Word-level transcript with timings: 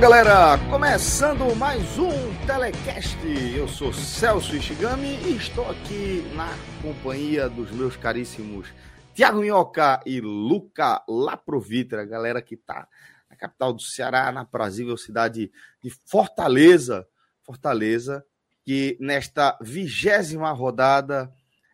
Galera, 0.00 0.56
começando 0.70 1.56
mais 1.56 1.98
um 1.98 2.46
Telecast. 2.46 3.18
Eu 3.56 3.66
sou 3.66 3.92
Celso 3.92 4.54
Ishigami 4.54 5.18
e 5.26 5.36
estou 5.36 5.68
aqui 5.68 6.22
na 6.36 6.48
companhia 6.80 7.48
dos 7.48 7.72
meus 7.72 7.96
caríssimos 7.96 8.68
Tiago 9.12 9.40
Minhoca 9.40 10.00
e 10.06 10.20
Luca 10.20 11.02
Laprovitra, 11.08 12.04
galera 12.04 12.40
que 12.40 12.56
tá 12.56 12.86
na 13.28 13.34
capital 13.34 13.72
do 13.72 13.82
Ceará, 13.82 14.30
na 14.30 14.44
prazível 14.44 14.96
cidade 14.96 15.50
de 15.82 15.90
Fortaleza. 16.06 17.04
Fortaleza, 17.42 18.24
que 18.64 18.96
nesta 19.00 19.58
vigésima 19.60 20.52
rodada 20.52 21.28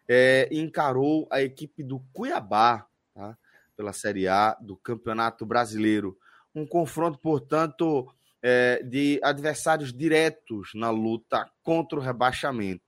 é, 0.08 0.48
encarou 0.50 1.28
a 1.30 1.42
equipe 1.42 1.82
do 1.82 2.00
Cuiabá 2.10 2.86
tá? 3.14 3.36
pela 3.77 3.92
Série 3.92 4.27
A 4.28 4.56
do 4.62 4.77
Campeonato 4.77 5.44
Brasileiro 5.44 6.16
um 6.54 6.64
confronto, 6.64 7.18
portanto, 7.18 8.13
é, 8.46 8.82
de 8.82 9.18
adversários 9.22 9.90
diretos 9.90 10.72
na 10.74 10.90
luta 10.90 11.50
contra 11.62 11.98
o 11.98 12.02
rebaixamento. 12.02 12.84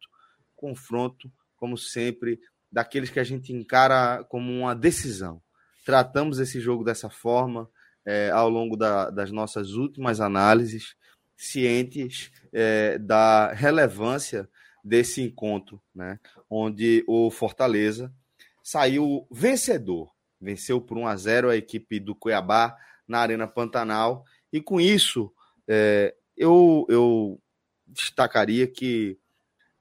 Confronto, 0.55 1.33
como 1.57 1.79
sempre, 1.79 2.39
daqueles 2.71 3.09
que 3.09 3.19
a 3.19 3.25
gente 3.25 3.55
encara 3.55 4.23
como 4.25 4.53
uma 4.53 4.75
decisão. 4.75 5.41
Tratamos 5.83 6.39
esse 6.39 6.61
jogo 6.61 6.85
dessa 6.85 7.09
forma 7.09 7.71
é, 8.05 8.29
ao 8.31 8.51
longo 8.51 8.77
da, 8.77 9.09
das 9.09 9.33
nossas 9.33 9.71
últimas 9.71 10.21
análises, 10.21 10.95
cientes 11.35 12.31
é, 12.53 12.99
da 12.99 13.51
relevância 13.55 14.47
desse 14.85 15.23
encontro, 15.23 15.81
né, 15.95 16.21
onde 16.51 17.03
o 17.09 17.31
Fortaleza 17.31 18.13
saiu 18.63 19.27
vencedor, 19.31 20.11
venceu 20.39 20.83
por 20.83 20.99
1 20.99 21.07
a 21.07 21.17
0 21.17 21.49
a 21.49 21.57
equipe 21.57 21.99
do 21.99 22.15
Cuiabá 22.15 22.77
na 23.09 23.21
Arena 23.21 23.47
Pantanal. 23.47 24.25
E 24.53 24.61
com 24.61 24.81
isso, 24.81 25.33
é, 25.69 26.15
eu, 26.37 26.87
eu 26.89 27.41
destacaria 27.87 28.67
que 28.67 29.19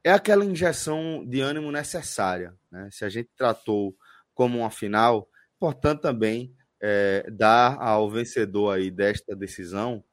é 0.03 0.11
aquela 0.11 0.45
injeção 0.45 1.25
de 1.25 1.41
ânimo 1.41 1.71
necessária. 1.71 2.53
Né? 2.71 2.89
Se 2.91 3.03
a 3.03 3.09
gente 3.09 3.29
tratou 3.35 3.95
como 4.33 4.59
uma 4.59 4.69
final, 4.69 5.27
portanto 5.59 6.01
também 6.01 6.55
é, 6.81 7.27
dar 7.31 7.77
ao 7.81 8.09
vencedor 8.09 8.75
aí 8.75 8.91
desta 8.91 9.35
decisão 9.35 10.03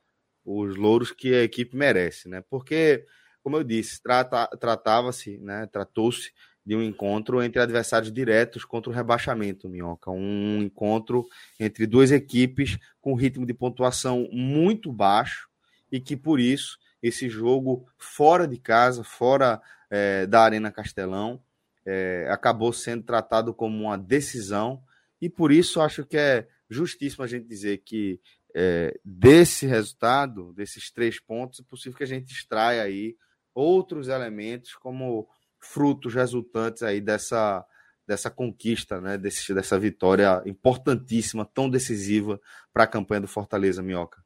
os 0.45 0.77
louros 0.77 1.13
que 1.13 1.35
a 1.35 1.43
equipe 1.43 1.77
merece, 1.77 2.29
né? 2.29 2.43
Porque, 2.51 3.07
como 3.43 3.57
eu 3.57 3.63
disse, 3.63 4.03
trata, 4.03 4.49
tratava-se, 4.59 5.39
né? 5.39 5.67
Tratou-se 5.67 6.33
de 6.65 6.75
um 6.75 6.83
encontro 6.83 7.43
entre 7.43 7.61
adversários 7.61 8.13
diretos 8.13 8.65
contra 8.65 8.91
o 8.91 8.95
rebaixamento, 8.95 9.69
Minhoca. 9.69 10.11
Um 10.11 10.63
encontro 10.63 11.27
entre 11.61 11.87
duas 11.87 12.11
equipes 12.11 12.79
com 13.01 13.15
ritmo 13.15 13.45
de 13.47 13.55
pontuação 13.55 14.29
muito 14.33 14.93
baixo 14.93 15.52
e 15.93 16.01
que, 16.01 16.17
por 16.17 16.41
isso, 16.41 16.79
esse 17.03 17.29
jogo 17.29 17.87
fora 17.99 18.49
de 18.49 18.57
casa, 18.57 19.05
fora 19.05 19.61
é, 19.91 20.27
da 20.27 20.43
Arena 20.43 20.73
Castelão, 20.73 21.43
é, 21.85 22.27
acabou 22.31 22.73
sendo 22.73 23.03
tratado 23.03 23.53
como 23.53 23.85
uma 23.85 23.99
decisão 23.99 24.83
e, 25.21 25.29
por 25.29 25.53
isso, 25.53 25.81
acho 25.81 26.05
que 26.07 26.17
é 26.17 26.49
justíssimo 26.69 27.23
a 27.23 27.27
gente 27.29 27.47
dizer 27.47 27.79
que 27.85 28.19
é, 28.55 28.99
desse 29.05 29.67
resultado, 29.67 30.53
desses 30.55 30.91
três 30.91 31.21
pontos, 31.21 31.61
é 31.61 31.63
possível 31.63 31.97
que 31.97 32.05
a 32.05 32.07
gente 32.07 32.33
extraia 32.33 32.83
aí 32.83 33.17
outros 33.55 34.09
elementos 34.09 34.75
como 34.75 35.29
frutos 35.59 36.15
resultantes 36.15 36.83
aí 36.83 37.01
dessa, 37.01 37.65
dessa 38.07 38.31
conquista, 38.31 39.01
né, 39.01 39.17
desse, 39.17 39.55
dessa 39.55 39.79
vitória 39.79 40.43
importantíssima, 40.47 41.45
tão 41.45 41.69
decisiva 41.69 42.41
para 42.73 42.85
a 42.85 42.89
campanha 42.89 43.21
do 43.21 43.29
Fortaleza, 43.29 43.83
Minhoca. 43.83 44.22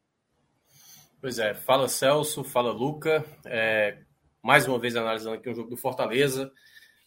Pois 1.26 1.40
é, 1.40 1.54
fala 1.54 1.88
Celso, 1.88 2.44
fala 2.44 2.70
Luca, 2.70 3.26
é, 3.46 3.98
mais 4.40 4.68
uma 4.68 4.78
vez 4.78 4.94
analisando 4.94 5.34
aqui 5.34 5.50
o 5.50 5.54
jogo 5.56 5.68
do 5.68 5.76
Fortaleza, 5.76 6.52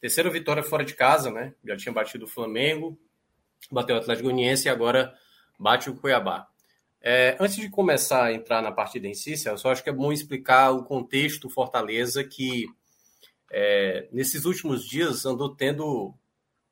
terceira 0.02 0.30
vitória 0.30 0.62
fora 0.62 0.84
de 0.84 0.94
casa, 0.94 1.32
né, 1.32 1.54
já 1.64 1.78
tinha 1.78 1.94
batido 1.94 2.26
o 2.26 2.28
Flamengo, 2.28 3.00
bateu 3.72 3.96
o 3.96 4.00
Atlético 4.00 4.28
Goianiense 4.28 4.68
e 4.68 4.70
agora 4.70 5.16
bate 5.58 5.90
o 5.90 5.96
Cuiabá. 5.96 6.50
É, 7.02 7.38
antes 7.40 7.56
de 7.56 7.70
começar 7.70 8.26
a 8.26 8.34
entrar 8.34 8.62
na 8.62 8.74
partida 8.74 9.08
em 9.08 9.14
si, 9.14 9.36
eu 9.46 9.72
acho 9.72 9.82
que 9.82 9.90
é 9.90 9.94
bom 9.94 10.12
explicar 10.12 10.72
o 10.72 10.84
contexto 10.84 11.50
Fortaleza 11.50 12.22
que 12.22 12.66
é, 13.50 14.10
nesses 14.12 14.44
últimos 14.44 14.86
dias 14.86 15.26
andou 15.26 15.56
tendo 15.56 16.14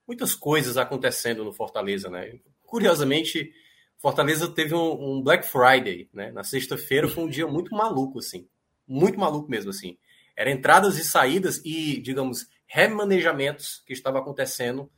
muitas 0.05 0.35
coisas 0.35 0.75
acontecendo 0.75 1.45
no 1.45 1.53
Fortaleza, 1.53 2.09
né? 2.09 2.41
Curiosamente, 2.65 3.53
Fortaleza 3.99 4.47
teve 4.47 4.75
um, 4.75 5.17
um 5.17 5.21
Black 5.21 5.45
Friday, 5.47 6.09
né? 6.13 6.31
Na 6.31 6.43
sexta-feira 6.43 7.07
foi 7.07 7.23
um 7.23 7.29
dia 7.29 7.47
muito 7.47 7.73
maluco, 7.73 8.19
assim, 8.19 8.47
muito 8.87 9.19
maluco 9.19 9.49
mesmo, 9.49 9.71
assim. 9.71 9.97
Eram 10.35 10.51
entradas 10.51 10.97
e 10.97 11.03
saídas 11.03 11.61
e, 11.65 11.99
digamos, 11.99 12.47
remanejamentos 12.67 13.83
que 13.85 13.93
estava 13.93 14.19
acontecendo 14.19 14.91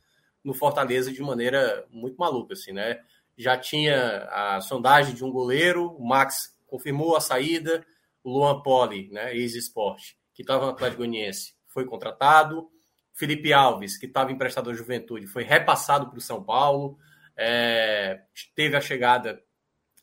no 0.44 0.52
Fortaleza 0.52 1.12
de 1.12 1.22
maneira 1.22 1.86
muito 1.90 2.16
maluca, 2.16 2.52
assim, 2.52 2.72
né? 2.72 3.00
Já 3.36 3.56
tinha 3.56 4.28
a 4.30 4.60
sondagem 4.60 5.14
de 5.14 5.24
um 5.24 5.30
goleiro, 5.30 5.94
o 5.96 6.06
Max 6.06 6.54
confirmou 6.66 7.16
a 7.16 7.20
saída, 7.20 7.84
o 8.22 8.30
Luan 8.30 8.60
Poli, 8.60 9.08
né, 9.10 9.34
ex-esporte, 9.34 10.18
que 10.34 10.42
estava 10.42 10.66
no 10.66 10.72
Atlético 10.72 10.98
Goianiense, 10.98 11.54
foi 11.66 11.84
contratado. 11.86 12.70
Felipe 13.14 13.52
Alves, 13.52 13.98
que 13.98 14.06
estava 14.06 14.32
emprestado 14.32 14.70
à 14.70 14.74
Juventude, 14.74 15.26
foi 15.26 15.42
repassado 15.42 16.08
para 16.08 16.18
o 16.18 16.22
São 16.22 16.42
Paulo. 16.42 16.98
É, 17.36 18.22
teve 18.54 18.76
a 18.76 18.80
chegada 18.80 19.42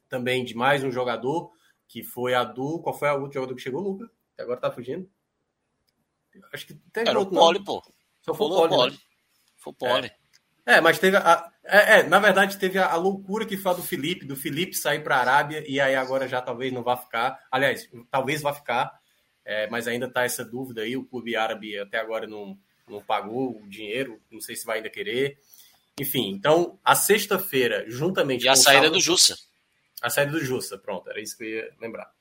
também 0.09 0.43
de 0.43 0.55
mais 0.55 0.83
um 0.83 0.91
jogador, 0.91 1.51
que 1.87 2.03
foi 2.03 2.33
a 2.33 2.43
do. 2.43 2.81
Qual 2.81 2.97
foi 2.97 3.09
o 3.09 3.21
outro 3.21 3.33
jogador 3.33 3.55
que 3.55 3.61
chegou, 3.61 3.81
Luca? 3.81 4.09
Que 4.35 4.41
agora 4.41 4.59
tá 4.59 4.71
fugindo. 4.71 5.09
Acho 6.53 6.67
que 6.67 6.73
teve 6.91 7.09
Era 7.09 7.19
outro 7.19 7.35
o 7.35 7.39
Poli, 7.39 7.63
pô. 7.63 7.81
Só 8.21 8.33
foi 8.33 8.47
o 8.47 8.49
Poli. 8.49 8.69
Poli. 8.69 8.91
Né? 8.91 8.97
Foi 9.57 9.73
o 9.73 9.75
Poli. 9.75 10.11
É. 10.65 10.75
é. 10.75 10.81
mas 10.81 10.99
teve 10.99 11.17
a. 11.17 11.51
É, 11.63 11.99
é, 11.99 12.03
na 12.03 12.19
verdade, 12.19 12.57
teve 12.57 12.77
a, 12.77 12.91
a, 12.91 12.95
loucura 12.95 13.45
que 13.45 13.57
foi 13.57 13.71
a 13.71 13.75
do 13.75 13.83
Felipe, 13.83 14.25
do 14.25 14.35
Felipe 14.35 14.73
sair 14.73 15.03
para 15.03 15.17
a 15.17 15.19
Arábia, 15.19 15.63
e 15.67 15.79
aí 15.81 15.95
agora 15.95 16.27
já 16.27 16.41
talvez 16.41 16.71
não 16.71 16.83
vá 16.83 16.95
ficar. 16.95 17.39
Aliás, 17.51 17.89
talvez 18.09 18.41
vá 18.41 18.53
ficar 18.53 18.97
é, 19.47 19.65
mas 19.69 19.87
ainda 19.87 20.07
está 20.07 20.25
essa 20.25 20.43
dúvida 20.43 20.81
aí. 20.81 20.97
O 20.97 21.05
clube 21.05 21.37
árabe 21.37 21.79
até 21.79 21.97
agora 21.97 22.27
não, 22.27 22.59
não 22.85 23.01
pagou 23.01 23.61
o 23.61 23.69
dinheiro, 23.69 24.21
não 24.29 24.41
sei 24.41 24.57
se 24.57 24.65
vai 24.65 24.77
ainda 24.77 24.89
querer. 24.89 25.37
Enfim, 25.99 26.29
então 26.29 26.79
a 26.83 26.95
sexta-feira, 26.95 27.85
juntamente 27.87 28.45
e 28.45 28.49
a 28.49 28.55
saída 28.55 28.83
sábado, 28.83 28.93
do 28.93 29.01
Jussa. 29.01 29.35
A 30.01 30.09
saída 30.09 30.31
do 30.31 30.39
Jussa, 30.39 30.77
pronto, 30.77 31.09
era 31.09 31.19
isso 31.19 31.37
que 31.37 31.43
eu 31.43 31.49
ia 31.49 31.69
lembrar. 31.81 32.11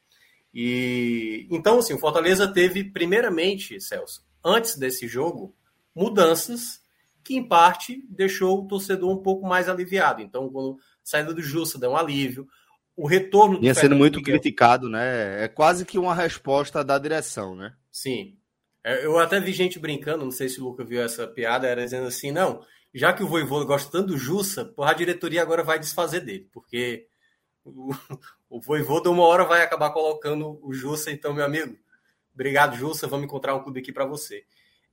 E 0.52 1.46
então, 1.50 1.78
assim, 1.78 1.92
o 1.92 1.98
Fortaleza 1.98 2.48
teve, 2.48 2.84
primeiramente, 2.84 3.78
Celso, 3.80 4.24
antes 4.42 4.76
desse 4.78 5.06
jogo, 5.06 5.54
mudanças 5.94 6.80
que, 7.22 7.36
em 7.36 7.46
parte, 7.46 8.02
deixou 8.08 8.62
o 8.62 8.68
torcedor 8.68 9.10
um 9.10 9.22
pouco 9.22 9.46
mais 9.46 9.68
aliviado. 9.68 10.22
Então, 10.22 10.48
quando 10.48 10.78
a 10.78 10.78
saída 11.02 11.34
do 11.34 11.42
Jussa 11.42 11.78
deu 11.78 11.90
um 11.90 11.96
alívio, 11.96 12.48
o 12.96 13.06
retorno 13.06 13.60
Vinha 13.60 13.74
sendo 13.74 13.96
muito 13.96 14.18
Miguel. 14.18 14.34
criticado, 14.34 14.88
né? 14.88 15.44
É 15.44 15.48
quase 15.48 15.84
que 15.84 15.98
uma 15.98 16.14
resposta 16.14 16.82
da 16.82 16.98
direção, 16.98 17.54
né? 17.54 17.74
Sim. 17.90 18.38
É, 18.82 19.04
eu 19.04 19.18
até 19.18 19.38
vi 19.40 19.52
gente 19.52 19.78
brincando, 19.78 20.24
não 20.24 20.30
sei 20.30 20.48
se 20.48 20.60
o 20.60 20.64
Luca 20.64 20.84
viu 20.84 21.02
essa 21.02 21.26
piada, 21.26 21.66
era 21.66 21.84
dizendo 21.84 22.06
assim, 22.06 22.30
não, 22.30 22.64
já 22.96 23.12
que 23.12 23.22
o 23.22 23.28
Voivoda 23.28 23.66
gosta 23.66 23.90
tanto 23.90 24.08
do 24.08 24.18
Jussa, 24.18 24.64
porra, 24.64 24.92
a 24.92 24.94
diretoria 24.94 25.42
agora 25.42 25.62
vai 25.62 25.78
desfazer 25.78 26.20
dele, 26.20 26.48
porque 26.50 27.06
o, 27.62 27.92
o 28.48 28.60
Voivoda 28.60 29.10
uma 29.10 29.24
hora 29.24 29.44
vai 29.44 29.62
acabar 29.62 29.90
colocando 29.90 30.58
o 30.62 30.72
Jussa, 30.72 31.10
então, 31.10 31.34
meu 31.34 31.44
amigo, 31.44 31.76
obrigado, 32.32 32.74
Jussa, 32.74 33.06
vamos 33.06 33.26
encontrar 33.26 33.54
um 33.54 33.62
clube 33.62 33.80
aqui 33.80 33.92
para 33.92 34.06
você. 34.06 34.44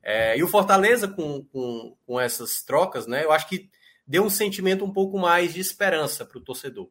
É, 0.02 0.38
e 0.38 0.44
o 0.44 0.50
Fortaleza, 0.50 1.08
com, 1.08 1.46
com, 1.46 1.96
com 2.06 2.20
essas 2.20 2.62
trocas, 2.62 3.08
né, 3.08 3.24
eu 3.24 3.32
acho 3.32 3.48
que 3.48 3.70
deu 4.06 4.24
um 4.24 4.30
sentimento 4.30 4.84
um 4.84 4.92
pouco 4.92 5.18
mais 5.18 5.54
de 5.54 5.62
esperança 5.62 6.26
para 6.26 6.38
o 6.38 6.44
torcedor 6.44 6.90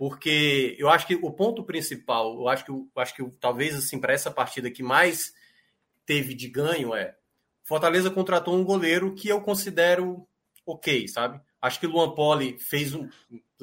porque 0.00 0.76
eu 0.78 0.88
acho 0.88 1.06
que 1.06 1.14
o 1.14 1.30
ponto 1.30 1.62
principal, 1.62 2.32
eu 2.40 2.48
acho 2.48 2.64
que, 2.64 2.70
eu 2.70 2.88
acho 2.96 3.14
que 3.14 3.22
talvez 3.38 3.76
assim 3.76 4.00
para 4.00 4.14
essa 4.14 4.30
partida 4.30 4.70
que 4.70 4.82
mais 4.82 5.34
teve 6.06 6.32
de 6.32 6.48
ganho 6.48 6.94
é 6.94 7.14
Fortaleza 7.70 8.10
contratou 8.10 8.56
um 8.56 8.64
goleiro 8.64 9.14
que 9.14 9.28
eu 9.28 9.40
considero 9.40 10.26
ok, 10.66 11.08
sabe? 11.08 11.40
Acho 11.60 11.80
que 11.80 11.86
o 11.86 11.90
Luan 11.90 12.14
Poli 12.14 12.58
fez 12.58 12.94
um. 12.94 13.08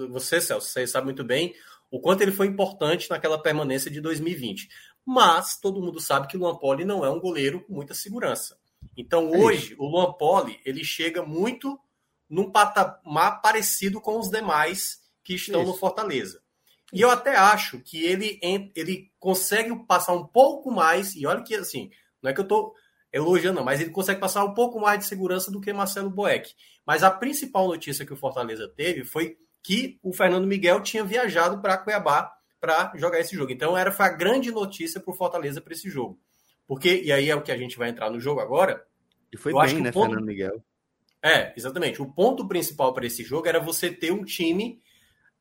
Você, 0.10 0.40
Celso, 0.40 0.70
você 0.70 0.86
sabe 0.86 1.06
muito 1.06 1.24
bem 1.24 1.56
o 1.90 2.00
quanto 2.00 2.22
ele 2.22 2.32
foi 2.32 2.48
importante 2.48 3.10
naquela 3.10 3.42
permanência 3.42 3.90
de 3.90 4.02
2020. 4.02 4.70
Mas 5.06 5.58
todo 5.58 5.82
mundo 5.82 6.00
sabe 6.00 6.28
que 6.28 6.36
o 6.36 6.40
Luan 6.40 6.58
Poli 6.58 6.84
não 6.84 7.06
é 7.06 7.10
um 7.10 7.20
goleiro 7.20 7.62
com 7.62 7.74
muita 7.74 7.94
segurança. 7.94 8.58
Então 8.96 9.34
é 9.34 9.38
hoje 9.38 9.76
o 9.80 9.88
Luan 9.88 10.14
Poli 10.14 10.60
ele 10.66 10.84
chega 10.84 11.24
muito 11.24 11.80
num 12.30 12.52
patamar 12.52 13.42
parecido 13.42 14.02
com 14.02 14.20
os 14.20 14.30
demais 14.30 15.02
que 15.24 15.36
estão 15.36 15.62
Isso. 15.62 15.72
no 15.72 15.78
Fortaleza. 15.78 16.42
E 16.92 17.02
eu 17.02 17.10
até 17.10 17.36
acho 17.36 17.80
que 17.80 18.04
ele, 18.04 18.40
ele 18.76 19.12
consegue 19.20 19.76
passar 19.86 20.14
um 20.14 20.26
pouco 20.26 20.72
mais, 20.72 21.16
e 21.16 21.26
olha 21.26 21.44
que 21.44 21.54
assim, 21.56 21.92
não 22.22 22.32
é 22.32 22.34
que 22.34 22.40
eu 22.40 22.44
estou 22.44 22.74
elogiando, 23.18 23.64
mas 23.64 23.82
ele 23.82 23.90
consegue 23.90 24.20
passar 24.20 24.44
um 24.46 24.54
pouco 24.54 24.80
mais 24.80 25.00
de 25.00 25.06
segurança 25.06 25.52
do 25.52 25.60
que 25.60 25.74
Marcelo 25.74 26.10
Boeck. 26.10 26.54
Mas 26.86 27.04
a 27.04 27.12
principal 27.12 27.68
notícia 27.68 28.06
que 28.06 28.14
o 28.14 28.18
Fortaleza 28.18 28.68
teve 28.68 29.04
foi 29.04 29.38
que 29.62 30.00
o 30.02 30.14
Fernando 30.14 30.48
Miguel 30.48 30.82
tinha 30.82 31.04
viajado 31.04 31.62
para 31.62 31.78
Cuiabá 31.78 32.32
para 32.60 32.94
jogar 32.96 33.20
esse 33.20 33.36
jogo. 33.36 33.52
Então 33.52 33.78
era 33.78 33.92
foi 33.92 34.06
a 34.06 34.10
grande 34.10 34.52
notícia 34.52 35.00
para 35.00 35.12
o 35.12 35.16
Fortaleza 35.16 35.60
para 35.62 35.74
esse 35.74 35.90
jogo. 35.90 36.20
Porque, 36.66 37.02
e 37.04 37.12
aí 37.12 37.30
é 37.30 37.36
o 37.36 37.42
que 37.42 37.52
a 37.52 37.58
gente 37.58 37.78
vai 37.78 37.90
entrar 37.90 38.10
no 38.10 38.20
jogo 38.20 38.40
agora. 38.40 38.86
E 39.32 39.38
foi 39.38 39.54
bem, 39.54 39.82
né, 39.82 39.92
ponto, 39.92 40.08
Fernando 40.08 40.26
Miguel? 40.26 40.64
É, 41.22 41.54
exatamente. 41.56 42.02
O 42.02 42.12
ponto 42.12 42.48
principal 42.48 42.94
para 42.94 43.06
esse 43.06 43.24
jogo 43.24 43.48
era 43.48 43.60
você 43.60 43.92
ter 43.92 44.12
um 44.12 44.24
time 44.24 44.82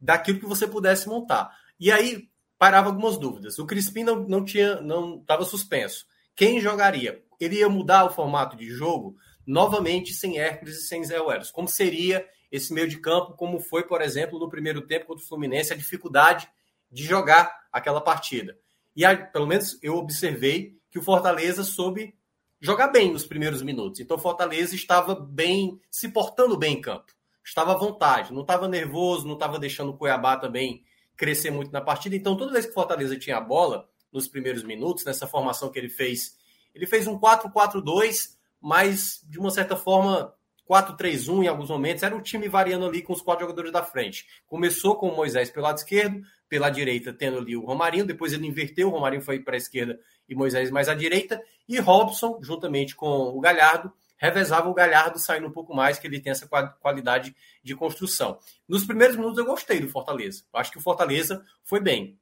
daquilo 0.01 0.39
que 0.39 0.47
você 0.47 0.67
pudesse 0.67 1.09
montar. 1.09 1.51
E 1.79 1.91
aí 1.91 2.29
parava 2.59 2.89
algumas 2.89 3.19
dúvidas. 3.19 3.59
O 3.59 3.67
Crispim 3.67 4.05
não, 4.05 4.17
não 4.27 4.45
tinha, 4.45 4.81
não 4.81 5.19
estava 5.21 5.45
suspenso. 5.45 6.07
Quem 6.35 6.61
jogaria? 6.61 7.23
Ele 7.41 7.57
ia 7.57 7.69
mudar 7.69 8.05
o 8.05 8.11
formato 8.11 8.57
de 8.57 8.69
jogo 8.69 9.17
novamente 9.47 10.13
sem 10.13 10.39
Hércules 10.39 10.79
e 10.79 10.87
sem 10.87 11.05
Zé 11.05 11.21
Welles. 11.21 11.51
Como 11.51 11.69
seria 11.69 12.27
esse 12.51 12.73
meio 12.73 12.89
de 12.89 12.99
campo, 12.99 13.35
como 13.35 13.61
foi, 13.61 13.83
por 13.85 14.01
exemplo, 14.03 14.39
no 14.39 14.49
primeiro 14.49 14.83
tempo 14.83 15.07
contra 15.07 15.25
o 15.25 15.29
Fluminense, 15.29 15.73
a 15.73 15.77
dificuldade 15.77 16.49
de 16.91 17.05
jogar 17.05 17.67
aquela 17.73 18.01
partida. 18.01 18.59
E 18.95 19.05
aí, 19.05 19.17
pelo 19.17 19.47
menos 19.47 19.79
eu 19.83 19.97
observei 19.97 20.79
que 20.91 20.99
o 20.99 21.03
Fortaleza 21.03 21.63
soube 21.63 22.15
jogar 22.61 22.89
bem 22.89 23.13
nos 23.13 23.27
primeiros 23.27 23.63
minutos. 23.63 24.01
Então 24.01 24.17
o 24.17 24.21
Fortaleza 24.21 24.75
estava 24.75 25.15
bem, 25.15 25.81
se 25.91 26.09
portando 26.09 26.57
bem 26.57 26.75
em 26.75 26.81
campo. 26.81 27.13
Estava 27.45 27.73
à 27.73 27.77
vontade, 27.77 28.33
não 28.33 28.41
estava 28.43 28.67
nervoso, 28.67 29.27
não 29.27 29.35
estava 29.35 29.59
deixando 29.59 29.91
o 29.91 29.97
Cuiabá 29.97 30.37
também 30.37 30.83
crescer 31.17 31.51
muito 31.51 31.71
na 31.71 31.81
partida. 31.81 32.17
Então 32.17 32.37
toda 32.37 32.53
vez 32.53 32.65
que 32.65 32.73
o 32.73 32.75
Fortaleza 32.75 33.19
tinha 33.19 33.37
a 33.37 33.41
bola 33.41 33.89
nos 34.13 34.27
primeiros 34.27 34.63
minutos, 34.63 35.05
nessa 35.05 35.27
formação 35.27 35.71
que 35.71 35.79
ele 35.79 35.89
fez, 35.89 36.37
ele 36.77 36.87
fez 36.87 37.07
um 37.07 37.19
4-4-2, 37.19 38.37
mas 38.61 39.25
de 39.27 39.39
uma 39.39 39.51
certa 39.51 39.75
forma 39.75 40.33
4-3-1 40.69 41.45
em 41.45 41.49
alguns 41.49 41.71
momentos, 41.71 42.03
era 42.03 42.15
o 42.15 42.21
time 42.21 42.49
variando 42.49 42.87
ali 42.87 43.01
com 43.01 43.13
os 43.13 43.23
quatro 43.23 43.45
jogadores 43.45 43.73
da 43.73 43.83
frente. 43.83 44.27
Começou 44.47 44.97
com 44.97 45.09
o 45.09 45.17
Moisés 45.17 45.51
pelo 45.51 45.65
lado 45.65 45.79
esquerdo, 45.79 46.23
pela 46.49 46.69
direita 46.69 47.13
tendo 47.13 47.39
ali 47.39 47.57
o 47.57 47.65
Romarinho, 47.65 48.05
depois 48.05 48.33
ele 48.33 48.47
inverteu, 48.47 48.89
o 48.89 48.91
Romarinho 48.91 49.23
foi 49.23 49.41
para 49.41 49.55
a 49.55 49.57
esquerda 49.57 49.99
e 50.29 50.35
Moisés 50.35 50.71
mais 50.71 50.89
à 50.89 50.95
direita, 50.95 51.43
e 51.69 51.79
Robson, 51.79 52.39
juntamente 52.43 52.95
com 52.95 53.07
o 53.07 53.41
Galhardo, 53.41 53.93
revezava 54.19 54.69
o 54.69 54.75
Galhardo 54.75 55.19
saindo 55.19 55.47
um 55.47 55.53
pouco 55.53 55.75
mais, 55.75 55.99
que 55.99 56.07
ele 56.07 56.21
tem 56.21 56.31
essa 56.31 56.47
qualidade 56.81 57.35
de 57.63 57.75
construção. 57.75 58.39
Nos 58.69 58.85
primeiros 58.85 59.17
minutos 59.17 59.39
eu 59.39 59.47
gostei 59.47 59.81
do 59.81 59.89
Fortaleza. 59.89 60.45
acho 60.53 60.73
que 60.73 60.79
o 60.79 60.83
Fortaleza 60.83 61.45
foi 61.63 61.81
bem. 61.81 62.19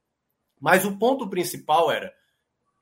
Mas 0.59 0.85
o 0.85 0.97
ponto 0.97 1.29
principal 1.29 1.91
era 1.91 2.13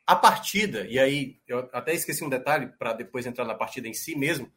a 0.05 0.15
partida, 0.15 0.85
e 0.87 0.99
aí 0.99 1.39
eu 1.47 1.69
até 1.71 1.93
esqueci 1.93 2.23
um 2.23 2.29
detalhe 2.29 2.67
para 2.77 2.93
depois 2.93 3.25
entrar 3.25 3.45
na 3.45 3.55
partida 3.55 3.87
em 3.87 3.93
si 3.93 4.15
mesmo. 4.15 4.51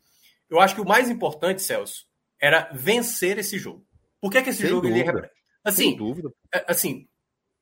Eu 0.51 0.61
acho 0.61 0.75
que 0.75 0.81
o 0.81 0.87
mais 0.87 1.09
importante, 1.09 1.63
Celso, 1.63 2.07
era 2.41 2.69
vencer 2.73 3.39
esse 3.39 3.59
jogo. 3.59 3.87
Por 4.21 4.31
que, 4.31 4.43
que 4.43 4.51
esse 4.51 4.63
Sem 4.63 4.71
jogo 4.71 4.89
dúvida. 4.89 5.11
ele 5.11 5.31
assim, 5.65 5.91
Sem 5.91 5.97
dúvida. 5.97 6.31
É, 6.53 6.65
assim, 6.69 7.09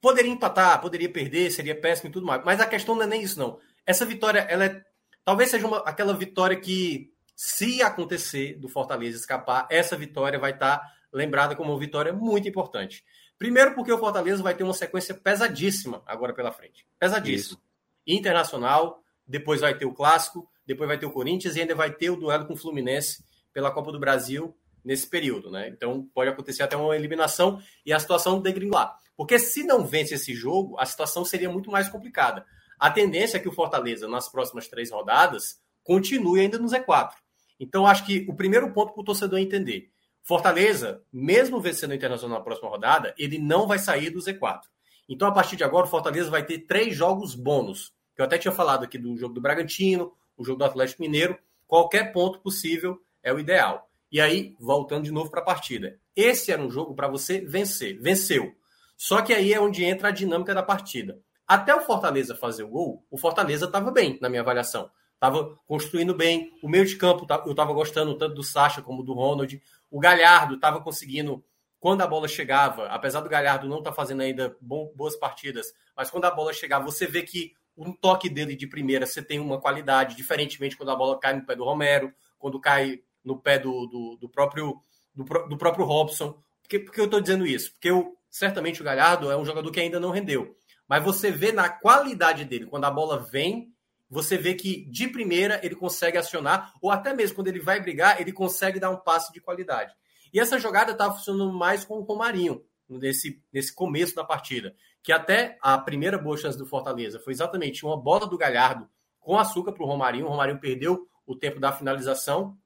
poderia 0.01 0.31
empatar, 0.31 0.81
poderia 0.81 1.11
perder, 1.11 1.51
seria 1.51 1.79
péssimo 1.79 2.09
e 2.09 2.13
tudo 2.13 2.27
mais, 2.27 2.43
mas 2.45 2.61
a 2.61 2.67
questão 2.67 2.95
não 2.95 3.03
é 3.03 3.07
nem 3.07 3.23
isso 3.23 3.39
não. 3.39 3.59
Essa 3.87 4.07
vitória, 4.07 4.41
ela 4.41 4.65
é 4.65 4.83
talvez 5.25 5.51
seja 5.51 5.67
uma, 5.67 5.79
aquela 5.79 6.15
vitória 6.15 6.59
que 6.59 7.13
se 7.35 7.83
acontecer 7.83 8.59
do 8.59 8.69
Fortaleza 8.69 9.19
escapar, 9.19 9.67
essa 9.71 9.97
vitória 9.97 10.39
vai 10.39 10.53
estar 10.53 10.81
lembrada 11.13 11.57
como 11.57 11.73
uma 11.73 11.79
vitória 11.79 12.13
muito 12.13 12.49
importante. 12.49 13.05
Primeiro 13.39 13.75
porque 13.75 13.93
o 13.93 13.99
Fortaleza 13.99 14.43
vai 14.43 14.55
ter 14.55 14.63
uma 14.63 14.75
sequência 14.75 15.15
pesadíssima 15.15 16.03
agora 16.07 16.33
pela 16.33 16.53
frente. 16.53 16.87
Pesadíssima. 16.99 17.57
Isso. 17.57 17.64
Internacional, 18.07 19.03
depois 19.27 19.61
vai 19.61 19.77
ter 19.77 19.87
o 19.87 19.95
clássico, 19.95 20.49
depois 20.67 20.89
vai 20.89 20.99
ter 20.99 21.07
o 21.07 21.11
Corinthians 21.11 21.57
e 21.57 21.61
ainda 21.61 21.75
vai 21.75 21.93
ter 21.93 22.11
o 22.11 22.17
duelo 22.17 22.47
com 22.47 22.55
o 22.55 22.57
Fluminense 22.57 23.25
pela 23.53 23.71
Copa 23.71 23.93
do 23.93 24.01
Brasil 24.01 24.57
nesse 24.85 25.07
período, 25.07 25.51
né? 25.51 25.69
Então 25.69 26.09
pode 26.15 26.31
acontecer 26.31 26.63
até 26.63 26.77
uma 26.77 26.95
eliminação 26.95 27.61
e 27.85 27.93
a 27.93 27.99
situação 27.99 28.41
degringolar. 28.41 28.97
Porque 29.17 29.39
se 29.39 29.63
não 29.63 29.87
vence 29.87 30.15
esse 30.15 30.35
jogo, 30.35 30.79
a 30.79 30.85
situação 30.85 31.25
seria 31.25 31.49
muito 31.49 31.71
mais 31.71 31.89
complicada. 31.89 32.45
A 32.79 32.91
tendência 32.91 33.37
é 33.37 33.41
que 33.41 33.49
o 33.49 33.53
Fortaleza, 33.53 34.09
nas 34.09 34.29
próximas 34.29 34.69
três 34.69 34.91
rodadas, 34.91 35.61
continue 35.83 36.41
ainda 36.41 36.59
no 36.59 36.69
Z4. 36.69 37.13
Então, 37.59 37.87
acho 37.87 38.05
que 38.05 38.27
o 38.29 38.35
primeiro 38.35 38.73
ponto 38.73 38.93
para 38.93 39.01
o 39.01 39.05
torcedor 39.05 39.39
entender: 39.39 39.91
Fortaleza, 40.23 41.03
mesmo 41.13 41.61
vencendo 41.61 41.93
o 41.93 41.95
Internacional 41.95 42.39
na 42.39 42.45
próxima 42.45 42.69
rodada, 42.69 43.15
ele 43.17 43.39
não 43.39 43.67
vai 43.67 43.79
sair 43.79 44.11
do 44.11 44.19
Z4. 44.19 44.61
Então, 45.09 45.29
a 45.29 45.33
partir 45.33 45.57
de 45.57 45.65
agora, 45.65 45.87
o 45.87 45.91
Fortaleza 45.91 46.31
vai 46.31 46.45
ter 46.45 46.61
três 46.61 46.95
jogos 46.97 47.35
bônus. 47.35 47.93
Eu 48.17 48.25
até 48.25 48.39
tinha 48.39 48.53
falado 48.53 48.85
aqui 48.85 48.97
do 48.97 49.17
jogo 49.17 49.35
do 49.35 49.41
Bragantino, 49.41 50.13
o 50.37 50.45
jogo 50.45 50.59
do 50.59 50.65
Atlético 50.65 51.03
Mineiro. 51.03 51.39
Qualquer 51.67 52.13
ponto 52.13 52.39
possível 52.41 53.01
é 53.23 53.33
o 53.33 53.39
ideal. 53.39 53.91
E 54.11 54.21
aí, 54.21 54.55
voltando 54.61 55.05
de 55.05 55.11
novo 55.11 55.31
para 55.31 55.41
a 55.41 55.45
partida. 55.45 55.99
Esse 56.15 56.53
era 56.53 56.63
um 56.63 56.71
jogo 56.71 56.95
para 56.95 57.09
você 57.09 57.41
vencer. 57.41 57.99
Venceu. 58.01 58.55
Só 58.97 59.21
que 59.21 59.33
aí 59.33 59.53
é 59.53 59.61
onde 59.61 59.85
entra 59.85 60.09
a 60.09 60.13
dinâmica 60.13 60.55
da 60.55 60.63
partida. 60.63 61.21
Até 61.47 61.75
o 61.75 61.81
Fortaleza 61.81 62.35
fazer 62.35 62.63
o 62.63 62.69
gol, 62.69 63.05
o 63.11 63.19
Fortaleza 63.19 63.67
estava 63.67 63.91
bem, 63.91 64.19
na 64.21 64.29
minha 64.29 64.41
avaliação. 64.41 64.91
Estava 65.15 65.59
construindo 65.67 66.15
bem. 66.15 66.53
O 66.63 66.69
meio 66.69 66.87
de 66.87 66.97
campo, 66.97 67.27
eu 67.45 67.51
estava 67.51 67.73
gostando 67.73 68.17
tanto 68.17 68.35
do 68.35 68.43
Sacha 68.43 68.81
como 68.81 69.03
do 69.03 69.13
Ronald. 69.13 69.61
O 69.91 69.99
Galhardo 69.99 70.55
estava 70.55 70.81
conseguindo, 70.81 71.45
quando 71.85 72.01
a 72.01 72.07
bola 72.07 72.27
chegava, 72.27 72.87
apesar 72.87 73.21
do 73.21 73.29
Galhardo 73.29 73.69
não 73.69 73.77
estar 73.77 73.91
tá 73.91 73.95
fazendo 73.95 74.23
ainda 74.23 74.57
boas 74.59 75.17
partidas, 75.17 75.67
mas 75.95 76.11
quando 76.11 76.25
a 76.25 76.31
bola 76.31 76.51
chegava, 76.51 76.83
você 76.83 77.07
vê 77.07 77.21
que 77.21 77.53
um 77.77 77.93
toque 77.93 78.31
dele 78.31 78.57
de 78.57 78.67
primeira 78.67 79.05
você 79.05 79.21
tem 79.21 79.39
uma 79.39 79.61
qualidade, 79.61 80.17
diferentemente 80.17 80.79
quando 80.79 80.93
a 80.93 80.97
bola 80.97 81.21
cai 81.21 81.35
no 81.35 81.45
pé 81.45 81.55
do 81.55 81.63
Romero, 81.63 82.11
quando 82.39 82.59
cai 82.59 83.03
no 83.23 83.39
pé 83.39 83.59
do, 83.59 83.85
do, 83.85 84.17
do 84.19 84.31
próprio 84.31 84.81
do, 85.15 85.25
do, 85.25 85.59
próprio 85.59 85.85
Robson. 85.85 86.33
Por 86.63 86.69
que, 86.71 86.79
por 86.79 86.91
que 86.95 87.01
eu 87.03 87.05
estou 87.05 87.21
dizendo 87.21 87.47
isso? 87.47 87.73
Porque 87.73 87.91
eu, 87.91 88.17
certamente 88.31 88.81
o 88.81 88.85
Galhardo 88.85 89.31
é 89.31 89.37
um 89.37 89.45
jogador 89.45 89.71
que 89.71 89.81
ainda 89.81 90.01
não 90.01 90.11
rendeu. 90.11 90.57
Mas 90.89 91.05
você 91.05 91.31
vê 91.31 91.53
na 91.53 91.69
qualidade 91.69 92.47
dele, 92.47 92.65
quando 92.65 92.87
a 92.87 92.91
bola 92.91 93.19
vem, 93.19 93.75
você 94.09 94.39
vê 94.39 94.55
que 94.55 94.87
de 94.87 95.07
primeira 95.07 95.61
ele 95.63 95.75
consegue 95.75 96.17
acionar, 96.17 96.73
ou 96.81 96.91
até 96.91 97.13
mesmo 97.13 97.37
quando 97.37 97.49
ele 97.49 97.61
vai 97.61 97.79
brigar, 97.79 98.19
ele 98.23 98.33
consegue 98.33 98.81
dar 98.81 98.89
um 98.89 98.97
passe 98.97 99.31
de 99.35 99.41
qualidade. 99.43 99.95
E 100.35 100.41
essa 100.41 100.59
jogada 100.59 100.91
estava 100.91 101.15
funcionando 101.15 101.53
mais 101.53 101.85
com 101.85 101.95
o 101.99 102.03
Romarinho, 102.03 102.61
nesse, 102.89 103.41
nesse 103.53 103.73
começo 103.73 104.17
da 104.17 104.25
partida. 104.25 104.75
Que 105.01 105.13
até 105.13 105.57
a 105.63 105.79
primeira 105.79 106.19
boa 106.19 106.37
chance 106.37 106.59
do 106.59 106.67
Fortaleza 106.67 107.21
foi 107.21 107.33
exatamente 107.33 107.87
uma 107.87 107.97
bola 107.97 108.27
do 108.27 108.37
Galhardo 108.37 108.89
com 109.21 109.39
açúcar 109.39 109.73
para 109.73 109.85
o 109.85 109.87
Romarinho. 109.87 110.27
O 110.27 110.31
Romarinho 110.31 110.59
perdeu 110.59 111.07
o 111.25 111.37
tempo 111.37 111.61
da 111.61 111.71
finalização, 111.71 112.59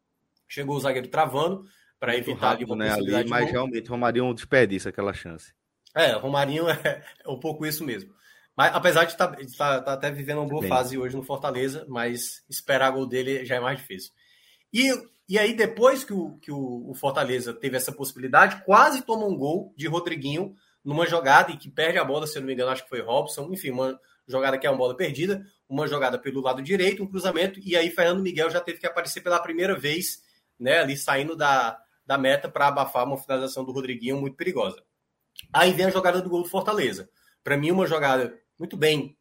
chegou 0.49 0.77
o 0.77 0.81
zagueiro 0.81 1.09
travando 1.09 1.65
para 2.01 2.17
evitar 2.17 2.53
rápido, 2.53 2.73
ali 2.73 2.91
uma 2.91 2.97
né, 3.07 3.19
ali, 3.19 3.29
Mas 3.29 3.51
realmente 3.51 3.89
o 3.89 3.93
Romarinho 3.93 4.33
desperdiça 4.33 4.89
aquela 4.89 5.13
chance. 5.13 5.53
É, 5.95 6.17
o 6.17 6.21
Romarinho 6.21 6.69
é, 6.71 7.05
é 7.23 7.29
um 7.29 7.39
pouco 7.39 7.67
isso 7.67 7.85
mesmo. 7.85 8.15
Mas 8.57 8.75
apesar 8.75 9.05
de 9.05 9.13
estar 9.13 9.29
tá, 9.29 9.37
tá, 9.59 9.83
tá 9.83 9.93
até 9.93 10.11
vivendo 10.11 10.39
uma 10.39 10.49
boa 10.49 10.63
Bem. 10.63 10.71
fase 10.71 10.97
hoje 10.97 11.15
no 11.15 11.23
Fortaleza, 11.23 11.85
mas 11.87 12.43
esperar 12.49 12.91
gol 12.93 13.07
dele 13.07 13.45
já 13.45 13.57
é 13.57 13.61
mais 13.61 13.79
difícil. 13.79 14.13
E, 14.73 14.93
e 15.29 15.39
aí, 15.39 15.55
depois 15.55 16.05
que, 16.05 16.13
o, 16.13 16.39
que 16.39 16.51
o, 16.51 16.91
o 16.91 16.95
Fortaleza 16.95 17.53
teve 17.53 17.77
essa 17.77 17.93
possibilidade, 17.93 18.63
quase 18.65 19.03
toma 19.03 19.27
um 19.27 19.37
gol 19.37 19.73
de 19.77 19.87
Rodriguinho 19.87 20.55
numa 20.85 21.07
jogada 21.07 21.53
e 21.53 21.57
que 21.57 21.71
perde 21.71 21.99
a 21.99 22.05
bola, 22.05 22.27
se 22.27 22.37
eu 22.37 22.41
não 22.41 22.47
me 22.47 22.55
engano, 22.55 22.71
acho 22.71 22.85
que 22.85 22.89
foi 22.89 23.01
Robson. 23.01 23.49
Enfim, 23.53 23.71
uma 23.71 23.99
jogada 24.27 24.59
que 24.59 24.67
é 24.67 24.71
uma 24.71 24.79
bola 24.79 24.97
perdida, 24.97 25.45
uma 25.69 25.87
jogada 25.87 26.19
pelo 26.19 26.41
lado 26.41 26.63
direito, 26.63 27.03
um 27.03 27.07
cruzamento, 27.07 27.59
e 27.61 27.77
aí 27.77 27.91
Fernando 27.91 28.23
Miguel 28.23 28.51
já 28.51 28.61
teve 28.61 28.79
que 28.79 28.87
aparecer 28.87 29.23
pela 29.23 29.41
primeira 29.41 29.77
vez, 29.79 30.23
né, 30.59 30.81
ali 30.81 30.97
saindo 30.97 31.35
da, 31.35 31.79
da 32.07 32.19
meta 32.19 32.49
para 32.49 32.69
abafar 32.69 33.07
uma 33.07 33.19
finalização 33.19 33.65
do 33.65 33.73
Rodriguinho 33.73 34.21
muito 34.21 34.37
perigosa. 34.37 34.83
Aí 35.53 35.73
vem 35.73 35.87
a 35.87 35.91
jogada 35.91 36.21
do 36.21 36.29
gol 36.29 36.43
do 36.43 36.49
Fortaleza. 36.49 37.09
Para 37.43 37.57
mim, 37.57 37.71
uma 37.71 37.87
jogada 37.87 38.35
muito 38.59 38.77
bem 38.77 39.17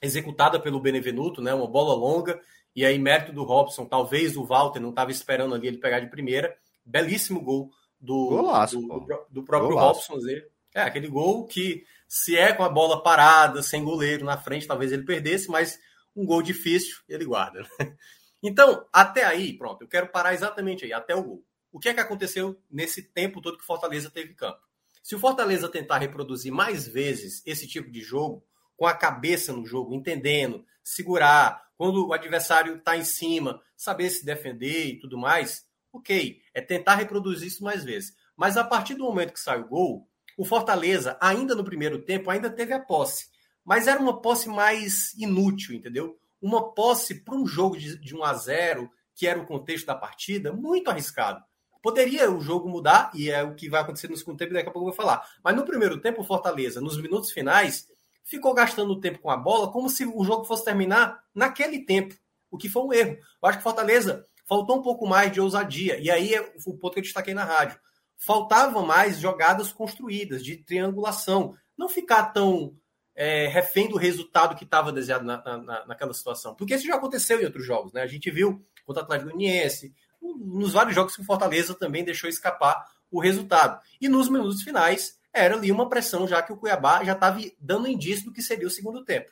executada 0.00 0.60
pelo 0.60 0.80
Benevenuto, 0.80 1.42
né? 1.42 1.52
Uma 1.52 1.66
bola 1.66 1.94
longa. 1.94 2.40
E 2.76 2.84
aí, 2.84 2.98
mérito 2.98 3.32
do 3.32 3.42
Robson, 3.42 3.86
talvez 3.86 4.36
o 4.36 4.44
Walter 4.44 4.80
não 4.80 4.90
estava 4.90 5.10
esperando 5.10 5.54
ali 5.54 5.66
ele 5.66 5.78
pegar 5.78 5.98
de 5.98 6.10
primeira. 6.10 6.54
Belíssimo 6.84 7.40
gol 7.40 7.70
do, 7.98 8.28
Golaço, 8.28 8.78
do, 8.78 9.00
do, 9.00 9.26
do, 9.30 9.42
próprio 9.42 9.70
Golaço. 9.70 10.12
Robson. 10.12 10.28
É, 10.74 10.82
aquele 10.82 11.08
gol 11.08 11.46
que, 11.46 11.86
se 12.06 12.36
é 12.36 12.52
com 12.52 12.62
a 12.62 12.68
bola 12.68 13.02
parada, 13.02 13.62
sem 13.62 13.82
goleiro 13.82 14.26
na 14.26 14.36
frente, 14.36 14.66
talvez 14.66 14.92
ele 14.92 15.04
perdesse, 15.04 15.50
mas 15.50 15.78
um 16.14 16.26
gol 16.26 16.42
difícil, 16.42 16.98
ele 17.08 17.24
guarda. 17.24 17.66
Então, 18.42 18.86
até 18.92 19.24
aí, 19.24 19.54
pronto, 19.54 19.82
eu 19.82 19.88
quero 19.88 20.08
parar 20.08 20.34
exatamente 20.34 20.84
aí, 20.84 20.92
até 20.92 21.16
o 21.16 21.22
gol. 21.22 21.44
O 21.72 21.80
que 21.80 21.88
é 21.88 21.94
que 21.94 22.00
aconteceu 22.00 22.60
nesse 22.70 23.02
tempo 23.02 23.40
todo 23.40 23.56
que 23.56 23.64
o 23.64 23.66
Fortaleza 23.66 24.10
teve 24.10 24.34
campo? 24.34 24.60
Se 25.02 25.16
o 25.16 25.18
Fortaleza 25.18 25.68
tentar 25.70 25.98
reproduzir 25.98 26.52
mais 26.52 26.86
vezes 26.86 27.42
esse 27.44 27.66
tipo 27.66 27.90
de 27.90 28.02
jogo, 28.02 28.44
com 28.76 28.86
a 28.86 28.94
cabeça 28.94 29.52
no 29.52 29.64
jogo, 29.64 29.94
entendendo, 29.94 30.64
segurar, 30.82 31.66
quando 31.76 32.06
o 32.06 32.12
adversário 32.12 32.76
está 32.76 32.96
em 32.96 33.04
cima, 33.04 33.60
saber 33.76 34.10
se 34.10 34.24
defender 34.24 34.86
e 34.86 34.98
tudo 34.98 35.18
mais, 35.18 35.66
ok, 35.92 36.40
é 36.54 36.60
tentar 36.60 36.96
reproduzir 36.96 37.48
isso 37.48 37.64
mais 37.64 37.84
vezes. 37.84 38.14
Mas 38.36 38.56
a 38.56 38.64
partir 38.64 38.94
do 38.94 39.04
momento 39.04 39.32
que 39.32 39.40
sai 39.40 39.60
o 39.60 39.68
gol, 39.68 40.08
o 40.36 40.44
Fortaleza, 40.44 41.16
ainda 41.20 41.54
no 41.54 41.64
primeiro 41.64 42.02
tempo, 42.02 42.30
ainda 42.30 42.50
teve 42.50 42.72
a 42.72 42.80
posse. 42.80 43.28
Mas 43.64 43.86
era 43.86 44.00
uma 44.00 44.20
posse 44.20 44.48
mais 44.48 45.12
inútil, 45.14 45.74
entendeu? 45.74 46.18
Uma 46.40 46.72
posse 46.72 47.14
para 47.22 47.34
um 47.34 47.46
jogo 47.46 47.76
de, 47.76 47.98
de 47.98 48.14
1 48.14 48.22
a 48.22 48.34
0 48.34 48.90
que 49.14 49.26
era 49.26 49.40
o 49.40 49.46
contexto 49.46 49.86
da 49.86 49.94
partida, 49.94 50.52
muito 50.52 50.90
arriscado. 50.90 51.42
Poderia 51.82 52.30
o 52.30 52.40
jogo 52.40 52.68
mudar, 52.68 53.10
e 53.14 53.30
é 53.30 53.42
o 53.42 53.54
que 53.54 53.70
vai 53.70 53.80
acontecer 53.80 54.08
no 54.08 54.16
segundo 54.16 54.36
tempo, 54.36 54.52
daqui 54.52 54.68
a 54.68 54.72
pouco 54.72 54.88
eu 54.88 54.92
vou 54.92 54.96
falar. 54.96 55.26
Mas 55.42 55.56
no 55.56 55.64
primeiro 55.64 55.98
tempo, 56.00 56.20
o 56.20 56.24
Fortaleza, 56.24 56.80
nos 56.80 57.00
minutos 57.00 57.30
finais, 57.30 57.88
ficou 58.26 58.52
gastando 58.52 59.00
tempo 59.00 59.20
com 59.20 59.30
a 59.30 59.36
bola 59.36 59.70
como 59.70 59.88
se 59.88 60.04
o 60.04 60.24
jogo 60.24 60.44
fosse 60.44 60.64
terminar 60.64 61.22
naquele 61.34 61.84
tempo, 61.84 62.14
o 62.50 62.58
que 62.58 62.68
foi 62.68 62.82
um 62.82 62.92
erro. 62.92 63.16
Eu 63.42 63.48
acho 63.48 63.58
que 63.58 63.64
Fortaleza 63.64 64.26
faltou 64.44 64.78
um 64.78 64.82
pouco 64.82 65.06
mais 65.06 65.32
de 65.32 65.40
ousadia, 65.40 65.98
e 65.98 66.10
aí 66.10 66.34
é 66.34 66.52
o 66.66 66.74
ponto 66.76 66.94
que 66.94 66.98
eu 66.98 67.04
destaquei 67.04 67.32
na 67.32 67.44
rádio. 67.44 67.78
Faltavam 68.18 68.84
mais 68.84 69.18
jogadas 69.18 69.72
construídas, 69.72 70.42
de 70.42 70.56
triangulação. 70.56 71.54
Não 71.76 71.88
ficar 71.88 72.32
tão 72.32 72.76
é, 73.14 73.46
refém 73.46 73.88
do 73.88 73.96
resultado 73.96 74.56
que 74.56 74.64
estava 74.64 74.92
desejado 74.92 75.24
na, 75.24 75.42
na, 75.58 75.86
naquela 75.86 76.14
situação. 76.14 76.54
Porque 76.54 76.74
isso 76.74 76.86
já 76.86 76.96
aconteceu 76.96 77.40
em 77.40 77.44
outros 77.44 77.64
jogos. 77.64 77.92
Né? 77.92 78.02
A 78.02 78.06
gente 78.06 78.30
viu 78.30 78.64
contra 78.84 79.02
o 79.02 79.04
Atlético 79.04 79.34
Uniense, 79.34 79.94
nos 80.20 80.72
vários 80.72 80.94
jogos 80.94 81.14
que 81.14 81.22
o 81.22 81.24
Fortaleza 81.24 81.74
também 81.74 82.04
deixou 82.04 82.28
escapar 82.28 82.86
o 83.10 83.20
resultado. 83.20 83.80
E 84.00 84.08
nos 84.08 84.28
minutos 84.28 84.62
finais, 84.62 85.18
era 85.36 85.54
ali 85.54 85.70
uma 85.70 85.88
pressão, 85.88 86.26
já 86.26 86.42
que 86.42 86.52
o 86.52 86.56
Cuiabá 86.56 87.04
já 87.04 87.12
estava 87.12 87.40
dando 87.58 87.88
indício 87.88 88.24
do 88.24 88.32
que 88.32 88.42
seria 88.42 88.66
o 88.66 88.70
segundo 88.70 89.04
tempo. 89.04 89.30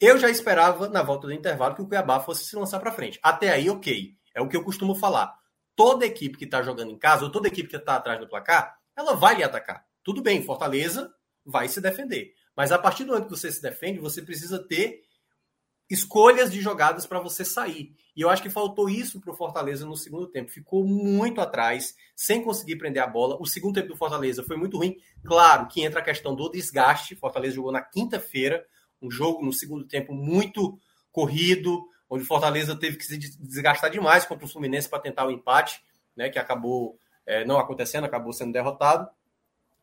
Eu 0.00 0.18
já 0.18 0.28
esperava, 0.28 0.88
na 0.88 1.02
volta 1.02 1.26
do 1.26 1.32
intervalo, 1.32 1.74
que 1.74 1.82
o 1.82 1.86
Cuiabá 1.86 2.20
fosse 2.20 2.44
se 2.44 2.56
lançar 2.56 2.80
para 2.80 2.92
frente. 2.92 3.18
Até 3.22 3.50
aí, 3.50 3.70
ok. 3.70 4.14
É 4.34 4.40
o 4.40 4.48
que 4.48 4.56
eu 4.56 4.64
costumo 4.64 4.94
falar. 4.94 5.34
Toda 5.76 6.04
equipe 6.04 6.36
que 6.36 6.44
está 6.44 6.62
jogando 6.62 6.90
em 6.90 6.98
casa, 6.98 7.24
ou 7.24 7.32
toda 7.32 7.48
equipe 7.48 7.68
que 7.68 7.76
está 7.76 7.96
atrás 7.96 8.20
do 8.20 8.28
placar, 8.28 8.76
ela 8.96 9.14
vai 9.14 9.36
lhe 9.36 9.42
atacar. 9.42 9.84
Tudo 10.02 10.22
bem, 10.22 10.42
Fortaleza 10.42 11.12
vai 11.44 11.68
se 11.68 11.80
defender. 11.80 12.34
Mas 12.56 12.70
a 12.70 12.78
partir 12.78 13.04
do 13.04 13.12
momento 13.12 13.24
que 13.24 13.36
você 13.36 13.50
se 13.50 13.62
defende, 13.62 13.98
você 13.98 14.22
precisa 14.22 14.58
ter 14.58 15.03
escolhas 15.88 16.50
de 16.50 16.60
jogadas 16.60 17.06
para 17.06 17.20
você 17.20 17.44
sair. 17.44 17.94
E 18.16 18.20
eu 18.20 18.30
acho 18.30 18.42
que 18.42 18.50
faltou 18.50 18.88
isso 18.88 19.20
para 19.20 19.32
o 19.32 19.36
Fortaleza 19.36 19.84
no 19.84 19.96
segundo 19.96 20.26
tempo. 20.26 20.50
Ficou 20.50 20.86
muito 20.86 21.40
atrás, 21.40 21.96
sem 22.14 22.42
conseguir 22.42 22.76
prender 22.76 23.02
a 23.02 23.06
bola. 23.06 23.36
O 23.40 23.46
segundo 23.46 23.74
tempo 23.74 23.88
do 23.88 23.96
Fortaleza 23.96 24.42
foi 24.42 24.56
muito 24.56 24.76
ruim. 24.76 24.96
Claro 25.24 25.66
que 25.66 25.82
entra 25.82 26.00
a 26.00 26.04
questão 26.04 26.34
do 26.34 26.48
desgaste. 26.48 27.16
Fortaleza 27.16 27.56
jogou 27.56 27.72
na 27.72 27.82
quinta-feira, 27.82 28.64
um 29.02 29.10
jogo 29.10 29.44
no 29.44 29.52
segundo 29.52 29.84
tempo 29.84 30.14
muito 30.14 30.78
corrido, 31.10 31.84
onde 32.08 32.24
Fortaleza 32.24 32.76
teve 32.76 32.96
que 32.96 33.04
se 33.04 33.18
desgastar 33.18 33.90
demais 33.90 34.24
contra 34.24 34.44
o 34.44 34.48
Fluminense 34.48 34.88
para 34.88 35.00
tentar 35.00 35.26
o 35.26 35.30
empate, 35.30 35.82
né, 36.16 36.28
que 36.28 36.38
acabou 36.38 36.98
é, 37.26 37.44
não 37.44 37.58
acontecendo, 37.58 38.04
acabou 38.04 38.32
sendo 38.32 38.52
derrotado. 38.52 39.08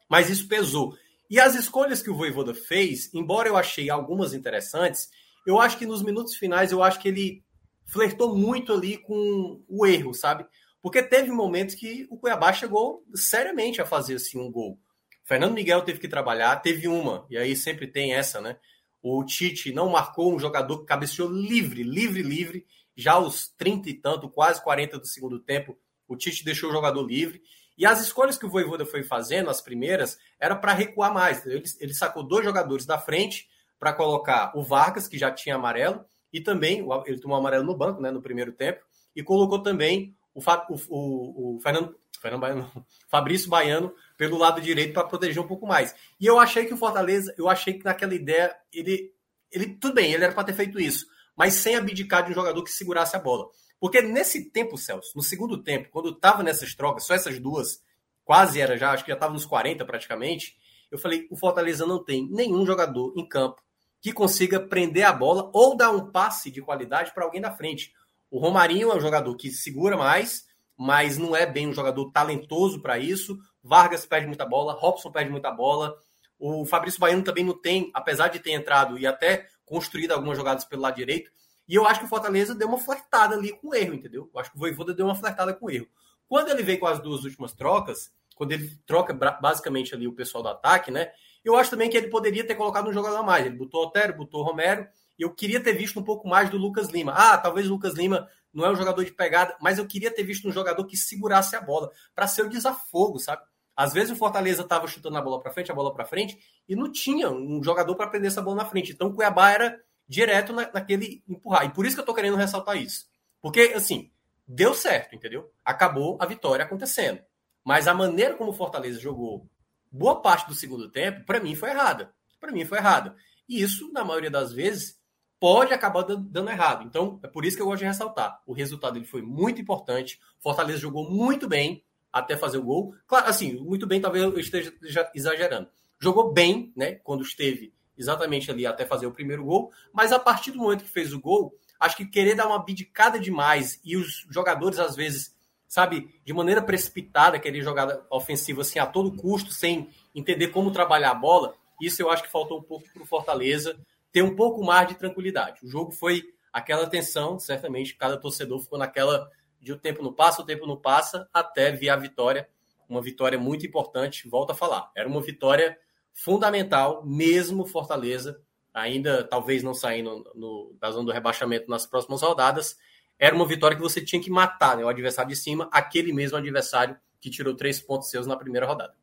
Mas 0.09 0.29
isso 0.29 0.47
pesou. 0.47 0.95
E 1.29 1.39
as 1.39 1.55
escolhas 1.55 2.01
que 2.01 2.09
o 2.09 2.15
Voivoda 2.15 2.53
fez, 2.53 3.09
embora 3.13 3.47
eu 3.47 3.55
achei 3.55 3.89
algumas 3.89 4.33
interessantes, 4.33 5.09
eu 5.45 5.59
acho 5.59 5.77
que 5.77 5.85
nos 5.85 6.03
minutos 6.03 6.35
finais, 6.35 6.71
eu 6.71 6.83
acho 6.83 6.99
que 6.99 7.07
ele 7.07 7.43
flertou 7.85 8.35
muito 8.35 8.73
ali 8.73 8.97
com 8.97 9.63
o 9.67 9.85
erro, 9.85 10.13
sabe? 10.13 10.45
Porque 10.81 11.03
teve 11.03 11.31
momentos 11.31 11.75
que 11.75 12.07
o 12.09 12.17
Cuiabá 12.17 12.53
chegou 12.53 13.03
seriamente 13.13 13.81
a 13.81 13.85
fazer 13.85 14.15
assim 14.15 14.39
um 14.39 14.51
gol. 14.51 14.79
Fernando 15.23 15.53
Miguel 15.53 15.81
teve 15.81 15.99
que 15.99 16.07
trabalhar, 16.07 16.55
teve 16.57 16.87
uma, 16.87 17.25
e 17.29 17.37
aí 17.37 17.55
sempre 17.55 17.87
tem 17.87 18.13
essa, 18.13 18.41
né? 18.41 18.57
O 19.01 19.23
Tite 19.23 19.71
não 19.71 19.89
marcou 19.89 20.33
um 20.33 20.39
jogador 20.39 20.79
que 20.79 20.85
cabeceou 20.85 21.29
livre, 21.29 21.83
livre, 21.83 22.21
livre, 22.21 22.65
já 22.95 23.13
aos 23.13 23.49
30 23.57 23.89
e 23.89 23.93
tanto, 23.93 24.29
quase 24.29 24.63
40 24.63 24.99
do 24.99 25.07
segundo 25.07 25.39
tempo, 25.39 25.77
o 26.07 26.15
Tite 26.15 26.43
deixou 26.43 26.69
o 26.69 26.73
jogador 26.73 27.05
livre. 27.05 27.41
E 27.77 27.85
as 27.85 28.01
escolhas 28.01 28.37
que 28.37 28.45
o 28.45 28.49
Voivoda 28.49 28.85
foi 28.85 29.03
fazendo, 29.03 29.49
as 29.49 29.61
primeiras, 29.61 30.17
era 30.39 30.55
para 30.55 30.73
recuar 30.73 31.13
mais. 31.13 31.45
Ele, 31.45 31.63
ele 31.79 31.93
sacou 31.93 32.21
dois 32.21 32.43
jogadores 32.45 32.85
da 32.85 32.97
frente 32.97 33.47
para 33.81 33.93
colocar 33.93 34.51
o 34.55 34.61
Vargas, 34.61 35.07
que 35.07 35.17
já 35.17 35.31
tinha 35.31 35.55
amarelo, 35.55 36.05
e 36.31 36.39
também 36.39 36.85
ele 37.07 37.19
tomou 37.19 37.35
amarelo 37.35 37.63
no 37.63 37.75
banco, 37.75 37.99
né, 37.99 38.11
no 38.11 38.21
primeiro 38.21 38.51
tempo, 38.51 38.79
e 39.15 39.23
colocou 39.23 39.57
também 39.57 40.15
o, 40.35 40.39
o, 40.39 40.75
o, 40.87 41.55
o 41.55 41.59
Fernando, 41.61 41.95
Fernando 42.21 42.41
Baiano, 42.41 42.85
Fabrício 43.09 43.49
Baiano 43.49 43.91
pelo 44.15 44.37
lado 44.37 44.61
direito 44.61 44.93
para 44.93 45.07
proteger 45.07 45.41
um 45.41 45.47
pouco 45.47 45.65
mais. 45.65 45.95
E 46.19 46.27
eu 46.27 46.37
achei 46.37 46.65
que 46.65 46.75
o 46.75 46.77
Fortaleza, 46.77 47.33
eu 47.39 47.49
achei 47.49 47.73
que 47.73 47.83
naquela 47.83 48.13
ideia 48.13 48.55
ele, 48.71 49.11
ele 49.51 49.73
tudo 49.73 49.95
bem, 49.95 50.13
ele 50.13 50.25
era 50.25 50.33
para 50.33 50.43
ter 50.43 50.53
feito 50.53 50.79
isso, 50.79 51.07
mas 51.35 51.55
sem 51.55 51.75
abdicar 51.75 52.23
de 52.23 52.29
um 52.29 52.35
jogador 52.35 52.63
que 52.63 52.71
segurasse 52.71 53.15
a 53.15 53.19
bola. 53.19 53.49
Porque 53.79 53.99
nesse 53.99 54.51
tempo, 54.51 54.77
Celso, 54.77 55.11
no 55.15 55.23
segundo 55.23 55.57
tempo, 55.57 55.89
quando 55.89 56.09
estava 56.09 56.43
nessas 56.43 56.75
trocas, 56.75 57.03
só 57.03 57.15
essas 57.15 57.39
duas, 57.39 57.81
quase 58.23 58.61
era 58.61 58.77
já, 58.77 58.91
acho 58.91 59.03
que 59.03 59.09
já 59.09 59.15
estava 59.15 59.33
nos 59.33 59.43
40 59.43 59.83
praticamente, 59.85 60.55
eu 60.91 60.99
falei, 60.99 61.27
o 61.31 61.35
Fortaleza 61.35 61.83
não 61.83 62.03
tem 62.03 62.29
nenhum 62.29 62.63
jogador 62.63 63.11
em 63.17 63.27
campo 63.27 63.59
que 64.01 64.11
consiga 64.11 64.59
prender 64.59 65.05
a 65.05 65.13
bola 65.13 65.49
ou 65.53 65.77
dar 65.77 65.91
um 65.91 66.11
passe 66.11 66.49
de 66.49 66.61
qualidade 66.61 67.13
para 67.13 67.23
alguém 67.23 67.39
da 67.39 67.51
frente. 67.51 67.93
O 68.29 68.39
Romarinho 68.39 68.91
é 68.91 68.95
um 68.95 68.99
jogador 68.99 69.35
que 69.35 69.51
segura 69.51 69.95
mais, 69.95 70.45
mas 70.75 71.17
não 71.17 71.35
é 71.35 71.45
bem 71.45 71.67
um 71.67 71.73
jogador 71.73 72.11
talentoso 72.11 72.81
para 72.81 72.97
isso. 72.97 73.37
Vargas 73.63 74.05
perde 74.05 74.25
muita 74.25 74.45
bola, 74.45 74.73
Robson 74.73 75.11
perde 75.11 75.29
muita 75.29 75.51
bola. 75.51 75.95
O 76.39 76.65
Fabrício 76.65 76.99
Baiano 76.99 77.23
também 77.23 77.43
não 77.43 77.53
tem, 77.53 77.91
apesar 77.93 78.29
de 78.29 78.39
ter 78.39 78.51
entrado 78.51 78.97
e 78.97 79.05
até 79.05 79.47
construído 79.63 80.11
algumas 80.11 80.37
jogadas 80.37 80.65
pelo 80.65 80.81
lado 80.81 80.95
direito. 80.95 81.31
E 81.67 81.75
eu 81.75 81.85
acho 81.85 81.99
que 81.99 82.05
o 82.07 82.09
Fortaleza 82.09 82.55
deu 82.55 82.67
uma 82.67 82.79
flertada 82.79 83.35
ali 83.35 83.51
com 83.53 83.69
o 83.69 83.75
erro, 83.75 83.93
entendeu? 83.93 84.29
Eu 84.33 84.39
acho 84.39 84.49
que 84.49 84.57
o 84.57 84.59
Voivoda 84.59 84.93
deu 84.93 85.05
uma 85.05 85.15
flertada 85.15 85.53
com 85.53 85.67
o 85.67 85.69
erro. 85.69 85.87
Quando 86.27 86.49
ele 86.49 86.63
veio 86.63 86.79
com 86.79 86.87
as 86.87 86.99
duas 86.99 87.23
últimas 87.23 87.53
trocas, 87.53 88.11
quando 88.35 88.53
ele 88.53 88.75
troca 88.87 89.13
basicamente 89.13 89.93
ali 89.93 90.07
o 90.07 90.13
pessoal 90.13 90.41
do 90.41 90.49
ataque, 90.49 90.89
né? 90.89 91.11
Eu 91.43 91.55
acho 91.55 91.69
também 91.69 91.89
que 91.89 91.97
ele 91.97 92.07
poderia 92.07 92.45
ter 92.45 92.55
colocado 92.55 92.89
um 92.89 92.93
jogador 92.93 93.17
a 93.17 93.23
mais. 93.23 93.45
Ele 93.45 93.55
botou 93.55 93.83
Otero, 93.83 94.15
botou 94.15 94.43
Romero. 94.43 94.87
E 95.17 95.23
eu 95.23 95.33
queria 95.33 95.59
ter 95.59 95.73
visto 95.73 95.99
um 95.99 96.03
pouco 96.03 96.27
mais 96.27 96.49
do 96.49 96.57
Lucas 96.57 96.89
Lima. 96.89 97.13
Ah, 97.15 97.37
talvez 97.37 97.67
o 97.67 97.71
Lucas 97.71 97.93
Lima 97.93 98.27
não 98.53 98.65
é 98.65 98.71
um 98.71 98.75
jogador 98.75 99.03
de 99.03 99.13
pegada, 99.13 99.55
mas 99.61 99.77
eu 99.77 99.87
queria 99.87 100.11
ter 100.11 100.23
visto 100.23 100.47
um 100.47 100.51
jogador 100.51 100.85
que 100.85 100.97
segurasse 100.97 101.55
a 101.55 101.61
bola 101.61 101.89
para 102.13 102.27
ser 102.27 102.43
o 102.43 102.49
desafogo, 102.49 103.17
sabe? 103.19 103.41
Às 103.75 103.93
vezes 103.93 104.11
o 104.11 104.15
Fortaleza 104.15 104.63
estava 104.63 104.87
chutando 104.87 105.17
a 105.17 105.21
bola 105.21 105.41
para 105.41 105.51
frente, 105.51 105.71
a 105.71 105.75
bola 105.75 105.93
para 105.93 106.05
frente, 106.05 106.37
e 106.67 106.75
não 106.75 106.91
tinha 106.91 107.29
um 107.29 107.63
jogador 107.63 107.95
para 107.95 108.07
prender 108.07 108.29
essa 108.29 108.41
bola 108.41 108.57
na 108.57 108.65
frente. 108.65 108.91
Então 108.91 109.07
o 109.07 109.13
Cuiabá 109.13 109.51
era 109.51 109.79
direto 110.07 110.51
na, 110.51 110.69
naquele 110.73 111.23
empurrar. 111.27 111.65
E 111.65 111.69
por 111.69 111.85
isso 111.85 111.95
que 111.95 112.01
eu 112.01 112.03
estou 112.03 112.15
querendo 112.15 112.35
ressaltar 112.35 112.75
isso. 112.75 113.07
Porque, 113.41 113.73
assim, 113.75 114.11
deu 114.45 114.73
certo, 114.73 115.15
entendeu? 115.15 115.49
Acabou 115.63 116.17
a 116.19 116.25
vitória 116.25 116.65
acontecendo. 116.65 117.21
Mas 117.63 117.87
a 117.87 117.93
maneira 117.93 118.35
como 118.35 118.51
o 118.51 118.53
Fortaleza 118.55 118.99
jogou 118.99 119.47
boa 119.91 120.21
parte 120.21 120.47
do 120.47 120.55
segundo 120.55 120.89
tempo, 120.89 121.25
para 121.25 121.39
mim, 121.39 121.55
foi 121.55 121.69
errada. 121.69 122.13
Para 122.39 122.51
mim, 122.51 122.65
foi 122.65 122.77
errada. 122.77 123.15
E 123.47 123.61
isso, 123.61 123.91
na 123.91 124.03
maioria 124.03 124.31
das 124.31 124.53
vezes, 124.53 124.99
pode 125.39 125.73
acabar 125.73 126.03
dando 126.03 126.49
errado. 126.49 126.85
Então, 126.85 127.19
é 127.23 127.27
por 127.27 127.43
isso 127.43 127.57
que 127.57 127.61
eu 127.61 127.65
gosto 127.65 127.79
de 127.79 127.85
ressaltar. 127.85 128.41
O 128.45 128.53
resultado 128.53 128.97
ele 128.97 129.05
foi 129.05 129.21
muito 129.21 129.59
importante. 129.59 130.19
Fortaleza 130.39 130.79
jogou 130.79 131.09
muito 131.09 131.47
bem 131.47 131.83
até 132.11 132.37
fazer 132.37 132.59
o 132.59 132.63
gol. 132.63 132.93
Claro, 133.07 133.27
assim, 133.27 133.55
muito 133.59 133.87
bem, 133.87 133.99
talvez 133.99 134.23
eu 134.23 134.39
esteja 134.39 134.73
exagerando. 135.13 135.67
Jogou 135.99 136.31
bem, 136.31 136.71
né, 136.75 136.95
quando 136.95 137.23
esteve 137.23 137.73
exatamente 137.97 138.49
ali 138.49 138.65
até 138.65 138.85
fazer 138.85 139.05
o 139.05 139.11
primeiro 139.11 139.43
gol, 139.43 139.71
mas 139.93 140.11
a 140.11 140.19
partir 140.19 140.51
do 140.51 140.57
momento 140.57 140.83
que 140.83 140.89
fez 140.89 141.13
o 141.13 141.19
gol, 141.19 141.55
acho 141.79 141.97
que 141.97 142.05
querer 142.05 142.35
dar 142.35 142.47
uma 142.47 142.63
bidicada 142.63 143.19
demais 143.19 143.79
e 143.83 143.95
os 143.95 144.25
jogadores 144.29 144.79
às 144.79 144.95
vezes 144.95 145.35
sabe, 145.71 146.19
de 146.25 146.33
maneira 146.33 146.61
precipitada, 146.61 147.39
querer 147.39 147.61
jogada 147.61 148.05
ofensiva 148.09 148.59
assim 148.59 148.77
a 148.77 148.85
todo 148.85 149.15
custo, 149.15 149.53
sem 149.53 149.89
entender 150.13 150.49
como 150.49 150.69
trabalhar 150.69 151.11
a 151.11 151.15
bola, 151.15 151.55
isso 151.81 152.01
eu 152.01 152.11
acho 152.11 152.23
que 152.23 152.29
faltou 152.29 152.59
um 152.59 152.61
pouco 152.61 152.89
para 152.91 153.01
o 153.01 153.05
Fortaleza 153.05 153.79
ter 154.11 154.21
um 154.21 154.35
pouco 154.35 154.61
mais 154.61 154.89
de 154.89 154.95
tranquilidade. 154.95 155.63
O 155.63 155.69
jogo 155.69 155.93
foi 155.93 156.23
aquela 156.51 156.85
tensão, 156.87 157.39
certamente 157.39 157.95
cada 157.95 158.17
torcedor 158.17 158.59
ficou 158.59 158.77
naquela 158.77 159.31
de 159.61 159.71
o 159.71 159.77
tempo 159.79 160.03
não 160.03 160.11
passa, 160.11 160.41
o 160.41 160.45
tempo 160.45 160.67
não 160.67 160.75
passa, 160.75 161.29
até 161.33 161.71
vir 161.71 161.89
a 161.89 161.95
vitória, 161.95 162.49
uma 162.89 163.01
vitória 163.01 163.39
muito 163.39 163.65
importante, 163.65 164.27
volta 164.27 164.51
a 164.51 164.55
falar. 164.55 164.91
Era 164.93 165.07
uma 165.07 165.21
vitória 165.21 165.79
fundamental, 166.13 167.01
mesmo 167.05 167.65
Fortaleza, 167.65 168.41
ainda 168.73 169.23
talvez 169.23 169.63
não 169.63 169.73
saindo 169.73 170.29
no, 170.35 170.75
da 170.81 170.91
zona 170.91 171.05
do 171.05 171.13
rebaixamento 171.13 171.69
nas 171.69 171.85
próximas 171.85 172.21
rodadas, 172.21 172.77
era 173.21 173.35
uma 173.35 173.45
vitória 173.45 173.77
que 173.77 173.83
você 173.83 174.01
tinha 174.01 174.19
que 174.19 174.31
matar 174.31 174.75
né, 174.75 174.83
o 174.83 174.89
adversário 174.89 175.29
de 175.29 175.35
cima, 175.35 175.69
aquele 175.71 176.11
mesmo 176.11 176.35
adversário 176.35 176.97
que 177.19 177.29
tirou 177.29 177.55
três 177.55 177.79
pontos 177.79 178.09
seus 178.09 178.25
na 178.25 178.35
primeira 178.35 178.65
rodada. 178.65 178.95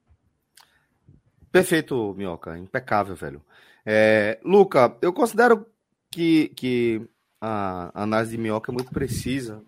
Perfeito, 1.53 2.13
Minhoca. 2.15 2.59
Impecável, 2.59 3.15
velho. 3.15 3.41
É, 3.87 4.41
Luca, 4.43 4.99
eu 5.01 5.13
considero 5.13 5.65
que, 6.11 6.49
que 6.57 7.09
a 7.41 7.93
análise 7.95 8.33
de 8.33 8.39
Minhoca 8.39 8.73
é 8.73 8.75
muito 8.75 8.91
precisa 8.91 9.63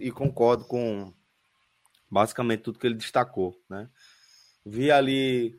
e 0.00 0.10
concordo 0.10 0.64
com 0.64 1.12
basicamente 2.10 2.62
tudo 2.62 2.78
que 2.78 2.86
ele 2.86 2.94
destacou, 2.94 3.54
né? 3.68 3.86
Vi 4.64 4.90
ali 4.90 5.58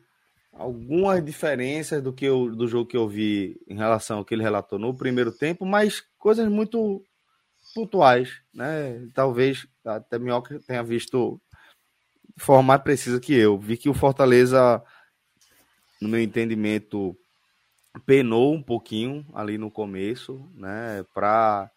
algumas 0.52 1.24
diferenças 1.24 2.02
do 2.02 2.12
que 2.12 2.24
eu, 2.24 2.54
do 2.54 2.66
jogo 2.66 2.88
que 2.88 2.96
eu 2.96 3.06
vi 3.06 3.56
em 3.68 3.76
relação 3.76 4.18
ao 4.18 4.24
que 4.24 4.34
ele 4.34 4.42
relatou 4.42 4.80
no 4.80 4.92
primeiro 4.96 5.30
tempo, 5.30 5.64
mas 5.64 6.02
coisas 6.18 6.48
muito 6.48 7.04
pontuais, 7.76 8.40
né? 8.54 9.06
Talvez 9.12 9.68
até 9.84 10.18
Minhoca 10.18 10.58
tenha 10.66 10.82
visto 10.82 11.38
de 12.34 12.42
forma 12.42 12.62
mais 12.62 12.80
precisa 12.80 13.20
que 13.20 13.34
eu. 13.34 13.58
Vi 13.58 13.76
que 13.76 13.90
o 13.90 13.94
Fortaleza, 13.94 14.82
no 16.00 16.08
meu 16.08 16.20
entendimento, 16.20 17.14
penou 18.06 18.54
um 18.54 18.62
pouquinho 18.62 19.26
ali 19.34 19.58
no 19.58 19.70
começo, 19.70 20.50
né? 20.54 21.04
Para 21.12 21.70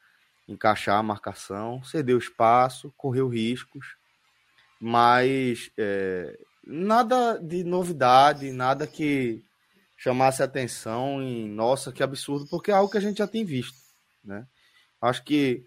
encaixar 0.48 0.98
a 0.98 1.04
marcação, 1.04 1.84
cedeu 1.84 2.18
espaço, 2.18 2.94
correu 2.96 3.28
riscos, 3.28 3.98
mas 4.80 5.70
é, 5.78 6.40
nada 6.66 7.38
de 7.38 7.66
novidade, 7.66 8.52
nada 8.52 8.88
que 8.88 9.44
chamasse 9.98 10.42
atenção 10.42 11.22
em 11.22 11.50
nossa, 11.50 11.92
que 11.92 12.02
absurdo, 12.02 12.48
porque 12.50 12.72
é 12.72 12.74
algo 12.74 12.90
que 12.90 12.98
a 12.98 13.02
gente 13.02 13.18
já 13.18 13.28
tem 13.28 13.44
visto, 13.44 13.78
né? 14.24 14.48
Acho 15.02 15.24
que 15.26 15.66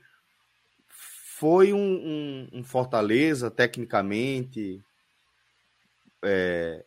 foi 1.42 1.72
um, 1.72 1.76
um, 1.76 2.48
um 2.52 2.62
Fortaleza 2.62 3.50
tecnicamente 3.50 4.80
é, 6.22 6.84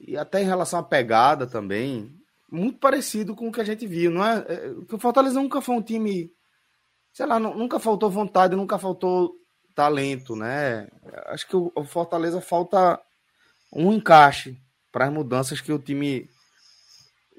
e 0.00 0.16
até 0.16 0.40
em 0.40 0.46
relação 0.46 0.78
à 0.78 0.82
pegada 0.82 1.46
também 1.46 2.10
muito 2.50 2.78
parecido 2.78 3.36
com 3.36 3.48
o 3.48 3.52
que 3.52 3.60
a 3.60 3.64
gente 3.64 3.86
viu, 3.86 4.10
não 4.10 4.24
é? 4.24 4.38
é 4.48 4.74
o 4.90 4.98
Fortaleza 4.98 5.38
nunca 5.42 5.60
foi 5.60 5.74
um 5.74 5.82
time, 5.82 6.32
sei 7.12 7.26
lá, 7.26 7.38
nunca 7.38 7.78
faltou 7.78 8.08
vontade, 8.08 8.56
nunca 8.56 8.78
faltou 8.78 9.34
talento, 9.74 10.34
né? 10.34 10.88
Acho 11.26 11.46
que 11.46 11.54
o 11.54 11.84
Fortaleza 11.84 12.40
falta 12.40 12.98
um 13.70 13.92
encaixe 13.92 14.58
para 14.90 15.04
as 15.04 15.12
mudanças 15.12 15.60
que 15.60 15.70
o 15.70 15.78
time 15.78 16.30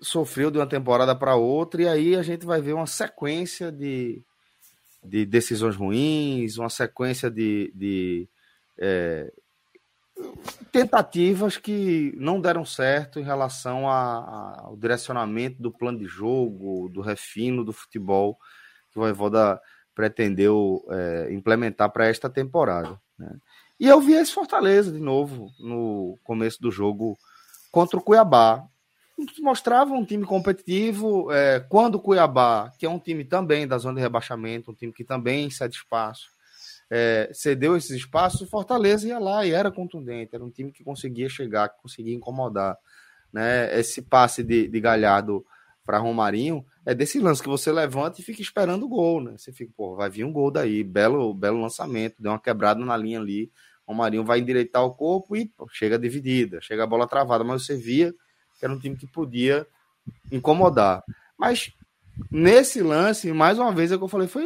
sofreu 0.03 0.51
de 0.51 0.59
uma 0.59 0.67
temporada 0.67 1.15
para 1.15 1.35
outra, 1.35 1.81
e 1.81 1.87
aí 1.87 2.15
a 2.15 2.21
gente 2.21 2.45
vai 2.45 2.61
ver 2.61 2.73
uma 2.73 2.85
sequência 2.85 3.71
de, 3.71 4.23
de 5.03 5.25
decisões 5.25 5.75
ruins, 5.75 6.57
uma 6.57 6.69
sequência 6.69 7.29
de, 7.29 7.71
de 7.75 8.29
é, 8.77 9.31
tentativas 10.71 11.57
que 11.57 12.13
não 12.17 12.39
deram 12.41 12.65
certo 12.65 13.19
em 13.19 13.23
relação 13.23 13.89
a, 13.89 14.19
a, 14.19 14.61
ao 14.65 14.77
direcionamento 14.77 15.61
do 15.61 15.71
plano 15.71 15.99
de 15.99 16.05
jogo, 16.05 16.89
do 16.89 17.01
refino 17.01 17.63
do 17.63 17.73
futebol 17.73 18.37
que 18.91 18.99
o 18.99 19.01
Voivoda 19.01 19.59
pretendeu 19.93 20.83
é, 20.89 21.33
implementar 21.33 21.91
para 21.91 22.07
esta 22.07 22.29
temporada. 22.29 22.99
Né? 23.17 23.35
E 23.79 23.87
eu 23.87 23.99
vi 24.01 24.13
esse 24.13 24.33
Fortaleza 24.33 24.91
de 24.91 24.99
novo 24.99 25.51
no 25.59 26.17
começo 26.23 26.61
do 26.61 26.71
jogo 26.71 27.17
contra 27.71 27.97
o 27.97 28.01
Cuiabá. 28.01 28.63
Mostrava 29.39 29.93
um 29.93 30.05
time 30.05 30.25
competitivo, 30.25 31.31
é, 31.31 31.59
quando 31.59 31.95
o 31.95 31.99
Cuiabá, 31.99 32.71
que 32.77 32.85
é 32.85 32.89
um 32.89 32.99
time 32.99 33.25
também 33.25 33.67
da 33.67 33.77
zona 33.77 33.95
de 33.95 34.01
rebaixamento, 34.01 34.71
um 34.71 34.75
time 34.75 34.93
que 34.93 35.03
também 35.03 35.49
cede 35.49 35.75
espaço, 35.75 36.29
é, 36.89 37.29
cedeu 37.33 37.75
esses 37.75 37.91
espaços, 37.91 38.41
o 38.41 38.47
Fortaleza 38.47 39.07
ia 39.07 39.19
lá 39.19 39.45
e 39.45 39.51
era 39.51 39.71
contundente, 39.71 40.35
era 40.35 40.43
um 40.43 40.51
time 40.51 40.71
que 40.71 40.83
conseguia 40.83 41.27
chegar, 41.27 41.69
que 41.69 41.81
conseguia 41.81 42.13
incomodar. 42.13 42.77
Né? 43.33 43.77
Esse 43.79 44.01
passe 44.01 44.43
de, 44.43 44.67
de 44.67 44.79
Galhardo 44.79 45.45
para 45.85 45.97
Romarinho 45.97 46.65
é 46.85 46.93
desse 46.93 47.19
lance 47.19 47.41
que 47.41 47.49
você 47.49 47.71
levanta 47.71 48.21
e 48.21 48.23
fica 48.23 48.41
esperando 48.41 48.83
o 48.83 48.89
gol, 48.89 49.21
né? 49.21 49.37
Você 49.37 49.53
fica, 49.53 49.71
pô, 49.75 49.95
vai 49.95 50.09
vir 50.09 50.25
um 50.25 50.31
gol 50.31 50.51
daí, 50.51 50.83
belo, 50.83 51.33
belo 51.33 51.61
lançamento, 51.61 52.21
deu 52.21 52.31
uma 52.33 52.39
quebrada 52.39 52.83
na 52.83 52.95
linha 52.97 53.19
ali, 53.19 53.49
Romarinho 53.87 54.23
vai 54.25 54.39
endireitar 54.39 54.83
o 54.83 54.93
corpo 54.93 55.35
e 55.35 55.45
pô, 55.45 55.65
chega 55.71 55.97
dividida, 55.97 56.59
chega 56.61 56.83
a 56.83 56.87
bola 56.87 57.07
travada, 57.07 57.43
mas 57.43 57.65
você 57.65 57.77
via 57.77 58.13
que 58.57 58.65
era 58.65 58.73
um 58.73 58.79
time 58.79 58.95
que 58.95 59.07
podia 59.07 59.67
incomodar. 60.31 61.03
Mas 61.37 61.71
Nesse 62.31 62.81
lance, 62.81 63.31
mais 63.31 63.59
uma 63.59 63.71
vez, 63.71 63.91
é 63.91 63.95
o 63.95 63.99
que 63.99 64.03
eu 64.03 64.09
falei, 64.09 64.27
foi 64.27 64.43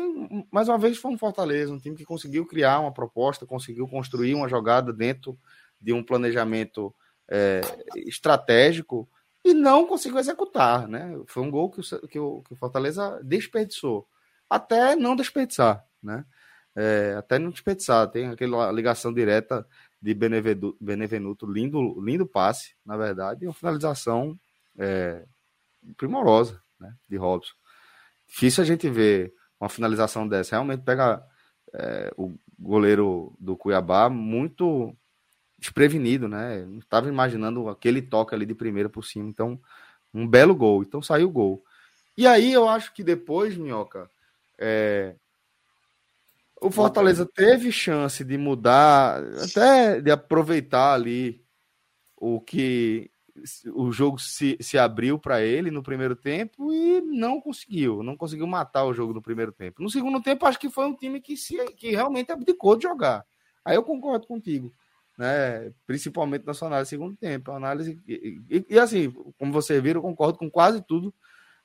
mais 0.51 0.67
uma 0.67 0.77
vez 0.77 0.97
foi 0.97 1.11
um 1.11 1.17
Fortaleza, 1.17 1.71
um 1.71 1.79
time 1.79 1.95
que 1.95 2.03
conseguiu 2.03 2.45
criar 2.45 2.79
uma 2.79 2.91
proposta, 2.91 3.45
conseguiu 3.45 3.87
construir 3.87 4.33
uma 4.35 4.49
jogada 4.49 4.91
dentro 4.91 5.39
de 5.79 5.93
um 5.93 6.03
planejamento 6.03 6.93
é, 7.29 7.61
estratégico 7.95 9.09
e 9.43 9.53
não 9.53 9.87
conseguiu 9.87 10.19
executar, 10.19 10.87
né? 10.87 11.17
Foi 11.27 11.41
um 11.41 11.49
gol 11.49 11.71
que 11.71 11.79
o, 11.79 12.07
que 12.07 12.19
o, 12.19 12.41
que 12.41 12.53
o 12.53 12.57
Fortaleza 12.57 13.21
desperdiçou, 13.23 14.05
até 14.49 14.95
não 14.95 15.15
desperdiçar, 15.15 15.83
né? 16.03 16.25
É, 16.75 17.15
até 17.17 17.39
não 17.39 17.51
desperdiçar, 17.51 18.09
tem 18.09 18.27
aquela 18.27 18.71
ligação 18.71 19.13
direta 19.13 19.65
de 20.01 20.13
Benevenuto, 20.13 21.45
lindo, 21.45 22.01
lindo 22.01 22.25
passe, 22.25 22.75
na 22.85 22.97
verdade, 22.97 23.45
e 23.45 23.47
uma 23.47 23.53
finalização 23.53 24.37
é, 24.77 25.25
primorosa, 25.95 26.61
né, 26.79 26.93
de 27.07 27.17
Robson. 27.17 27.53
Difícil 28.27 28.63
a 28.63 28.65
gente 28.65 28.89
ver 28.89 29.33
uma 29.59 29.69
finalização 29.69 30.27
dessa. 30.27 30.55
Realmente 30.55 30.83
pega 30.83 31.23
é, 31.73 32.11
o 32.17 32.33
goleiro 32.57 33.35
do 33.39 33.55
Cuiabá 33.55 34.09
muito 34.09 34.95
desprevenido, 35.59 36.27
né? 36.27 36.65
Não 36.65 36.79
estava 36.79 37.07
imaginando 37.07 37.69
aquele 37.69 38.01
toque 38.01 38.33
ali 38.33 38.45
de 38.45 38.55
primeira 38.55 38.89
por 38.89 39.05
cima. 39.05 39.29
Então, 39.29 39.59
um 40.13 40.27
belo 40.27 40.55
gol. 40.55 40.81
Então 40.81 41.01
saiu 41.01 41.27
o 41.27 41.31
gol. 41.31 41.63
E 42.17 42.25
aí 42.25 42.51
eu 42.51 42.67
acho 42.67 42.93
que 42.93 43.03
depois, 43.03 43.55
Minhoca, 43.55 44.09
é... 44.57 45.15
o 46.61 46.69
Fortaleza 46.69 47.25
teve 47.25 47.71
chance 47.71 48.23
de 48.23 48.37
mudar, 48.37 49.21
até 49.43 49.99
de 49.99 50.11
aproveitar 50.11 50.93
ali 50.93 51.43
o 52.15 52.39
que 52.39 53.09
o 53.73 53.91
jogo 53.91 54.19
se, 54.19 54.57
se 54.61 54.77
abriu 54.77 55.17
para 55.17 55.41
ele 55.41 55.71
no 55.71 55.81
primeiro 55.81 56.15
tempo 56.15 56.71
e 56.71 57.01
não 57.01 57.41
conseguiu, 57.41 58.03
não 58.03 58.15
conseguiu 58.15 58.45
matar 58.45 58.85
o 58.85 58.93
jogo 58.93 59.13
no 59.13 59.21
primeiro 59.21 59.51
tempo. 59.51 59.81
No 59.81 59.89
segundo 59.89 60.21
tempo, 60.21 60.45
acho 60.45 60.59
que 60.59 60.69
foi 60.69 60.85
um 60.85 60.95
time 60.95 61.19
que, 61.19 61.35
se, 61.35 61.57
que 61.73 61.89
realmente 61.91 62.31
abdicou 62.31 62.75
de 62.75 62.83
jogar. 62.83 63.25
Aí 63.65 63.75
eu 63.75 63.83
concordo 63.83 64.27
contigo, 64.27 64.71
né? 65.17 65.73
principalmente 65.87 66.45
na 66.45 66.53
sua 66.53 66.67
análise 66.67 66.89
segundo 66.89 67.17
tempo. 67.17 67.51
Análise, 67.51 67.99
e, 68.07 68.39
e, 68.49 68.65
e, 68.69 68.79
assim, 68.79 69.11
como 69.39 69.51
você 69.51 69.81
viu, 69.81 69.95
eu 69.95 70.01
concordo 70.01 70.37
com 70.37 70.49
quase 70.49 70.81
tudo 70.81 71.11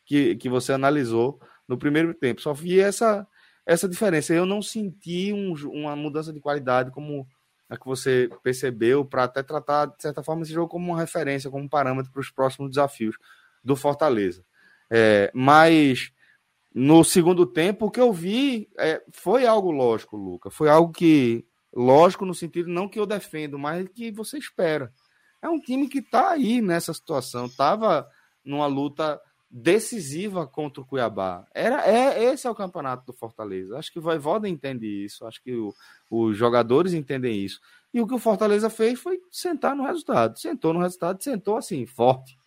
que, 0.07 0.37
que 0.37 0.49
você 0.49 0.73
analisou 0.73 1.39
no 1.69 1.77
primeiro 1.77 2.15
tempo. 2.15 2.41
Só 2.41 2.55
vi 2.55 2.81
essa, 2.81 3.27
essa 3.67 3.89
diferença. 3.89 4.33
Eu 4.33 4.47
não 4.47 4.63
senti 4.63 5.33
um, 5.33 5.53
uma 5.71 5.97
mudança 5.97 6.33
de 6.33 6.41
qualidade 6.41 6.91
como 6.91 7.27
a 7.69 7.77
que 7.77 7.85
você 7.85 8.31
percebeu 8.43 9.05
para 9.05 9.25
até 9.25 9.43
tratar, 9.43 9.87
de 9.87 10.01
certa 10.01 10.23
forma, 10.23 10.43
esse 10.43 10.53
jogo 10.53 10.69
como 10.69 10.93
uma 10.93 11.01
referência, 11.01 11.51
como 11.51 11.65
um 11.65 11.69
parâmetro 11.69 12.13
para 12.13 12.21
os 12.21 12.31
próximos 12.31 12.71
desafios 12.71 13.17
do 13.63 13.75
Fortaleza. 13.75 14.45
É, 14.89 15.33
mas 15.35 16.13
no 16.73 17.03
segundo 17.03 17.45
tempo, 17.45 17.87
o 17.87 17.91
que 17.91 18.01
eu 18.01 18.13
vi 18.13 18.69
é, 18.79 19.03
foi 19.11 19.47
algo 19.47 19.73
lógico, 19.73 20.17
Luca. 20.17 20.49
Foi 20.51 20.69
algo 20.69 20.93
que, 20.93 21.45
lógico 21.75 22.25
no 22.25 22.35
sentido 22.35 22.69
não 22.69 22.89
que 22.89 23.01
eu 23.01 23.07
defendo, 23.07 23.59
mas 23.59 23.89
que 23.89 24.13
você 24.13 24.39
espera. 24.39 24.93
É 25.43 25.49
um 25.49 25.61
time 25.61 25.89
que 25.89 25.99
está 25.99 26.31
aí 26.31 26.61
nessa 26.61 26.95
situação, 26.95 27.47
estava 27.47 28.09
numa 28.45 28.67
luta 28.67 29.21
decisiva 29.59 30.47
contra 30.47 30.83
o 30.83 30.85
Cuiabá. 30.85 31.47
Era, 31.55 31.89
é, 31.89 32.25
esse 32.25 32.47
é 32.47 32.51
o 32.51 32.55
campeonato 32.55 33.07
do 33.07 33.13
Fortaleza. 33.15 33.79
Acho 33.79 33.91
que 33.91 33.99
o 33.99 34.03
Voivoda 34.03 34.47
entende 34.47 34.87
isso, 34.87 35.27
acho 35.27 35.43
que 35.43 35.55
o, 35.55 35.75
os 36.11 36.37
jogadores 36.37 36.93
entendem 36.93 37.43
isso. 37.43 37.59
E 37.93 37.99
o 37.99 38.07
que 38.07 38.15
o 38.15 38.19
Fortaleza 38.19 38.69
fez 38.69 39.01
foi 39.01 39.19
sentar 39.33 39.75
no 39.75 39.87
resultado. 39.87 40.39
Sentou 40.39 40.75
no 40.75 40.81
resultado, 40.81 41.23
sentou 41.23 41.57
assim, 41.57 41.87
forte 41.87 42.39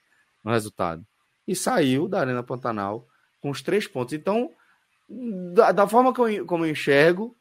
no 0.44 0.52
resultado. 0.52 1.04
E 1.48 1.56
saiu 1.56 2.08
da 2.08 2.20
Arena 2.20 2.44
Pantanal 2.44 3.08
com 3.42 3.50
os 3.50 3.64
três 3.64 3.88
pontos. 3.88 4.14
Então, 4.14 4.52
da, 5.56 5.72
da 5.72 5.88
forma 5.88 6.14
que 6.14 6.22
eu, 6.22 6.46
como 6.46 6.64
eu 6.64 6.70
enxergo, 6.70 7.36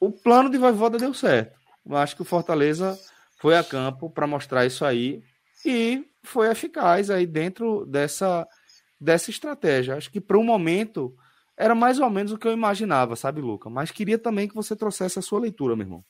o 0.00 0.10
plano 0.10 0.48
de 0.48 0.56
Voivoda 0.56 0.96
deu 0.96 1.12
certo. 1.12 1.54
Eu 1.84 1.98
acho 1.98 2.16
que 2.16 2.22
o 2.22 2.24
Fortaleza 2.24 2.98
foi 3.36 3.58
a 3.58 3.62
campo 3.62 4.08
para 4.08 4.26
mostrar 4.26 4.64
isso 4.64 4.86
aí 4.86 5.22
e 5.66 6.02
foi 6.28 6.50
eficaz 6.50 7.10
aí 7.10 7.26
dentro 7.26 7.86
dessa, 7.86 8.46
dessa 9.00 9.30
estratégia. 9.30 9.96
Acho 9.96 10.10
que 10.10 10.20
para 10.20 10.38
o 10.38 10.44
momento 10.44 11.16
era 11.56 11.74
mais 11.74 11.98
ou 11.98 12.10
menos 12.10 12.32
o 12.32 12.38
que 12.38 12.46
eu 12.46 12.52
imaginava, 12.52 13.14
sabe, 13.16 13.40
Luca? 13.40 13.70
Mas 13.70 13.90
queria 13.90 14.18
também 14.18 14.48
que 14.48 14.54
você 14.54 14.74
trouxesse 14.74 15.18
a 15.18 15.22
sua 15.22 15.40
leitura, 15.40 15.76
meu 15.76 15.84
irmão. 15.84 16.04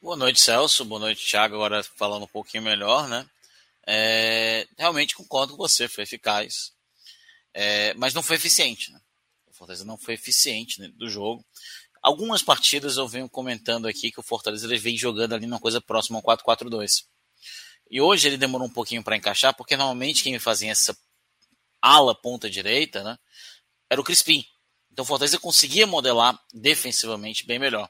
Boa 0.00 0.16
noite, 0.16 0.40
Celso. 0.40 0.84
Boa 0.84 1.00
noite, 1.00 1.26
Thiago. 1.26 1.54
Agora 1.54 1.82
falando 1.82 2.24
um 2.24 2.28
pouquinho 2.28 2.62
melhor, 2.62 3.08
né? 3.08 3.26
É, 3.86 4.66
realmente 4.78 5.14
concordo 5.14 5.52
com 5.52 5.58
você, 5.58 5.88
foi 5.88 6.04
eficaz. 6.04 6.72
É, 7.52 7.94
mas 7.94 8.14
não 8.14 8.22
foi 8.22 8.36
eficiente. 8.36 8.92
Né? 8.92 9.00
O 9.46 9.52
Fortaleza 9.52 9.84
não 9.84 9.96
foi 9.96 10.14
eficiente 10.14 10.80
né, 10.80 10.88
do 10.94 11.08
jogo. 11.08 11.44
Algumas 12.02 12.42
partidas 12.42 12.96
eu 12.96 13.08
venho 13.08 13.28
comentando 13.28 13.86
aqui 13.86 14.10
que 14.10 14.20
o 14.20 14.22
Fortaleza 14.22 14.66
ele 14.66 14.78
vem 14.78 14.96
jogando 14.96 15.34
ali 15.34 15.46
numa 15.46 15.60
coisa 15.60 15.80
próxima 15.80 16.18
ao 16.18 16.36
4-4-2. 16.36 17.04
E 17.94 18.00
hoje 18.00 18.26
ele 18.26 18.36
demorou 18.36 18.66
um 18.66 18.72
pouquinho 18.72 19.04
para 19.04 19.16
encaixar, 19.16 19.54
porque 19.54 19.76
normalmente 19.76 20.24
quem 20.24 20.36
fazia 20.40 20.72
essa 20.72 20.98
ala 21.80 22.12
ponta 22.12 22.50
direita, 22.50 23.04
né, 23.04 23.16
era 23.88 24.00
o 24.00 24.04
Crispim. 24.04 24.44
Então 24.90 25.04
o 25.04 25.06
Fortaleza 25.06 25.38
conseguia 25.38 25.86
modelar 25.86 26.36
defensivamente 26.52 27.46
bem 27.46 27.56
melhor. 27.56 27.88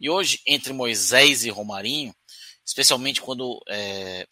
E 0.00 0.08
hoje, 0.08 0.40
entre 0.46 0.72
Moisés 0.72 1.44
e 1.44 1.50
Romarinho, 1.50 2.14
especialmente 2.64 3.20
quando 3.20 3.60
é, 3.68 4.28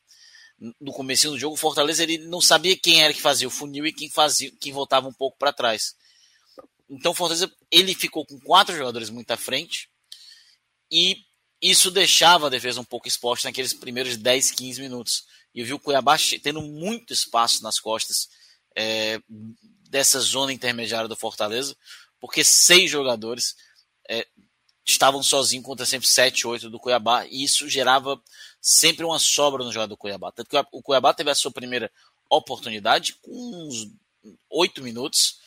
no 0.80 0.92
começo 0.92 1.28
do 1.28 1.38
jogo, 1.40 1.54
o 1.54 1.58
Fortaleza 1.58 2.04
ele 2.04 2.18
não 2.18 2.40
sabia 2.40 2.78
quem 2.78 3.02
era 3.02 3.12
que 3.12 3.20
fazia 3.20 3.48
o 3.48 3.50
funil 3.50 3.84
e 3.86 3.92
quem 3.92 4.08
fazia, 4.08 4.52
quem 4.60 4.72
voltava 4.72 5.08
um 5.08 5.12
pouco 5.12 5.36
para 5.36 5.52
trás. 5.52 5.96
Então 6.88 7.10
o 7.10 7.16
Fortaleza 7.16 7.52
ele 7.68 7.96
ficou 7.96 8.24
com 8.24 8.38
quatro 8.38 8.76
jogadores 8.76 9.10
muito 9.10 9.32
à 9.32 9.36
frente 9.36 9.90
e 10.88 11.24
isso 11.60 11.90
deixava 11.90 12.46
a 12.46 12.50
defesa 12.50 12.80
um 12.80 12.84
pouco 12.84 13.06
exposta 13.06 13.48
naqueles 13.48 13.72
primeiros 13.72 14.16
10, 14.16 14.52
15 14.52 14.80
minutos. 14.80 15.24
E 15.54 15.60
eu 15.60 15.66
vi 15.66 15.74
o 15.74 15.78
Cuiabá 15.78 16.16
tendo 16.42 16.62
muito 16.62 17.12
espaço 17.12 17.62
nas 17.62 17.78
costas 17.78 18.28
é, 18.76 19.20
dessa 19.88 20.20
zona 20.20 20.52
intermediária 20.52 21.08
do 21.08 21.16
Fortaleza, 21.16 21.76
porque 22.18 22.44
seis 22.44 22.90
jogadores 22.90 23.56
é, 24.08 24.26
estavam 24.86 25.22
sozinhos 25.22 25.66
contra 25.66 25.84
sempre 25.84 26.08
7, 26.08 26.46
8 26.46 26.70
do 26.70 26.78
Cuiabá, 26.78 27.26
e 27.26 27.44
isso 27.44 27.68
gerava 27.68 28.20
sempre 28.60 29.04
uma 29.04 29.18
sobra 29.18 29.64
no 29.64 29.72
jogador 29.72 29.94
do 29.94 29.96
Cuiabá. 29.96 30.32
Tanto 30.32 30.48
que 30.48 30.56
o 30.72 30.82
Cuiabá 30.82 31.12
teve 31.12 31.30
a 31.30 31.34
sua 31.34 31.50
primeira 31.50 31.90
oportunidade 32.28 33.14
com 33.20 33.66
uns 33.66 33.90
8 34.48 34.82
minutos, 34.82 35.38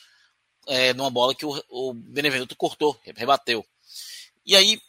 é, 0.66 0.92
numa 0.94 1.10
bola 1.10 1.34
que 1.34 1.46
o, 1.46 1.62
o 1.68 1.94
Benevenuto 1.94 2.56
cortou, 2.56 2.98
rebateu. 3.16 3.64
E 4.46 4.54
aí 4.54 4.80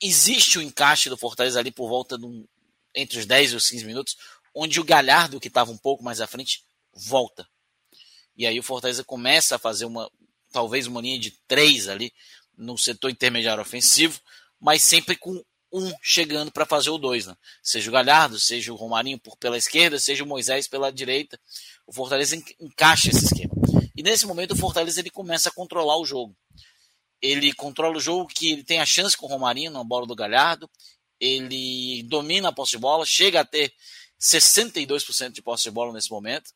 existe 0.00 0.58
o 0.58 0.62
encaixe 0.62 1.08
do 1.08 1.16
Fortaleza 1.16 1.58
ali 1.58 1.70
por 1.70 1.88
volta 1.88 2.18
de 2.18 2.24
um, 2.24 2.46
entre 2.94 3.18
os 3.18 3.26
10 3.26 3.52
e 3.52 3.56
os 3.56 3.68
15 3.68 3.84
minutos, 3.84 4.16
onde 4.54 4.80
o 4.80 4.84
Galhardo, 4.84 5.40
que 5.40 5.48
estava 5.48 5.70
um 5.70 5.78
pouco 5.78 6.02
mais 6.02 6.20
à 6.20 6.26
frente, 6.26 6.64
volta. 6.94 7.46
E 8.36 8.46
aí 8.46 8.58
o 8.58 8.62
Fortaleza 8.62 9.04
começa 9.04 9.56
a 9.56 9.58
fazer 9.58 9.84
uma, 9.84 10.10
talvez 10.52 10.86
uma 10.86 11.00
linha 11.00 11.18
de 11.18 11.32
três 11.46 11.88
ali 11.88 12.12
no 12.56 12.76
setor 12.76 13.10
intermediário 13.10 13.62
ofensivo, 13.62 14.20
mas 14.60 14.82
sempre 14.82 15.16
com 15.16 15.42
um 15.72 15.92
chegando 16.00 16.50
para 16.50 16.64
fazer 16.64 16.90
o 16.90 16.98
dois, 16.98 17.26
né? 17.26 17.36
Seja 17.62 17.90
o 17.90 17.92
Galhardo, 17.92 18.38
seja 18.38 18.72
o 18.72 18.76
Romarinho 18.76 19.18
por, 19.18 19.36
pela 19.36 19.58
esquerda, 19.58 19.98
seja 19.98 20.24
o 20.24 20.26
Moisés 20.26 20.66
pela 20.66 20.90
direita. 20.90 21.38
O 21.86 21.92
Fortaleza 21.92 22.36
encaixa 22.60 23.10
esse 23.10 23.26
esquema. 23.26 23.54
E 23.94 24.02
nesse 24.02 24.26
momento 24.26 24.52
o 24.52 24.56
Fortaleza 24.56 25.00
ele 25.00 25.10
começa 25.10 25.48
a 25.48 25.52
controlar 25.52 25.98
o 25.98 26.04
jogo. 26.04 26.34
Ele 27.20 27.52
controla 27.52 27.96
o 27.96 28.00
jogo 28.00 28.26
que 28.26 28.52
ele 28.52 28.64
tem 28.64 28.80
a 28.80 28.86
chance 28.86 29.16
com 29.16 29.26
o 29.26 29.28
Romarinho 29.28 29.70
na 29.70 29.82
bola 29.82 30.06
do 30.06 30.14
Galhardo. 30.14 30.70
Ele 31.18 32.02
domina 32.04 32.48
a 32.48 32.52
posse 32.52 32.72
de 32.72 32.78
bola, 32.78 33.04
chega 33.06 33.40
a 33.40 33.44
ter 33.44 33.72
62% 34.20 35.32
de 35.32 35.42
posse 35.42 35.64
de 35.64 35.70
bola 35.70 35.92
nesse 35.92 36.10
momento. 36.10 36.50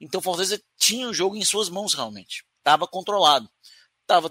Então 0.00 0.20
o 0.20 0.22
Fortaleza 0.22 0.60
tinha 0.78 1.08
o 1.08 1.14
jogo 1.14 1.36
em 1.36 1.44
suas 1.44 1.68
mãos 1.68 1.94
realmente. 1.94 2.44
Estava 2.58 2.86
controlado. 2.86 3.48
Estava 4.02 4.30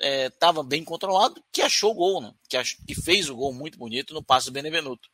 é, 0.00 0.30
tava 0.30 0.62
bem 0.62 0.82
controlado 0.82 1.44
que 1.52 1.60
achou 1.60 1.90
o 1.90 1.94
gol, 1.94 2.22
né? 2.22 2.32
que, 2.48 2.56
ach, 2.56 2.76
que 2.86 2.94
fez 2.94 3.28
o 3.28 3.36
gol 3.36 3.52
muito 3.52 3.76
bonito 3.76 4.14
no 4.14 4.24
passe 4.24 4.46
do 4.46 4.52
Benevenuto. 4.52 5.06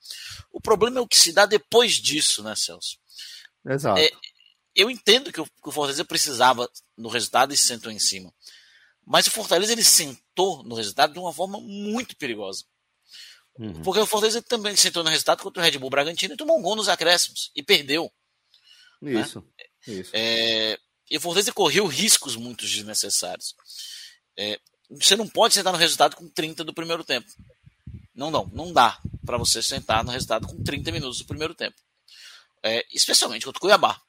O 0.53 0.61
problema 0.61 0.99
é 0.99 1.03
o 1.03 1.09
que 1.09 1.17
se 1.17 1.33
dá 1.33 1.47
depois 1.47 1.95
disso, 1.95 2.43
né, 2.43 2.55
Celso? 2.55 2.97
Exato. 3.67 3.99
É, 3.99 4.09
eu 4.75 4.89
entendo 4.89 5.33
que 5.33 5.41
o, 5.41 5.45
que 5.45 5.69
o 5.69 5.73
Fortaleza 5.73 6.05
precisava 6.05 6.71
no 6.97 7.09
resultado 7.09 7.53
e 7.53 7.57
se 7.57 7.67
sentou 7.67 7.91
em 7.91 7.99
cima. 7.99 8.33
Mas 9.07 9.27
o 9.27 9.31
Fortaleza 9.31 9.73
ele 9.73 9.85
sentou 9.85 10.63
no 10.63 10.75
resultado 10.75 11.13
de 11.13 11.19
uma 11.19 11.33
forma 11.33 11.61
muito 11.61 12.17
perigosa. 12.17 12.65
Uhum. 13.59 13.83
Porque 13.83 14.01
o 14.01 14.07
Fortaleza 14.07 14.43
também 14.43 14.75
sentou 14.77 15.05
no 15.05 15.11
resultado 15.11 15.43
contra 15.43 15.63
o 15.63 15.65
Red 15.65 15.79
Bull 15.79 15.91
Bragantino 15.91 16.35
e 16.35 16.37
tomou 16.37 16.59
um 16.59 16.63
gol 16.63 16.75
nos 16.75 16.89
acréscimos 16.89 17.51
e 17.55 17.63
perdeu. 17.63 18.11
Isso. 19.03 19.41
Né? 19.41 19.95
Isso. 19.95 20.11
É, 20.15 20.79
e 21.11 21.17
o 21.17 21.21
Fortaleza 21.21 21.53
correu 21.53 21.87
riscos 21.87 22.35
muito 22.35 22.65
desnecessários. 22.65 23.55
É, 24.37 24.59
você 24.91 25.17
não 25.17 25.29
pode 25.29 25.55
sentar 25.55 25.73
no 25.73 25.79
resultado 25.79 26.17
com 26.17 26.29
30 26.29 26.65
do 26.65 26.75
primeiro 26.75 27.05
tempo. 27.05 27.31
Não, 28.15 28.31
não, 28.31 28.47
não 28.53 28.73
dá 28.73 28.99
para 29.25 29.37
você 29.37 29.63
sentar 29.63 30.05
no 30.05 30.11
resultado 30.11 30.47
com 30.47 30.63
30 30.63 30.91
minutos 30.93 31.19
do 31.19 31.27
primeiro 31.27 31.55
tempo. 31.55 31.77
É, 32.63 32.85
especialmente 32.93 33.45
contra 33.45 33.59
o 33.59 33.61
Cuiabá. 33.61 34.01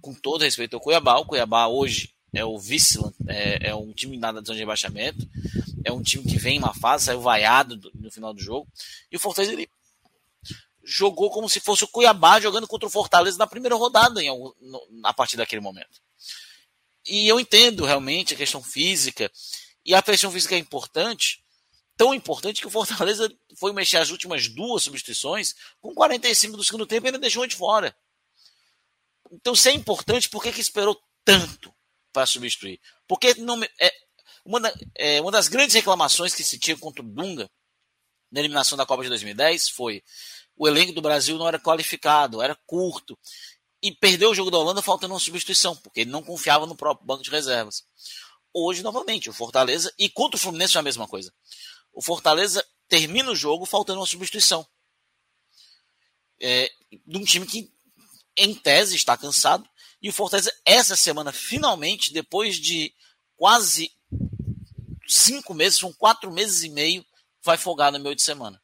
Com 0.00 0.14
todo 0.14 0.42
respeito 0.42 0.74
ao 0.74 0.80
Cuiabá, 0.80 1.16
o 1.18 1.24
Cuiabá 1.24 1.66
hoje 1.68 2.12
é 2.32 2.44
o 2.44 2.58
vice, 2.58 2.98
é, 3.26 3.70
é 3.70 3.74
um 3.74 3.92
time 3.92 4.16
de 4.16 4.22
zona 4.22 4.42
de 4.42 4.52
rebaixamento, 4.54 5.28
é 5.84 5.92
um 5.92 6.02
time 6.02 6.24
que 6.24 6.38
vem 6.38 6.56
em 6.56 6.58
uma 6.58 6.74
fase, 6.74 7.06
saiu 7.06 7.20
vaiado 7.20 7.76
do, 7.76 7.90
no 7.94 8.10
final 8.10 8.32
do 8.32 8.40
jogo, 8.40 8.68
e 9.10 9.16
o 9.16 9.20
Fortaleza 9.20 9.52
ele 9.52 9.68
jogou 10.82 11.30
como 11.30 11.48
se 11.48 11.60
fosse 11.60 11.84
o 11.84 11.88
Cuiabá 11.88 12.40
jogando 12.40 12.66
contra 12.66 12.86
o 12.86 12.90
Fortaleza 12.90 13.38
na 13.38 13.46
primeira 13.46 13.74
rodada 13.74 14.22
em 14.22 14.28
algum, 14.28 14.52
no, 14.60 14.80
a 15.04 15.12
partir 15.12 15.36
daquele 15.36 15.60
momento. 15.60 16.00
E 17.06 17.26
eu 17.26 17.40
entendo 17.40 17.84
realmente 17.84 18.34
a 18.34 18.36
questão 18.36 18.62
física, 18.62 19.30
e 19.84 19.94
a 19.94 20.02
questão 20.02 20.30
física 20.30 20.54
é 20.54 20.58
importante, 20.58 21.42
tão 21.96 22.14
importante 22.14 22.60
que 22.60 22.66
o 22.66 22.70
Fortaleza 22.70 23.32
foi 23.56 23.72
mexer 23.72 23.96
as 23.96 24.10
últimas 24.10 24.48
duas 24.48 24.84
substituições 24.84 25.54
com 25.80 25.94
45 25.94 26.56
do 26.56 26.64
segundo 26.64 26.86
tempo 26.86 27.06
e 27.06 27.08
ainda 27.08 27.18
deixou 27.18 27.46
de 27.46 27.56
fora. 27.56 27.94
Então, 29.32 29.54
se 29.54 29.68
é 29.68 29.72
importante, 29.72 30.28
por 30.28 30.42
que, 30.42 30.52
que 30.52 30.60
esperou 30.60 31.00
tanto 31.24 31.72
para 32.12 32.26
substituir? 32.26 32.80
Porque 33.06 33.34
não, 33.34 33.62
é, 33.62 33.92
uma, 34.44 34.60
da, 34.60 34.72
é, 34.96 35.20
uma 35.20 35.30
das 35.30 35.48
grandes 35.48 35.74
reclamações 35.74 36.34
que 36.34 36.44
se 36.44 36.58
tinha 36.58 36.76
contra 36.76 37.02
o 37.02 37.06
Dunga 37.06 37.50
na 38.30 38.40
eliminação 38.40 38.76
da 38.76 38.86
Copa 38.86 39.02
de 39.02 39.08
2010 39.08 39.70
foi 39.70 40.02
o 40.60 40.68
elenco 40.68 40.92
do 40.92 41.00
Brasil 41.00 41.38
não 41.38 41.48
era 41.48 41.58
qualificado, 41.58 42.42
era 42.42 42.54
curto. 42.66 43.18
E 43.82 43.92
perdeu 43.92 44.30
o 44.30 44.34
jogo 44.34 44.50
da 44.50 44.58
Holanda 44.58 44.82
faltando 44.82 45.14
uma 45.14 45.20
substituição, 45.20 45.74
porque 45.74 46.00
ele 46.00 46.10
não 46.10 46.22
confiava 46.22 46.66
no 46.66 46.76
próprio 46.76 47.06
banco 47.06 47.22
de 47.22 47.30
reservas. 47.30 47.82
Hoje, 48.52 48.82
novamente, 48.82 49.30
o 49.30 49.32
Fortaleza, 49.32 49.90
e 49.98 50.10
contra 50.10 50.36
o 50.36 50.40
Fluminense 50.40 50.74
foi 50.74 50.80
a 50.80 50.82
mesma 50.82 51.08
coisa. 51.08 51.32
O 51.94 52.02
Fortaleza 52.02 52.62
termina 52.88 53.30
o 53.30 53.34
jogo 53.34 53.64
faltando 53.64 54.00
uma 54.00 54.06
substituição. 54.06 54.66
É, 56.38 56.70
de 57.06 57.16
um 57.16 57.24
time 57.24 57.46
que, 57.46 57.72
em 58.36 58.54
tese, 58.54 58.96
está 58.96 59.16
cansado. 59.16 59.66
E 60.02 60.08
o 60.08 60.12
Fortaleza, 60.12 60.52
essa 60.64 60.96
semana, 60.96 61.32
finalmente, 61.32 62.12
depois 62.12 62.56
de 62.56 62.92
quase 63.36 63.92
cinco 65.06 65.52
meses, 65.52 65.78
são 65.78 65.92
quatro 65.92 66.30
meses 66.30 66.62
e 66.62 66.68
meio, 66.68 67.04
vai 67.42 67.56
folgar 67.56 67.92
no 67.92 67.98
meio 67.98 68.14
de 68.14 68.22
semana. 68.22 68.60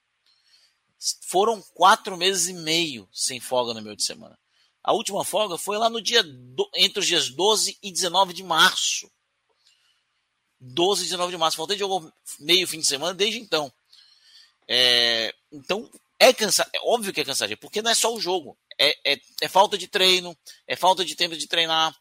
Foram 1.22 1.61
quatro 1.75 2.16
meses 2.16 2.49
e 2.49 2.55
meio 2.55 3.09
sem 3.12 3.38
folga 3.38 3.75
no 3.75 3.83
meio 3.83 3.96
de 3.96 4.05
semana. 4.05 4.38
A 4.83 4.92
última 4.92 5.25
folga 5.25 5.59
foi 5.59 5.77
lá 5.77 5.90
no 5.90 6.01
dia 6.01 6.22
do, 6.22 6.70
entre 6.75 7.01
os 7.01 7.07
dias 7.07 7.29
12 7.29 7.77
e 7.83 7.92
19 7.92 8.33
de 8.33 8.42
março. 8.42 9.11
12 10.61 11.03
e 11.03 11.05
19 11.07 11.33
de 11.33 11.38
março. 11.38 11.57
Faltei 11.57 11.77
jogou 11.77 12.11
meio 12.38 12.66
fim 12.66 12.79
de 12.79 12.87
semana 12.87 13.12
desde 13.12 13.38
então. 13.38 13.70
É, 14.68 15.35
então, 15.53 15.90
é 16.18 16.33
cansado. 16.33 16.70
É 16.72 16.79
óbvio 16.83 17.12
que 17.12 17.20
é 17.20 17.25
cansativo, 17.25 17.61
porque 17.61 17.83
não 17.83 17.90
é 17.90 17.94
só 17.94 18.14
o 18.14 18.20
jogo. 18.20 18.57
É, 18.79 19.12
é, 19.12 19.19
é 19.43 19.49
falta 19.49 19.79
de 19.79 19.89
treino, 19.89 20.37
é 20.67 20.77
falta 20.77 21.05
de 21.05 21.15
tempo 21.15 21.37
de 21.37 21.47
treinar, 21.47 21.95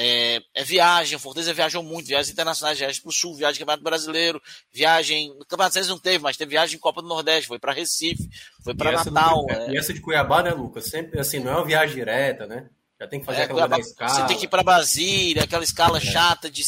é, 0.00 0.40
é 0.54 0.62
viagem, 0.62 1.16
o 1.16 1.18
Fortaleza 1.18 1.52
viajou 1.52 1.82
muito, 1.82 2.06
viagens 2.06 2.32
internacionais, 2.32 2.78
viagem 2.78 3.02
para 3.02 3.08
o 3.08 3.12
Sul, 3.12 3.34
viagem 3.34 3.58
Campeonato 3.58 3.82
Brasileiro, 3.82 4.40
viagem. 4.72 5.30
No 5.30 5.44
Campeonato 5.44 5.74
Brasileiro 5.74 5.88
não 5.88 5.98
teve, 5.98 6.22
mas 6.22 6.36
teve 6.36 6.50
viagem 6.50 6.76
em 6.76 6.78
Copa 6.78 7.02
do 7.02 7.08
Nordeste, 7.08 7.48
foi 7.48 7.58
para 7.58 7.72
Recife, 7.72 8.28
foi 8.62 8.76
para 8.76 8.92
Natal. 8.92 9.44
É. 9.50 9.72
E 9.72 9.76
essa 9.76 9.92
de 9.92 10.00
Cuiabá, 10.00 10.40
né, 10.40 10.52
Lucas? 10.52 10.84
Sempre 10.84 11.18
assim, 11.18 11.40
não 11.40 11.50
é 11.50 11.56
uma 11.56 11.66
viagem 11.66 11.96
direta, 11.96 12.46
né? 12.46 12.68
Já 13.00 13.08
tem 13.08 13.18
que 13.18 13.26
fazer 13.26 13.40
é, 13.40 13.42
aquela 13.42 13.66
Cuiabá, 13.66 13.80
escala. 13.80 14.14
Você 14.14 14.26
tem 14.28 14.38
que 14.38 14.44
ir 14.44 14.48
para 14.48 14.62
Brasília, 14.62 15.42
aquela 15.42 15.64
escala 15.64 15.98
é. 15.98 16.00
chata 16.00 16.48
de 16.48 16.62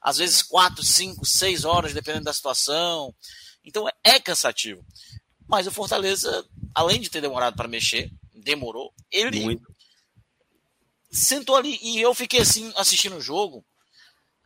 às 0.00 0.18
vezes 0.18 0.40
4, 0.42 0.80
5, 0.80 1.26
6 1.26 1.64
horas, 1.64 1.92
dependendo 1.92 2.26
da 2.26 2.32
situação. 2.32 3.12
Então 3.64 3.88
é 4.04 4.20
cansativo. 4.20 4.84
Mas 5.48 5.66
o 5.66 5.72
Fortaleza, 5.72 6.44
além 6.72 7.00
de 7.00 7.10
ter 7.10 7.20
demorado 7.20 7.56
para 7.56 7.66
mexer, 7.66 8.08
demorou, 8.38 8.92
ele 9.10 9.40
muito 9.40 9.78
sentou 11.10 11.56
ali 11.56 11.78
e 11.82 12.00
eu 12.00 12.14
fiquei 12.14 12.40
assim 12.40 12.72
assistindo 12.76 13.16
o 13.16 13.20
jogo. 13.20 13.64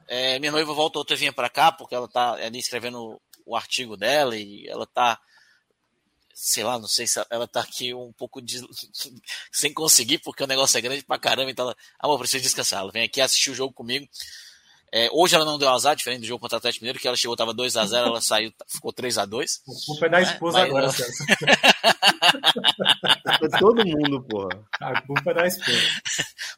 É, 0.09 0.39
minha 0.39 0.53
noiva 0.53 0.73
volta 0.73 0.99
outra 0.99 1.17
vinha 1.17 1.33
para 1.33 1.49
cá 1.49 1.73
porque 1.73 1.95
ela 1.95 2.09
tá 2.09 2.35
ali 2.35 2.59
escrevendo 2.59 3.21
o 3.45 3.57
artigo 3.57 3.97
dela 3.97 4.37
e 4.37 4.67
ela 4.69 4.87
tá 4.87 5.19
sei 6.35 6.65
lá, 6.65 6.79
não 6.79 6.89
sei 6.89 7.07
se 7.07 7.25
ela 7.31 7.47
tá 7.47 7.61
aqui 7.61 7.95
um 7.95 8.13
pouco 8.13 8.41
de, 8.41 8.61
sem 9.53 9.73
conseguir 9.73 10.19
porque 10.19 10.43
o 10.43 10.47
negócio 10.47 10.79
é 10.79 10.81
grande 10.81 11.05
pra 11.05 11.19
caramba, 11.19 11.51
então 11.51 11.67
ela, 11.67 11.77
amor, 11.99 12.19
preciso 12.19 12.43
descansar. 12.43 12.81
Ela 12.81 12.93
vem 12.93 13.05
aqui 13.05 13.21
assistir 13.21 13.51
o 13.51 13.55
jogo 13.55 13.73
comigo. 13.73 14.09
É, 14.95 15.09
hoje 15.11 15.35
ela 15.35 15.47
não 15.47 15.59
deu 15.59 15.71
azar, 15.71 15.97
diferente 15.97 16.21
do 16.21 16.27
jogo 16.27 16.41
contra 16.41 16.57
o 16.57 16.59
Atlético 16.59 16.85
Mineiro, 16.85 16.99
que 16.99 17.09
ela 17.09 17.17
chegou, 17.17 17.35
tava 17.35 17.55
2x0, 17.55 17.95
ela 17.95 18.21
saiu, 18.21 18.53
ficou 18.69 18.93
3x2. 18.93 19.61
O 19.67 19.87
culpa 19.87 20.05
é 20.05 20.09
da 20.11 20.21
esposa 20.21 20.59
é, 20.59 20.63
agora, 20.63 20.89
Celso. 23.51 23.59
todo 23.59 23.87
mundo, 23.87 24.23
porra. 24.23 24.65
A 24.81 25.03
culpa 25.03 25.31
é 25.31 25.35
da 25.35 25.47
esposa. 25.47 25.79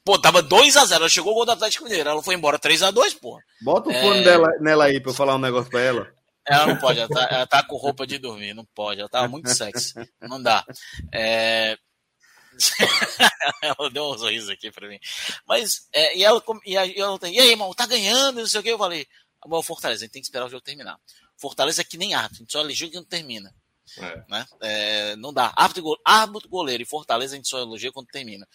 Pô, 0.04 0.18
tava 0.18 0.42
2x0, 0.42 0.92
ela 0.92 1.08
chegou 1.08 1.32
o 1.32 1.34
gol 1.34 1.44
do 1.44 1.52
Atlético 1.52 1.84
Mineiro, 1.84 2.10
ela 2.10 2.22
foi 2.22 2.34
embora 2.34 2.58
3x2, 2.58 3.18
porra. 3.20 3.42
Bota 3.62 3.90
o 3.90 3.92
fone 3.92 4.20
é... 4.20 4.22
dela, 4.22 4.50
nela 4.60 4.84
aí 4.84 5.00
pra 5.00 5.10
eu 5.10 5.14
falar 5.14 5.34
um 5.34 5.38
negócio 5.38 5.70
pra 5.70 5.80
ela. 5.80 6.12
Ela 6.46 6.66
não 6.66 6.76
pode, 6.76 7.00
ela 7.00 7.08
tá, 7.08 7.28
ela 7.30 7.46
tá 7.46 7.62
com 7.62 7.76
roupa 7.76 8.06
de 8.06 8.18
dormir, 8.18 8.52
não 8.52 8.66
pode, 8.74 9.00
ela 9.00 9.08
tava 9.08 9.26
muito 9.28 9.48
sexy, 9.48 9.94
não 10.20 10.42
dá. 10.42 10.64
É... 11.12 11.78
ela 13.62 13.90
deu 13.90 14.04
um 14.04 14.18
sorriso 14.18 14.52
aqui 14.52 14.70
pra 14.70 14.86
mim. 14.86 14.98
Mas, 15.46 15.88
é, 15.92 16.16
e 16.16 16.22
ela, 16.22 16.42
e, 16.66 16.76
a, 16.76 16.86
e, 16.86 16.98
ela, 16.98 17.18
e 17.22 17.40
aí, 17.40 17.50
irmão, 17.50 17.72
tá 17.72 17.86
ganhando, 17.86 18.40
não 18.40 18.46
sei 18.46 18.60
o 18.60 18.62
que. 18.62 18.68
Eu 18.68 18.78
falei, 18.78 19.06
bom, 19.46 19.62
Fortaleza, 19.62 20.02
a 20.02 20.04
gente 20.04 20.12
tem 20.12 20.22
que 20.22 20.26
esperar 20.26 20.46
o 20.46 20.50
jogo 20.50 20.62
terminar. 20.62 20.98
Fortaleza 21.36 21.80
é 21.80 21.84
que 21.84 21.96
nem 21.96 22.14
árbitro, 22.14 22.36
a 22.36 22.40
gente 22.40 22.52
só 22.52 22.60
elogia 22.60 22.90
que 22.90 22.96
não 22.96 23.04
termina. 23.04 23.54
É. 23.98 24.24
Né? 24.28 24.46
É, 24.60 25.16
não 25.16 25.32
dá. 25.32 25.52
Árbitro, 25.56 26.48
goleiro 26.48 26.82
e 26.82 26.86
Fortaleza 26.86 27.34
a 27.34 27.36
gente 27.36 27.48
só 27.48 27.58
elogia 27.58 27.92
quando 27.92 28.08
termina. 28.08 28.46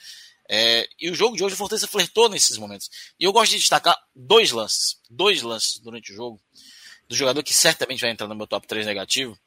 É, 0.51 0.89
e 0.99 1.09
o 1.11 1.15
jogo 1.15 1.37
de 1.37 1.43
hoje, 1.43 1.53
o 1.53 1.57
Fortaleza 1.57 1.87
flertou 1.87 2.27
nesses 2.27 2.57
momentos. 2.57 2.89
E 3.19 3.23
eu 3.23 3.31
gosto 3.31 3.51
de 3.51 3.59
destacar 3.59 3.95
dois 4.15 4.51
lances. 4.51 4.99
Dois 5.09 5.41
lances 5.41 5.79
durante 5.79 6.11
o 6.11 6.15
jogo. 6.15 6.41
Do 7.07 7.15
jogador 7.15 7.43
que 7.43 7.53
certamente 7.53 8.01
vai 8.01 8.09
entrar 8.09 8.27
no 8.27 8.35
meu 8.35 8.47
top 8.47 8.67
3 8.67 8.85
negativo. 8.85 9.37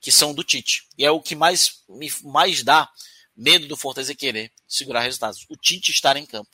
Que 0.00 0.10
são 0.10 0.34
do 0.34 0.42
Tite. 0.42 0.88
E 0.98 1.04
é 1.04 1.10
o 1.10 1.20
que 1.20 1.36
mais 1.36 1.82
me 1.88 2.12
mais 2.24 2.62
dá 2.62 2.90
medo 3.36 3.68
do 3.68 3.76
Fortaleza 3.76 4.14
querer 4.14 4.52
segurar 4.66 5.00
resultados. 5.00 5.46
O 5.48 5.56
Tite 5.56 5.92
estar 5.92 6.16
em 6.16 6.26
campo. 6.26 6.50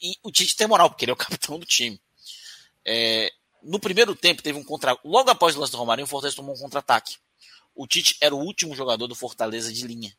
E 0.00 0.16
o 0.22 0.30
Tite 0.30 0.56
tem 0.56 0.66
moral, 0.66 0.88
porque 0.88 1.04
ele 1.04 1.10
é 1.12 1.14
o 1.14 1.16
capitão 1.18 1.58
do 1.58 1.66
time. 1.66 2.00
É, 2.84 3.30
no 3.62 3.78
primeiro 3.78 4.14
tempo, 4.14 4.42
teve 4.42 4.58
um 4.58 4.64
contra. 4.64 4.96
Logo 5.04 5.30
após 5.30 5.54
o 5.56 5.60
lance 5.60 5.72
do 5.72 5.78
Romarinho, 5.78 6.06
o 6.06 6.08
Fortaleza 6.08 6.36
tomou 6.36 6.54
um 6.54 6.58
contra-ataque. 6.58 7.16
O 7.78 7.86
Tite 7.86 8.16
era 8.20 8.34
o 8.34 8.40
último 8.40 8.74
jogador 8.74 9.06
do 9.06 9.14
Fortaleza 9.14 9.72
de 9.72 9.86
linha. 9.86 10.12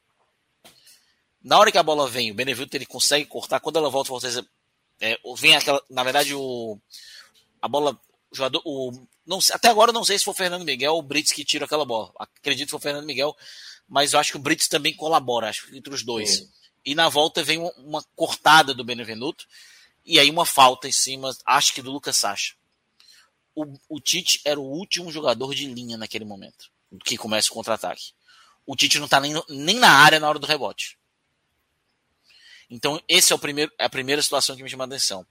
Na 1.44 1.60
hora 1.60 1.70
que 1.70 1.78
a 1.78 1.84
bola 1.84 2.08
vem, 2.08 2.32
o 2.32 2.34
Benevenuto 2.34 2.78
ele 2.78 2.86
consegue 2.86 3.26
cortar. 3.26 3.60
Quando 3.60 3.76
ela 3.76 3.90
volta, 3.90 4.08
o 4.10 4.14
Fortaleza 4.14 4.48
é, 5.02 5.20
vem 5.36 5.58
aquela. 5.58 5.84
Na 5.90 6.02
verdade, 6.02 6.34
o 6.34 6.80
a 7.62 7.68
bola, 7.68 8.00
o 8.32 8.36
jogador, 8.36 8.62
o 8.64 8.94
não 9.28 9.40
até 9.52 9.68
agora 9.68 9.90
eu 9.90 9.94
não 9.94 10.06
sei 10.06 10.18
se 10.18 10.24
foi 10.24 10.32
o 10.32 10.38
Fernando 10.38 10.64
Miguel 10.64 10.94
ou 10.94 11.00
o 11.00 11.04
Brits 11.04 11.34
que 11.34 11.44
tira 11.44 11.66
aquela 11.66 11.84
bola. 11.84 12.14
Acredito 12.18 12.68
que 12.68 12.72
foi 12.72 12.78
o 12.78 12.82
Fernando 12.82 13.06
Miguel, 13.06 13.36
mas 13.90 14.14
eu 14.14 14.20
acho 14.22 14.32
que 14.32 14.38
o 14.38 14.42
Brits 14.42 14.70
também 14.70 14.96
colabora, 14.96 15.50
acho 15.50 15.76
entre 15.76 15.94
os 15.94 16.02
dois. 16.02 16.38
Sim. 16.38 16.50
E 16.86 16.96
na 16.96 17.10
volta 17.10 17.44
vem 17.44 17.58
uma, 17.58 17.74
uma, 17.80 18.06
cortada 18.16 18.74
do 18.74 18.86
Benevenuto 18.86 19.46
e 20.06 20.18
aí 20.18 20.32
uma 20.32 20.46
falta 20.46 20.88
em 20.88 20.94
cima, 20.94 21.36
acho 21.46 21.74
que 21.74 21.82
do 21.82 21.92
Lucas 21.92 22.16
Sacha. 22.16 22.56
O, 23.54 23.66
o 23.90 24.00
Tite 24.00 24.40
era 24.46 24.58
o 24.58 24.64
último 24.64 25.12
jogador 25.12 25.54
de 25.54 25.66
linha 25.66 25.98
naquele 25.98 26.24
momento 26.24 26.72
que 27.04 27.18
começa 27.18 27.50
o 27.50 27.54
contra-ataque. 27.54 28.14
O 28.66 28.76
Tite 28.76 28.98
não 29.00 29.06
está 29.06 29.20
nem, 29.20 29.34
nem 29.50 29.78
na 29.78 29.90
área 29.90 30.20
na 30.20 30.30
hora 30.30 30.40
do 30.40 30.48
rebote. 30.48 30.98
Então, 32.70 33.02
esse 33.08 33.34
é 33.34 33.36
o 33.36 33.40
primeiro, 33.40 33.72
é 33.80 33.86
a 33.86 33.90
primeira 33.90 34.22
situação 34.22 34.56
que 34.56 34.62
me 34.62 34.70
chama 34.70 34.84
a 34.84 34.88
atenção. 34.88 35.26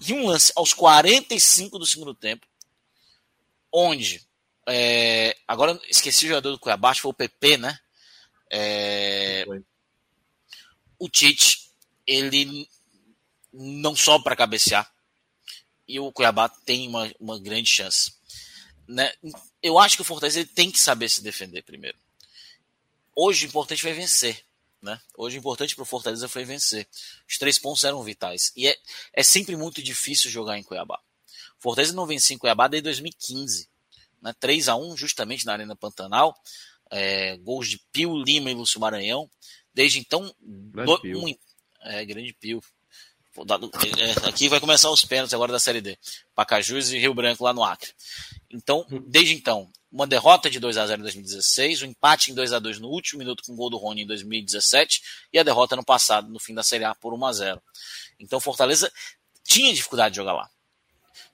E 0.00 0.12
um 0.12 0.26
lance 0.26 0.52
aos 0.54 0.74
45 0.74 1.78
do 1.78 1.86
segundo 1.86 2.14
tempo, 2.14 2.46
onde. 3.72 4.26
É, 4.70 5.34
agora 5.48 5.80
esqueci 5.88 6.26
o 6.26 6.28
jogador 6.28 6.50
do 6.50 6.58
Cuiabá, 6.58 6.94
foi 6.94 7.10
o 7.10 7.14
PP, 7.14 7.56
né? 7.56 7.78
É, 8.50 9.46
o 10.98 11.08
Tite, 11.08 11.70
ele 12.06 12.68
não 13.52 13.96
sobe 13.96 14.24
para 14.24 14.36
cabecear. 14.36 14.90
E 15.86 15.98
o 15.98 16.12
Cuiabá 16.12 16.50
tem 16.50 16.86
uma, 16.86 17.10
uma 17.18 17.38
grande 17.38 17.70
chance. 17.70 18.17
Né? 18.88 19.12
Eu 19.62 19.78
acho 19.78 19.96
que 19.96 20.02
o 20.02 20.04
Fortaleza 20.04 20.42
tem 20.54 20.70
que 20.70 20.80
saber 20.80 21.10
se 21.10 21.22
defender 21.22 21.62
primeiro. 21.62 21.98
Hoje 23.14 23.44
o 23.44 23.48
importante 23.48 23.82
foi 23.82 23.92
vencer. 23.92 24.42
Né? 24.80 24.98
Hoje 25.16 25.36
o 25.36 25.40
importante 25.40 25.74
para 25.74 25.82
o 25.82 25.86
Fortaleza 25.86 26.26
foi 26.28 26.44
vencer. 26.44 26.88
Os 27.28 27.36
três 27.36 27.58
pontos 27.58 27.84
eram 27.84 28.02
vitais. 28.02 28.50
E 28.56 28.66
é, 28.66 28.78
é 29.12 29.22
sempre 29.22 29.56
muito 29.56 29.82
difícil 29.82 30.30
jogar 30.30 30.56
em 30.56 30.62
Cuiabá. 30.62 30.98
Fortaleza 31.58 31.92
não 31.92 32.06
vencia 32.06 32.34
em 32.34 32.38
Cuiabá 32.38 32.66
desde 32.66 32.84
2015. 32.84 33.68
Né? 34.22 34.34
3 34.40 34.68
a 34.68 34.76
1 34.76 34.96
justamente 34.96 35.44
na 35.44 35.52
Arena 35.52 35.76
Pantanal. 35.76 36.34
É, 36.90 37.36
gols 37.38 37.68
de 37.68 37.78
Pio, 37.92 38.16
Lima 38.16 38.50
e 38.50 38.54
Lúcio 38.54 38.80
Maranhão. 38.80 39.30
Desde 39.74 39.98
então, 39.98 40.34
grande 40.40 40.92
do, 40.92 41.00
Pio. 41.00 41.26
Um, 41.26 41.34
é, 41.82 42.04
grande 42.06 42.32
Pio. 42.32 42.62
É, 43.98 44.28
aqui 44.28 44.48
vai 44.48 44.60
começar 44.60 44.90
os 44.90 45.04
pênaltis 45.04 45.34
agora 45.34 45.52
da 45.52 45.58
Série 45.58 45.80
D. 45.80 45.98
Pacajus 46.34 46.90
e 46.90 46.98
Rio 46.98 47.14
Branco 47.14 47.44
lá 47.44 47.52
no 47.52 47.62
Acre. 47.62 47.90
Então, 48.50 48.86
desde 49.06 49.34
então, 49.34 49.70
uma 49.90 50.06
derrota 50.06 50.50
de 50.50 50.58
2 50.58 50.76
a 50.76 50.86
0 50.86 51.00
em 51.00 51.02
2016, 51.02 51.82
um 51.82 51.86
empate 51.86 52.30
em 52.30 52.34
2 52.34 52.52
a 52.52 52.58
2 52.58 52.78
no 52.78 52.88
último 52.88 53.18
minuto 53.20 53.42
com 53.44 53.52
o 53.52 53.56
gol 53.56 53.70
do 53.70 53.76
Rony 53.76 54.02
em 54.02 54.06
2017 54.06 55.02
e 55.32 55.38
a 55.38 55.42
derrota 55.42 55.76
no 55.76 55.84
passado, 55.84 56.28
no 56.30 56.38
fim 56.38 56.54
da 56.54 56.62
Série 56.62 56.84
A, 56.84 56.94
por 56.94 57.14
1 57.14 57.24
a 57.24 57.32
0. 57.32 57.62
Então, 58.20 58.40
Fortaleza 58.40 58.92
tinha 59.44 59.72
dificuldade 59.72 60.12
de 60.12 60.16
jogar 60.16 60.34
lá. 60.34 60.50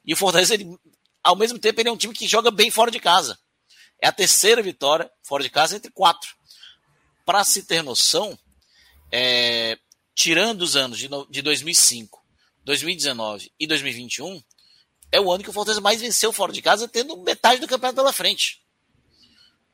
E 0.04 0.12
o 0.12 0.16
Fortaleza, 0.16 0.54
ele, 0.54 0.78
ao 1.22 1.36
mesmo 1.36 1.58
tempo, 1.58 1.80
ele 1.80 1.88
é 1.88 1.92
um 1.92 1.96
time 1.96 2.14
que 2.14 2.28
joga 2.28 2.50
bem 2.50 2.70
fora 2.70 2.90
de 2.90 3.00
casa. 3.00 3.38
É 4.00 4.06
a 4.06 4.12
terceira 4.12 4.62
vitória 4.62 5.10
fora 5.22 5.42
de 5.42 5.50
casa 5.50 5.76
entre 5.76 5.90
quatro. 5.90 6.34
Para 7.24 7.42
se 7.42 7.62
ter 7.64 7.82
noção, 7.82 8.38
é, 9.10 9.78
tirando 10.14 10.62
os 10.62 10.76
anos 10.76 10.98
de, 10.98 11.08
de 11.30 11.42
2005, 11.42 12.22
2019 12.64 13.52
e 13.58 13.66
2021, 13.66 14.42
é 15.10 15.20
o 15.20 15.30
ano 15.30 15.44
que 15.44 15.50
o 15.50 15.52
Fortaleza 15.52 15.80
mais 15.80 16.00
venceu 16.00 16.32
fora 16.32 16.52
de 16.52 16.62
casa, 16.62 16.88
tendo 16.88 17.16
metade 17.18 17.60
do 17.60 17.68
campeonato 17.68 17.96
pela 17.96 18.12
frente. 18.12 18.62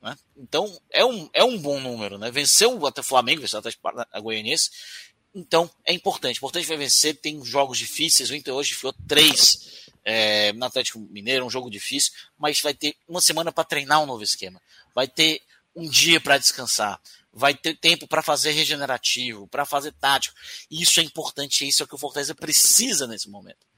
Né? 0.03 0.17
Então, 0.37 0.81
é 0.91 1.05
um, 1.05 1.31
é 1.33 1.45
um 1.45 1.59
bom 1.59 1.81
número. 1.81 2.19
Né? 2.19 2.31
Venceu 2.31 2.87
até 2.87 3.01
o 3.01 3.05
Flamengo, 3.05 3.41
venceu 3.41 3.59
até 3.59 3.71
a 4.13 4.21
Goianiense. 4.21 4.71
Então, 5.35 5.71
é 5.85 5.93
importante. 5.93 6.39
Importante 6.39 6.67
vai 6.67 6.77
vencer. 6.77 7.17
Tem 7.17 7.43
jogos 7.45 7.79
difíceis. 7.79 8.31
O 8.31 8.35
Inter 8.35 8.55
hoje 8.55 8.75
foi 8.75 8.93
três 9.07 9.89
é, 10.05 10.53
no 10.53 10.65
Atlético 10.65 10.99
Mineiro, 10.99 11.47
um 11.47 11.51
jogo 11.51 11.71
difícil. 11.71 12.13
Mas 12.39 12.61
vai 12.61 12.75
ter 12.75 12.97
uma 13.09 13.21
semana 13.21 13.53
para 13.53 13.65
treinar 13.65 14.03
um 14.03 14.07
novo 14.07 14.23
esquema. 14.23 14.61
Vai 14.95 15.07
ter 15.07 15.43
um 15.75 15.89
dia 15.89 16.21
para 16.21 16.39
descansar. 16.39 17.01
Vai 17.33 17.55
ter 17.55 17.77
tempo 17.77 18.09
para 18.09 18.23
fazer 18.23 18.51
regenerativo, 18.51 19.47
para 19.47 19.65
fazer 19.65 19.93
tático. 19.93 20.35
Isso 20.71 21.01
é 21.01 21.03
importante. 21.03 21.67
Isso 21.67 21.83
é 21.83 21.85
o 21.85 21.89
que 21.89 21.95
o 21.95 21.99
Fortaleza 21.99 22.35
precisa 22.35 23.07
nesse 23.07 23.31
momento. 23.31 23.71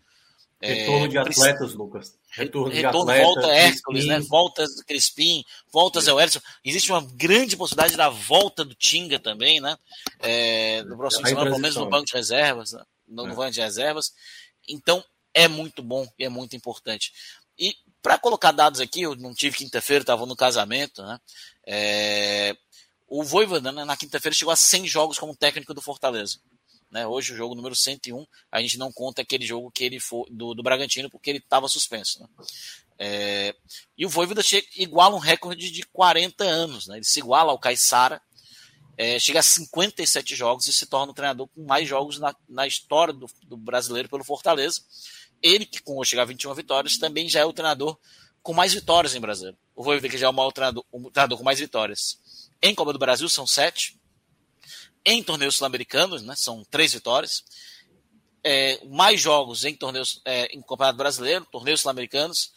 Retorno 0.63 1.09
de 1.09 1.19
atletas, 1.19 1.75
Lucas. 1.75 2.15
Retorno, 2.31 2.71
de 2.71 2.77
retorno 2.77 3.11
atletas, 3.11 3.35
volta 3.35 3.49
Hércules, 3.49 4.07
né? 4.07 4.21
Voltas 4.21 4.77
do 4.77 4.85
Crispim, 4.85 5.45
voltas 5.73 6.07
ao 6.07 6.21
Edson. 6.21 6.41
Existe 6.65 6.93
uma 6.93 7.03
grande 7.15 7.57
possibilidade 7.57 7.97
da 7.97 8.09
volta 8.09 8.65
do 8.65 8.75
Tinga 8.75 9.19
também, 9.19 9.61
né? 9.61 9.77
É, 10.21 10.83
no 10.85 10.97
próximo 10.97 11.27
semana, 11.27 11.51
pelo 11.51 11.61
menos 11.61 11.77
no 11.77 11.91
banco 11.91 12.07
de 12.07 12.13
reservas, 12.13 12.73
né? 12.73 12.85
no, 13.09 13.27
no 13.27 13.33
é. 13.33 13.35
banco 13.35 13.51
de 13.51 13.61
reservas. 13.61 14.13
Então, 14.69 15.05
é 15.35 15.49
muito 15.49 15.83
bom 15.83 16.07
e 16.17 16.25
é 16.25 16.29
muito 16.29 16.55
importante. 16.55 17.13
E 17.59 17.75
para 18.01 18.17
colocar 18.17 18.53
dados 18.53 18.81
aqui, 18.81 19.03
eu 19.03 19.17
não 19.17 19.35
tive 19.35 19.57
quinta-feira, 19.57 20.03
estava 20.03 20.25
no 20.27 20.37
casamento, 20.37 21.03
né? 21.03 21.21
É, 21.67 22.57
o 23.15 23.23
Voivoda, 23.23 23.71
né, 23.71 23.85
na 23.85 23.95
quinta-feira, 23.95 24.35
chegou 24.35 24.53
a 24.53 24.57
100 24.57 24.87
jogos 24.87 25.19
como 25.19 25.37
técnico 25.37 25.75
do 25.75 25.83
Fortaleza. 25.83 26.39
Né? 26.91 27.07
Hoje 27.07 27.35
o 27.35 27.37
jogo 27.37 27.55
número 27.55 27.77
101, 27.77 28.27
a 28.51 28.63
gente 28.63 28.79
não 28.79 28.91
conta 28.91 29.21
aquele 29.21 29.45
jogo 29.45 29.71
que 29.71 29.85
ele 29.85 30.01
foi 30.01 30.25
do, 30.31 30.55
do 30.55 30.63
Bragantino 30.63 31.11
porque 31.11 31.29
ele 31.29 31.39
estava 31.39 31.69
suspenso. 31.69 32.23
Né? 32.23 32.29
É, 32.99 33.55
e 33.99 34.07
o 34.07 34.09
Voivoda 34.09 34.43
chega, 34.43 34.67
iguala 34.77 35.15
um 35.15 35.19
recorde 35.19 35.71
de 35.71 35.83
40 35.93 36.43
anos. 36.43 36.87
Né? 36.87 36.97
Ele 36.97 37.05
se 37.05 37.19
iguala 37.19 37.53
ao 37.53 37.59
Caissara, 37.59 38.19
é, 38.97 39.19
chega 39.19 39.41
a 39.41 39.43
57 39.43 40.35
jogos 40.35 40.67
e 40.67 40.73
se 40.73 40.87
torna 40.87 41.13
o 41.13 41.15
treinador 41.15 41.49
com 41.49 41.67
mais 41.67 41.87
jogos 41.87 42.19
na, 42.19 42.35
na 42.49 42.67
história 42.67 43.13
do, 43.13 43.27
do, 43.43 43.59
brasileiro 43.59 44.09
pelo 44.09 44.25
Fortaleza. 44.25 44.81
Ele, 45.43 45.67
que 45.67 45.83
com 45.83 46.03
chegar 46.03 46.23
a 46.23 46.27
21 46.27 46.55
vitórias, 46.55 46.97
também 46.97 47.29
já 47.29 47.41
é 47.41 47.45
o 47.45 47.53
treinador 47.53 47.99
com 48.43 48.55
mais 48.55 48.73
vitórias 48.73 49.15
em 49.15 49.21
Brasileiro. 49.21 49.59
O 49.77 49.83
Voivoda 49.83 50.09
que 50.09 50.17
já 50.17 50.29
é 50.29 50.31
o 50.31 50.33
maior 50.33 50.51
treinador, 50.51 50.83
o 50.91 51.11
treinador 51.11 51.37
com 51.37 51.45
mais 51.45 51.59
vitórias. 51.59 52.19
Em 52.63 52.75
Copa 52.75 52.93
do 52.93 52.99
Brasil 52.99 53.29
são 53.29 53.47
sete, 53.47 53.99
em 55.05 55.23
torneios 55.23 55.57
sul-americanos, 55.57 56.23
né? 56.23 56.35
São 56.37 56.65
três 56.65 56.93
vitórias. 56.93 57.45
É, 58.45 58.85
mais 58.87 59.21
jogos 59.21 59.65
em 59.65 59.75
torneios 59.75 60.21
é, 60.25 60.47
em 60.47 60.61
Campeonato 60.63 60.97
Brasileiro, 60.97 61.47
torneios 61.47 61.81
sul-americanos, 61.81 62.53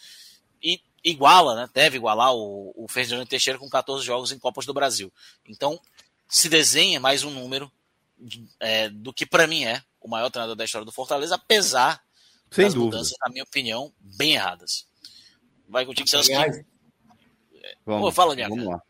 e 0.61 0.81
iguala, 1.03 1.55
né? 1.55 1.69
Deve 1.73 1.97
igualar 1.97 2.33
o, 2.33 2.73
o 2.75 2.87
Ferdinando 2.87 3.25
Teixeira 3.25 3.59
com 3.59 3.69
14 3.69 4.05
jogos 4.05 4.31
em 4.31 4.39
Copas 4.39 4.65
do 4.65 4.73
Brasil. 4.73 5.11
Então, 5.47 5.79
se 6.27 6.49
desenha 6.49 6.99
mais 6.99 7.23
um 7.23 7.29
número 7.29 7.71
é, 8.59 8.89
do 8.89 9.13
que 9.13 9.25
para 9.25 9.47
mim 9.47 9.63
é 9.63 9.83
o 10.01 10.07
maior 10.07 10.29
treinador 10.29 10.55
da 10.55 10.65
história 10.65 10.85
do 10.85 10.91
Fortaleza, 10.91 11.35
apesar 11.35 12.01
Sem 12.51 12.65
das 12.65 12.73
dúvida. 12.73 12.97
mudanças, 12.97 13.17
na 13.21 13.29
minha 13.31 13.43
opinião, 13.43 13.91
bem 13.99 14.33
erradas. 14.33 14.87
Vai 15.67 15.85
contigo, 15.85 16.07
Celso. 16.07 16.31
Aliás, 16.31 16.63
Vamos, 17.85 18.13
fala, 18.13 18.35
minha 18.35 18.47
vamos 18.47 18.65
cara. 18.65 18.77
lá. 18.77 18.83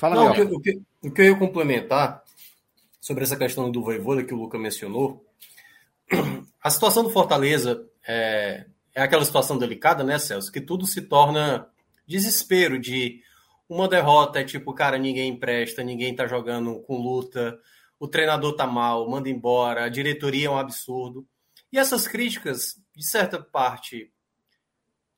Fala, 0.00 0.14
Não, 0.14 0.30
o 0.30 0.34
que, 0.34 0.40
o, 0.40 0.60
que, 0.60 0.82
o 1.02 1.10
que 1.10 1.20
eu 1.20 1.26
ia 1.26 1.36
complementar 1.36 2.24
sobre 2.98 3.22
essa 3.22 3.36
questão 3.36 3.70
do 3.70 3.82
Voivoda 3.82 4.24
que 4.24 4.32
o 4.32 4.38
Luca 4.38 4.58
mencionou, 4.58 5.22
a 6.64 6.70
situação 6.70 7.02
do 7.02 7.10
Fortaleza 7.10 7.86
é, 8.08 8.64
é 8.94 9.02
aquela 9.02 9.26
situação 9.26 9.58
delicada, 9.58 10.02
né, 10.02 10.18
Celso? 10.18 10.50
Que 10.50 10.60
tudo 10.62 10.86
se 10.86 11.02
torna 11.02 11.68
desespero 12.06 12.78
de 12.78 13.20
uma 13.68 13.86
derrota 13.86 14.40
é 14.40 14.44
tipo, 14.44 14.72
cara, 14.72 14.96
ninguém 14.96 15.32
empresta, 15.32 15.84
ninguém 15.84 16.16
tá 16.16 16.26
jogando 16.26 16.80
com 16.80 16.96
luta, 16.96 17.60
o 17.98 18.08
treinador 18.08 18.56
tá 18.56 18.66
mal, 18.66 19.06
manda 19.06 19.28
embora, 19.28 19.84
a 19.84 19.90
diretoria 19.90 20.46
é 20.46 20.50
um 20.50 20.56
absurdo. 20.56 21.26
E 21.70 21.78
essas 21.78 22.08
críticas, 22.08 22.80
de 22.96 23.06
certa 23.06 23.38
parte, 23.38 24.10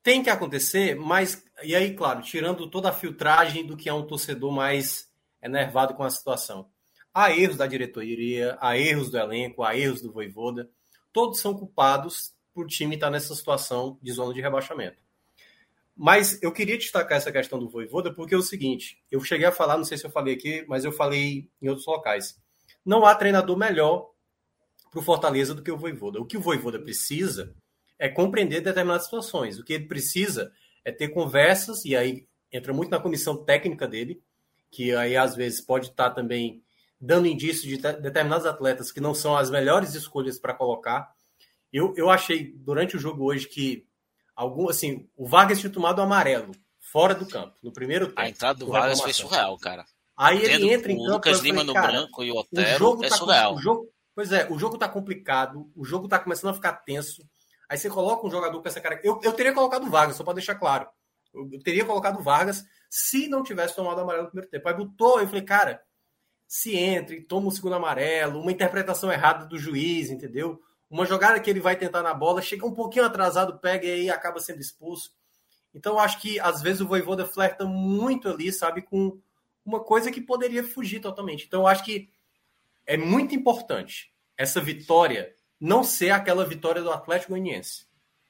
tem 0.03 0.21
que 0.21 0.29
acontecer, 0.29 0.93
mas, 0.93 1.41
e 1.63 1.75
aí, 1.75 1.95
claro, 1.95 2.21
tirando 2.21 2.69
toda 2.69 2.89
a 2.89 2.93
filtragem 2.93 3.65
do 3.65 3.77
que 3.77 3.89
é 3.89 3.93
um 3.93 4.05
torcedor 4.05 4.51
mais 4.51 5.09
enervado 5.41 5.93
com 5.93 6.03
a 6.03 6.09
situação. 6.09 6.69
há 7.13 7.31
erros 7.31 7.57
da 7.57 7.67
diretoria, 7.67 8.57
há 8.59 8.77
erros 8.77 9.11
do 9.11 9.17
elenco, 9.17 9.63
há 9.63 9.77
erros 9.77 10.01
do 10.01 10.11
Voivoda. 10.11 10.69
Todos 11.11 11.39
são 11.39 11.53
culpados 11.53 12.33
por 12.53 12.65
o 12.65 12.67
time 12.67 12.95
estar 12.95 13.11
nessa 13.11 13.35
situação 13.35 13.99
de 14.01 14.11
zona 14.11 14.33
de 14.33 14.41
rebaixamento. 14.41 14.97
Mas 15.95 16.41
eu 16.41 16.51
queria 16.51 16.77
destacar 16.77 17.19
essa 17.19 17.31
questão 17.31 17.59
do 17.59 17.69
Voivoda 17.69 18.11
porque 18.11 18.33
é 18.33 18.37
o 18.37 18.41
seguinte, 18.41 18.99
eu 19.11 19.23
cheguei 19.23 19.45
a 19.45 19.51
falar, 19.51 19.77
não 19.77 19.85
sei 19.85 19.97
se 19.97 20.05
eu 20.05 20.09
falei 20.09 20.33
aqui, 20.33 20.65
mas 20.67 20.83
eu 20.83 20.91
falei 20.91 21.47
em 21.61 21.69
outros 21.69 21.85
locais. 21.85 22.35
Não 22.83 23.05
há 23.05 23.13
treinador 23.13 23.55
melhor 23.55 24.09
para 24.89 24.99
o 24.99 25.03
Fortaleza 25.03 25.53
do 25.53 25.61
que 25.61 25.71
o 25.71 25.77
Voivoda. 25.77 26.19
O 26.19 26.25
que 26.25 26.37
o 26.37 26.41
Voivoda 26.41 26.79
precisa 26.79 27.55
é 27.99 28.09
compreender 28.09 28.61
determinadas 28.61 29.05
situações. 29.05 29.59
O 29.59 29.63
que 29.63 29.73
ele 29.73 29.85
precisa 29.85 30.51
é 30.85 30.91
ter 30.91 31.09
conversas, 31.09 31.85
e 31.85 31.95
aí 31.95 32.27
entra 32.51 32.73
muito 32.73 32.91
na 32.91 32.99
comissão 32.99 33.43
técnica 33.43 33.87
dele, 33.87 34.21
que 34.71 34.93
aí 34.95 35.15
às 35.15 35.35
vezes 35.35 35.61
pode 35.61 35.87
estar 35.87 36.11
também 36.11 36.63
dando 36.99 37.27
indício 37.27 37.67
de 37.67 37.77
determinados 37.77 38.45
atletas 38.45 38.91
que 38.91 39.01
não 39.01 39.13
são 39.13 39.35
as 39.35 39.49
melhores 39.49 39.93
escolhas 39.93 40.39
para 40.39 40.53
colocar. 40.53 41.11
Eu, 41.71 41.93
eu 41.97 42.09
achei 42.09 42.53
durante 42.55 42.95
o 42.95 42.99
jogo 42.99 43.25
hoje 43.25 43.47
que 43.47 43.85
algum 44.35 44.69
assim, 44.69 45.09
o 45.15 45.27
Vargas 45.27 45.59
tinha 45.59 45.71
tomado 45.71 46.01
amarelo 46.01 46.51
fora 46.79 47.13
do 47.13 47.27
campo 47.27 47.55
no 47.61 47.73
primeiro 47.73 48.07
tempo. 48.07 48.21
A 48.21 48.29
entrada 48.29 48.59
do 48.59 48.67
Vargas 48.67 49.01
foi 49.01 49.13
surreal, 49.13 49.57
cara. 49.57 49.85
Aí 50.15 50.43
ele 50.43 50.71
entra 50.71 50.91
em 50.91 50.97
campo. 50.97 51.09
O 51.09 51.13
Lucas 51.13 51.39
Lima 51.39 51.63
no 51.63 51.73
branco 51.73 52.23
e 52.23 52.31
o 52.31 52.37
Otero 52.37 52.99
o 52.99 53.03
é 53.03 53.09
tá 53.09 53.17
surreal. 53.17 53.55
o 53.55 53.59
jogo, 53.59 53.89
pois 54.15 54.31
é, 54.31 54.47
o 54.49 54.57
jogo 54.57 54.77
tá 54.77 54.87
complicado, 54.87 55.69
o 55.75 55.83
jogo 55.83 56.07
tá 56.07 56.19
começando 56.19 56.51
a 56.51 56.53
ficar 56.53 56.73
tenso. 56.73 57.27
Aí 57.73 57.77
você 57.79 57.89
coloca 57.89 58.27
um 58.27 58.29
jogador 58.29 58.61
com 58.61 58.67
essa 58.67 58.79
cara. 58.79 59.01
Eu, 59.03 59.19
eu 59.23 59.33
teria 59.33 59.51
colocado 59.51 59.89
Vargas, 59.89 60.15
só 60.15 60.23
para 60.23 60.35
deixar 60.35 60.53
claro. 60.53 60.87
Eu, 61.33 61.49
eu 61.51 61.59
teria 61.59 61.83
colocado 61.83 62.21
Vargas 62.21 62.63
se 62.87 63.27
não 63.27 63.41
tivesse 63.41 63.75
tomado 63.75 63.99
amarelo 63.99 64.25
no 64.25 64.29
primeiro 64.29 64.51
tempo. 64.51 64.69
Aí 64.69 64.75
botou, 64.75 65.19
eu 65.19 65.25
falei, 65.25 65.41
cara, 65.41 65.81
se 66.47 66.77
entre, 66.77 67.21
toma 67.21 67.47
o 67.47 67.51
segundo 67.51 67.73
amarelo, 67.73 68.39
uma 68.39 68.51
interpretação 68.51 69.11
errada 69.11 69.47
do 69.47 69.57
juiz, 69.57 70.11
entendeu? 70.11 70.61
Uma 70.87 71.03
jogada 71.03 71.39
que 71.39 71.49
ele 71.49 71.59
vai 71.59 71.75
tentar 71.75 72.03
na 72.03 72.13
bola, 72.13 72.43
chega 72.43 72.63
um 72.63 72.75
pouquinho 72.75 73.05
atrasado, 73.05 73.57
pega 73.57 73.87
e 73.87 73.91
aí 73.91 74.09
acaba 74.11 74.39
sendo 74.39 74.61
expulso. 74.61 75.11
Então, 75.73 75.97
acho 75.97 76.21
que 76.21 76.39
às 76.39 76.61
vezes 76.61 76.79
o 76.79 76.87
Voivoda 76.87 77.25
flerta 77.25 77.65
muito 77.65 78.29
ali, 78.29 78.53
sabe, 78.53 78.83
com 78.83 79.19
uma 79.65 79.79
coisa 79.79 80.11
que 80.11 80.21
poderia 80.21 80.63
fugir 80.63 80.99
totalmente. 80.99 81.47
Então, 81.47 81.65
acho 81.65 81.83
que 81.83 82.07
é 82.85 82.97
muito 82.97 83.33
importante 83.33 84.13
essa 84.37 84.61
vitória 84.61 85.33
não 85.63 85.81
ser 85.81 86.11
aquela 86.11 86.45
vitória 86.45 86.81
do 86.81 86.91
Atlético 86.91 87.31
Goianiense. 87.31 87.85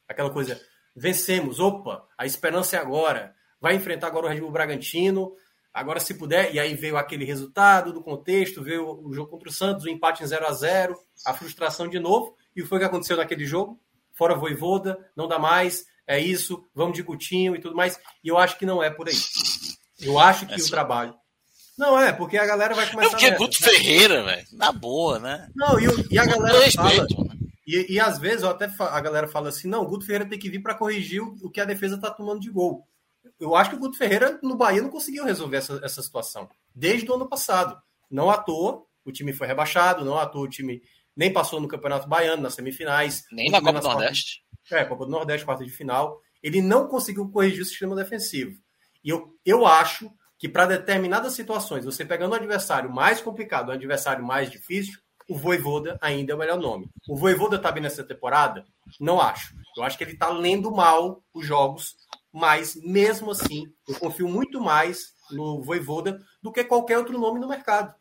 Aquela 0.08 0.30
coisa, 0.30 0.62
vencemos, 0.96 1.60
opa, 1.60 2.08
a 2.16 2.28
esperança 2.28 2.76
é 2.76 2.80
agora. 2.80 3.34
Vai 3.60 3.74
enfrentar 3.74 4.06
agora 4.06 4.28
o 4.28 4.30
Red 4.30 4.40
Bull 4.40 4.52
Bragantino, 4.52 5.34
agora 5.74 6.00
se 6.00 6.14
puder, 6.14 6.54
e 6.54 6.60
aí 6.60 6.76
veio 6.76 6.96
aquele 6.96 7.26
resultado 7.26 7.92
do 7.92 8.04
contexto, 8.04 8.62
veio 8.62 9.04
o 9.04 9.12
jogo 9.12 9.32
contra 9.32 9.50
o 9.50 9.52
Santos, 9.52 9.86
o 9.86 9.90
empate 9.90 10.24
em 10.24 10.28
0 10.28 10.46
a 10.46 10.54
0 10.54 10.96
a 11.26 11.34
frustração 11.34 11.88
de 11.88 12.00
novo, 12.00 12.38
e 12.56 12.62
foi 12.62 12.78
o 12.78 12.82
que 12.82 12.86
aconteceu 12.86 13.18
naquele 13.18 13.46
jogo, 13.46 13.82
fora 14.12 14.36
Voivoda, 14.36 15.00
não 15.16 15.28
dá 15.28 15.40
mais, 15.40 15.86
é 16.06 16.20
isso, 16.20 16.64
vamos 16.76 16.96
de 16.96 17.04
Coutinho 17.04 17.56
e 17.56 17.60
tudo 17.60 17.76
mais, 17.76 18.00
e 18.24 18.28
eu 18.28 18.38
acho 18.38 18.60
que 18.60 18.66
não 18.66 18.84
é 18.84 18.92
por 18.92 19.10
aí. 19.10 19.16
Eu 20.00 20.20
acho 20.20 20.46
que 20.46 20.54
é 20.54 20.58
o 20.58 20.70
trabalho... 20.70 21.16
Não, 21.76 22.00
é, 22.00 22.14
porque 22.14 22.38
a 22.38 22.46
galera 22.46 22.76
vai 22.76 22.88
começar... 22.88 23.08
É 23.08 23.12
porque 23.12 23.26
é 23.26 23.32
Guto 23.36 23.58
né? 23.60 23.68
Ferreira, 23.68 24.24
velho, 24.24 24.48
na 24.52 24.72
boa, 24.72 25.18
né? 25.18 25.50
Não, 25.56 25.80
e, 25.80 25.86
e 26.12 26.20
a 26.20 26.26
galera 26.26 26.72
fala... 26.72 27.08
E, 27.66 27.94
e, 27.94 28.00
às 28.00 28.20
vezes 28.20 28.44
até 28.44 28.70
a 28.80 29.00
galera 29.00 29.28
fala 29.28 29.50
assim: 29.50 29.68
não, 29.68 29.84
o 29.84 29.88
Guto 29.88 30.06
Ferreira 30.06 30.28
tem 30.28 30.38
que 30.38 30.50
vir 30.50 30.62
para 30.62 30.76
corrigir 30.76 31.22
o, 31.22 31.36
o, 31.42 31.50
que 31.50 31.62
a 31.62 31.66
defesa 31.66 31.96
está 31.96 32.12
tomando 32.12 32.42
de 32.42 32.50
gol 32.50 32.86
eu 33.40 33.56
acho 33.56 33.72
que 33.72 33.76
o 33.76 33.80
Guto 33.80 33.98
Ferreira 33.98 34.40
no 34.42 34.56
Bahia 34.56 34.82
não 34.82 34.90
conseguiu 34.90 35.26
resolver 35.26 35.58
essa, 35.58 35.80
essa 35.84 36.02
situação 36.02 36.50
desde 36.74 37.10
o 37.10 37.16
ano 37.16 37.28
passado. 37.28 37.78
Não 38.10 38.30
à 38.30 38.38
toa, 38.38 38.84
o 39.06 39.12
time 39.12 39.34
foi 39.34 39.48
rebaixado, 39.48 40.06
não 40.06 40.18
à 40.18 40.26
toa 40.26 40.44
o 40.44 40.50
time 40.50 40.82
nem 41.16 41.32
passou 41.32 41.60
no 41.60 41.68
Campeonato 41.68 42.08
Baiano, 42.08 42.42
nas 42.42 42.56
semifinais. 42.56 43.24
Nem 43.32 43.52
na 43.52 43.62
Copa 43.62 43.80
do 43.80 43.88
Nordeste. 43.88 44.44
É, 44.72 44.84
Copa 44.84 45.06
do 45.06 45.12
Nordeste, 45.12 45.46
quarta 45.46 45.64
de 45.64 45.72
final. 45.72 46.20
Ele 46.42 46.62
não 46.62 46.88
conseguiu 46.88 47.30
corrigir 47.30 47.62
o 47.62 47.66
sistema 47.66 47.96
defensivo. 47.96 48.58
E 49.04 49.10
eu, 49.10 49.38
eu 49.46 49.66
acho 49.66 50.10
que 50.40 50.50
para 50.50 50.66
determinadas 50.66 51.34
situações, 51.34 51.86
você 51.86 52.04
pegando 52.04 52.32
um 52.32 52.36
adversário 52.36 52.92
mais 52.92 53.22
complicado, 53.22 53.70
um 53.70 53.74
adversário 53.74 54.26
mais 54.26 54.50
difícil, 54.50 55.00
o 55.30 55.36
Voivoda 55.38 55.98
ainda 56.02 56.34
é 56.34 56.36
o 56.36 56.40
melhor 56.40 56.60
nome. 56.60 56.90
O 57.08 57.16
Voivoda 57.16 57.56
está 57.58 57.72
bem 57.72 57.84
nessa 57.84 58.04
temporada? 58.04 58.66
Não 59.00 59.20
acho. 59.20 59.56
Eu 59.78 59.84
acho 59.84 59.98
que 59.98 60.04
ele 60.04 60.14
está 60.14 60.30
lendo 60.30 60.72
mal 60.72 61.24
os 61.34 61.46
jogos 61.46 61.96
mas 62.34 62.76
mesmo 62.76 63.30
assim, 63.30 63.72
eu 63.88 63.94
confio 64.00 64.28
muito 64.28 64.60
mais 64.60 65.14
no 65.30 65.62
Voivoda 65.62 66.20
do 66.42 66.52
que 66.52 66.64
qualquer 66.64 66.98
outro 66.98 67.18
nome 67.20 67.40
no 67.40 67.48
mercado. 67.48 67.94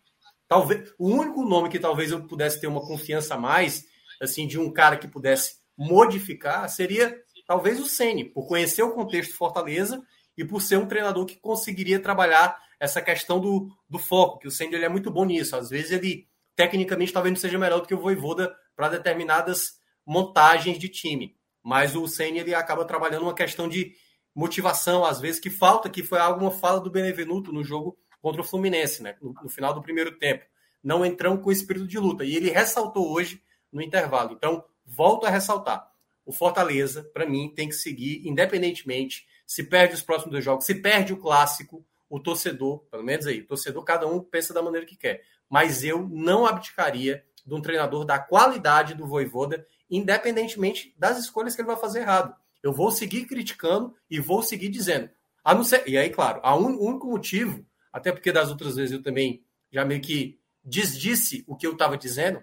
Talvez 0.49 0.91
o 0.99 1.07
único 1.07 1.45
nome 1.45 1.69
que 1.69 1.79
talvez 1.79 2.11
eu 2.11 2.27
pudesse 2.27 2.59
ter 2.59 2.67
uma 2.67 2.81
confiança 2.81 3.37
mais, 3.37 3.85
assim, 4.21 4.47
de 4.47 4.59
um 4.59 4.73
cara 4.73 4.97
que 4.97 5.07
pudesse 5.07 5.57
modificar, 5.77 6.67
seria 6.71 7.15
talvez 7.47 7.79
o 7.79 7.87
Ceni, 7.87 8.25
por 8.25 8.47
conhecer 8.47 8.83
o 8.83 8.93
contexto 8.93 9.37
Fortaleza 9.37 10.03
e 10.37 10.45
por 10.45 10.63
ser 10.63 10.79
um 10.79 10.87
treinador 10.87 11.27
que 11.27 11.37
conseguiria 11.37 12.01
trabalhar 12.01 12.59
essa 12.81 13.03
questão 13.03 13.39
do, 13.39 13.69
do 13.89 13.99
foco, 13.99 14.39
que 14.39 14.49
o 14.49 14.51
Ceni 14.51 14.75
ele 14.75 14.87
é 14.87 14.89
muito 14.89 15.11
bom 15.11 15.27
nisso. 15.27 15.55
Às 15.57 15.69
vezes 15.69 15.93
ele 15.93 16.27
tecnicamente 16.55 17.13
talvez 17.13 17.35
não 17.35 17.41
seja 17.41 17.59
melhor 17.59 17.81
do 17.81 17.87
que 17.87 17.95
o 17.95 18.01
Voivoda 18.01 18.55
para 18.75 18.89
determinadas 18.89 19.81
montagens 20.07 20.79
de 20.79 20.89
time, 20.89 21.37
mas 21.63 21.95
o 21.95 22.07
Ceni 22.07 22.41
ele 22.41 22.55
acaba 22.55 22.85
trabalhando 22.85 23.23
uma 23.23 23.35
questão 23.35 23.69
de 23.69 23.95
motivação, 24.35 25.05
às 25.05 25.21
vezes, 25.21 25.41
que 25.41 25.51
falta, 25.51 25.91
que 25.91 26.03
foi 26.03 26.19
alguma 26.19 26.51
fala 26.51 26.81
do 26.81 26.91
Benevenuto 26.91 27.53
no 27.53 27.63
jogo 27.63 27.99
contra 28.21 28.41
o 28.41 28.45
Fluminense, 28.45 29.03
né? 29.03 29.17
No, 29.21 29.33
no, 29.43 29.49
final 29.49 29.75
do 29.75 29.83
primeiro 29.83 30.19
tempo. 30.19 30.45
Não 30.83 31.05
entramos 31.05 31.43
com 31.43 31.53
espírito 31.53 31.87
de 31.87 31.99
luta. 31.99 32.25
E 32.25 32.35
ele 32.35 32.51
ressaltou 32.51 33.13
hoje 33.13 33.43
no 33.71 33.83
intervalo. 33.83 34.33
Então, 34.33 34.65
volto 34.85 35.27
a 35.27 35.31
ressaltar. 35.31 35.87
O 36.25 36.33
Fortaleza, 36.33 37.05
para 37.13 37.27
mim, 37.27 37.53
tem 37.55 37.69
que 37.69 37.75
seguir, 37.75 38.27
independentemente, 38.27 39.27
se 39.47 39.65
perde 39.65 39.95
os 39.95 40.03
próximos 40.03 40.33
dois 40.33 40.45
jogos, 40.45 40.65
se 40.65 40.77
perde 40.77 41.13
o 41.13 41.17
clássico, 41.17 41.85
o 42.09 42.21
torcedor, 42.21 42.81
pelo 42.91 43.03
menos 43.03 43.27
aí, 43.27 43.41
o 43.41 43.47
torcedor, 43.47 43.83
cada 43.85 44.07
um 44.07 44.21
pensa 44.21 44.55
da 44.55 44.63
maneira 44.63 44.87
que 44.87 44.97
quer. 44.97 45.23
Mas 45.53 45.85
eu 45.85 46.09
não 46.09 46.47
abdicaria 46.47 47.23
de 47.45 47.55
um 47.55 47.61
treinador 47.61 48.07
da 48.07 48.19
qualidade 48.19 48.95
do 48.95 49.07
Voivoda, 49.07 49.67
independentemente 49.91 50.95
das 50.97 51.19
escolhas 51.19 51.55
que 51.55 51.61
ele 51.61 51.69
vai 51.69 51.77
fazer 51.77 52.01
errado. 52.01 52.35
Eu 52.63 52.73
vou 52.73 52.91
seguir 52.91 53.27
criticando 53.27 53.95
e 54.11 54.19
vou 54.19 54.43
seguir 54.43 54.71
dizendo. 54.71 55.11
A 55.45 55.55
não 55.55 55.63
ser, 55.63 55.87
e 55.87 55.99
aí, 55.99 56.09
claro, 56.09 56.41
o 56.43 56.89
único 56.89 57.07
motivo, 57.07 57.67
até 57.93 58.11
porque 58.11 58.33
das 58.33 58.49
outras 58.49 58.77
vezes 58.77 58.93
eu 58.93 59.03
também 59.03 59.45
já 59.71 59.85
meio 59.85 60.01
que 60.01 60.41
desdisse 60.65 61.45
o 61.47 61.55
que 61.55 61.67
eu 61.67 61.73
estava 61.73 61.99
dizendo, 61.99 62.43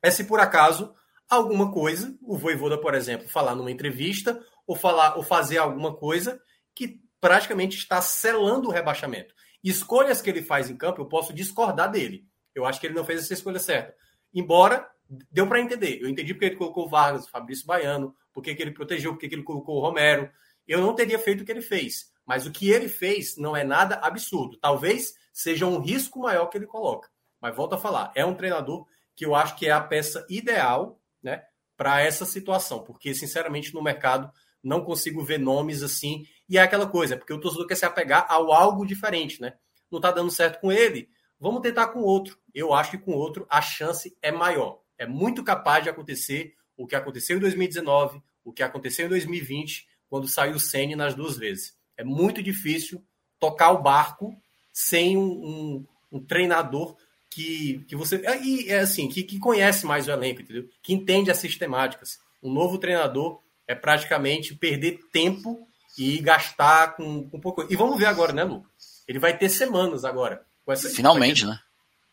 é 0.00 0.08
se 0.08 0.22
por 0.22 0.38
acaso 0.38 0.94
alguma 1.28 1.72
coisa, 1.72 2.16
o 2.22 2.38
Voivoda, 2.38 2.80
por 2.80 2.94
exemplo, 2.94 3.28
falar 3.28 3.56
numa 3.56 3.72
entrevista 3.72 4.40
ou 4.64 4.76
falar 4.76 5.16
ou 5.16 5.24
fazer 5.24 5.58
alguma 5.58 5.96
coisa 5.96 6.40
que 6.72 7.00
praticamente 7.20 7.76
está 7.76 8.00
selando 8.00 8.68
o 8.68 8.72
rebaixamento. 8.72 9.34
Escolhas 9.64 10.22
que 10.22 10.30
ele 10.30 10.42
faz 10.42 10.70
em 10.70 10.76
campo, 10.76 11.00
eu 11.00 11.06
posso 11.06 11.32
discordar 11.32 11.90
dele. 11.90 12.24
Eu 12.56 12.64
acho 12.66 12.80
que 12.80 12.86
ele 12.86 12.94
não 12.94 13.04
fez 13.04 13.20
essa 13.20 13.34
escolha 13.34 13.58
certa. 13.58 13.94
Embora 14.34 14.88
deu 15.30 15.46
para 15.46 15.60
entender. 15.60 16.00
Eu 16.00 16.08
entendi 16.08 16.34
porque 16.34 16.46
ele 16.46 16.56
colocou 16.56 16.86
o 16.86 16.88
Vargas, 16.88 17.26
o 17.26 17.30
Fabrício 17.30 17.66
Baiano, 17.66 18.14
por 18.32 18.42
que 18.42 18.50
ele 18.50 18.72
protegeu, 18.72 19.12
por 19.12 19.20
que 19.20 19.26
ele 19.26 19.42
colocou 19.42 19.76
o 19.76 19.80
Romero. 19.80 20.30
Eu 20.66 20.80
não 20.80 20.94
teria 20.94 21.18
feito 21.18 21.42
o 21.42 21.44
que 21.44 21.52
ele 21.52 21.62
fez. 21.62 22.10
Mas 22.24 22.44
o 22.44 22.50
que 22.50 22.70
ele 22.70 22.88
fez 22.88 23.36
não 23.36 23.56
é 23.56 23.62
nada 23.62 23.96
absurdo. 23.96 24.58
Talvez 24.58 25.14
seja 25.32 25.66
um 25.66 25.78
risco 25.78 26.18
maior 26.18 26.46
que 26.46 26.58
ele 26.58 26.66
coloca. 26.66 27.08
Mas 27.40 27.54
volto 27.54 27.74
a 27.74 27.78
falar, 27.78 28.10
é 28.16 28.24
um 28.24 28.34
treinador 28.34 28.86
que 29.14 29.24
eu 29.24 29.34
acho 29.34 29.56
que 29.56 29.66
é 29.66 29.70
a 29.70 29.80
peça 29.80 30.26
ideal 30.28 31.00
né, 31.22 31.44
para 31.76 32.00
essa 32.00 32.24
situação. 32.24 32.82
Porque, 32.82 33.14
sinceramente, 33.14 33.72
no 33.72 33.82
mercado 33.82 34.30
não 34.62 34.82
consigo 34.82 35.22
ver 35.22 35.38
nomes 35.38 35.82
assim. 35.82 36.26
E 36.48 36.58
é 36.58 36.62
aquela 36.62 36.86
coisa, 36.86 37.16
porque 37.16 37.32
o 37.32 37.40
torcedor 37.40 37.66
quer 37.66 37.76
se 37.76 37.86
apegar 37.86 38.26
ao 38.28 38.52
algo 38.52 38.84
diferente, 38.84 39.40
né? 39.40 39.54
Não 39.90 39.98
está 39.98 40.10
dando 40.10 40.30
certo 40.30 40.60
com 40.60 40.72
ele, 40.72 41.08
vamos 41.40 41.62
tentar 41.62 41.88
com 41.88 42.00
outro. 42.00 42.38
Eu 42.54 42.72
acho 42.72 42.92
que 42.92 42.98
com 42.98 43.12
outro 43.12 43.46
a 43.48 43.60
chance 43.60 44.16
é 44.22 44.32
maior. 44.32 44.80
É 44.98 45.06
muito 45.06 45.44
capaz 45.44 45.84
de 45.84 45.90
acontecer 45.90 46.54
o 46.76 46.86
que 46.86 46.96
aconteceu 46.96 47.36
em 47.36 47.40
2019, 47.40 48.20
o 48.44 48.52
que 48.52 48.62
aconteceu 48.62 49.06
em 49.06 49.08
2020, 49.08 49.86
quando 50.08 50.28
saiu 50.28 50.54
o 50.54 50.60
Sene 50.60 50.94
nas 50.94 51.14
duas 51.14 51.36
vezes. 51.36 51.76
É 51.96 52.04
muito 52.04 52.42
difícil 52.42 53.04
tocar 53.38 53.72
o 53.72 53.82
barco 53.82 54.34
sem 54.72 55.16
um, 55.16 55.22
um, 55.22 55.86
um 56.12 56.20
treinador 56.20 56.96
que, 57.30 57.84
que 57.88 57.96
você. 57.96 58.22
E 58.42 58.70
é 58.70 58.80
assim, 58.80 59.08
que, 59.08 59.22
que 59.22 59.38
conhece 59.38 59.84
mais 59.84 60.06
o 60.06 60.10
elenco, 60.10 60.42
entendeu? 60.42 60.68
Que 60.82 60.92
entende 60.92 61.30
as 61.30 61.38
sistemáticas. 61.38 62.18
Um 62.42 62.52
novo 62.52 62.78
treinador 62.78 63.40
é 63.66 63.74
praticamente 63.74 64.54
perder 64.54 65.00
tempo 65.12 65.66
e 65.98 66.18
gastar 66.20 66.96
com, 66.96 67.28
com 67.28 67.40
pouco. 67.40 67.66
E 67.70 67.76
vamos 67.76 67.98
ver 67.98 68.06
agora, 68.06 68.32
né, 68.32 68.44
Lu? 68.44 68.64
Ele 69.08 69.18
vai 69.18 69.36
ter 69.36 69.48
semanas 69.48 70.04
agora. 70.04 70.44
Essa, 70.68 70.88
Finalmente, 70.88 71.44
né? 71.44 71.58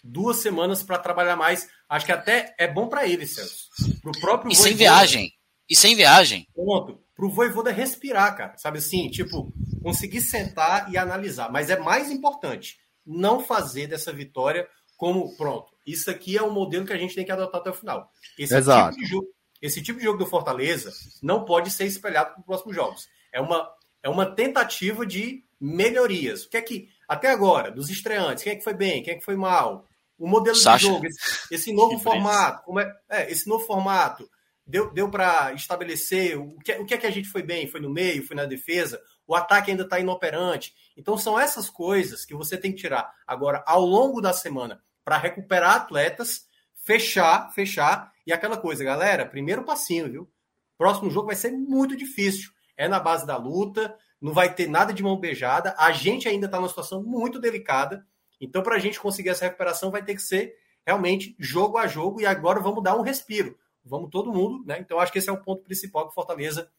Duas 0.04 0.38
semanas 0.38 0.84
para 0.84 0.98
trabalhar 0.98 1.36
mais. 1.36 1.68
Acho 1.88 2.06
que 2.06 2.12
até 2.12 2.54
é 2.58 2.68
bom 2.68 2.88
para 2.88 3.08
ele, 3.08 3.26
Celso. 3.26 3.70
Pro 4.02 4.12
próprio 4.20 4.52
e 4.52 4.56
sem 4.56 4.76
viagem. 4.76 5.32
E 5.70 5.76
sem 5.76 5.96
viagem. 5.96 6.48
Ponto. 6.54 7.02
Pro 7.16 7.30
Voivoda 7.30 7.72
respirar, 7.72 8.36
cara. 8.36 8.58
Sabe 8.58 8.80
assim? 8.80 9.10
Tipo, 9.10 9.54
conseguir 9.82 10.22
sentar 10.22 10.92
e 10.92 10.98
analisar. 10.98 11.52
Mas 11.52 11.70
é 11.70 11.80
mais 11.80 12.12
importante 12.12 12.78
não 13.06 13.40
fazer 13.40 13.88
dessa 13.88 14.12
vitória 14.12 14.68
como, 14.98 15.36
pronto, 15.36 15.74
isso 15.86 16.10
aqui 16.10 16.38
é 16.38 16.42
o 16.42 16.52
modelo 16.52 16.86
que 16.86 16.94
a 16.94 16.98
gente 16.98 17.16
tem 17.16 17.26
que 17.26 17.32
adotar 17.32 17.62
até 17.62 17.70
o 17.70 17.74
final. 17.74 18.10
Esse 18.38 18.56
Exato. 18.56 18.96
Tipo 18.96 19.08
jogo, 19.08 19.28
esse 19.62 19.82
tipo 19.82 20.00
de 20.00 20.06
jogo 20.06 20.18
do 20.18 20.26
Fortaleza 20.26 20.92
não 21.22 21.46
pode 21.46 21.72
ser 21.72 21.86
espelhado 21.86 22.32
para 22.32 22.40
os 22.40 22.46
próximos 22.46 22.76
jogos. 22.76 23.08
É 23.32 23.42
uma, 23.42 23.70
é 24.02 24.10
uma 24.10 24.26
tentativa 24.26 25.06
de 25.06 25.44
melhorias. 25.60 26.46
O 26.46 26.50
que 26.50 26.58
é 26.58 26.62
que, 26.62 26.90
até 27.14 27.30
agora, 27.30 27.72
dos 27.72 27.90
estreantes, 27.90 28.44
quem 28.44 28.54
é 28.54 28.56
que 28.56 28.64
foi 28.64 28.74
bem, 28.74 29.04
quem 29.04 29.14
é 29.14 29.18
que 29.18 29.26
foi 29.26 29.36
mal? 29.36 29.88
O 30.18 30.28
modelo 30.28 30.56
Sacha. 30.56 30.86
de 30.86 30.94
jogo, 30.94 31.06
esse, 31.06 31.20
esse 31.52 31.74
novo 31.74 31.98
formato, 32.00 32.64
como 32.64 32.80
é, 32.80 32.92
é, 33.10 33.32
esse 33.32 33.48
novo 33.48 33.66
formato, 33.66 34.30
deu, 34.66 34.92
deu 34.94 35.10
para 35.10 35.54
estabelecer 35.54 36.38
o 36.38 36.58
que, 36.60 36.72
o 36.74 36.86
que 36.86 36.94
é 36.94 36.98
que 36.98 37.08
a 37.08 37.12
gente 37.12 37.30
foi 37.30 37.44
bem? 37.44 37.68
Foi 37.68 37.80
no 37.80 37.90
meio, 37.90 38.26
foi 38.26 38.36
na 38.36 38.46
defesa? 38.46 39.02
O 39.28 39.36
ataque 39.36 39.72
ainda 39.72 39.84
está 39.84 40.00
inoperante. 40.00 40.74
Então, 40.98 41.18
são 41.18 41.40
essas 41.40 41.70
coisas 41.70 42.26
que 42.26 42.36
você 42.36 42.58
tem 42.58 42.72
que 42.72 42.82
tirar 42.82 43.12
agora 43.26 43.64
ao 43.66 43.82
longo 43.82 44.22
da 44.22 44.34
semana 44.34 44.82
para 45.04 45.18
recuperar 45.18 45.76
atletas, 45.76 46.46
fechar, 46.86 47.52
fechar. 47.54 48.12
E 48.26 48.34
aquela 48.34 48.58
coisa, 48.58 48.84
galera, 48.84 49.26
primeiro 49.26 49.64
passinho, 49.64 50.12
viu? 50.12 50.32
Próximo 50.78 51.10
jogo 51.10 51.28
vai 51.28 51.36
ser 51.36 51.52
muito 51.52 51.96
difícil. 51.96 52.52
É 52.76 52.88
na 52.88 53.00
base 53.00 53.26
da 53.26 53.38
luta, 53.38 53.96
não 54.24 54.32
vai 54.32 54.56
ter 54.56 54.70
nada 54.70 54.94
de 54.94 55.04
mão 55.04 55.20
beijada. 55.20 55.76
A 55.78 55.92
gente 55.92 56.30
ainda 56.30 56.46
está 56.46 56.58
numa 56.58 56.70
situação 56.70 57.04
muito 57.04 57.38
delicada. 57.38 58.08
Então, 58.40 58.64
para 58.64 58.78
a 58.78 58.80
gente 58.80 58.98
conseguir 58.98 59.30
essa 59.30 59.44
recuperação, 59.44 59.92
vai 59.92 60.02
ter 60.02 60.16
que 60.16 60.22
ser 60.22 60.56
realmente 60.88 61.36
jogo 61.38 61.78
a 61.78 61.88
jogo. 61.88 62.22
E 62.22 62.26
agora 62.26 62.62
vamos 62.62 62.82
dar 62.82 62.96
um 62.96 63.02
respiro. 63.02 63.58
Vamos 63.84 64.10
todo 64.10 64.32
mundo, 64.32 64.64
né? 64.66 64.78
Então, 64.80 64.98
acho 64.98 65.12
que 65.12 65.18
esse 65.18 65.30
é 65.30 65.34
o 65.34 65.44
ponto 65.44 65.62
principal 65.62 66.06
que 66.06 66.12
o 66.12 66.16
Fortaleza 66.16 66.72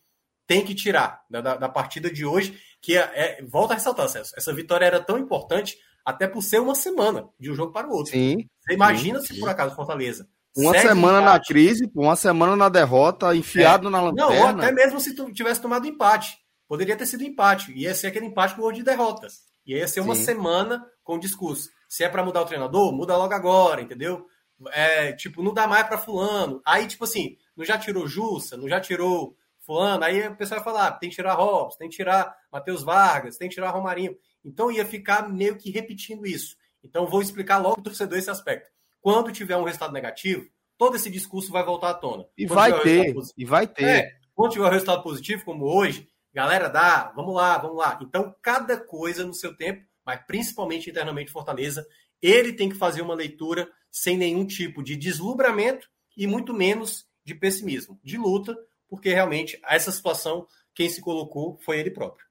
tem 0.47 0.64
que 0.64 0.74
tirar 0.74 1.22
da, 1.28 1.42
da, 1.42 1.57
da 1.57 1.68
partida 1.68 2.11
de 2.11 2.24
hoje. 2.24 2.59
Que 2.80 2.97
é, 2.97 3.11
é, 3.14 3.42
volta 3.42 3.74
a 3.74 3.76
ressaltar, 3.76 4.09
Celso, 4.09 4.32
essa 4.34 4.53
vitória 4.55 4.86
era 4.86 4.99
tão 4.99 5.18
importante 5.18 5.76
até 6.03 6.26
por 6.26 6.40
ser 6.40 6.62
uma 6.62 6.74
semana 6.74 7.28
de 7.38 7.51
um 7.51 7.55
jogo 7.55 7.72
para 7.72 7.86
o 7.86 7.92
outro. 7.92 8.12
Sim. 8.12 8.49
Você 8.62 8.72
imagina 8.72 9.20
sim, 9.20 9.34
se 9.34 9.40
por 9.40 9.51
acaso 9.51 9.76
Fortaleza. 9.76 10.26
Uma 10.57 10.78
semana 10.78 11.20
empate, 11.20 11.24
na 11.24 11.45
crise, 11.45 11.90
uma 11.95 12.16
semana 12.16 12.57
na 12.57 12.68
derrota, 12.70 13.36
enfiado 13.36 13.88
é. 13.88 13.90
na 13.90 14.01
lanterna. 14.01 14.30
Não, 14.30 14.40
ou 14.40 14.47
até 14.47 14.72
mesmo 14.72 14.99
se 14.99 15.14
tu 15.14 15.30
tivesse 15.30 15.61
tomado 15.61 15.86
empate. 15.86 16.42
Poderia 16.69 16.97
ter 16.97 17.07
sido 17.07 17.25
empate. 17.25 17.73
Ia 17.73 17.95
ser 17.95 18.09
aquele 18.09 18.27
empate 18.27 18.55
com 18.55 18.73
de 18.73 18.83
derrotas. 18.83 19.43
E 19.67 19.75
ia 19.75 19.89
ser 19.89 20.01
uma 20.01 20.15
sim. 20.15 20.25
semana 20.25 20.85
com 21.03 21.19
discurso. 21.19 21.71
Se 21.89 22.05
é 22.05 22.09
para 22.09 22.25
mudar 22.25 22.43
o 22.43 22.47
treinador, 22.47 22.93
muda 22.93 23.17
logo 23.17 23.33
agora, 23.33 23.81
entendeu? 23.81 24.27
É, 24.73 25.12
tipo, 25.12 25.43
não 25.43 25.53
dá 25.53 25.67
mais 25.67 25.87
para 25.87 25.99
fulano. 25.99 26.61
Aí, 26.65 26.87
tipo 26.87 27.05
assim, 27.05 27.37
não 27.57 27.65
já 27.65 27.79
tirou 27.79 28.07
Jussa, 28.07 28.57
não 28.57 28.69
já 28.69 28.81
tirou 28.81 29.37
fulano. 29.61 30.05
Aí 30.05 30.27
o 30.29 30.37
pessoal 30.37 30.62
vai 30.62 30.73
falar, 30.73 30.89
ah, 30.89 30.93
tem 30.93 31.09
que 31.09 31.17
tirar 31.17 31.35
Robson, 31.35 31.79
tem 31.79 31.89
que 31.89 31.97
tirar 31.97 32.35
Matheus 32.53 32.83
Vargas, 32.83 33.37
tem 33.37 33.49
que 33.49 33.55
tirar 33.55 33.71
Romarinho. 33.71 34.17
Então 34.45 34.71
ia 34.71 34.85
ficar 34.85 35.29
meio 35.29 35.57
que 35.57 35.71
repetindo 35.71 36.27
isso. 36.27 36.57
Então 36.83 37.07
vou 37.07 37.23
explicar 37.23 37.59
logo 37.59 37.81
o 37.81 37.83
torcedor 37.83 38.19
esse 38.19 38.31
aspecto. 38.31 38.71
Quando 39.01 39.33
tiver 39.33 39.57
um 39.57 39.65
resultado 39.65 39.93
negativo, 39.93 40.47
todo 40.77 40.97
esse 40.97 41.11
discurso 41.11 41.51
vai 41.51 41.65
voltar 41.65 41.91
à 41.91 41.95
tona. 41.95 42.27
E 42.37 42.47
quando 42.47 42.57
vai 42.57 42.81
ter, 42.83 43.15
e 43.37 43.45
vai 43.45 43.67
ter. 43.67 43.85
É, 43.85 44.11
quando 44.35 44.53
tiver 44.53 44.67
um 44.67 44.71
resultado 44.71 45.03
positivo, 45.03 45.45
como 45.45 45.65
hoje, 45.65 46.09
galera, 46.35 46.68
dá, 46.68 47.12
vamos 47.14 47.35
lá, 47.35 47.57
vamos 47.59 47.76
lá. 47.76 47.99
Então, 48.03 48.35
cada 48.43 48.76
coisa 48.76 49.24
no 49.24 49.32
seu 49.32 49.57
tempo, 49.57 49.87
mas 50.05 50.20
principalmente 50.26 50.91
internamente 50.91 51.30
Fortaleza, 51.30 51.87
ele 52.20 52.53
tem 52.53 52.68
que 52.68 52.76
fazer 52.76 53.01
uma 53.03 53.14
leitura 53.14 53.70
sem 53.91 54.16
nenhum 54.16 54.45
tipo 54.45 54.82
de 54.82 54.97
deslumbramento 54.97 55.89
e 56.16 56.26
muito 56.26 56.53
menos 56.53 57.07
de 57.24 57.35
pessimismo, 57.35 57.99
de 58.03 58.16
luta, 58.18 58.57
porque 58.89 59.12
realmente 59.12 59.59
essa 59.64 59.93
situação, 59.93 60.47
quem 60.74 60.89
se 60.89 61.01
colocou 61.01 61.59
foi 61.64 61.78
ele 61.78 61.91
próprio. 61.91 62.26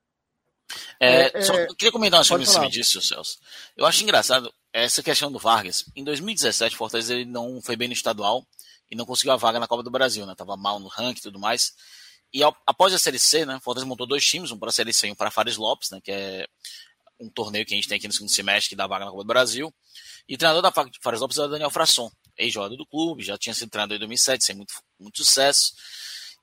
É, 1.00 1.38
é, 1.38 1.42
só, 1.42 1.54
eu 1.56 1.76
queria 1.76 1.92
comentar 1.92 2.20
uma 2.20 2.28
coisa 2.28 2.44
em 2.44 2.54
cima 2.54 2.70
disso, 2.70 3.02
Celso. 3.02 3.40
Eu 3.76 3.86
acho 3.86 4.04
engraçado 4.04 4.54
essa 4.72 5.04
questão 5.04 5.32
do 5.32 5.40
Vargas. 5.40 5.86
Em 5.96 6.04
2017, 6.04 6.76
o 6.76 6.78
Fortaleza 6.78 7.14
ele 7.14 7.26
não 7.26 7.62
foi 7.62 7.76
bem 7.76 7.88
no 7.88 7.94
estadual 7.94 8.46
e 8.90 8.96
não 8.96 9.06
conseguiu 9.06 9.34
a 9.34 9.38
vaga 9.38 9.60
na 9.60 9.68
Copa 9.68 9.84
do 9.84 9.92
Brasil, 9.92 10.26
né? 10.26 10.34
Tava 10.36 10.56
mal 10.56 10.80
no 10.80 10.88
ranking 10.88 11.20
e 11.20 11.24
tudo 11.24 11.40
mais. 11.40 11.74
E 12.34 12.42
ao, 12.42 12.56
após 12.66 12.94
a 12.94 13.00
Série 13.00 13.20
C, 13.20 13.46
né? 13.46 13.60
Fortaleza 13.62 13.88
montou 13.88 14.08
dois 14.08 14.26
times, 14.26 14.52
um 14.52 14.58
para 14.58 14.70
a 14.70 14.72
Série 14.72 14.94
C 14.94 15.08
e 15.08 15.12
um 15.12 15.16
para 15.16 15.30
Fares 15.30 15.58
Lopes, 15.58 15.92
né? 15.92 16.00
Que 16.02 16.12
é 16.12 16.48
um 17.20 17.30
torneio 17.30 17.66
que 17.66 17.74
a 17.74 17.78
gente 17.78 17.88
tem 17.88 17.98
aqui 17.98 18.08
no 18.08 18.14
segundo 18.14 18.32
semestre 18.32 18.70
que 18.70 18.76
dá 18.76 18.88
vaga 18.88 19.06
na 19.06 19.12
Copa 19.12 19.24
do 19.24 19.28
Brasil. 19.28 19.74
E 20.28 20.36
o 20.36 20.38
treinador 20.38 20.62
da 20.62 20.72
Fares 21.02 21.22
Lopes 21.22 21.38
era 21.38 21.48
o 21.48 21.52
Daniel 21.52 21.70
Frasson, 21.70 22.12
ex-jogador 22.38 22.76
do 22.76 22.86
clube, 22.86 23.24
já 23.24 23.38
tinha 23.38 23.54
sido 23.54 23.70
treinador 23.70 23.98
em 23.98 24.00
2007, 24.00 24.44
sem 24.44 24.56
muito, 24.56 24.74
muito 25.00 25.18
sucesso. 25.24 25.74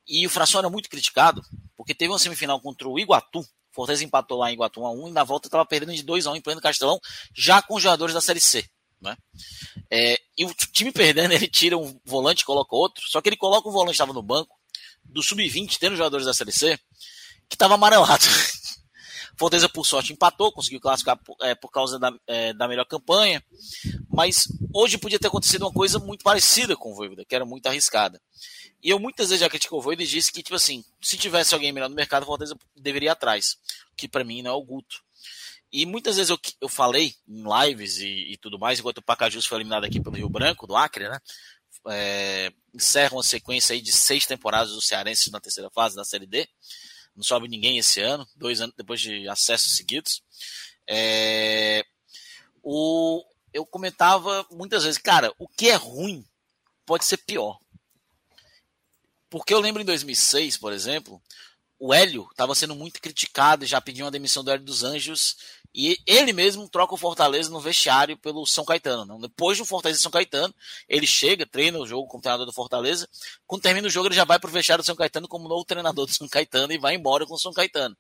E 0.07 0.27
o 0.27 0.31
Frasson 0.31 0.61
era 0.61 0.71
muito 0.71 0.89
criticado, 0.89 1.43
porque 1.77 1.95
teve 1.95 2.13
uma 2.13 2.19
semifinal 2.19 2.61
contra 2.61 2.89
o 2.89 2.99
Iguatu, 2.99 3.45
Fortaleza 3.73 4.05
empatou 4.05 4.39
lá 4.39 4.51
em 4.51 4.55
Iguatu 4.55 4.81
1x1 4.81 5.09
e 5.09 5.13
na 5.13 5.25
volta 5.25 5.49
estava 5.49 5.65
perdendo 5.65 5.95
de 5.95 6.05
2x1 6.05 6.37
em 6.37 6.41
pleno 6.41 6.61
Castelão, 6.61 6.99
já 7.35 7.63
com 7.63 7.77
os 7.77 7.83
jogadores 7.83 8.15
da 8.15 8.21
Série 8.21 8.41
C. 8.41 8.69
Né? 9.01 9.17
É, 9.91 10.19
e 10.37 10.45
o 10.45 10.55
time 10.73 10.93
perdendo, 10.93 11.33
ele 11.33 11.49
tira 11.49 11.79
um 11.79 11.99
volante 12.05 12.43
e 12.43 12.45
coloca 12.45 12.75
outro, 12.77 13.03
só 13.09 13.21
que 13.21 13.29
ele 13.29 13.37
coloca 13.37 13.69
o 13.69 13.73
volante 13.73 13.93
que 13.93 13.95
estava 13.95 14.13
no 14.13 14.23
banco, 14.23 14.60
do 15.05 15.23
sub-20, 15.23 15.79
tendo 15.79 15.97
jogadores 15.97 16.27
da 16.27 16.35
Série 16.35 16.53
C, 16.53 16.79
que 17.49 17.55
estava 17.57 17.75
amarelado. 17.75 18.25
Fortaleza, 19.37 19.71
por 19.71 19.87
sorte, 19.87 20.13
empatou, 20.13 20.53
conseguiu 20.53 20.81
classificar 20.81 21.17
por, 21.17 21.35
é, 21.41 21.55
por 21.55 21.71
causa 21.71 21.99
da, 21.99 22.13
é, 22.27 22.53
da 22.53 22.69
melhor 22.69 22.85
campanha, 22.85 23.43
mas 24.11 24.47
hoje 24.75 24.99
podia 24.99 25.19
ter 25.19 25.29
acontecido 25.29 25.63
uma 25.63 25.73
coisa 25.73 25.99
muito 25.99 26.23
parecida 26.23 26.77
com 26.77 26.93
o 26.93 26.95
Voivoda, 26.95 27.25
que 27.25 27.35
era 27.35 27.47
muito 27.47 27.67
arriscada. 27.67 28.21
E 28.83 28.91
eu 28.91 28.99
muitas 28.99 29.29
vezes 29.29 29.41
já 29.41 29.49
criticou 29.49 29.79
o 29.79 29.83
Voivoda 29.83 30.03
e 30.03 30.07
disse 30.07 30.31
que, 30.31 30.43
tipo 30.43 30.57
assim, 30.57 30.85
se 31.01 31.17
tivesse 31.17 31.55
alguém 31.55 31.73
melhor 31.73 31.89
no 31.89 31.97
mercado, 31.97 32.27
Fortaleza 32.27 32.55
deveria 32.77 33.09
ir 33.09 33.13
atrás. 33.13 33.57
Que 33.97 34.07
para 34.07 34.25
mim 34.25 34.43
não 34.43 34.51
é 34.51 34.55
o 34.55 34.63
Guto. 34.63 35.03
E 35.73 35.87
muitas 35.87 36.17
vezes 36.17 36.31
eu, 36.31 36.39
eu 36.61 36.69
falei 36.69 37.15
em 37.29 37.45
lives 37.65 37.99
e, 37.99 38.33
e 38.33 38.37
tudo 38.37 38.59
mais, 38.59 38.81
enquanto 38.81 38.99
o 38.99 39.03
Pacajus 39.03 39.47
foi 39.47 39.59
eliminado 39.59 39.85
aqui 39.85 40.01
pelo 40.01 40.17
Rio 40.17 40.29
Branco, 40.29 40.67
do 40.67 40.77
Acre, 40.77 41.09
né? 41.09 41.19
É, 41.89 42.53
encerra 42.75 43.15
uma 43.15 43.23
sequência 43.23 43.73
aí 43.73 43.81
de 43.81 43.93
seis 43.93 44.27
temporadas 44.27 44.73
do 44.73 44.83
Cearense 44.83 45.31
na 45.31 45.41
terceira 45.41 45.71
fase 45.71 45.97
da 45.97 46.05
Série 46.05 46.27
D. 46.27 46.49
Não 47.17 47.23
sobe 47.23 47.49
ninguém 47.49 47.79
esse 47.79 48.01
ano, 48.01 48.27
dois 48.37 48.61
anos 48.61 48.75
depois 48.77 49.01
de 49.01 49.29
acessos 49.29 49.77
seguidos. 49.77 50.23
É, 50.87 51.85
o, 52.63 53.25
eu 53.53 53.65
comentava 53.67 54.47
muitas 54.51 54.85
vezes, 54.85 54.99
cara, 54.99 55.33
o 55.39 55.49
que 55.49 55.69
é 55.71 55.75
ruim 55.75 56.25
pode 56.87 57.05
ser 57.05 57.19
pior. 57.19 57.59
Porque 59.29 59.55
eu 59.55 59.61
lembro 59.61 59.81
em 59.81 59.85
2006, 59.85 60.57
por 60.57 60.73
exemplo, 60.73 61.23
o 61.79 61.95
Hélio 61.95 62.29
estava 62.31 62.55
sendo 62.55 62.75
muito 62.75 63.01
criticado, 63.01 63.65
já 63.65 63.81
pediu 63.81 64.05
uma 64.05 64.11
demissão 64.11 64.45
do 64.45 64.51
Hélio 64.51 64.65
dos 64.65 64.83
Anjos, 64.83 65.37
e 65.73 65.99
ele 66.05 66.33
mesmo 66.33 66.69
troca 66.69 66.95
o 66.95 66.97
Fortaleza 66.97 67.49
no 67.49 67.61
vestiário 67.61 68.17
pelo 68.19 68.45
São 68.45 68.65
Caetano. 68.65 69.05
Não? 69.05 69.21
Depois 69.21 69.57
do 69.57 69.65
Fortaleza 69.65 70.01
e 70.01 70.03
São 70.03 70.11
Caetano, 70.11 70.53
ele 70.89 71.07
chega, 71.07 71.47
treina 71.47 71.79
o 71.79 71.87
jogo 71.87 72.09
como 72.09 72.23
treinador 72.23 72.47
do 72.47 72.53
Fortaleza. 72.53 73.09
Quando 73.47 73.63
termina 73.63 73.87
o 73.87 73.91
jogo, 73.91 74.09
ele 74.09 74.17
já 74.17 74.25
vai 74.25 74.39
para 74.39 74.51
o 74.51 74.53
vestiário 74.53 74.83
do 74.83 74.87
São 74.87 74.97
Caetano 74.97 75.29
como 75.29 75.49
novo 75.49 75.65
treinador 75.65 76.07
do 76.07 76.13
São 76.13 76.29
Caetano 76.29 76.73
e 76.73 76.79
vai 76.79 76.97
embora 76.97 77.25
com 77.25 77.35
o 77.35 77.39
São 77.39 77.53
Caetano. 77.53 77.97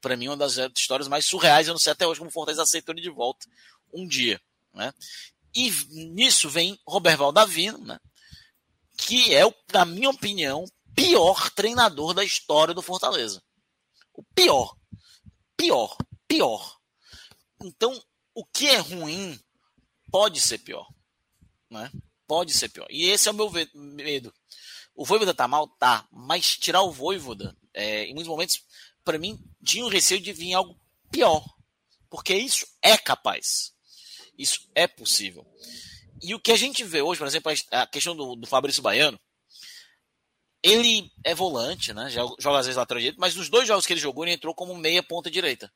Para 0.00 0.16
mim, 0.16 0.28
uma 0.28 0.36
das 0.36 0.56
histórias 0.76 1.08
mais 1.08 1.26
surreais, 1.26 1.68
eu 1.68 1.74
não 1.74 1.78
sei 1.78 1.92
até 1.92 2.06
hoje 2.06 2.20
como 2.20 2.30
o 2.30 2.32
Fortaleza 2.32 2.62
aceitou 2.62 2.94
ele 2.94 3.02
de 3.02 3.10
volta 3.10 3.46
um 3.92 4.06
dia. 4.06 4.40
Né? 4.72 4.92
E 5.54 5.70
nisso 6.14 6.48
vem 6.48 6.78
Roberval 6.86 7.32
Davino, 7.32 7.78
né? 7.78 7.98
que 8.96 9.34
é, 9.34 9.42
na 9.72 9.84
minha 9.84 10.08
opinião, 10.08 10.64
pior 10.94 11.50
treinador 11.50 12.14
da 12.14 12.24
história 12.24 12.72
do 12.72 12.80
Fortaleza. 12.80 13.42
O 14.14 14.22
pior. 14.34 14.74
Pior. 15.54 15.96
Pior. 16.26 16.79
Então, 17.62 18.02
o 18.34 18.44
que 18.44 18.66
é 18.66 18.78
ruim 18.78 19.38
pode 20.10 20.40
ser 20.40 20.58
pior. 20.58 20.88
Né? 21.68 21.90
Pode 22.26 22.52
ser 22.52 22.68
pior. 22.68 22.86
E 22.90 23.06
esse 23.06 23.28
é 23.28 23.32
o 23.32 23.34
meu 23.34 23.50
medo. 23.74 24.32
O 24.94 25.04
Voivoda 25.04 25.34
tá 25.34 25.46
mal? 25.46 25.68
Tá. 25.68 26.06
Mas 26.10 26.56
tirar 26.56 26.82
o 26.82 26.92
Voivoda, 26.92 27.56
é, 27.72 28.04
em 28.04 28.14
muitos 28.14 28.28
momentos, 28.28 28.62
para 29.04 29.18
mim, 29.18 29.38
tinha 29.64 29.84
o 29.84 29.88
receio 29.88 30.20
de 30.20 30.32
vir 30.32 30.54
algo 30.54 30.78
pior. 31.10 31.44
Porque 32.08 32.34
isso 32.34 32.66
é 32.82 32.96
capaz. 32.96 33.72
Isso 34.36 34.68
é 34.74 34.86
possível. 34.86 35.46
E 36.22 36.34
o 36.34 36.40
que 36.40 36.52
a 36.52 36.56
gente 36.56 36.84
vê 36.84 37.00
hoje, 37.02 37.18
por 37.18 37.26
exemplo, 37.26 37.52
a 37.70 37.86
questão 37.86 38.16
do, 38.16 38.34
do 38.36 38.46
Fabrício 38.46 38.82
Baiano, 38.82 39.18
ele 40.62 41.10
é 41.24 41.34
volante, 41.34 41.92
né? 41.94 42.10
Joga 42.10 42.58
às 42.58 42.66
vezes 42.66 42.76
lateral 42.76 43.00
direito, 43.00 43.20
mas 43.20 43.34
nos 43.34 43.48
dois 43.48 43.66
jogos 43.66 43.86
que 43.86 43.92
ele 43.92 44.00
jogou, 44.00 44.24
ele 44.24 44.34
entrou 44.34 44.54
como 44.54 44.74
meia 44.74 45.02
ponta 45.02 45.30
direita. 45.30 45.72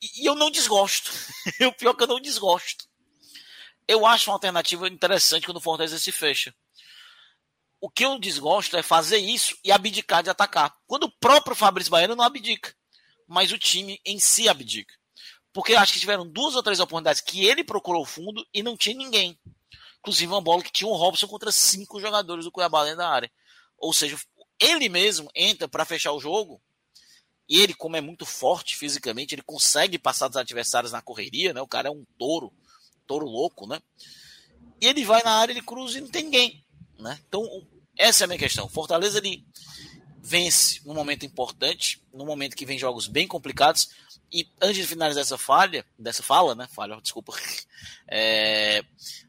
E, 0.00 0.26
eu 0.26 0.34
não 0.34 0.50
desgosto. 0.50 1.10
o 1.66 1.72
pior 1.72 1.90
é 1.90 1.94
que 1.94 2.02
eu 2.02 2.08
não 2.08 2.20
desgosto. 2.20 2.88
Eu 3.86 4.06
acho 4.06 4.30
uma 4.30 4.36
alternativa 4.36 4.88
interessante 4.88 5.46
quando 5.46 5.56
o 5.56 5.60
Fortaleza 5.60 5.98
se 5.98 6.12
fecha. 6.12 6.54
O 7.80 7.90
que 7.90 8.04
eu 8.04 8.18
desgosto 8.18 8.76
é 8.76 8.82
fazer 8.82 9.18
isso 9.18 9.56
e 9.64 9.72
abdicar 9.72 10.22
de 10.22 10.30
atacar. 10.30 10.74
Quando 10.86 11.04
o 11.04 11.10
próprio 11.18 11.56
Fabrício 11.56 11.90
Baiano 11.90 12.14
não 12.14 12.24
abdica, 12.24 12.74
mas 13.26 13.52
o 13.52 13.58
time 13.58 14.00
em 14.04 14.18
si 14.18 14.48
abdica. 14.48 14.94
Porque 15.52 15.74
acho 15.74 15.94
que 15.94 16.00
tiveram 16.00 16.28
duas 16.28 16.54
ou 16.54 16.62
três 16.62 16.78
oportunidades 16.78 17.20
que 17.20 17.44
ele 17.44 17.64
procurou 17.64 18.04
fundo 18.04 18.46
e 18.52 18.62
não 18.62 18.76
tinha 18.76 18.96
ninguém. 18.96 19.38
Inclusive 19.98 20.32
uma 20.32 20.40
bola 20.40 20.62
que 20.62 20.72
tinha 20.72 20.88
um 20.88 20.94
Robson 20.94 21.26
contra 21.26 21.50
cinco 21.50 22.00
jogadores 22.00 22.44
do 22.44 22.52
Cuiabá 22.52 22.84
dentro 22.84 22.98
da 22.98 23.08
área. 23.08 23.30
Ou 23.76 23.92
seja, 23.92 24.18
ele 24.58 24.88
mesmo 24.88 25.30
entra 25.34 25.66
para 25.66 25.84
fechar 25.84 26.12
o 26.12 26.20
jogo. 26.20 26.60
E 27.50 27.60
ele, 27.60 27.74
como 27.74 27.96
é 27.96 28.00
muito 28.00 28.24
forte 28.24 28.76
fisicamente, 28.76 29.34
ele 29.34 29.42
consegue 29.42 29.98
passar 29.98 30.28
dos 30.28 30.36
adversários 30.36 30.92
na 30.92 31.02
correria, 31.02 31.52
né? 31.52 31.60
O 31.60 31.66
cara 31.66 31.88
é 31.88 31.90
um 31.90 32.06
touro, 32.16 32.52
touro 33.08 33.26
louco, 33.26 33.66
né? 33.66 33.82
E 34.80 34.86
ele 34.86 35.04
vai 35.04 35.20
na 35.24 35.32
área, 35.32 35.52
ele 35.52 35.60
cruza 35.60 35.98
e 35.98 36.00
não 36.00 36.08
tem 36.08 36.22
ninguém, 36.22 36.64
né? 36.96 37.18
Então, 37.26 37.42
essa 37.98 38.22
é 38.22 38.24
a 38.24 38.28
minha 38.28 38.38
questão. 38.38 38.68
Fortaleza, 38.68 39.18
ele 39.18 39.44
vence 40.22 40.80
num 40.86 40.94
momento 40.94 41.26
importante, 41.26 42.00
num 42.14 42.24
momento 42.24 42.54
que 42.54 42.64
vem 42.64 42.78
jogos 42.78 43.08
bem 43.08 43.26
complicados. 43.26 43.90
E 44.32 44.48
antes 44.62 44.76
de 44.76 44.86
finalizar 44.86 45.22
essa 45.22 45.36
falha, 45.36 45.84
dessa 45.98 46.22
fala, 46.22 46.54
né? 46.54 46.68
Falha, 46.70 47.00
desculpa. 47.02 47.32
É, 48.12 48.84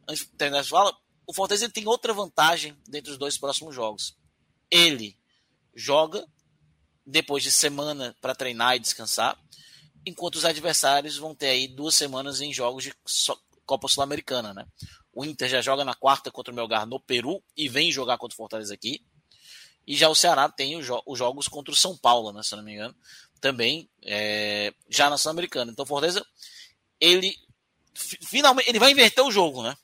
antes 0.08 0.26
de 0.26 0.32
terminar 0.32 0.60
essa 0.60 0.70
fala, 0.70 0.94
o 1.26 1.34
Fortaleza 1.34 1.70
tem 1.70 1.88
outra 1.88 2.14
vantagem 2.14 2.76
dentro 2.88 3.12
dos 3.12 3.18
dois 3.18 3.38
próximos 3.38 3.74
jogos. 3.74 4.18
Ele 4.70 5.18
joga 5.74 6.28
depois 7.06 7.44
de 7.44 7.52
semana 7.52 8.16
para 8.22 8.36
treinar 8.36 8.76
e 8.76 8.80
descansar, 8.80 9.38
enquanto 10.06 10.36
os 10.36 10.46
adversários 10.46 11.18
vão 11.18 11.36
ter 11.36 11.48
aí 11.48 11.68
duas 11.68 11.96
semanas 11.96 12.42
em 12.42 12.54
jogos 12.54 12.84
de 12.84 12.94
Copa 13.66 13.88
Sul-Americana, 13.88 14.54
né? 14.54 14.66
O 15.14 15.26
Inter 15.26 15.50
já 15.50 15.62
joga 15.62 15.84
na 15.84 15.94
quarta 15.94 16.32
contra 16.32 16.54
o 16.54 16.56
Melgar 16.56 16.86
no 16.86 17.00
Peru 17.00 17.44
e 17.56 17.68
vem 17.68 17.92
jogar 17.92 18.18
contra 18.18 18.34
o 18.34 18.38
Fortaleza 18.38 18.74
aqui. 18.74 19.04
E 19.86 19.96
já 19.96 20.08
o 20.08 20.16
Ceará 20.16 20.48
tem 20.48 20.78
os, 20.78 20.86
jo 20.86 21.02
os 21.06 21.18
jogos 21.18 21.48
contra 21.48 21.74
o 21.74 21.76
São 21.76 21.98
Paulo, 21.98 22.32
né, 22.32 22.44
se 22.44 22.56
não 22.56 22.64
me 22.64 22.74
engano, 22.74 22.96
também 23.42 23.90
é, 24.04 24.74
já 24.90 25.10
na 25.10 25.18
Sul-Americana. 25.18 25.72
Então, 25.72 25.86
Fortaleza, 25.86 26.26
ele 27.00 27.36
finalmente 27.94 28.70
ele 28.70 28.80
vai 28.80 28.92
inverter 28.92 29.24
o 29.24 29.32
jogo, 29.32 29.64
né? 29.64 29.76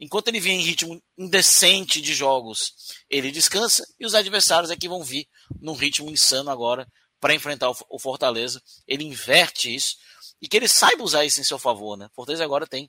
Enquanto 0.00 0.28
ele 0.28 0.40
vem 0.40 0.60
em 0.60 0.64
ritmo 0.64 1.02
indecente 1.16 2.00
de 2.00 2.14
jogos, 2.14 2.72
ele 3.10 3.32
descansa 3.32 3.84
e 3.98 4.06
os 4.06 4.14
adversários 4.14 4.70
aqui 4.70 4.88
vão 4.88 5.02
vir 5.02 5.26
num 5.60 5.74
ritmo 5.74 6.08
insano 6.08 6.50
agora 6.50 6.86
para 7.20 7.34
enfrentar 7.34 7.70
o 7.70 7.98
Fortaleza. 7.98 8.62
Ele 8.86 9.04
inverte 9.04 9.74
isso 9.74 9.96
e 10.40 10.46
que 10.46 10.56
ele 10.56 10.68
saiba 10.68 11.02
usar 11.02 11.24
isso 11.24 11.40
em 11.40 11.44
seu 11.44 11.58
favor, 11.58 11.96
né? 11.96 12.08
Fortaleza 12.14 12.44
agora 12.44 12.66
tem, 12.66 12.88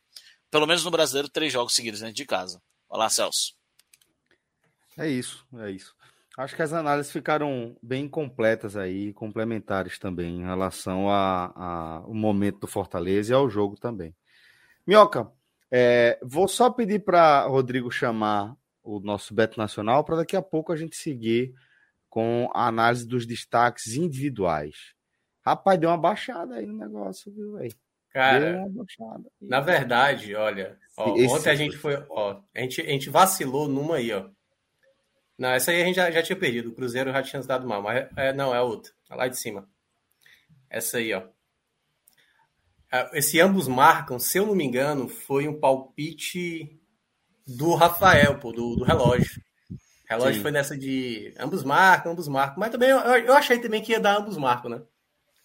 pelo 0.52 0.68
menos 0.68 0.84
no 0.84 0.92
brasileiro, 0.92 1.28
três 1.28 1.52
jogos 1.52 1.74
seguidos 1.74 2.00
dentro 2.00 2.16
de 2.16 2.26
casa. 2.26 2.62
Olá, 2.88 3.10
Celso. 3.10 3.54
É 4.96 5.08
isso, 5.08 5.46
é 5.58 5.72
isso. 5.72 5.96
Acho 6.38 6.56
que 6.56 6.62
as 6.62 6.74
análises 6.74 7.12
ficaram 7.12 7.76
bem 7.82 8.08
completas 8.08 8.78
aí, 8.78 9.14
complementares 9.14 9.98
também, 9.98 10.38
em 10.38 10.44
relação 10.46 11.10
ao 11.10 12.14
momento 12.14 12.60
do 12.60 12.68
Fortaleza 12.68 13.34
e 13.34 13.36
ao 13.36 13.50
jogo 13.50 13.76
também. 13.76 14.16
Minhoca, 14.86 15.32
é, 15.72 16.20
vou 16.24 16.48
só 16.48 16.70
pedir 16.70 17.04
para 17.04 17.46
Rodrigo 17.46 17.92
chamar 17.92 18.56
o 18.84 19.00
nosso 19.00 19.34
Beto 19.34 19.60
Nacional 19.60 20.04
para 20.04 20.18
daqui 20.18 20.36
a 20.36 20.42
pouco 20.42 20.72
a 20.72 20.76
gente 20.76 20.96
seguir 20.96 21.54
com 22.10 22.50
a 22.54 22.68
análise 22.68 23.08
dos 23.08 23.26
destaques 23.26 23.94
individuais. 23.94 24.94
Rapaz, 25.46 25.80
deu 25.80 25.90
uma 25.90 25.98
baixada 25.98 26.56
aí 26.56 26.66
no 26.66 26.78
negócio, 26.78 27.32
viu, 27.32 27.54
velho? 27.54 27.74
Cara, 28.12 28.66
na 29.40 29.60
verdade, 29.60 30.34
olha, 30.36 30.80
ó, 30.98 31.12
ontem 31.12 31.50
a 31.50 31.56
gente 31.56 31.78
foi, 31.78 32.04
ó, 32.10 32.42
a 32.56 32.60
gente, 32.60 32.82
a 32.82 32.90
gente 32.90 33.08
vacilou 33.10 33.68
numa 33.68 33.98
aí, 33.98 34.12
ó. 34.12 34.28
Não, 35.38 35.50
essa 35.50 35.70
aí 35.70 35.82
a 35.82 35.86
gente 35.86 35.96
já, 35.96 36.10
já 36.10 36.24
tinha 36.24 36.36
perdido, 36.36 36.70
o 36.70 36.74
Cruzeiro 36.74 37.12
já 37.12 37.22
tinha 37.22 37.42
dado 37.44 37.68
mal, 37.68 37.84
mas 37.84 38.10
é, 38.18 38.34
não, 38.34 38.54
é 38.54 38.60
outra, 38.60 38.92
é 39.12 39.16
lá 39.16 39.28
de 39.28 39.38
cima. 39.38 39.70
Essa 40.70 40.98
aí, 40.98 41.14
ó. 41.14 41.24
Ah, 42.92 43.10
esse 43.14 43.40
ambos 43.40 43.68
marcam, 43.68 44.20
se 44.20 44.38
eu 44.38 44.46
não 44.46 44.56
me 44.56 44.64
engano, 44.64 45.08
foi 45.08 45.48
um 45.48 45.60
palpite 45.60 46.80
do 47.46 47.76
Rafael, 47.76 48.40
pô, 48.40 48.52
do, 48.52 48.76
do 48.76 48.84
relógio. 48.84 49.42
O 49.72 49.76
relógio 50.10 50.36
Sim. 50.36 50.42
foi 50.42 50.52
nessa 50.52 50.78
de 50.78 51.34
ambos 51.40 51.64
marcam, 51.64 52.12
ambos 52.12 52.28
marcam. 52.28 52.60
Mas 52.60 52.72
também 52.72 52.90
eu, 52.90 52.98
eu 52.98 53.34
achei 53.34 53.60
também 53.60 53.82
que 53.82 53.92
ia 53.92 54.00
dar 54.00 54.18
ambos 54.18 54.38
marcam, 54.38 54.72
né? 54.72 54.82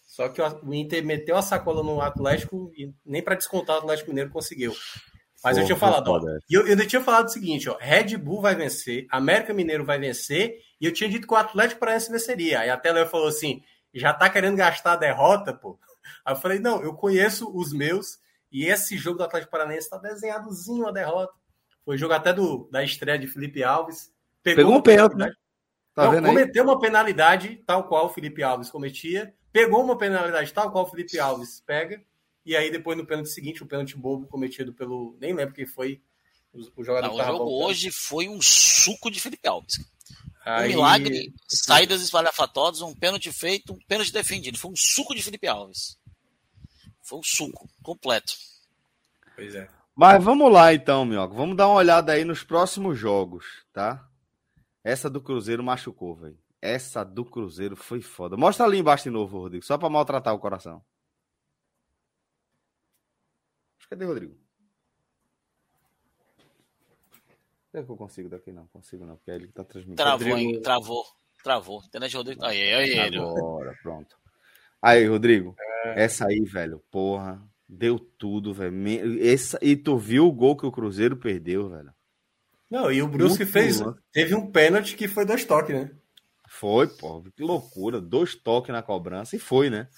Só 0.07 0.29
que 0.29 0.41
o 0.41 0.75
Inter 0.75 1.05
meteu 1.05 1.37
a 1.37 1.43
sacola 1.43 1.83
no 1.83 2.01
Atlético 2.01 2.71
e 2.77 2.95
nem 3.05 3.23
para 3.23 3.35
descontar 3.35 3.77
o 3.77 3.79
Atlético 3.81 4.11
Mineiro 4.11 4.31
conseguiu. 4.31 4.73
Mas 5.43 5.59
eu 5.59 5.67
tinha 5.67 5.77
falado, 5.77 6.09
ó, 6.09 6.21
e 6.49 6.55
eu, 6.55 6.67
eu 6.67 6.87
tinha 6.87 7.03
falado 7.03 7.27
o 7.27 7.31
seguinte, 7.31 7.69
ó, 7.69 7.77
Red 7.79 8.17
Bull 8.17 8.41
vai 8.41 8.55
vencer, 8.55 9.07
América 9.11 9.53
Mineiro 9.53 9.85
vai 9.85 9.99
vencer, 9.99 10.57
e 10.81 10.87
eu 10.87 10.93
tinha 10.93 11.11
dito 11.11 11.27
que 11.27 11.35
o 11.35 11.37
Atlético 11.37 11.81
Paranaense 11.81 12.11
venceria. 12.11 12.61
Aí 12.61 12.71
até 12.71 12.91
Léo 12.91 13.07
falou 13.07 13.29
assim, 13.29 13.61
já 13.93 14.15
tá 14.15 14.31
querendo 14.31 14.57
gastar 14.57 14.93
a 14.95 14.97
derrota, 14.97 15.53
pô. 15.53 15.79
Aí 16.25 16.35
eu 16.35 16.39
falei, 16.39 16.59
não, 16.59 16.83
eu 16.83 16.95
conheço 16.95 17.51
os 17.55 17.73
meus 17.73 18.19
e 18.51 18.67
esse 18.67 18.97
jogo 18.97 19.19
do 19.19 19.25
Atlético 19.25 19.51
Paranaense 19.51 19.87
está 19.87 19.99
desenhadozinho 19.99 20.87
a 20.87 20.93
derrota. 20.93 21.33
Foi 21.85 21.99
jogo 21.99 22.15
até 22.15 22.33
do, 22.33 22.69
da 22.71 22.83
estreia 22.83 23.19
de 23.19 23.27
Felipe 23.27 23.63
Alves. 23.63 24.13
Pegou, 24.43 24.65
pegou 24.65 24.79
um 24.79 24.83
pênalti, 24.83 25.17
né? 25.17 25.33
Tá 25.95 26.11
não, 26.11 26.23
cometeu 26.23 26.63
aí? 26.63 26.69
uma 26.69 26.81
penalidade, 26.81 27.63
tal 27.67 27.87
qual 27.89 28.07
o 28.07 28.09
Felipe 28.09 28.43
Alves 28.43 28.71
cometia. 28.71 29.35
Pegou 29.53 29.83
uma 29.83 29.97
penalidade, 29.97 30.53
tal 30.53 30.71
qual 30.71 30.85
o 30.85 30.91
Felipe 30.91 31.19
Alves 31.19 31.63
pega. 31.67 32.03
E 32.45 32.57
aí, 32.57 32.71
depois 32.71 32.97
no 32.99 33.07
pênalti 33.07 33.31
seguinte, 33.31 33.63
o 33.63 33.67
pênalti 33.67 33.97
bobo 33.97 34.27
cometido 34.27 34.73
pelo. 34.73 35.17
Nem 35.21 35.33
lembro 35.33 35.55
quem 35.55 35.67
foi 35.67 36.03
o, 36.53 36.61
o 36.81 36.85
jogador. 36.85 37.09
Não, 37.09 37.15
o 37.15 37.25
jogo 37.25 37.39
voltando. 37.39 37.69
hoje 37.69 37.91
foi 37.91 38.29
um 38.29 38.41
suco 38.43 39.11
de 39.11 39.21
Felipe 39.21 39.47
Alves. 39.47 39.79
Aí... 40.45 40.71
Um 40.71 40.77
milagre, 40.77 41.33
saídas 41.49 42.03
espalhafatosas, 42.03 42.83
um 42.83 42.95
pênalti 42.95 43.33
feito, 43.33 43.73
um 43.73 43.79
pênalti 43.89 44.13
defendido. 44.13 44.59
Foi 44.59 44.71
um 44.71 44.77
suco 44.77 45.15
de 45.15 45.23
Felipe 45.23 45.47
Alves. 45.47 45.99
Foi 47.03 47.19
um 47.19 47.23
suco 47.23 47.69
completo. 47.83 48.35
Pois 49.35 49.55
é. 49.55 49.69
Mas 49.97 50.23
vamos 50.23 50.53
lá 50.53 50.75
então, 50.75 51.05
Minhoca. 51.05 51.35
Vamos 51.35 51.57
dar 51.57 51.69
uma 51.69 51.77
olhada 51.77 52.13
aí 52.13 52.25
nos 52.25 52.43
próximos 52.43 52.99
jogos, 52.99 53.45
tá? 53.73 54.07
Essa 54.83 55.09
do 55.09 55.21
Cruzeiro 55.21 55.63
machucou, 55.63 56.15
velho. 56.15 56.39
Essa 56.61 57.05
do 57.05 57.25
Cruzeiro 57.25 57.77
foi 57.77 58.01
foda. 58.01 58.37
Mostra 58.37 58.67
ali 58.67 58.79
embaixo 58.79 59.05
de 59.05 59.11
novo, 59.11 59.39
Rodrigo, 59.39 59.65
só 59.65 59.79
para 59.79 59.89
maltratar 59.89 60.35
o 60.35 60.39
coração. 60.39 60.85
Cadê 63.89 64.05
o 64.05 64.09
Rodrigo? 64.09 64.44
Será 67.75 67.85
que 67.85 67.91
eu 67.91 67.97
consigo 67.97 68.29
daqui? 68.29 68.53
Não, 68.53 68.69
consigo 68.69 69.05
não, 69.05 69.17
porque 69.17 69.33
é 69.33 69.35
ele 69.35 69.49
que 69.49 69.53
tá 69.53 69.65
transmitindo. 69.65 69.97
Travou, 69.97 70.29
Rodrigo... 70.29 70.61
travou, 70.61 71.05
travou. 71.43 71.83
Internet 71.85 72.17
Rodrigo. 72.17 72.45
Aí, 72.45 72.73
aí, 72.73 73.01
aí. 73.01 73.17
Agora, 73.19 73.77
pronto. 73.83 74.17
Aí, 74.81 75.05
Rodrigo. 75.09 75.57
É. 75.59 76.05
Essa 76.05 76.29
aí, 76.29 76.39
velho, 76.45 76.81
porra. 76.89 77.43
Deu 77.69 77.99
tudo, 77.99 78.55
velho. 78.55 78.73
Essa... 79.21 79.59
E 79.61 79.75
tu 79.75 79.99
viu 79.99 80.25
o 80.25 80.33
gol 80.33 80.57
que 80.57 80.65
o 80.65 80.71
Cruzeiro 80.71 81.17
perdeu, 81.17 81.69
velho. 81.69 81.93
Não, 82.71 82.93
e 82.93 83.03
o 83.03 83.09
Brusque 83.09 83.45
fez. 83.45 83.83
Teve 84.13 84.37
um 84.37 84.53
pênalti 84.53 84.95
que 84.95 85.09
foi 85.09 85.25
dois 85.27 85.45
toques, 85.45 85.75
né? 85.75 85.91
Foi, 86.49 86.87
pô. 86.87 87.25
Que 87.37 87.43
loucura. 87.43 88.01
Dois 88.01 88.37
toques 88.37 88.71
na 88.71 88.83
cobrança 88.85 89.35
e 89.35 89.41
foi, 89.41 89.69
né? 89.69 89.89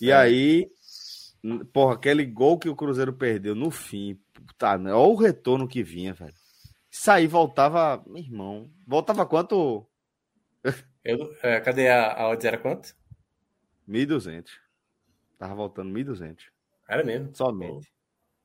E 0.00 0.10
é. 0.10 0.14
aí, 0.14 0.70
porra, 1.70 1.96
aquele 1.96 2.24
gol 2.24 2.58
que 2.58 2.70
o 2.70 2.74
Cruzeiro 2.74 3.12
perdeu 3.12 3.54
no 3.54 3.70
fim. 3.70 4.18
Tá, 4.56 4.78
né? 4.78 4.94
Olha 4.94 5.10
o 5.10 5.16
retorno 5.16 5.68
que 5.68 5.82
vinha, 5.82 6.14
velho. 6.14 6.32
Isso 6.96 7.10
aí 7.10 7.26
voltava, 7.26 8.02
meu 8.06 8.16
irmão. 8.16 8.70
Voltava 8.86 9.26
quanto? 9.26 9.86
Eu, 11.04 11.36
é, 11.42 11.60
cadê 11.60 11.88
a, 11.88 12.14
a 12.14 12.28
odds? 12.30 12.44
Era 12.44 12.56
quanto? 12.56 12.96
1.200. 13.86 14.48
Tava 15.38 15.54
voltando 15.54 15.92
1.200. 15.92 16.46
Era 16.88 17.04
mesmo? 17.04 17.36
Somente. 17.36 17.92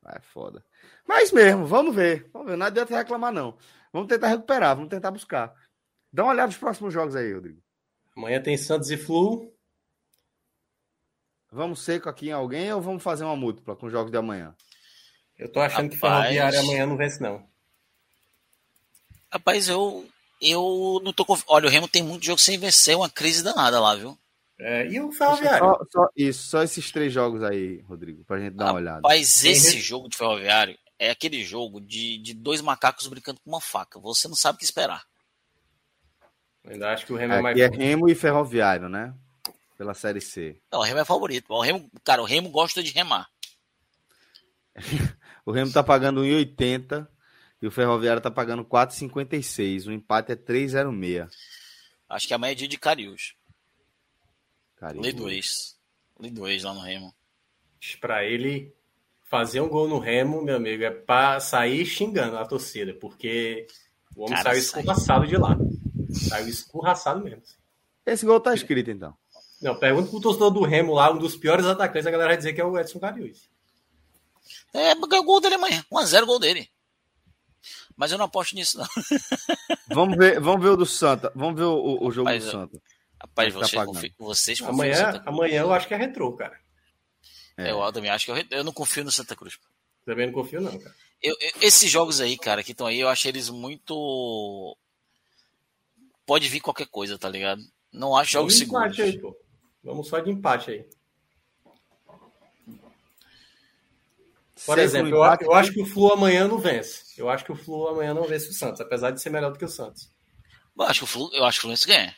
É 0.06 0.20
foda. 0.20 0.64
Mas 1.08 1.32
mesmo, 1.32 1.66
vamos 1.66 1.96
ver. 1.96 2.30
Vamos 2.34 2.50
ver. 2.50 2.58
Não 2.58 2.66
adianta 2.66 2.96
reclamar, 2.96 3.32
não. 3.32 3.58
Vamos 3.92 4.10
tentar 4.10 4.28
recuperar, 4.28 4.76
vamos 4.76 4.90
tentar 4.90 5.12
buscar. 5.12 5.56
Dá 6.12 6.24
uma 6.24 6.34
olhada 6.34 6.48
nos 6.48 6.58
próximos 6.58 6.94
jogos 6.94 7.16
aí, 7.16 7.34
Rodrigo. 7.34 7.64
Amanhã 8.16 8.42
tem 8.42 8.58
Santos 8.58 8.92
e 8.92 8.98
Flu. 8.98 9.52
Vamos 11.50 11.82
seco 11.82 12.10
aqui 12.10 12.28
em 12.28 12.34
alguém 12.34 12.72
ou 12.74 12.82
vamos 12.82 13.02
fazer 13.02 13.24
uma 13.24 13.36
múltipla 13.36 13.78
com 13.78 13.86
os 13.86 13.92
jogos 13.92 14.12
de 14.12 14.18
amanhã? 14.18 14.54
Eu 15.40 15.50
tô 15.50 15.62
achando 15.62 15.94
Rapaz... 15.94 15.94
que 15.94 16.00
Ferroviária 16.00 16.60
amanhã 16.60 16.86
não 16.86 16.98
vence, 16.98 17.22
não. 17.24 17.50
Rapaz, 19.32 19.70
eu, 19.70 20.06
eu 20.42 21.00
não 21.04 21.14
tô. 21.14 21.26
Olha, 21.48 21.68
o 21.68 21.70
Remo 21.70 21.88
tem 21.88 22.04
muito 22.04 22.26
jogo 22.26 22.40
sem 22.40 22.58
vencer, 22.58 22.98
uma 22.98 23.10
crise 23.10 23.44
danada 23.44 23.80
lá, 23.80 23.96
viu? 23.96 24.18
É, 24.60 24.86
e 24.88 25.00
o 25.00 25.12
Ferroviário? 25.12 25.60
Só, 25.60 25.86
só, 25.92 26.10
isso, 26.16 26.48
só 26.48 26.64
esses 26.64 26.92
três 26.92 27.12
jogos 27.12 27.42
aí, 27.42 27.80
Rodrigo, 27.82 28.24
pra 28.26 28.40
gente 28.40 28.56
dar 28.56 28.66
uma 28.66 28.74
olhada. 28.74 29.02
Mas 29.04 29.44
esse 29.44 29.80
jogo 29.80 30.08
de 30.08 30.18
Ferroviário 30.18 30.78
é 31.00 31.10
aquele 31.10 31.44
jogo 31.44 31.82
de, 31.82 32.20
de 32.20 32.34
dois 32.34 32.62
macacos 32.62 33.08
brincando 33.08 33.40
com 33.40 33.50
uma 33.50 33.62
faca. 33.62 34.00
Você 34.00 34.28
não 34.28 34.36
sabe 34.36 34.58
o 34.58 34.60
que 34.60 34.66
esperar. 34.66 35.04
ainda 36.64 36.92
acho 36.92 37.08
que 37.08 37.14
o 37.14 37.16
Remo 37.16 37.34
é 37.34 37.42
mais. 37.42 37.60
Aqui 37.60 37.64
é 37.64 37.76
Remo 37.76 38.08
e 38.08 38.14
Ferroviário, 38.14 38.88
né? 38.88 39.16
Pela 39.78 39.96
Série 39.96 40.22
C. 40.22 40.62
Não, 40.72 40.80
o 40.80 40.84
Remo 40.84 41.00
é 41.00 41.06
favorito. 41.06 41.52
O 41.52 41.62
Remo, 41.62 41.90
cara, 42.04 42.22
o 42.22 42.26
Remo 42.26 42.50
gosta 42.50 42.84
de 42.84 42.92
remar. 42.92 43.28
o 45.44 45.52
Remo 45.52 45.72
tá 45.72 45.82
pagando 45.82 46.22
1,80 46.22 47.08
e 47.62 47.68
o 47.68 47.72
Ferroviário 47.72 48.22
tá 48.22 48.32
pagando 48.32 48.66
4,56. 48.66 49.88
O 49.88 49.92
empate 49.92 50.32
é 50.32 50.36
3,06. 50.36 51.30
Acho 52.10 52.28
que 52.28 52.34
amanhã 52.34 52.52
é 52.52 52.56
dia 52.56 52.68
de 52.68 52.78
Cariús. 52.78 53.36
Lei 54.96 55.14
2. 55.14 55.78
Lei 56.20 56.32
2 56.32 56.64
lá 56.64 56.74
no 56.74 56.82
Remo. 56.82 57.14
Para 58.00 58.26
ele 58.26 58.74
fazer 59.26 59.62
um 59.62 59.70
gol 59.70 59.88
no 59.88 60.00
Remo, 60.00 60.42
meu 60.42 60.56
amigo, 60.56 60.84
é 60.84 60.90
para 60.90 61.40
sair 61.40 61.86
xingando 61.86 62.38
a 62.38 62.46
torcida, 62.46 62.94
porque 62.96 63.68
o 64.16 64.24
homem 64.24 64.36
Cara, 64.36 64.50
saiu 64.50 64.60
escorraçado 64.60 65.28
de 65.28 65.38
lá. 65.38 65.58
Saiu 66.12 66.48
escorraçado 66.48 67.24
mesmo. 67.24 67.44
Esse 68.06 68.26
gol 68.26 68.40
tá 68.40 68.54
escrito, 68.54 68.90
então. 68.90 69.16
Não, 69.62 69.78
pergunta 69.78 70.10
pro 70.10 70.20
torcedor 70.20 70.50
do 70.50 70.64
Remo 70.64 70.96
lá, 70.96 71.12
um 71.12 71.20
dos 71.20 71.36
piores 71.36 71.66
atacantes, 71.66 72.08
a 72.08 72.12
galera 72.12 72.30
vai 72.32 72.38
dizer 72.38 72.54
que 72.54 72.60
é 72.60 72.66
o 72.66 72.78
Edson 72.78 73.00
Cariús. 73.00 73.50
É, 74.74 74.96
gol 74.96 75.40
dele 75.40 75.56
amanhã. 75.56 75.86
1x0 75.92 76.26
gol 76.26 76.40
dele. 76.40 76.68
Mas 78.02 78.12
eu 78.12 78.18
não 78.18 78.26
aposto 78.26 78.56
nisso, 78.56 78.80
não. 78.80 78.88
vamos, 79.94 80.18
ver, 80.18 80.40
vamos 80.40 80.64
ver 80.64 80.70
o 80.70 80.76
do 80.76 80.88
Santa. 80.88 81.32
Vamos 81.36 81.56
ver 81.56 81.66
o, 81.66 82.04
o 82.04 82.12
jogo 82.12 82.26
Mas, 82.26 82.44
do 82.44 82.50
Santa. 82.50 82.82
Rapaz, 83.22 83.54
você, 83.54 83.76
tá 83.76 83.86
confi, 83.86 84.16
vocês 84.18 84.60
amanhã, 84.64 85.22
amanhã 85.24 85.62
eu 85.62 85.72
acho 85.72 85.88
que 85.88 85.94
é 85.94 85.98
retrô, 85.98 86.34
cara. 86.34 86.60
É. 87.56 87.70
Eu 87.70 87.94
também 87.94 88.10
acho 88.10 88.26
que 88.26 88.32
eu, 88.32 88.44
eu 88.50 88.64
não 88.64 88.74
confio 88.74 89.04
no 89.04 89.12
Santa 89.12 89.36
Cruz. 89.36 89.60
Também 90.04 90.26
não 90.26 90.34
confio, 90.34 90.60
não, 90.60 90.80
cara. 90.80 90.96
Eu, 91.22 91.36
eu, 91.40 91.52
esses 91.62 91.92
jogos 91.92 92.20
aí, 92.20 92.36
cara, 92.40 92.64
que 92.64 92.72
estão 92.72 92.88
aí, 92.88 93.00
eu 93.00 93.08
acho 93.08 93.28
eles 93.28 93.52
muito. 93.52 94.76
Pode 96.26 96.50
vir 96.50 96.60
qualquer 96.60 96.88
coisa, 96.88 97.20
tá 97.20 97.30
ligado? 97.30 97.62
Não 97.94 98.18
acho 98.18 98.32
jogos 98.32 98.58
seguros. 98.58 99.00
Aí, 99.00 99.20
pô. 99.20 99.38
Vamos 99.84 100.08
só 100.08 100.18
de 100.18 100.32
empate 100.32 100.72
aí. 100.72 100.90
Por 104.66 104.78
exemplo, 104.78 105.10
eu, 105.10 105.24
eu, 105.42 105.54
acho 105.54 105.74
que 105.74 105.82
o 105.82 105.86
Flu 105.86 106.14
amanhã 106.14 106.48
não 106.48 106.58
vence. 106.58 107.04
Eu 107.18 107.30
acho 107.30 107.44
que 107.44 107.52
o 107.52 107.56
Flu 107.56 107.88
amanhã 107.88 108.14
não 108.14 108.24
vence 108.24 108.50
o 108.50 108.54
Santos, 108.54 108.80
apesar 108.80 109.12
de 109.12 109.22
ser 109.22 109.30
melhor 109.30 109.52
do 109.52 109.58
que 109.58 109.66
o 109.66 109.70
Santos. 109.70 110.12
Eu 110.78 110.86
acho 110.86 111.00
que 111.00 111.04
o, 111.04 111.08
Flu, 111.08 111.30
eu 111.34 111.46
acho 111.46 111.60
que 111.60 111.60
o 111.60 111.62
Fluminense 111.62 111.88
ganha. 111.88 112.16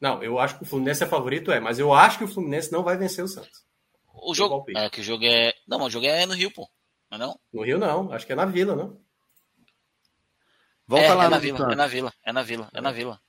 Não, 0.00 0.22
eu 0.22 0.38
acho 0.38 0.56
que 0.56 0.62
o 0.62 0.66
Fluminense 0.66 1.02
é 1.02 1.06
favorito, 1.06 1.50
é, 1.50 1.58
mas 1.58 1.78
eu 1.78 1.92
acho 1.92 2.18
que 2.18 2.24
o 2.24 2.28
Fluminense 2.28 2.70
não 2.70 2.82
vai 2.82 2.96
vencer 2.96 3.24
o 3.24 3.28
Santos. 3.28 3.64
O 4.12 4.34
jogo. 4.34 4.64
É 4.76 4.90
que 4.90 5.00
o 5.00 5.04
jogo 5.04 5.24
é. 5.24 5.54
Não, 5.66 5.78
mas 5.78 5.88
o 5.88 5.90
jogo 5.90 6.06
é 6.06 6.26
no 6.26 6.34
Rio, 6.34 6.50
pô. 6.50 6.68
Não 7.10 7.16
é 7.16 7.20
não? 7.20 7.40
No 7.52 7.62
Rio 7.62 7.78
não, 7.78 8.12
acho 8.12 8.26
que 8.26 8.32
é 8.32 8.36
na 8.36 8.44
Vila, 8.44 8.76
não? 8.76 9.00
Volta 10.86 11.04
é, 11.04 11.14
lá 11.14 11.24
é 11.24 11.28
na 11.28 11.38
Vila, 11.38 11.72
é 11.72 11.74
na 11.74 11.86
Vila, 11.86 12.14
é 12.24 12.32
na 12.32 12.42
Vila, 12.42 12.70
é 12.72 12.80
na 12.80 12.92
Vila. 12.92 13.20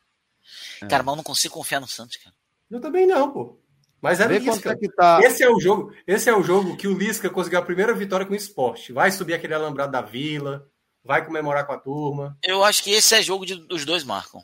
É. 0.82 0.88
Cara, 0.88 1.04
mas 1.04 1.12
eu 1.12 1.18
não 1.18 1.24
consigo 1.24 1.54
confiar 1.54 1.82
no 1.82 1.88
Santos, 1.88 2.18
cara. 2.18 2.36
Eu 2.70 2.80
também 2.80 3.06
não, 3.06 3.32
pô. 3.32 3.60
Mas 4.02 4.20
é 4.20 4.28
Vê 4.28 4.40
Lisca. 4.40 4.72
É 4.72 4.88
tá... 4.96 5.20
Esse 5.22 5.44
é 5.44 5.50
o 5.50 5.60
jogo, 5.60 5.94
esse 6.08 6.30
é 6.30 6.36
o 6.36 6.42
jogo 6.42 6.78
que 6.78 6.88
o 6.88 6.98
Lisca 6.98 7.30
conseguiu 7.30 7.60
a 7.60 7.66
primeira 7.66 7.94
vitória 7.94 8.26
com 8.26 8.34
o 8.34 8.36
esporte. 8.36 8.94
Vai 8.94 9.12
subir 9.12 9.34
aquele 9.34 9.54
alambrado 9.54 9.92
da 9.92 10.02
Vila, 10.02 10.70
vai 11.04 11.26
comemorar 11.26 11.66
com 11.66 11.74
a 11.74 11.78
turma. 11.78 12.38
Eu 12.42 12.64
acho 12.64 12.84
que 12.84 12.92
esse 12.92 13.14
é 13.16 13.22
jogo 13.22 13.46
de, 13.46 13.66
os 13.70 13.86
dois 13.86 14.04
marcam. 14.04 14.42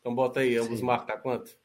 Então 0.00 0.14
bota 0.14 0.40
aí, 0.40 0.56
ambos 0.56 0.80
marcam 0.80 1.18
quanto? 1.18 1.56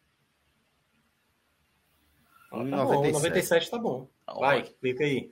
tá 2.49 2.57
97. 2.57 2.83
bom, 2.85 3.11
97 3.11 3.69
tá 3.69 3.77
bom. 3.77 4.09
Vai, 4.39 4.63
clica 4.63 5.03
aí. 5.03 5.31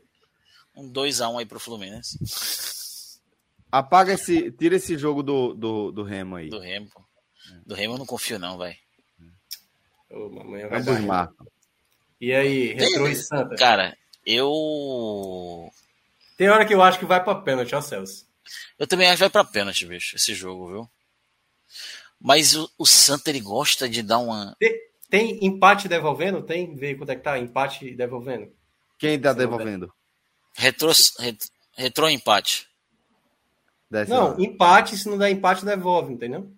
Um 0.75 0.91
2x1 0.91 1.31
um 1.31 1.37
aí 1.39 1.45
pro 1.45 1.59
Fluminense. 1.59 2.17
Apaga 3.71 4.13
esse. 4.13 4.51
Tira 4.51 4.75
esse 4.75 4.97
jogo 4.97 5.21
do, 5.21 5.53
do, 5.53 5.91
do 5.91 6.03
Remo 6.03 6.37
aí. 6.37 6.49
Do 6.49 6.59
Remo. 6.59 6.89
Do 7.65 7.75
Remo 7.75 7.95
eu 7.95 7.97
não 7.97 8.05
confio, 8.05 8.39
não, 8.39 8.57
vai. 10.09 10.41
amanhã 10.41 10.67
vai 10.67 10.81
dar. 10.81 11.31
E 12.21 12.33
aí, 12.33 12.73
Retro 12.73 13.07
e 13.07 13.15
Santa? 13.15 13.55
Cara, 13.55 13.97
eu. 14.25 15.69
Tem 16.37 16.49
hora 16.49 16.65
que 16.65 16.73
eu 16.73 16.81
acho 16.81 16.99
que 16.99 17.05
vai 17.05 17.23
pra 17.23 17.35
pênalti, 17.35 17.75
ó, 17.75 17.81
Celso. 17.81 18.27
Eu 18.77 18.87
também 18.87 19.07
acho 19.07 19.17
que 19.17 19.21
vai 19.21 19.29
pra 19.29 19.43
pênalti, 19.43 19.85
bicho, 19.85 20.15
esse 20.15 20.33
jogo, 20.33 20.67
viu? 20.67 20.89
Mas 22.19 22.55
o, 22.55 22.69
o 22.77 22.85
Santa, 22.85 23.29
ele 23.29 23.39
gosta 23.39 23.87
de 23.87 24.03
dar 24.03 24.17
uma. 24.19 24.55
Tem, 24.59 24.79
tem 25.09 25.45
empate 25.45 25.87
devolvendo? 25.87 26.41
Tem? 26.41 26.75
Vê 26.75 26.95
quanto 26.95 27.11
é 27.11 27.15
que 27.15 27.23
tá? 27.23 27.39
Empate 27.39 27.95
devolvendo. 27.95 28.51
Quem 28.97 29.19
tá 29.19 29.31
devolvendo? 29.31 29.93
Retro, 30.53 30.91
retro, 31.19 31.49
retro 31.73 32.09
empate. 32.09 32.67
Desce 33.89 34.11
não, 34.11 34.31
lá. 34.31 34.35
empate, 34.39 34.97
se 34.97 35.07
não 35.07 35.17
der 35.17 35.31
empate, 35.31 35.65
devolve, 35.65 36.13
entendeu? 36.13 36.51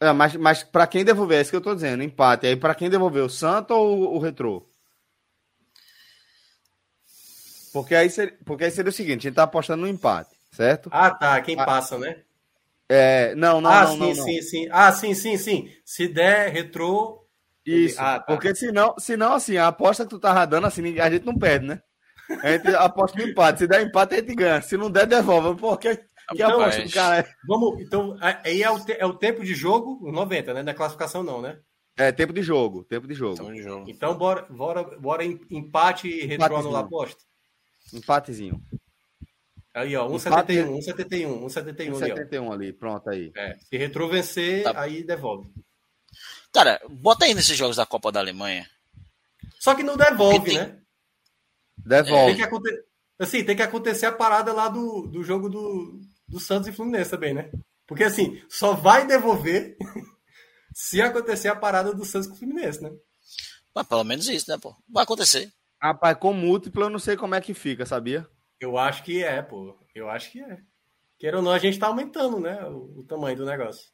É, 0.00 0.12
mas, 0.12 0.34
mas 0.36 0.62
para 0.62 0.86
quem 0.86 1.04
devolver, 1.04 1.38
é 1.38 1.40
isso 1.42 1.50
que 1.50 1.56
eu 1.56 1.60
tô 1.60 1.74
dizendo, 1.74 2.02
empate. 2.02 2.46
Aí 2.46 2.56
para 2.56 2.74
quem 2.74 2.88
devolver, 2.88 3.22
o 3.22 3.28
Santo 3.28 3.74
ou 3.74 4.16
o 4.16 4.18
Retrô? 4.18 4.66
Porque 7.72 7.94
aí, 7.94 8.08
seria, 8.10 8.36
porque 8.44 8.64
aí 8.64 8.70
seria 8.70 8.88
o 8.88 8.92
seguinte, 8.92 9.20
a 9.20 9.30
gente 9.30 9.34
tá 9.34 9.44
apostando 9.44 9.82
no 9.82 9.88
empate, 9.88 10.30
certo? 10.50 10.88
Ah, 10.92 11.10
tá, 11.10 11.40
quem 11.42 11.58
ah, 11.58 11.64
passa, 11.64 11.98
né? 11.98 12.22
É, 12.88 13.34
não, 13.36 13.60
não, 13.60 13.70
ah, 13.70 13.84
não, 13.84 13.92
sim, 13.92 14.18
não, 14.18 14.24
sim, 14.24 14.42
sim. 14.42 14.68
Ah, 14.72 14.92
sim, 14.92 15.14
sim, 15.14 15.36
sim. 15.36 15.68
Se 15.84 16.08
der 16.08 16.48
Retrô, 16.48 17.20
isso, 17.64 18.00
ah, 18.00 18.18
tá. 18.18 18.26
porque 18.26 18.54
senão, 18.54 18.94
senão, 18.98 19.34
assim, 19.34 19.56
a 19.56 19.68
aposta 19.68 20.04
que 20.04 20.10
tu 20.10 20.18
tá 20.18 20.44
dando, 20.46 20.66
assim, 20.66 20.98
a 20.98 21.10
gente 21.10 21.26
não 21.26 21.36
perde, 21.36 21.66
né? 21.66 21.80
A 22.42 22.52
gente 22.52 22.68
aposta 22.74 23.18
no 23.18 23.28
empate. 23.28 23.60
Se 23.60 23.66
der 23.66 23.82
empate, 23.82 24.14
a 24.14 24.18
gente 24.18 24.34
ganha. 24.34 24.62
Se 24.62 24.76
não 24.76 24.90
der, 24.90 25.06
devolve. 25.06 25.60
Porque 25.60 25.96
que 25.96 26.08
então, 26.32 26.90
cara 26.92 27.18
é? 27.18 27.34
Vamos, 27.46 27.80
então, 27.80 28.16
aí 28.20 28.62
é 28.62 28.70
o, 28.70 28.84
te, 28.84 28.92
é 28.92 29.06
o 29.06 29.14
tempo 29.14 29.44
de 29.44 29.54
jogo, 29.54 30.10
90, 30.10 30.54
né? 30.54 30.62
Na 30.62 30.74
classificação 30.74 31.22
não, 31.22 31.40
né? 31.40 31.58
É, 31.96 32.10
tempo 32.12 32.32
de 32.32 32.42
jogo, 32.42 32.84
tempo 32.84 33.06
de 33.06 33.14
jogo. 33.14 33.36
Tempo 33.36 33.52
de 33.52 33.62
jogo. 33.62 33.90
Então, 33.90 34.16
bora, 34.16 34.46
bora, 34.48 34.82
bora 34.98 35.24
empate 35.24 36.08
e 36.08 36.24
retrô 36.24 36.70
na 36.70 36.80
aposta. 36.80 37.22
Empatezinho. 37.92 38.62
Aí, 39.74 39.96
ó, 39.96 40.08
1,71, 40.08 40.78
1,71, 40.78 41.44
1,71 41.44 42.02
ali, 42.02 42.12
1,71 42.12 42.52
ali, 42.52 42.72
pronto 42.72 43.08
aí. 43.08 43.30
É, 43.36 43.56
se 43.58 43.76
retrô 43.76 44.08
vencer, 44.08 44.64
tá. 44.64 44.80
aí 44.80 45.04
devolve. 45.04 45.48
Cara, 46.52 46.80
bota 46.88 47.24
aí 47.24 47.34
nesses 47.34 47.56
jogos 47.56 47.76
da 47.76 47.86
Copa 47.86 48.10
da 48.10 48.18
Alemanha. 48.18 48.68
Só 49.60 49.74
que 49.74 49.82
não 49.82 49.96
devolve, 49.96 50.50
tem... 50.50 50.58
né? 50.58 50.80
Devolve. 51.76 52.26
Tem 52.26 52.36
que, 52.36 52.42
aconte... 52.42 52.84
assim, 53.18 53.44
tem 53.44 53.54
que 53.54 53.62
acontecer 53.62 54.06
a 54.06 54.12
parada 54.12 54.52
lá 54.52 54.68
do, 54.68 55.06
do 55.06 55.22
jogo 55.22 55.48
do, 55.48 56.00
do 56.30 56.40
Santos 56.40 56.68
e 56.68 56.72
Fluminense 56.72 57.10
também, 57.10 57.34
né? 57.34 57.50
Porque 57.86 58.04
assim, 58.04 58.40
só 58.48 58.72
vai 58.72 59.06
devolver 59.06 59.76
se 60.72 61.02
acontecer 61.02 61.48
a 61.48 61.56
parada 61.56 61.92
do 61.92 62.04
Santos 62.04 62.28
com 62.28 62.34
o 62.34 62.38
Fluminense, 62.38 62.82
né? 62.82 62.90
Mas 63.74 63.86
pelo 63.86 64.04
menos 64.04 64.28
isso, 64.28 64.50
né, 64.50 64.56
pô? 64.56 64.74
Vai 64.88 65.04
acontecer. 65.04 65.52
Rapaz, 65.82 66.16
com 66.18 66.32
múltiplo 66.32 66.84
eu 66.84 66.90
não 66.90 66.98
sei 66.98 67.16
como 67.16 67.34
é 67.34 67.40
que 67.40 67.52
fica, 67.52 67.84
sabia? 67.84 68.26
Eu 68.60 68.78
acho 68.78 69.02
que 69.02 69.22
é, 69.22 69.42
pô. 69.42 69.76
Eu 69.94 70.08
acho 70.08 70.30
que 70.30 70.40
é. 70.40 70.58
Queira 71.18 71.38
ou 71.38 71.42
não, 71.42 71.52
a 71.52 71.58
gente 71.58 71.78
tá 71.78 71.88
aumentando, 71.88 72.38
né? 72.38 72.64
O, 72.66 73.00
o 73.00 73.04
tamanho 73.04 73.36
do 73.36 73.44
negócio. 73.44 73.90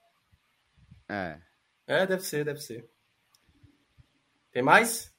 É. 1.09 1.41
É, 1.87 2.07
deve 2.07 2.23
ser, 2.23 2.45
deve 2.45 2.61
ser. 2.61 2.89
Tem 4.53 4.63
mais? 4.63 5.13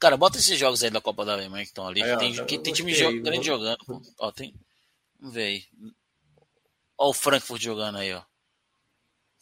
Cara, 0.00 0.16
bota 0.16 0.38
esses 0.38 0.58
jogos 0.58 0.82
aí 0.82 0.90
da 0.90 1.00
Copa 1.00 1.24
da 1.24 1.32
Alemanha 1.32 1.64
que 1.64 1.70
estão 1.70 1.86
ali. 1.86 2.02
Aí, 2.02 2.16
tem, 2.18 2.40
ó, 2.40 2.44
que, 2.44 2.58
tem 2.58 2.72
time 2.72 2.92
jo 2.92 3.22
grande 3.22 3.46
jogando. 3.46 3.78
Ó, 4.18 4.32
tem. 4.32 4.54
Vamos 5.18 5.34
ver 5.34 5.44
aí. 5.44 5.62
Ó, 6.98 7.10
o 7.10 7.14
Frankfurt 7.14 7.62
jogando 7.62 7.98
aí, 7.98 8.12
ó. 8.12 8.22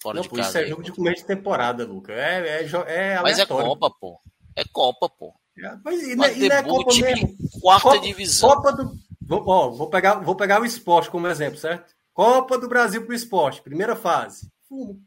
Fora 0.02 0.16
Não, 0.16 0.22
de 0.22 0.28
pô, 0.28 0.36
casa. 0.36 0.48
Isso 0.48 0.58
é 0.58 0.66
jogo 0.66 0.82
de 0.82 0.92
começo 0.92 1.22
de 1.22 1.26
temporada, 1.26 1.86
Luca. 1.86 2.12
É, 2.12 2.62
é, 2.62 2.68
é 2.88 3.22
Mas 3.22 3.38
é 3.38 3.46
Copa, 3.46 3.90
pô. 3.98 4.20
É 4.54 4.64
Copa, 4.64 5.08
pô. 5.08 5.34
É, 5.56 5.76
mas 5.84 6.02
e, 6.02 6.16
mas 6.16 6.36
e 6.36 6.48
não 6.48 6.56
é 6.56 6.62
Copa 6.62 6.94
mesmo? 6.94 7.36
Quarta 7.60 7.88
Copa, 7.88 8.00
divisão. 8.00 8.50
Copa 8.50 8.72
do. 8.72 8.92
Vou, 9.22 9.48
ó, 9.48 9.70
vou, 9.70 9.88
pegar, 9.88 10.16
vou 10.16 10.36
pegar 10.36 10.60
o 10.60 10.64
esporte 10.64 11.10
como 11.10 11.26
exemplo, 11.28 11.58
certo? 11.58 11.94
Copa 12.12 12.58
do 12.58 12.68
Brasil 12.68 13.04
pro 13.06 13.14
esporte, 13.14 13.62
primeira 13.62 13.96
fase. 13.96 14.50
Fumo. 14.68 15.00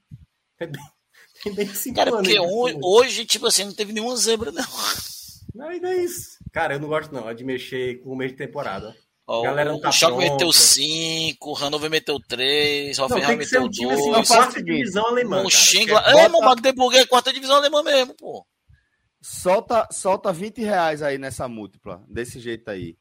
É 0.59 0.65
bem, 0.65 0.81
Cara, 1.95 2.11
porque 2.11 2.39
hoje, 2.39 2.79
hoje, 2.81 3.25
tipo 3.25 3.45
assim, 3.45 3.65
não 3.65 3.73
teve 3.73 3.93
nenhuma 3.93 4.15
zebra, 4.15 4.51
não. 4.51 4.63
Não, 5.53 5.69
ainda 5.69 5.89
é 5.89 6.03
isso. 6.03 6.37
Cara, 6.51 6.75
eu 6.75 6.79
não 6.79 6.87
gosto 6.87 7.13
não 7.13 7.33
de 7.33 7.43
mexer 7.43 8.01
com 8.01 8.11
o 8.11 8.15
meio 8.15 8.31
de 8.31 8.37
temporada. 8.37 8.95
Ó, 9.29 9.41
galera 9.41 9.77
tá 9.81 9.89
o 9.89 9.91
Schalke 9.91 10.17
meteu 10.19 10.53
5, 10.53 11.51
o 11.51 11.53
Hannover 11.53 11.89
meteu 11.89 12.17
3, 12.17 12.97
o 12.97 13.03
Hoffenheim 13.03 13.35
meteu 13.35 13.67
2. 13.67 13.67
Um 13.67 13.69
time 13.69 13.91
assim, 13.91 14.33
quarta 14.33 14.63
divisão 14.63 15.05
alemã. 15.05 15.43
Um 15.43 15.49
Schindler... 15.49 15.97
É, 15.97 16.29
bota... 16.29 16.37
o 16.37 16.41
Magdeburg 16.45 16.97
é 16.97 17.05
quarta 17.05 17.33
divisão 17.33 17.57
alemã 17.57 17.83
mesmo, 17.83 18.15
pô. 18.15 18.47
Solta, 19.21 19.85
solta 19.91 20.31
20 20.31 20.61
reais 20.61 21.01
aí 21.01 21.17
nessa 21.17 21.45
múltipla, 21.49 22.01
desse 22.07 22.39
jeito 22.39 22.69
aí. 22.69 22.97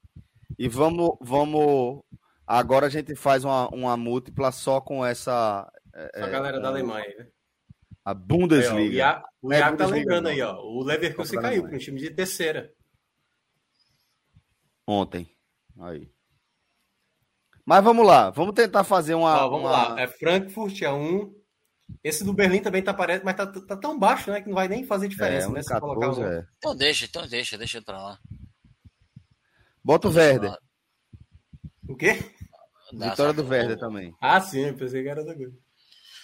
E 0.58 0.68
vamos, 0.68 1.16
vamos. 1.20 2.02
Agora 2.44 2.86
a 2.86 2.90
gente 2.90 3.14
faz 3.14 3.44
uma, 3.44 3.68
uma 3.68 3.96
múltipla 3.96 4.50
só 4.50 4.80
com 4.80 5.06
essa. 5.06 5.70
É, 5.94 6.24
a 6.24 6.28
galera 6.28 6.56
é, 6.56 6.60
da 6.60 6.68
Alemanha, 6.68 7.14
né? 7.18 7.28
A 8.04 8.12
Bundesliga. 8.12 9.10
Aí, 9.10 9.14
ó, 9.14 9.22
o 9.42 9.52
Iago 9.52 9.74
é, 9.74 9.78
tá 9.78 9.86
lembrando 9.86 10.26
aí, 10.26 10.42
ó. 10.42 10.56
O 10.60 10.82
Leverkusen 10.82 11.40
caiu 11.40 11.62
para 11.62 11.76
um 11.76 11.78
time 11.78 12.00
de 12.00 12.10
terceira. 12.10 12.72
Ontem. 14.84 15.30
Aí. 15.78 16.15
Mas 17.66 17.82
vamos 17.82 18.06
lá, 18.06 18.30
vamos 18.30 18.54
tentar 18.54 18.84
fazer 18.84 19.14
uma. 19.14 19.44
Ó, 19.44 19.50
vamos 19.50 19.68
uma... 19.68 19.88
lá. 19.88 20.00
É 20.00 20.06
Frankfurt 20.06 20.80
é 20.82 20.92
um. 20.92 21.34
Esse 22.02 22.22
do 22.22 22.32
Berlim 22.32 22.60
também 22.60 22.80
tá 22.80 22.94
parece, 22.94 23.24
mas 23.24 23.36
tá, 23.36 23.46
tá, 23.46 23.76
tão 23.76 23.98
baixo, 23.98 24.30
né? 24.30 24.40
Que 24.40 24.48
não 24.48 24.54
vai 24.54 24.68
nem 24.68 24.84
fazer 24.84 25.08
diferença, 25.08 25.46
é, 25.46 25.50
um 25.50 25.52
né? 25.52 25.62
14, 25.66 25.80
colocar 25.80 26.20
um... 26.20 26.24
é. 26.24 26.46
Então 26.58 26.76
deixa, 26.76 27.06
então 27.06 27.26
deixa, 27.26 27.58
deixa 27.58 27.82
pra 27.82 28.00
lá. 28.00 28.18
Bota 29.82 30.06
o 30.06 30.12
Werder. 30.12 30.56
O 31.88 31.96
quê? 31.96 32.18
Vitória 32.92 33.32
do 33.32 33.44
Werder 33.44 33.78
também. 33.78 34.14
Ah, 34.20 34.40
sim, 34.40 34.72
pensei 34.72 35.02
que 35.02 35.08
era 35.08 35.24
da 35.24 35.34
coisa. 35.34 35.52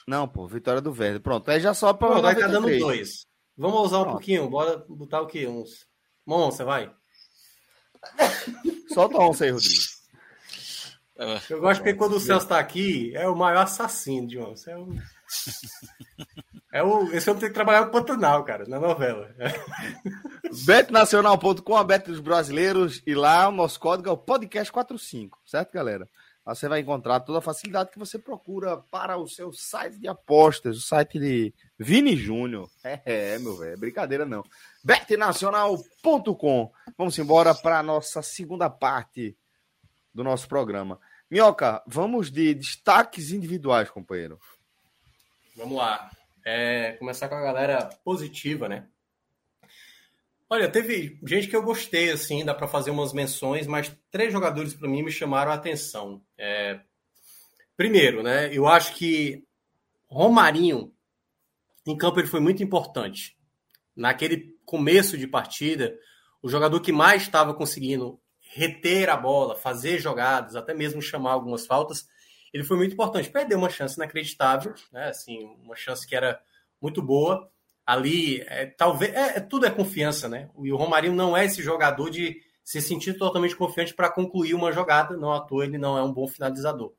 Não, 0.07 0.29
pô, 0.29 0.47
vitória 0.47 0.81
do 0.81 0.93
Verde. 0.93 1.21
Pronto, 1.21 1.51
aí 1.51 1.61
já 1.61 1.75
só 1.75 1.93
para. 1.93 2.21
Vai 2.21 2.35
estar 2.35 2.47
tá 2.47 2.53
dando 2.53 2.79
dois. 2.79 3.27
Vamos 3.57 3.81
usar 3.83 3.99
um 3.99 4.03
Pronto. 4.03 4.15
pouquinho, 4.15 4.49
bora 4.49 4.85
botar 4.89 5.21
o 5.21 5.27
quê? 5.27 5.47
Uns. 5.47 5.87
Monça, 6.25 6.65
vai. 6.65 6.93
Solta 8.95 9.19
a 9.19 9.29
onça 9.29 9.45
aí, 9.45 9.51
Rodrigo. 9.51 9.92
Eu 11.51 11.61
gosto 11.61 11.81
porque 11.81 11.95
quando 11.95 12.17
o 12.17 12.21
Celso 12.21 12.47
está 12.47 12.59
aqui, 12.59 13.13
é 13.17 13.29
o 13.29 13.37
maior 13.37 13.63
assassino 13.63 14.27
de 14.27 14.39
onça. 14.39 14.71
É 14.71 14.77
o... 14.77 14.89
É 16.75 16.83
o, 16.83 17.13
esse 17.13 17.29
homem 17.29 17.39
tem 17.39 17.51
que 17.51 17.55
trabalhar 17.55 17.85
no 17.85 17.91
Pantanal, 17.91 18.43
cara, 18.45 18.65
na 18.67 18.81
novela. 18.81 19.29
Betnacional.com, 20.65 21.77
a 21.77 21.85
Bet 21.85 22.07
dos 22.07 22.19
brasileiros, 22.19 23.03
e 23.07 23.15
lá 23.15 23.47
o 23.49 23.53
nosso 23.53 23.79
código 23.79 24.09
é 24.09 24.13
o 24.13 24.17
podcast45, 24.17 25.33
certo, 25.45 25.71
galera? 25.71 26.09
Lá 26.47 26.55
você 26.55 26.69
vai 26.69 26.81
encontrar 26.81 27.21
toda 27.21 27.41
a 27.41 27.43
facilidade 27.43 27.91
que 27.91 27.99
você 27.99 28.19
procura 28.19 28.79
para 28.91 29.19
o 29.19 29.29
seu 29.29 29.53
site 29.53 29.99
de 29.99 30.09
apostas, 30.09 30.79
o 30.79 30.81
site 30.81 31.19
de 31.19 31.55
Vini 31.79 32.17
Júnior. 32.17 32.69
É, 32.83 33.35
é, 33.35 33.39
meu 33.39 33.57
velho, 33.57 33.75
é 33.75 33.77
brincadeira 33.77 34.25
não. 34.25 34.43
betnacional.com. 34.83 36.73
Vamos 36.97 37.19
embora 37.19 37.55
para 37.55 37.79
a 37.79 37.83
nossa 37.83 38.23
segunda 38.23 38.69
parte 38.69 39.37
do 40.13 40.25
nosso 40.25 40.49
programa. 40.49 40.99
Minhoca, 41.33 41.83
vamos 41.87 42.31
de 42.31 42.53
destaques 42.53 43.31
individuais, 43.31 43.89
companheiro. 43.89 44.39
Vamos 45.57 45.79
lá. 45.79 46.11
É, 46.45 46.93
começar 46.99 47.27
com 47.27 47.35
a 47.35 47.41
galera 47.41 47.89
positiva, 48.05 48.69
né? 48.69 48.87
Olha, 50.51 50.71
teve 50.71 51.19
gente 51.27 51.49
que 51.49 51.57
eu 51.57 51.63
gostei, 51.63 52.11
assim, 52.11 52.45
dá 52.45 52.55
para 52.55 52.69
fazer 52.69 52.91
umas 52.91 53.15
menções, 53.15 53.67
mas 53.67 53.97
três 54.11 54.31
jogadores 54.31 54.75
para 54.75 54.87
mim 54.87 55.03
me 55.03 55.11
chamaram 55.11 55.51
a 55.51 55.55
atenção. 55.55 56.23
É, 56.37 56.79
primeiro, 57.79 58.23
né? 58.23 58.55
Eu 58.55 58.69
acho 58.69 58.95
que 58.95 59.43
Romarinho 60.11 60.93
em 61.87 61.97
campo 61.97 62.21
ele 62.21 62.29
foi 62.29 62.41
muito 62.41 62.63
importante. 62.63 63.39
Naquele 63.97 64.55
começo 64.67 65.17
de 65.17 65.27
partida, 65.27 65.99
o 66.43 66.49
jogador 66.51 66.79
que 66.81 66.93
mais 66.93 67.23
estava 67.23 67.55
conseguindo 67.55 68.21
reter 68.55 69.09
a 69.09 69.17
bola, 69.17 69.57
fazer 69.57 69.99
jogadas, 69.99 70.55
até 70.55 70.75
mesmo 70.75 71.01
chamar 71.01 71.33
algumas 71.33 71.67
faltas, 71.67 72.07
ele 72.53 72.63
foi 72.63 72.77
muito 72.77 72.93
importante. 72.93 73.31
Perdeu 73.31 73.57
uma 73.57 73.71
chance 73.71 73.97
inacreditável, 73.97 74.75
né? 74.93 75.09
Assim, 75.09 75.57
uma 75.63 75.75
chance 75.75 76.07
que 76.07 76.15
era 76.15 76.39
muito 76.81 77.01
boa. 77.03 77.51
Ali, 77.87 78.43
é, 78.43 78.67
talvez, 78.67 79.13
é, 79.15 79.39
é, 79.39 79.41
tudo 79.41 79.67
é 79.67 79.71
confiança, 79.71 80.29
né? 80.29 80.51
E 80.63 80.71
o 80.71 80.77
Romarinho 80.77 81.15
não 81.15 81.37
é 81.37 81.47
esse 81.47 81.63
jogador 81.63 82.11
de 82.11 82.41
se 82.63 82.81
sentir 82.81 83.15
totalmente 83.15 83.57
confiante 83.57 83.95
para 83.95 84.11
concluir 84.11 84.55
uma 84.55 84.71
jogada, 84.71 85.17
não 85.17 85.33
à 85.33 85.41
toa 85.41 85.65
ele 85.65 85.79
não 85.79 85.97
é 85.97 86.03
um 86.03 86.13
bom 86.13 86.29
finalizador. 86.29 86.93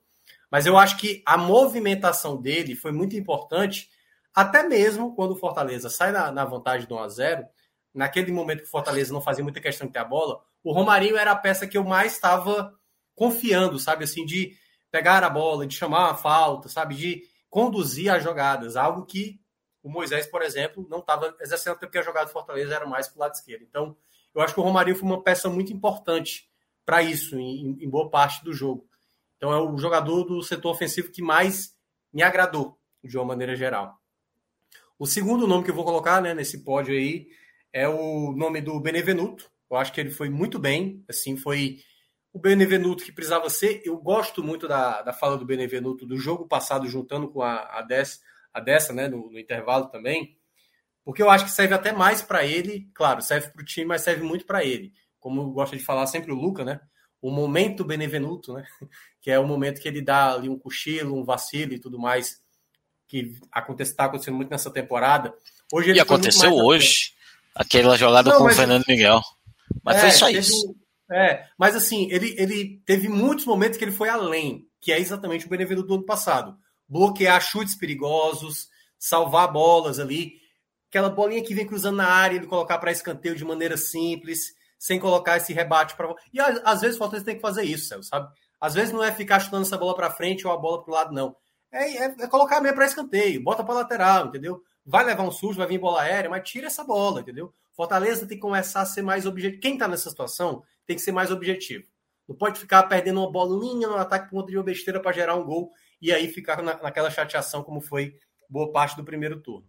Mas 0.52 0.66
eu 0.66 0.78
acho 0.78 0.98
que 0.98 1.22
a 1.26 1.38
movimentação 1.38 2.42
dele 2.42 2.76
foi 2.76 2.92
muito 2.92 3.16
importante, 3.16 3.90
até 4.36 4.68
mesmo 4.68 5.16
quando 5.16 5.32
o 5.32 5.36
Fortaleza 5.36 5.90
sai 5.90 6.12
na, 6.12 6.32
na 6.32 6.44
vantagem 6.44 6.88
do 6.88 6.96
1 6.96 7.00
a 7.00 7.08
0 7.08 7.46
naquele 7.94 8.32
momento 8.32 8.62
que 8.62 8.68
o 8.68 8.72
Fortaleza 8.72 9.14
não 9.14 9.22
fazia 9.22 9.44
muita 9.44 9.62
questão 9.62 9.88
de 9.88 9.94
ter 9.94 10.00
a 10.00 10.06
bola, 10.06 10.42
o 10.64 10.72
Romarinho 10.72 11.18
era 11.18 11.32
a 11.32 11.36
peça 11.36 11.68
que 11.68 11.78
eu 11.78 11.84
mais 11.84 12.14
estava 12.14 12.74
confiando, 13.16 13.78
sabe? 13.78 14.06
Assim, 14.06 14.26
de 14.26 14.56
pegar 14.90 15.24
a 15.24 15.30
bola, 15.30 15.68
de 15.68 15.76
chamar 15.76 16.10
uma 16.10 16.16
falta, 16.16 16.70
sabe? 16.70 16.96
De 16.96 17.24
conduzir 17.50 18.12
as 18.12 18.24
jogadas, 18.24 18.76
algo 18.76 19.06
que 19.06 19.40
o 19.84 19.90
Moisés, 19.90 20.26
por 20.26 20.42
exemplo, 20.42 20.88
não 20.90 21.00
estava 21.00 21.36
exercendo 21.42 21.78
porque 21.78 21.98
a 21.98 22.02
jogada 22.02 22.28
do 22.28 22.32
Fortaleza 22.32 22.74
era 22.74 22.86
mais 22.86 23.08
para 23.08 23.18
o 23.18 23.20
lado 23.20 23.34
esquerdo. 23.34 23.64
Então, 23.64 23.96
eu 24.34 24.42
acho 24.42 24.54
que 24.54 24.60
o 24.60 24.64
Romarinho 24.64 24.96
foi 24.96 25.08
uma 25.08 25.22
peça 25.22 25.50
muito 25.50 25.74
importante 25.74 26.50
para 26.86 27.04
isso, 27.04 27.38
em, 27.38 27.78
em, 27.84 27.90
boa 27.90 28.10
parte 28.10 28.44
do 28.44 28.54
jogo. 28.54 28.88
Então, 29.38 29.52
é 29.52 29.60
o 29.60 29.78
jogador 29.78 30.24
do 30.24 30.42
setor 30.42 30.72
ofensivo 30.72 31.12
que 31.12 31.22
mais 31.22 31.76
me 32.12 32.24
agradou, 32.24 32.80
de 33.04 33.18
uma 33.18 33.26
maneira 33.26 33.56
geral. 33.56 33.98
O 34.98 35.06
segundo 35.06 35.46
nome 35.46 35.66
que 35.66 35.72
eu 35.72 35.76
vou 35.76 35.84
colocar 35.84 36.22
né, 36.22 36.34
nesse 36.34 36.64
pódio 36.64 36.94
aí 36.94 37.28
é 37.74 37.88
o 37.88 38.32
nome 38.32 38.62
do 38.62 38.80
Benevenuto. 38.80 39.52
Eu 39.74 39.80
acho 39.80 39.92
que 39.92 40.00
ele 40.00 40.12
foi 40.12 40.30
muito 40.30 40.60
bem, 40.60 41.04
assim, 41.10 41.36
foi 41.36 41.80
o 42.32 42.40
Benevenuto 42.40 43.04
que 43.04 43.12
precisava 43.12 43.50
ser. 43.50 43.82
Eu 43.84 43.98
gosto 43.98 44.44
muito 44.44 44.68
da, 44.68 45.02
da 45.02 45.12
fala 45.12 45.38
do 45.38 45.46
Benevenuto 45.46 46.06
do 46.06 46.18
jogo 46.18 46.48
passado, 46.48 46.88
juntando 46.88 47.28
com 47.28 47.42
a, 47.42 47.80
a, 47.80 47.82
dessa, 47.82 48.20
a 48.54 48.60
dessa, 48.60 48.94
né, 48.94 49.08
no, 49.08 49.32
no 49.32 49.40
intervalo 49.40 49.88
também, 49.88 50.38
porque 51.04 51.22
eu 51.22 51.30
acho 51.30 51.46
que 51.46 51.52
serve 51.52 51.74
até 51.74 51.92
mais 51.92 52.22
para 52.22 52.46
ele, 52.46 52.88
claro, 52.94 53.22
serve 53.22 53.50
para 53.50 53.62
o 53.62 53.66
time, 53.66 53.88
mas 53.88 54.02
serve 54.02 54.24
muito 54.24 54.46
para 54.46 54.64
ele. 54.64 54.94
Como 55.20 55.52
gosta 55.52 55.76
de 55.76 55.84
falar 55.84 56.08
sempre 56.08 56.32
o 56.32 56.36
Luca, 56.36 56.64
né? 56.64 56.80
O 57.22 57.32
momento 57.32 57.84
Benevenuto, 57.84 58.54
né? 58.54 58.66
Que 59.22 59.32
é 59.32 59.40
o 59.40 59.48
momento 59.48 59.80
que 59.80 59.88
ele 59.88 60.02
dá 60.02 60.34
ali 60.34 60.50
um 60.50 60.60
cochilo, 60.60 61.18
um 61.18 61.24
vacilo 61.24 61.74
e 61.74 61.80
tudo 61.80 61.98
mais, 61.98 62.44
que 63.08 63.32
está 63.80 64.04
acontecendo 64.04 64.36
muito 64.36 64.50
nessa 64.50 64.70
temporada. 64.70 65.34
Hoje 65.72 65.94
e 65.94 66.00
aconteceu 66.00 66.54
hoje. 66.54 67.14
Aquela 67.56 67.96
jogada 67.96 68.32
Não, 68.32 68.40
com 68.40 68.44
o 68.44 68.50
Fernando 68.50 68.84
Miguel. 68.86 69.22
Mas 69.84 69.98
é, 69.98 70.00
foi 70.02 70.12
só 70.12 70.26
teve, 70.28 70.40
isso. 70.40 70.76
É, 71.12 71.46
mas 71.58 71.76
assim, 71.76 72.08
ele, 72.12 72.36
ele 72.38 72.82
teve 72.86 73.08
muitos 73.08 73.46
momentos 73.46 73.78
que 73.78 73.84
ele 73.84 73.92
foi 73.92 74.10
além, 74.10 74.68
que 74.82 74.92
é 74.92 75.00
exatamente 75.00 75.46
o 75.46 75.50
Benevenuto 75.50 75.88
do 75.88 75.94
ano 75.96 76.06
passado. 76.06 76.58
Bloquear 76.88 77.42
chutes 77.42 77.76
perigosos, 77.76 78.68
salvar 78.98 79.52
bolas 79.52 80.00
ali. 80.00 80.34
Aquela 80.90 81.10
bolinha 81.10 81.44
que 81.44 81.56
vem 81.56 81.66
cruzando 81.66 81.98
na 81.98 82.08
área, 82.08 82.36
ele 82.36 82.46
colocar 82.46 82.78
para 82.78 82.92
escanteio 82.92 83.36
de 83.36 83.44
maneira 83.44 83.78
simples, 83.78 84.54
sem 84.78 85.00
colocar 85.00 85.38
esse 85.38 85.54
rebate 85.54 85.96
para. 85.96 86.14
E 86.32 86.40
às 86.40 86.82
vezes 86.82 86.96
o 86.96 87.00
Fortaleza 87.00 87.26
tem 87.26 87.36
que 87.36 87.42
fazer 87.42 87.64
isso, 87.64 88.02
sabe? 88.04 88.28
Às 88.62 88.74
vezes 88.74 88.94
não 88.94 89.04
é 89.04 89.12
ficar 89.12 89.40
chutando 89.40 89.66
essa 89.66 89.78
bola 89.78 89.96
para 89.96 90.12
frente 90.12 90.46
ou 90.48 90.54
a 90.54 90.58
bola 90.58 90.84
para 90.84 90.92
o 90.92 90.94
lado, 90.94 91.14
não. 91.14 91.36
É, 91.72 91.98
é, 91.98 92.16
é 92.20 92.28
colocar 92.28 92.62
mesmo 92.62 92.76
para 92.76 92.86
escanteio, 92.86 93.44
bota 93.44 93.64
para 93.64 93.74
lateral, 93.76 94.28
entendeu? 94.28 94.62
vai 94.86 95.04
levar 95.06 95.24
um 95.24 95.32
susto, 95.32 95.58
vai 95.58 95.68
vir 95.68 95.80
bola 95.80 96.02
aérea, 96.02 96.30
mas 96.30 96.48
tira 96.48 96.68
essa 96.68 96.84
bola, 96.84 97.22
entendeu? 97.22 97.54
Fortaleza 97.76 98.28
tem 98.28 98.38
que 98.38 98.42
começar 98.42 98.82
a 98.82 98.86
ser 98.86 99.02
mais 99.02 99.26
objetivo. 99.26 99.62
Quem 99.62 99.74
está 99.74 99.88
nessa 99.88 100.10
situação 100.10 100.64
tem 100.86 100.96
que 100.96 101.02
ser 101.02 101.12
mais 101.12 101.32
objetivo. 101.32 101.86
Não 102.28 102.36
pode 102.36 102.60
ficar 102.60 102.84
perdendo 102.84 103.20
uma 103.20 103.32
bolinha 103.32 103.88
no 103.88 103.98
ataque 103.98 104.30
por 104.30 104.40
conta 104.40 104.52
de 104.52 104.58
uma 104.58 104.64
besteira 104.64 105.00
para 105.00 105.12
gerar 105.12 105.36
um 105.36 105.44
gol 105.44 105.72
e 106.02 106.12
aí 106.12 106.28
ficar 106.28 106.62
na, 106.62 106.82
naquela 106.82 107.10
chateação 107.10 107.64
como 107.64 107.82
foi 107.82 108.16
boa 108.50 108.72
parte 108.72 108.96
do 108.96 109.04
primeiro 109.04 109.42
turno. 109.42 109.68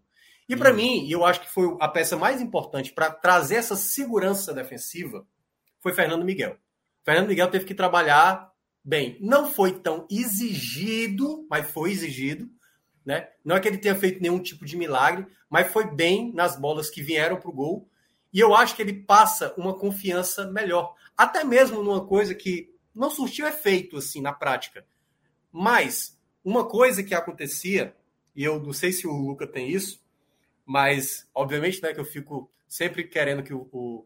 E 0.49 0.55
para 0.55 0.71
hum. 0.73 0.77
mim, 0.77 1.11
eu 1.11 1.25
acho 1.25 1.41
que 1.41 1.51
foi 1.51 1.77
a 1.81 1.89
peça 1.89 2.17
mais 2.17 2.41
importante 2.41 2.93
para 2.93 3.11
trazer 3.11 3.57
essa 3.57 3.77
segurança 3.77 4.53
defensiva 4.53 5.27
foi 5.81 5.93
Fernando 5.93 6.25
Miguel. 6.25 6.57
Fernando 7.05 7.29
Miguel 7.29 7.51
teve 7.51 7.65
que 7.65 7.75
trabalhar 7.75 8.51
bem. 8.83 9.19
Não 9.21 9.51
foi 9.51 9.73
tão 9.81 10.07
exigido, 10.11 11.47
mas 11.51 11.71
foi 11.71 11.91
exigido 11.91 12.49
né? 13.05 13.29
Não 13.45 13.55
é 13.55 13.61
que 13.61 13.69
ele 13.69 13.79
tenha 13.79 13.95
feito 13.95 14.23
nenhum 14.23 14.39
tipo 14.39 14.65
de 14.65 14.77
milagre, 14.77 15.27
mas 15.51 15.71
foi 15.71 15.87
bem 15.87 16.33
nas 16.33 16.59
bolas 16.59 16.89
que 16.89 17.03
vieram 17.03 17.37
para 17.37 17.51
o 17.51 17.55
gol. 17.55 17.89
E 18.35 18.41
eu 18.41 18.53
acho 18.53 18.75
que 18.75 18.83
ele 18.83 18.93
passa 18.93 19.55
uma 19.57 19.73
confiança 19.73 20.45
melhor. 20.51 20.97
Até 21.17 21.45
mesmo 21.45 21.85
numa 21.85 22.05
coisa 22.05 22.35
que 22.35 22.75
não 22.93 23.09
surtiu 23.09 23.47
efeito 23.47 23.97
assim 23.97 24.21
na 24.21 24.33
prática. 24.33 24.85
Mas 25.53 26.19
uma 26.45 26.67
coisa 26.69 27.05
que 27.05 27.15
acontecia, 27.15 27.97
e 28.35 28.43
eu 28.43 28.61
não 28.61 28.73
sei 28.73 28.91
se 28.91 29.07
o 29.07 29.13
Luca 29.13 29.47
tem 29.47 29.71
isso, 29.71 30.03
mas 30.67 31.29
obviamente 31.33 31.81
né, 31.81 31.95
que 31.95 32.01
eu 32.01 32.05
fico 32.05 32.51
sempre 32.67 33.05
querendo 33.05 33.43
que 33.45 33.55
o, 33.55 33.69
o 33.71 34.05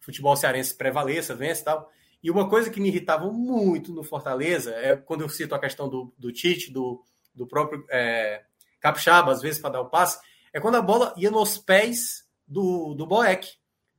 futebol 0.00 0.34
cearense 0.34 0.74
prevaleça, 0.74 1.36
vença 1.36 1.60
e 1.60 1.64
tal. 1.64 1.92
E 2.20 2.30
uma 2.32 2.48
coisa 2.48 2.70
que 2.70 2.80
me 2.80 2.88
irritava 2.88 3.30
muito 3.30 3.92
no 3.92 4.02
Fortaleza 4.02 4.72
é 4.74 4.96
quando 4.96 5.20
eu 5.20 5.28
cito 5.28 5.54
a 5.54 5.58
questão 5.58 5.88
do, 5.88 6.12
do 6.18 6.32
Tite, 6.32 6.72
do, 6.72 7.00
do 7.32 7.46
próprio 7.46 7.84
é, 7.88 8.42
Capixaba, 8.80 9.30
às 9.30 9.40
vezes, 9.40 9.60
para 9.60 9.70
dar 9.70 9.82
o 9.82 9.88
passe, 9.88 10.18
é 10.52 10.58
quando 10.58 10.74
a 10.74 10.82
bola 10.82 11.14
ia 11.16 11.30
nos 11.30 11.58
pés 11.58 12.26
do, 12.46 12.94
do 12.94 13.06
Boeck. 13.06 13.56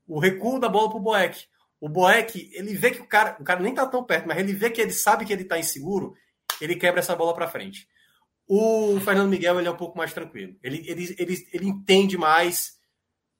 O 0.10 0.20
recuo 0.20 0.60
da 0.60 0.68
bola 0.68 0.89
para 0.89 0.97
o 0.97 1.01
Boeck. 1.01 1.45
O 1.80 1.88
Boeck, 1.88 2.49
ele 2.53 2.74
vê 2.74 2.91
que 2.91 3.01
o 3.01 3.07
cara, 3.07 3.38
o 3.39 3.43
cara 3.43 3.62
nem 3.62 3.74
tá 3.74 3.86
tão 3.86 4.03
perto, 4.03 4.28
mas 4.28 4.38
ele 4.38 4.53
vê 4.53 4.70
que 4.70 4.82
ele 4.82 4.91
sabe 4.91 5.24
que 5.24 5.32
ele 5.32 5.45
tá 5.45 5.57
inseguro, 5.57 6.14
ele 6.60 6.76
quebra 6.76 6.99
essa 6.99 7.16
bola 7.16 7.34
para 7.34 7.47
frente. 7.47 7.88
O 8.47 8.99
Fernando 8.99 9.30
Miguel, 9.30 9.60
ele 9.60 9.68
é 9.68 9.72
um 9.72 9.78
pouco 9.78 9.97
mais 9.97 10.12
tranquilo. 10.12 10.57
Ele, 10.64 10.84
ele, 10.89 11.16
ele, 11.18 11.47
ele 11.53 11.68
entende 11.68 12.18
mais, 12.18 12.80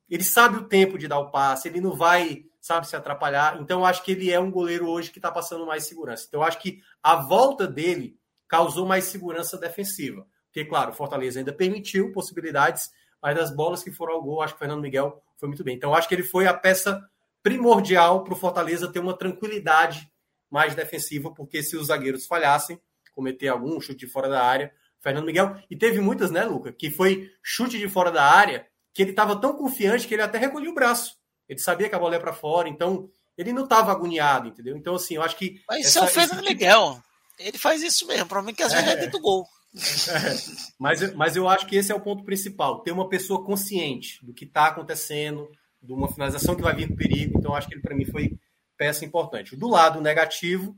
ele 0.08 0.24
sabe 0.24 0.58
o 0.58 0.68
tempo 0.68 0.98
de 0.98 1.08
dar 1.08 1.20
o 1.20 1.32
passe, 1.32 1.68
ele 1.68 1.82
não 1.82 1.96
vai, 1.96 2.46
sabe, 2.62 2.88
se 2.88 2.96
atrapalhar. 2.96 3.60
Então, 3.60 3.80
eu 3.80 3.86
acho 3.86 4.04
que 4.04 4.12
ele 4.12 4.32
é 4.32 4.40
um 4.40 4.52
goleiro 4.52 4.88
hoje 4.88 5.12
que 5.12 5.18
está 5.18 5.32
passando 5.32 5.66
mais 5.66 5.88
segurança. 5.88 6.26
Então, 6.28 6.42
eu 6.42 6.46
acho 6.46 6.60
que 6.60 6.80
a 7.02 7.16
volta 7.16 7.68
dele 7.68 8.18
causou 8.48 8.86
mais 8.86 9.06
segurança 9.06 9.58
defensiva. 9.58 10.26
Porque, 10.46 10.66
claro, 10.66 10.92
o 10.92 10.96
Fortaleza 10.96 11.40
ainda 11.40 11.54
permitiu 11.54 12.12
possibilidades, 12.12 12.90
mas 13.22 13.36
das 13.36 13.56
bolas 13.56 13.84
que 13.84 13.92
foram 13.92 14.16
ao 14.16 14.24
gol, 14.24 14.42
acho 14.42 14.54
que 14.54 14.58
o 14.58 14.60
Fernando 14.60 14.82
Miguel 14.82 15.22
foi 15.38 15.48
muito 15.48 15.64
bem. 15.64 15.76
Então, 15.76 15.94
acho 15.94 16.08
que 16.08 16.16
ele 16.16 16.24
foi 16.24 16.48
a 16.48 16.54
peça 16.54 17.04
primordial 17.42 18.24
para 18.24 18.34
o 18.34 18.38
Fortaleza 18.38 18.92
ter 18.92 19.00
uma 19.00 19.18
tranquilidade 19.18 20.12
mais 20.50 20.76
defensiva, 20.76 21.34
porque 21.34 21.62
se 21.62 21.78
os 21.78 21.88
zagueiros 21.88 22.26
falhassem, 22.26 22.80
cometer 23.14 23.48
algum 23.48 23.80
chute 23.80 24.06
de 24.06 24.12
fora 24.12 24.30
da 24.30 24.44
área, 24.44 24.74
Fernando 25.02 25.26
Miguel, 25.26 25.56
e 25.70 25.76
teve 25.78 26.00
muitas, 26.02 26.32
né, 26.32 26.44
Luca, 26.44 26.72
que 26.72 26.90
foi 26.90 27.30
chute 27.42 27.78
de 27.78 27.88
fora 27.88 28.12
da 28.12 28.24
área, 28.24 28.68
que 28.94 29.02
ele 29.02 29.12
estava 29.12 29.40
tão 29.40 29.54
confiante 29.54 30.08
que 30.08 30.14
ele 30.14 30.22
até 30.22 30.38
recolheu 30.38 30.72
o 30.72 30.76
braço. 30.76 31.18
Ele 31.48 31.60
sabia 31.60 31.90
que 31.90 31.96
a 31.96 32.00
bola 32.00 32.16
ia 32.16 32.20
para 32.20 32.34
fora, 32.34 32.68
então 32.68 33.10
ele 33.38 33.54
não 33.54 33.64
estava 33.64 33.92
agoniado, 33.92 34.50
entendeu? 34.50 34.76
Então, 34.76 34.96
assim, 34.96 35.16
eu 35.16 35.24
acho 35.24 35.38
que. 35.38 35.62
Mas 35.68 35.86
essa, 35.86 35.88
isso 35.88 36.00
é 36.00 36.04
o 36.04 36.08
Fernando 36.08 36.44
esse... 36.44 36.50
Miguel. 36.50 37.02
Ele 37.38 37.58
faz 37.58 37.82
isso 37.82 38.06
mesmo, 38.06 38.26
para 38.26 38.42
mim 38.42 38.54
que 38.54 38.62
às 38.62 38.74
vezes 38.74 38.88
é, 38.88 38.92
é 38.92 38.96
dentro 38.98 39.12
do 39.18 39.22
gol. 39.22 39.48
Mas, 40.80 41.14
mas 41.14 41.36
eu 41.36 41.48
acho 41.48 41.68
que 41.68 41.76
esse 41.76 41.92
é 41.92 41.96
o 41.96 42.02
ponto 42.02 42.24
principal. 42.24 42.80
Ter 42.80 42.92
uma 42.92 43.08
pessoa 43.08 43.44
consciente 43.44 44.26
do 44.26 44.34
que 44.34 44.46
está 44.46 44.68
acontecendo, 44.68 45.48
de 45.82 45.94
uma 45.94 46.12
finalização 46.12 46.56
que 46.56 46.62
vai 46.62 46.74
vir 46.74 46.88
com 46.88 46.96
perigo. 46.96 47.38
Então, 47.38 47.54
acho 47.54 47.68
que 47.68 47.76
ele, 47.76 47.82
para 47.82 47.96
mim, 47.96 48.06
foi 48.06 48.40
peça 48.76 49.06
importante. 49.06 49.56
Do 49.56 49.68
lado 49.68 50.02
negativo, 50.02 50.76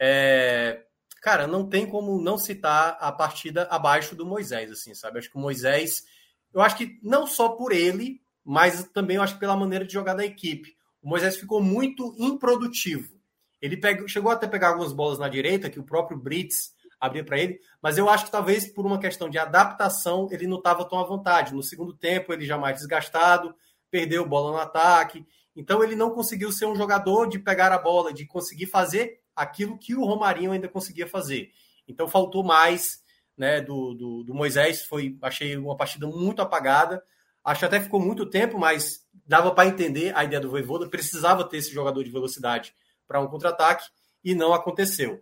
é, 0.00 0.82
cara, 1.20 1.46
não 1.46 1.68
tem 1.68 1.86
como 1.86 2.22
não 2.22 2.38
citar 2.38 2.96
a 3.00 3.12
partida 3.12 3.64
abaixo 3.64 4.14
do 4.14 4.24
Moisés, 4.24 4.70
assim, 4.70 4.94
sabe? 4.94 5.18
Acho 5.18 5.30
que 5.30 5.36
o 5.36 5.40
Moisés 5.40 6.04
eu 6.52 6.60
acho 6.60 6.76
que 6.76 6.98
não 7.02 7.26
só 7.26 7.50
por 7.50 7.72
ele, 7.72 8.20
mas 8.44 8.84
também 8.92 9.16
eu 9.16 9.22
acho 9.22 9.34
que 9.34 9.40
pela 9.40 9.56
maneira 9.56 9.84
de 9.84 9.92
jogar 9.92 10.14
da 10.14 10.24
equipe. 10.24 10.76
O 11.02 11.08
Moisés 11.08 11.36
ficou 11.36 11.62
muito 11.62 12.14
improdutivo. 12.18 13.12
Ele 13.60 13.76
pegou, 13.76 14.06
chegou 14.06 14.30
até 14.30 14.46
pegar 14.46 14.68
algumas 14.68 14.92
bolas 14.92 15.18
na 15.18 15.28
direita, 15.28 15.70
que 15.70 15.80
o 15.80 15.84
próprio 15.84 16.18
Brits 16.18 16.72
abria 17.02 17.24
para 17.24 17.36
ele, 17.36 17.60
mas 17.82 17.98
eu 17.98 18.08
acho 18.08 18.26
que 18.26 18.30
talvez 18.30 18.72
por 18.72 18.86
uma 18.86 19.00
questão 19.00 19.28
de 19.28 19.36
adaptação 19.36 20.28
ele 20.30 20.46
não 20.46 20.58
estava 20.58 20.84
tão 20.84 21.00
à 21.00 21.04
vontade. 21.04 21.52
No 21.52 21.60
segundo 21.60 21.92
tempo, 21.92 22.32
ele 22.32 22.46
já 22.46 22.56
mais 22.56 22.76
desgastado, 22.76 23.52
perdeu 23.90 24.24
bola 24.24 24.52
no 24.52 24.58
ataque. 24.58 25.26
Então 25.56 25.82
ele 25.82 25.96
não 25.96 26.12
conseguiu 26.12 26.52
ser 26.52 26.66
um 26.66 26.76
jogador 26.76 27.28
de 27.28 27.40
pegar 27.40 27.72
a 27.72 27.78
bola, 27.78 28.12
de 28.12 28.24
conseguir 28.24 28.66
fazer 28.66 29.20
aquilo 29.34 29.76
que 29.76 29.96
o 29.96 30.04
Romarinho 30.04 30.52
ainda 30.52 30.68
conseguia 30.68 31.08
fazer. 31.08 31.50
Então 31.88 32.06
faltou 32.06 32.44
mais 32.44 33.02
né, 33.36 33.60
do, 33.60 33.94
do, 33.94 34.22
do 34.22 34.32
Moisés. 34.32 34.84
Foi, 34.84 35.18
achei 35.22 35.56
uma 35.56 35.76
partida 35.76 36.06
muito 36.06 36.40
apagada. 36.40 37.02
Acho 37.42 37.66
até 37.66 37.80
ficou 37.80 37.98
muito 37.98 38.26
tempo, 38.26 38.60
mas 38.60 39.04
dava 39.26 39.50
para 39.50 39.68
entender 39.68 40.16
a 40.16 40.22
ideia 40.22 40.40
do 40.40 40.50
Voivoda. 40.50 40.88
Precisava 40.88 41.42
ter 41.42 41.56
esse 41.56 41.72
jogador 41.72 42.04
de 42.04 42.12
velocidade 42.12 42.72
para 43.08 43.20
um 43.20 43.26
contra-ataque 43.26 43.86
e 44.22 44.36
não 44.36 44.54
aconteceu. 44.54 45.20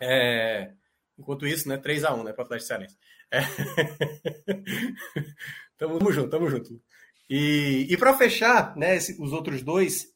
É... 0.00 0.72
Enquanto 1.18 1.46
isso, 1.46 1.68
né, 1.68 1.76
3 1.76 2.04
a 2.04 2.14
1 2.14 2.24
né, 2.24 2.32
para 2.32 2.42
o 2.42 2.44
Atlético 2.44 2.68
Cearense. 2.68 2.96
É... 3.30 3.40
tamo 5.78 6.12
junto, 6.12 6.30
tamo 6.30 6.48
junto. 6.48 6.80
E, 7.28 7.86
e 7.90 7.96
para 7.96 8.16
fechar, 8.16 8.76
né, 8.76 8.96
esse, 8.96 9.20
os 9.20 9.32
outros 9.32 9.62
dois, 9.62 10.06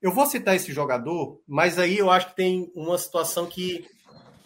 eu 0.00 0.12
vou 0.12 0.26
citar 0.26 0.54
esse 0.54 0.72
jogador, 0.72 1.42
mas 1.46 1.78
aí 1.78 1.98
eu 1.98 2.10
acho 2.10 2.28
que 2.28 2.36
tem 2.36 2.70
uma 2.74 2.96
situação 2.96 3.46
que 3.46 3.86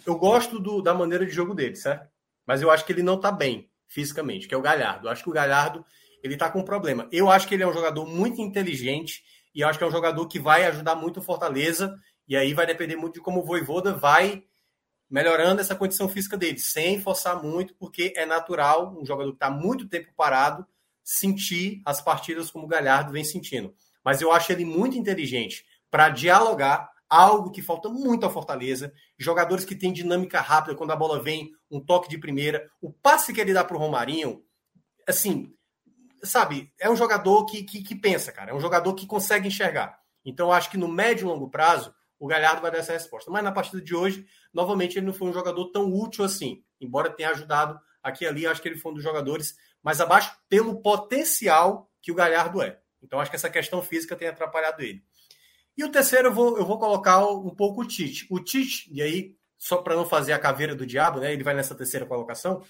eu 0.07 0.17
gosto 0.17 0.59
do, 0.59 0.81
da 0.81 0.95
maneira 0.95 1.27
de 1.27 1.33
jogo 1.33 1.55
dele, 1.55 1.77
certo? 1.77 2.09
Mas 2.47 2.63
eu 2.63 2.71
acho 2.71 2.85
que 2.85 2.93
ele 2.93 3.03
não 3.03 3.21
tá 3.21 3.31
bem 3.31 3.71
fisicamente, 3.87 4.49
que 4.49 4.55
é 4.55 4.57
o 4.57 4.63
Galhardo. 4.63 5.07
Eu 5.07 5.11
acho 5.11 5.23
que 5.23 5.31
o 5.31 5.33
Galhardo 5.33 5.85
ele 6.23 6.37
tá 6.37 6.51
com 6.51 6.61
um 6.61 6.65
problema. 6.65 7.09
Eu 7.13 7.31
acho 7.31 7.47
que 7.47 7.55
ele 7.55 7.63
é 7.63 7.67
um 7.67 7.73
jogador 7.73 8.07
muito 8.07 8.41
inteligente 8.41 9.23
e 9.55 9.61
eu 9.61 9.69
acho 9.69 9.79
que 9.79 9.85
é 9.85 9.87
um 9.87 9.93
jogador 9.93 10.27
que 10.27 10.39
vai 10.39 10.65
ajudar 10.67 10.95
muito 10.95 11.21
o 11.21 11.23
Fortaleza 11.23 11.95
e 12.27 12.37
aí 12.37 12.55
vai 12.55 12.67
depender 12.67 12.97
muito 12.97 13.15
de 13.15 13.21
como 13.21 13.41
o 13.41 13.45
Voivoda 13.45 13.95
vai 13.95 14.43
melhorando 15.11 15.61
essa 15.61 15.75
condição 15.75 16.09
física 16.09 16.37
dele, 16.37 16.59
sem 16.59 17.01
forçar 17.01 17.43
muito, 17.43 17.75
porque 17.75 18.13
é 18.17 18.27
natural 18.27 18.95
um 19.01 19.05
jogador 19.05 19.31
que 19.31 19.37
está 19.37 19.51
muito 19.51 19.89
tempo 19.89 20.13
parado 20.17 20.67
sentir 21.03 21.81
as 21.87 22.03
partidas 22.03 22.51
como 22.51 22.67
o 22.67 22.69
Galhardo 22.69 23.13
vem 23.13 23.25
sentindo. 23.25 23.75
Mas 24.05 24.21
eu 24.21 24.31
acho 24.31 24.53
ele 24.53 24.65
muito 24.65 24.99
inteligente 24.99 25.65
para 25.91 26.11
dialogar, 26.11 26.91
algo 27.09 27.51
que 27.51 27.63
falta 27.63 27.89
muito 27.89 28.27
à 28.27 28.31
Fortaleza. 28.31 28.93
Jogadores 29.17 29.65
que 29.65 29.75
têm 29.75 29.93
dinâmica 29.93 30.41
rápida, 30.41 30.77
quando 30.77 30.91
a 30.91 30.97
bola 30.97 31.23
vem, 31.23 31.51
um 31.71 31.81
toque 31.81 32.09
de 32.09 32.19
primeira. 32.19 32.71
O 32.81 32.93
passe 32.93 33.33
que 33.33 33.41
ele 33.41 33.55
dá 33.55 33.65
para 33.65 33.77
o 33.77 33.81
Romarinho, 33.81 34.43
assim, 35.07 35.55
sabe, 36.23 36.71
é 36.79 36.91
um 36.91 36.97
jogador 36.97 37.47
que, 37.47 37.65
que, 37.65 37.83
que, 37.83 37.95
pensa, 37.95 38.31
cara. 38.31 38.51
É 38.51 38.55
um 38.55 38.61
jogador 38.61 38.95
que 38.95 39.07
consegue 39.07 39.49
enxergar. 39.49 39.99
Então, 40.25 40.53
acho 40.53 40.71
que 40.71 40.77
no 40.77 40.89
médio 40.89 41.25
e 41.25 41.29
longo 41.29 41.49
prazo, 41.49 41.95
o 42.19 42.27
Galhardo 42.27 42.61
vai 42.61 42.71
dar 42.71 42.79
essa 42.79 42.93
resposta. 42.93 43.31
Mas 43.31 43.45
na 43.45 43.53
partida 43.53 43.81
de 43.81 43.95
hoje, 43.95 44.27
novamente, 44.53 44.99
ele 44.99 45.07
não 45.07 45.13
foi 45.13 45.29
um 45.29 45.33
jogador 45.33 45.71
tão 45.71 45.93
útil 45.93 46.25
assim. 46.25 46.63
Embora 46.81 47.11
tenha 47.11 47.31
ajudado 47.31 47.79
aqui 48.03 48.25
e 48.25 48.27
ali, 48.27 48.47
acho 48.47 48.61
que 48.61 48.69
ele 48.69 48.79
foi 48.79 48.93
um 48.93 48.95
dos 48.95 49.05
jogadores 49.05 49.57
mais 49.83 50.01
abaixo 50.01 50.37
pelo 50.49 50.81
potencial 50.81 51.91
que 52.03 52.11
o 52.11 52.15
Galhardo 52.15 52.63
é. 52.63 52.81
Então, 53.03 53.21
acho 53.21 53.31
que 53.31 53.37
essa 53.37 53.51
questão 53.51 53.83
física 53.83 54.17
tem 54.17 54.29
atrapalhado 54.29 54.83
ele. 54.83 55.05
E 55.77 55.85
o 55.85 55.91
terceiro, 55.91 56.29
eu 56.29 56.33
vou, 56.33 56.59
eu 56.59 56.67
vou 56.67 56.79
colocar 56.79 57.25
um 57.25 57.55
pouco 57.55 57.83
o 57.83 57.87
Tite. 57.87 58.27
O 58.31 58.41
Tite, 58.41 58.89
e 58.93 59.01
aí, 59.01 59.37
só 59.57 59.77
para 59.77 59.95
não 59.95 60.05
fazer 60.05 60.33
a 60.33 60.39
caveira 60.39 60.75
do 60.75 60.85
diabo, 60.85 61.21
né? 61.21 61.33
Ele 61.33 61.45
vai 61.45 61.55
nessa 61.55 61.75
terceira 61.75 62.05
colocação. 62.05 62.65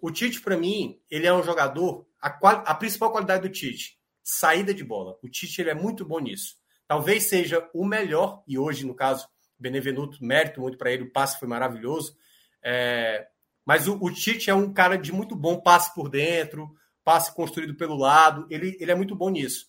O 0.00 0.12
Tite, 0.12 0.40
para 0.40 0.56
mim, 0.56 1.00
ele 1.10 1.26
é 1.26 1.32
um 1.32 1.42
jogador. 1.42 2.06
A, 2.20 2.30
qual, 2.30 2.62
a 2.64 2.74
principal 2.74 3.10
qualidade 3.10 3.48
do 3.48 3.52
Tite, 3.52 3.98
saída 4.22 4.72
de 4.72 4.84
bola. 4.84 5.18
O 5.22 5.28
Tite 5.28 5.60
ele 5.60 5.70
é 5.70 5.74
muito 5.74 6.04
bom 6.04 6.20
nisso. 6.20 6.56
Talvez 6.86 7.24
seja 7.24 7.68
o 7.74 7.84
melhor, 7.84 8.42
e 8.46 8.58
hoje, 8.58 8.86
no 8.86 8.94
caso, 8.94 9.28
Benevenuto, 9.58 10.22
mérito 10.24 10.60
muito 10.60 10.76
para 10.76 10.92
ele, 10.92 11.04
o 11.04 11.10
passe 11.10 11.38
foi 11.38 11.48
maravilhoso. 11.48 12.16
É, 12.62 13.26
mas 13.64 13.88
o, 13.88 13.98
o, 14.00 14.12
Tite 14.12 14.50
é 14.50 14.54
um 14.54 14.72
cara 14.72 14.96
de 14.96 15.12
muito 15.12 15.34
bom 15.34 15.60
passe 15.60 15.94
por 15.94 16.08
dentro, 16.08 16.70
passe 17.02 17.34
construído 17.34 17.74
pelo 17.74 17.96
lado, 17.96 18.46
ele, 18.50 18.76
ele 18.78 18.92
é 18.92 18.94
muito 18.94 19.16
bom 19.16 19.30
nisso. 19.30 19.66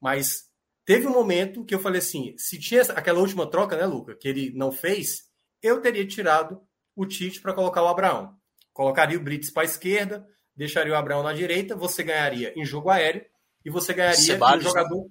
Mas 0.00 0.44
teve 0.84 1.06
um 1.06 1.12
momento 1.12 1.64
que 1.64 1.74
eu 1.74 1.80
falei 1.80 2.00
assim: 2.00 2.34
se 2.36 2.58
tinha 2.58 2.82
aquela 2.82 3.20
última 3.20 3.48
troca, 3.48 3.76
né, 3.76 3.86
Luca, 3.86 4.14
que 4.14 4.28
ele 4.28 4.52
não 4.54 4.72
fez, 4.72 5.24
eu 5.62 5.80
teria 5.80 6.06
tirado 6.06 6.60
o 6.94 7.06
Tite 7.06 7.40
para 7.40 7.54
colocar 7.54 7.82
o 7.82 7.88
Abraão. 7.88 8.36
Colocaria 8.72 9.18
o 9.18 9.22
Brits 9.22 9.50
para 9.50 9.62
a 9.62 9.64
esquerda, 9.64 10.26
deixaria 10.54 10.92
o 10.92 10.96
Abraão 10.96 11.22
na 11.22 11.32
direita, 11.32 11.76
você 11.76 12.02
ganharia 12.02 12.52
em 12.56 12.64
jogo 12.64 12.90
aéreo 12.90 13.24
e 13.64 13.70
você 13.70 13.94
ganharia 13.94 14.18
Sebadios, 14.18 14.66
um 14.66 14.68
jogador. 14.68 15.04
Né? 15.04 15.10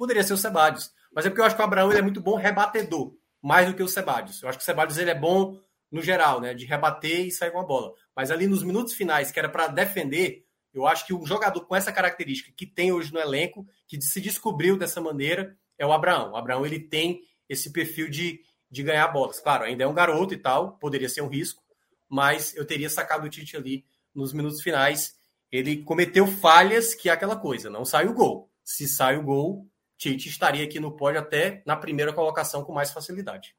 Poderia 0.00 0.22
ser 0.22 0.32
o 0.32 0.38
Sebadios. 0.38 0.90
Mas 1.14 1.26
é 1.26 1.28
porque 1.28 1.42
eu 1.42 1.44
acho 1.44 1.54
que 1.54 1.60
o 1.60 1.64
Abraão 1.66 1.92
é 1.92 2.00
muito 2.00 2.22
bom 2.22 2.34
rebatedor, 2.34 3.12
mais 3.42 3.68
do 3.68 3.74
que 3.74 3.82
o 3.82 3.88
Sebadios. 3.88 4.42
Eu 4.42 4.48
acho 4.48 4.56
que 4.56 4.62
o 4.62 4.64
Sebadios 4.64 4.96
ele 4.96 5.10
é 5.10 5.14
bom 5.14 5.60
no 5.92 6.00
geral, 6.00 6.40
né? 6.40 6.54
De 6.54 6.64
rebater 6.64 7.26
e 7.26 7.30
sair 7.30 7.50
com 7.50 7.60
a 7.60 7.62
bola. 7.62 7.92
Mas 8.16 8.30
ali 8.30 8.46
nos 8.46 8.62
minutos 8.62 8.94
finais, 8.94 9.30
que 9.30 9.38
era 9.38 9.46
para 9.46 9.68
defender, 9.68 10.46
eu 10.72 10.86
acho 10.86 11.06
que 11.06 11.12
um 11.12 11.26
jogador 11.26 11.66
com 11.66 11.76
essa 11.76 11.92
característica 11.92 12.50
que 12.56 12.64
tem 12.64 12.90
hoje 12.90 13.12
no 13.12 13.20
elenco, 13.20 13.66
que 13.86 14.00
se 14.00 14.22
descobriu 14.22 14.78
dessa 14.78 15.02
maneira, 15.02 15.54
é 15.76 15.84
o 15.84 15.92
Abraão. 15.92 16.32
O 16.32 16.36
Abraão 16.36 16.64
ele 16.64 16.80
tem 16.80 17.20
esse 17.46 17.70
perfil 17.70 18.08
de, 18.08 18.40
de 18.70 18.82
ganhar 18.82 19.06
bolas. 19.08 19.38
Claro, 19.38 19.64
ainda 19.64 19.84
é 19.84 19.86
um 19.86 19.92
garoto 19.92 20.32
e 20.32 20.38
tal, 20.38 20.78
poderia 20.78 21.10
ser 21.10 21.20
um 21.20 21.28
risco, 21.28 21.62
mas 22.08 22.56
eu 22.56 22.64
teria 22.64 22.88
sacado 22.88 23.26
o 23.26 23.28
Tite 23.28 23.54
ali 23.54 23.84
nos 24.14 24.32
minutos 24.32 24.62
finais. 24.62 25.14
Ele 25.52 25.82
cometeu 25.82 26.26
falhas 26.26 26.94
que 26.94 27.10
é 27.10 27.12
aquela 27.12 27.36
coisa, 27.36 27.68
não 27.68 27.84
sai 27.84 28.06
o 28.06 28.14
gol. 28.14 28.50
Se 28.64 28.88
sai 28.88 29.18
o 29.18 29.22
gol, 29.22 29.68
Tite 30.00 30.30
estaria 30.30 30.64
aqui 30.64 30.80
no 30.80 30.90
pódio 30.90 31.20
até 31.20 31.62
na 31.66 31.76
primeira 31.76 32.10
colocação 32.10 32.64
com 32.64 32.72
mais 32.72 32.90
facilidade. 32.90 33.54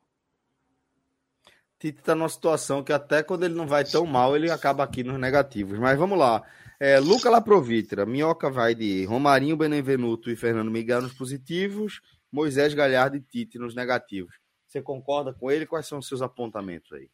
Tite 1.77 1.99
está 1.99 2.15
numa 2.15 2.27
situação 2.27 2.83
que 2.83 2.91
até 2.91 3.21
quando 3.21 3.43
ele 3.43 3.53
não 3.53 3.67
vai 3.67 3.85
tão 3.85 4.07
mal, 4.07 4.35
ele 4.35 4.49
acaba 4.49 4.83
aqui 4.83 5.03
nos 5.03 5.19
negativos. 5.19 5.77
Mas 5.77 5.99
vamos 5.99 6.17
lá. 6.17 6.41
É, 6.79 6.99
Luca 6.99 7.29
Laprovitra, 7.29 8.07
Minhoca 8.07 8.49
vai 8.49 8.73
de 8.73 9.05
Romarinho, 9.05 9.55
Benevenuto 9.55 10.31
e 10.31 10.35
Fernando 10.35 10.71
Miguel 10.71 11.03
nos 11.03 11.13
positivos, 11.13 12.01
Moisés 12.31 12.73
Galhardo 12.73 13.17
e 13.17 13.21
Tite 13.21 13.59
nos 13.59 13.75
negativos. 13.75 14.33
Você 14.67 14.81
concorda 14.81 15.33
com 15.33 15.51
ele? 15.51 15.67
Quais 15.67 15.85
são 15.85 15.99
os 15.99 16.07
seus 16.07 16.23
apontamentos 16.23 16.91
aí? 16.93 17.07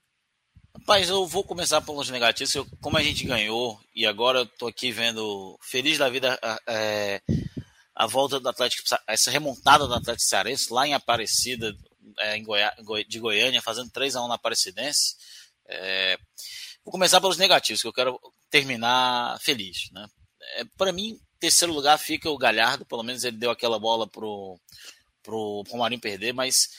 Rapaz, 0.73 1.09
eu 1.09 1.27
vou 1.27 1.43
começar 1.43 1.81
pelos 1.81 2.09
negativos. 2.09 2.55
Eu, 2.55 2.65
como 2.79 2.97
a 2.97 3.03
gente 3.03 3.25
ganhou 3.25 3.77
e 3.93 4.05
agora 4.05 4.39
eu 4.39 4.45
tô 4.45 4.67
aqui 4.67 4.89
vendo 4.89 5.59
feliz 5.61 5.97
da 5.97 6.07
vida 6.07 6.39
é, 6.65 7.21
a 7.99 8.05
volta 8.05 8.39
do 8.39 8.47
Atlético, 8.47 8.83
essa 9.07 9.31
remontada 9.31 9.87
do 9.87 9.93
Atlético 9.95 10.29
Cearense 10.29 10.71
lá 10.71 10.87
em 10.87 10.93
Aparecida, 10.93 11.75
é, 12.19 12.37
em 12.37 12.45
de 13.07 13.19
Goiânia, 13.19 13.59
fazendo 13.59 13.89
3 13.89 14.15
a 14.15 14.23
1 14.23 14.27
na 14.27 14.35
Aparecidense. 14.35 15.15
É, 15.67 16.15
vou 16.85 16.91
começar 16.91 17.19
pelos 17.19 17.37
negativos, 17.37 17.81
que 17.81 17.87
eu 17.87 17.93
quero 17.93 18.19
terminar 18.51 19.39
feliz. 19.41 19.89
Né? 19.91 20.07
É, 20.57 20.63
Para 20.77 20.91
mim, 20.91 21.19
terceiro 21.39 21.73
lugar 21.73 21.97
fica 21.97 22.29
o 22.29 22.37
Galhardo, 22.37 22.85
pelo 22.85 23.01
menos 23.01 23.23
ele 23.23 23.37
deu 23.37 23.49
aquela 23.49 23.79
bola 23.79 24.07
pro, 24.07 24.59
pro 25.23 25.63
Romarinho 25.67 25.99
perder, 25.99 26.33
mas 26.33 26.69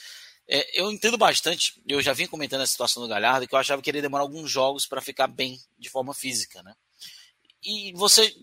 é, 0.47 0.81
eu 0.81 0.89
entendo 0.89 1.17
bastante, 1.17 1.81
eu 1.85 2.01
já 2.01 2.13
vim 2.13 2.27
comentando 2.27 2.61
a 2.61 2.67
situação 2.67 3.03
do 3.03 3.09
Galhardo, 3.09 3.45
que 3.45 3.53
eu 3.53 3.59
achava 3.59 3.81
que 3.81 3.89
ele 3.89 3.97
ia 3.97 4.03
demorar 4.03 4.23
alguns 4.23 4.49
jogos 4.49 4.87
para 4.87 5.01
ficar 5.01 5.27
bem 5.27 5.59
de 5.77 5.89
forma 5.89 6.13
física. 6.13 6.63
Né? 6.63 6.73
E 7.61 7.91
você. 7.93 8.33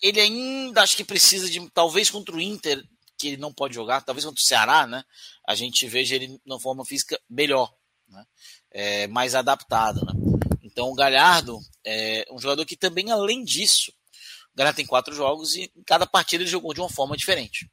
Ele 0.00 0.20
ainda 0.20 0.82
acho 0.82 0.96
que 0.96 1.04
precisa 1.04 1.48
de, 1.48 1.68
talvez 1.70 2.10
contra 2.10 2.34
o 2.34 2.40
Inter, 2.40 2.82
que 3.16 3.28
ele 3.28 3.36
não 3.36 3.52
pode 3.52 3.74
jogar, 3.74 4.02
talvez 4.02 4.24
contra 4.24 4.40
o 4.40 4.44
Ceará, 4.44 4.86
né? 4.86 5.04
A 5.46 5.54
gente 5.54 5.86
veja 5.86 6.14
ele 6.14 6.40
numa 6.44 6.60
forma 6.60 6.84
física 6.84 7.18
melhor, 7.28 7.72
né? 8.08 8.24
É, 8.70 9.06
mais 9.06 9.34
adaptada, 9.34 10.00
né? 10.00 10.12
Então 10.62 10.90
o 10.90 10.94
Galhardo 10.94 11.60
é 11.86 12.26
um 12.30 12.38
jogador 12.38 12.66
que 12.66 12.76
também, 12.76 13.10
além 13.10 13.44
disso, 13.44 13.92
o 14.52 14.56
Galhardo 14.56 14.76
tem 14.76 14.86
quatro 14.86 15.14
jogos 15.14 15.54
e 15.54 15.70
em 15.76 15.82
cada 15.84 16.06
partida 16.06 16.42
ele 16.42 16.50
jogou 16.50 16.74
de 16.74 16.80
uma 16.80 16.88
forma 16.88 17.16
diferente. 17.16 17.70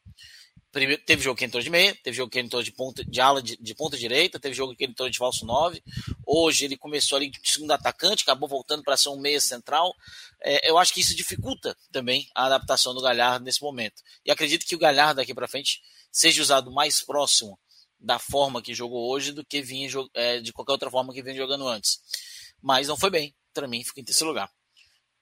Primeiro, 0.72 1.02
teve 1.04 1.22
jogo 1.22 1.38
que 1.38 1.44
entrou 1.44 1.62
de 1.62 1.70
meia, 1.70 1.94
teve 2.02 2.16
jogo 2.16 2.32
que 2.32 2.40
entrou 2.40 2.64
de 2.64 2.72
ponta 2.72 3.04
de 3.04 3.20
ala 3.20 3.42
de, 3.42 3.58
de 3.58 3.76
ponta 3.76 3.98
direita, 3.98 4.40
teve 4.40 4.56
jogo 4.56 4.74
que 4.74 4.86
entrou 4.86 5.10
de 5.10 5.18
falso 5.18 5.46
9. 5.46 5.84
Hoje 6.26 6.64
ele 6.64 6.78
começou 6.78 7.18
ali 7.18 7.30
de 7.30 7.40
segundo 7.44 7.72
atacante, 7.72 8.24
acabou 8.24 8.48
voltando 8.48 8.82
para 8.82 8.96
ser 8.96 9.10
um 9.10 9.20
meia 9.20 9.42
central. 9.42 9.94
É, 10.40 10.70
eu 10.70 10.78
acho 10.78 10.94
que 10.94 11.02
isso 11.02 11.14
dificulta 11.14 11.76
também 11.92 12.30
a 12.34 12.46
adaptação 12.46 12.94
do 12.94 13.02
Galhardo 13.02 13.44
nesse 13.44 13.62
momento. 13.62 14.02
E 14.26 14.32
acredito 14.32 14.66
que 14.66 14.74
o 14.74 14.80
Galhardo 14.80 15.16
daqui 15.16 15.34
para 15.34 15.48
frente 15.48 15.82
seja 16.10 16.42
usado 16.42 16.72
mais 16.72 17.02
próximo 17.02 17.60
da 18.00 18.18
forma 18.18 18.62
que 18.62 18.74
jogou 18.74 19.12
hoje 19.12 19.34
do 19.34 19.46
que 19.46 19.62
vinha 19.62 19.90
é, 20.14 20.40
de 20.40 20.54
qualquer 20.54 20.72
outra 20.72 20.90
forma 20.90 21.14
que 21.14 21.22
vinha 21.22 21.36
jogando 21.36 21.68
antes. 21.68 22.00
Mas 22.62 22.88
não 22.88 22.96
foi 22.96 23.10
bem, 23.10 23.36
para 23.54 23.68
mim 23.68 23.84
fica 23.84 24.00
em 24.00 24.06
terceiro 24.06 24.30
lugar. 24.30 24.50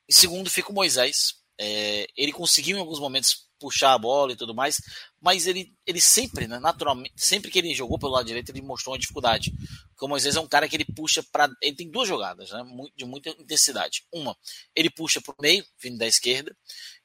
Em 0.07 0.13
segundo 0.13 0.49
fica 0.49 0.71
o 0.71 0.75
Moisés. 0.75 1.39
É, 1.57 2.07
ele 2.15 2.31
conseguiu 2.31 2.77
em 2.77 2.79
alguns 2.79 2.99
momentos 2.99 3.48
puxar 3.59 3.93
a 3.93 3.97
bola 3.97 4.31
e 4.31 4.35
tudo 4.35 4.55
mais, 4.55 4.77
mas 5.21 5.45
ele, 5.45 5.73
ele 5.85 5.99
sempre, 5.99 6.47
né, 6.47 6.59
naturalmente, 6.59 7.13
sempre 7.17 7.51
que 7.51 7.59
ele 7.59 7.75
jogou 7.75 7.99
pelo 7.99 8.13
lado 8.13 8.25
direito, 8.25 8.49
ele 8.49 8.61
mostrou 8.61 8.93
uma 8.93 8.99
dificuldade. 8.99 9.51
Porque 9.89 10.05
o 10.05 10.07
Moisés 10.07 10.35
é 10.35 10.39
um 10.39 10.47
cara 10.47 10.67
que 10.67 10.75
ele 10.75 10.85
puxa 10.85 11.21
para. 11.31 11.49
Ele 11.61 11.75
tem 11.75 11.91
duas 11.91 12.07
jogadas, 12.07 12.49
né, 12.51 12.63
de 12.95 13.05
muita 13.05 13.29
intensidade. 13.29 14.05
Uma, 14.13 14.35
ele 14.75 14.89
puxa 14.89 15.21
para 15.21 15.33
o 15.37 15.41
meio, 15.41 15.65
vindo 15.81 15.97
da 15.97 16.07
esquerda, 16.07 16.55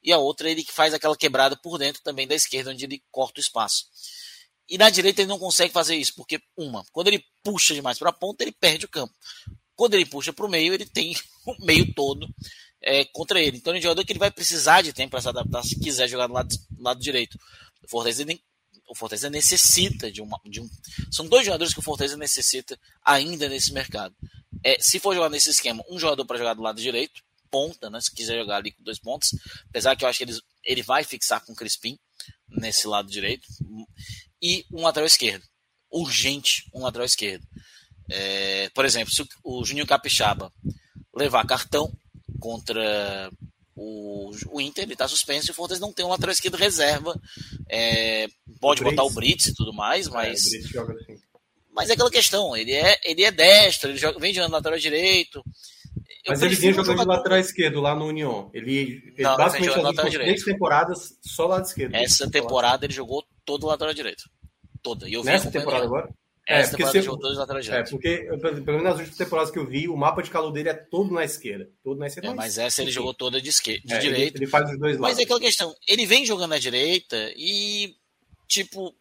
e 0.02 0.12
a 0.12 0.18
outra, 0.18 0.48
ele 0.48 0.62
que 0.62 0.72
faz 0.72 0.94
aquela 0.94 1.16
quebrada 1.16 1.56
por 1.56 1.78
dentro 1.78 2.02
também 2.02 2.26
da 2.26 2.34
esquerda, 2.34 2.70
onde 2.70 2.84
ele 2.84 3.02
corta 3.10 3.40
o 3.40 3.42
espaço. 3.42 3.86
E 4.68 4.78
na 4.78 4.88
direita 4.88 5.20
ele 5.20 5.28
não 5.28 5.38
consegue 5.38 5.72
fazer 5.72 5.96
isso, 5.96 6.14
porque, 6.14 6.40
uma, 6.56 6.84
quando 6.92 7.08
ele 7.08 7.22
puxa 7.42 7.74
demais 7.74 7.98
para 7.98 8.10
a 8.10 8.12
ponta, 8.12 8.44
ele 8.44 8.52
perde 8.52 8.86
o 8.86 8.88
campo. 8.88 9.12
Quando 9.74 9.94
ele 9.94 10.06
puxa 10.06 10.32
para 10.32 10.46
o 10.46 10.48
meio, 10.48 10.72
ele 10.72 10.86
tem 10.86 11.14
o 11.46 11.64
meio 11.64 11.92
todo 11.94 12.28
é, 12.84 13.04
contra 13.06 13.40
ele. 13.40 13.56
Então, 13.56 13.74
é 13.74 13.78
um 13.78 13.82
jogador 13.82 14.04
que 14.04 14.12
ele 14.12 14.18
vai 14.18 14.30
precisar 14.30 14.82
de 14.82 14.92
tempo 14.92 15.12
para 15.12 15.22
se 15.22 15.28
adaptar 15.28 15.62
se 15.64 15.78
quiser 15.80 16.06
jogar 16.08 16.26
do 16.26 16.34
lado, 16.34 16.54
do 16.70 16.82
lado 16.82 17.00
direito. 17.00 17.38
O 17.82 17.88
Fortaleza, 17.88 18.24
o 18.88 18.94
Fortaleza 18.94 19.30
necessita 19.30 20.10
de, 20.10 20.20
uma, 20.20 20.38
de 20.44 20.60
um. 20.60 20.68
São 21.10 21.26
dois 21.26 21.46
jogadores 21.46 21.72
que 21.72 21.80
o 21.80 21.82
Fortaleza 21.82 22.16
necessita 22.16 22.78
ainda 23.02 23.48
nesse 23.48 23.72
mercado. 23.72 24.14
É, 24.62 24.76
se 24.80 25.00
for 25.00 25.14
jogar 25.14 25.30
nesse 25.30 25.50
esquema, 25.50 25.82
um 25.90 25.98
jogador 25.98 26.24
para 26.26 26.38
jogar 26.38 26.54
do 26.54 26.62
lado 26.62 26.80
direito, 26.80 27.22
ponta, 27.50 27.88
né? 27.88 28.00
Se 28.00 28.14
quiser 28.14 28.38
jogar 28.38 28.56
ali 28.56 28.72
com 28.72 28.82
dois 28.82 28.98
pontos, 28.98 29.30
apesar 29.68 29.96
que 29.96 30.04
eu 30.04 30.08
acho 30.08 30.18
que 30.18 30.24
ele, 30.24 30.38
ele 30.64 30.82
vai 30.82 31.04
fixar 31.04 31.44
com 31.44 31.52
o 31.52 31.56
Crispim 31.56 31.98
nesse 32.48 32.86
lado 32.86 33.10
direito, 33.10 33.46
e 34.42 34.64
um 34.70 34.82
lateral 34.82 35.06
esquerdo. 35.06 35.44
Urgente 35.90 36.68
um 36.74 36.82
lateral 36.82 37.06
esquerdo. 37.06 37.46
É, 38.10 38.68
por 38.70 38.84
exemplo, 38.84 39.12
se 39.12 39.26
o 39.42 39.64
Juninho 39.64 39.86
Capixaba 39.86 40.52
levar 41.14 41.46
cartão, 41.46 41.90
contra 42.40 43.30
o, 43.76 44.30
o 44.50 44.60
Inter, 44.60 44.84
ele 44.84 44.92
está 44.92 45.08
suspenso 45.08 45.50
e 45.50 45.52
o 45.52 45.54
Fortaleza 45.54 45.84
não 45.84 45.92
tem 45.92 46.04
um 46.04 46.10
lateral 46.10 46.32
esquerdo 46.32 46.56
reserva. 46.56 47.18
É, 47.68 48.28
pode 48.60 48.82
o 48.82 48.84
botar 48.84 49.04
o 49.04 49.10
Brits 49.10 49.46
e 49.46 49.54
tudo 49.54 49.72
mais, 49.72 50.08
mas. 50.08 50.52
É, 50.52 50.58
assim. 50.58 51.18
Mas 51.72 51.90
é 51.90 51.94
aquela 51.94 52.10
questão, 52.10 52.56
ele 52.56 52.72
é, 52.72 53.00
ele 53.04 53.24
é 53.24 53.32
destro, 53.32 53.90
ele 53.90 53.98
joga, 53.98 54.18
vem 54.20 54.32
jogando 54.32 54.52
lateral 54.52 54.78
direito. 54.78 55.42
Eu 56.24 56.30
mas 56.30 56.40
ele 56.40 56.54
vinha 56.54 56.72
jogando 56.72 57.00
de 57.00 57.06
lateral 57.06 57.38
esquerdo 57.38 57.80
lá 57.80 57.94
no 57.94 58.06
União. 58.06 58.48
Ele, 58.54 59.02
ele 59.16 59.22
não, 59.22 59.36
basicamente 59.36 60.00
as 60.00 60.12
três 60.12 60.44
temporadas 60.44 61.18
só 61.20 61.46
lado 61.46 61.64
esquerdo. 61.64 61.94
Essa 61.94 62.30
temporada 62.30 62.86
ele 62.86 62.94
jogou 62.94 63.24
todo 63.44 63.66
lateral 63.66 63.92
direito. 63.92 64.22
Toda. 64.82 65.08
E 65.08 65.14
eu 65.14 65.24
Nessa 65.24 65.50
temporada 65.50 65.84
agora? 65.84 66.08
É, 66.46 66.60
Essa 66.60 66.76
porque 66.76 67.00
temporada 67.00 67.38
laterais 67.38 67.68
É, 67.68 67.82
porque, 67.84 68.18
pelo 68.38 68.66
menos 68.66 68.82
nas 68.82 68.98
últimas 68.98 69.16
temporadas 69.16 69.50
que 69.50 69.58
eu 69.58 69.66
vi, 69.66 69.88
o 69.88 69.96
mapa 69.96 70.22
de 70.22 70.30
calor 70.30 70.52
dele 70.52 70.68
é 70.68 70.74
todo 70.74 71.12
na 71.12 71.24
esquerda. 71.24 71.70
Todo 71.82 71.98
na 71.98 72.06
esquerda. 72.06 72.28
É, 72.28 72.34
mas 72.34 72.58
essa 72.58 72.82
ele 72.82 72.90
jogou 72.90 73.14
toda 73.14 73.40
de 73.40 73.48
esquerda, 73.48 73.86
de 73.86 73.94
é, 73.94 73.98
direita. 73.98 74.36
Ele, 74.36 74.44
ele, 74.44 74.50
faz 74.50 74.70
os 74.70 74.78
dois 74.78 74.98
lados. 74.98 75.16
Mas 75.16 75.18
é 75.18 75.22
aquela 75.22 75.40
questão, 75.40 75.74
ele 75.88 76.04
vem 76.04 76.26
jogando 76.26 76.50
na 76.50 76.58
direita 76.58 77.32
e, 77.34 77.94
tipo, 78.46 78.94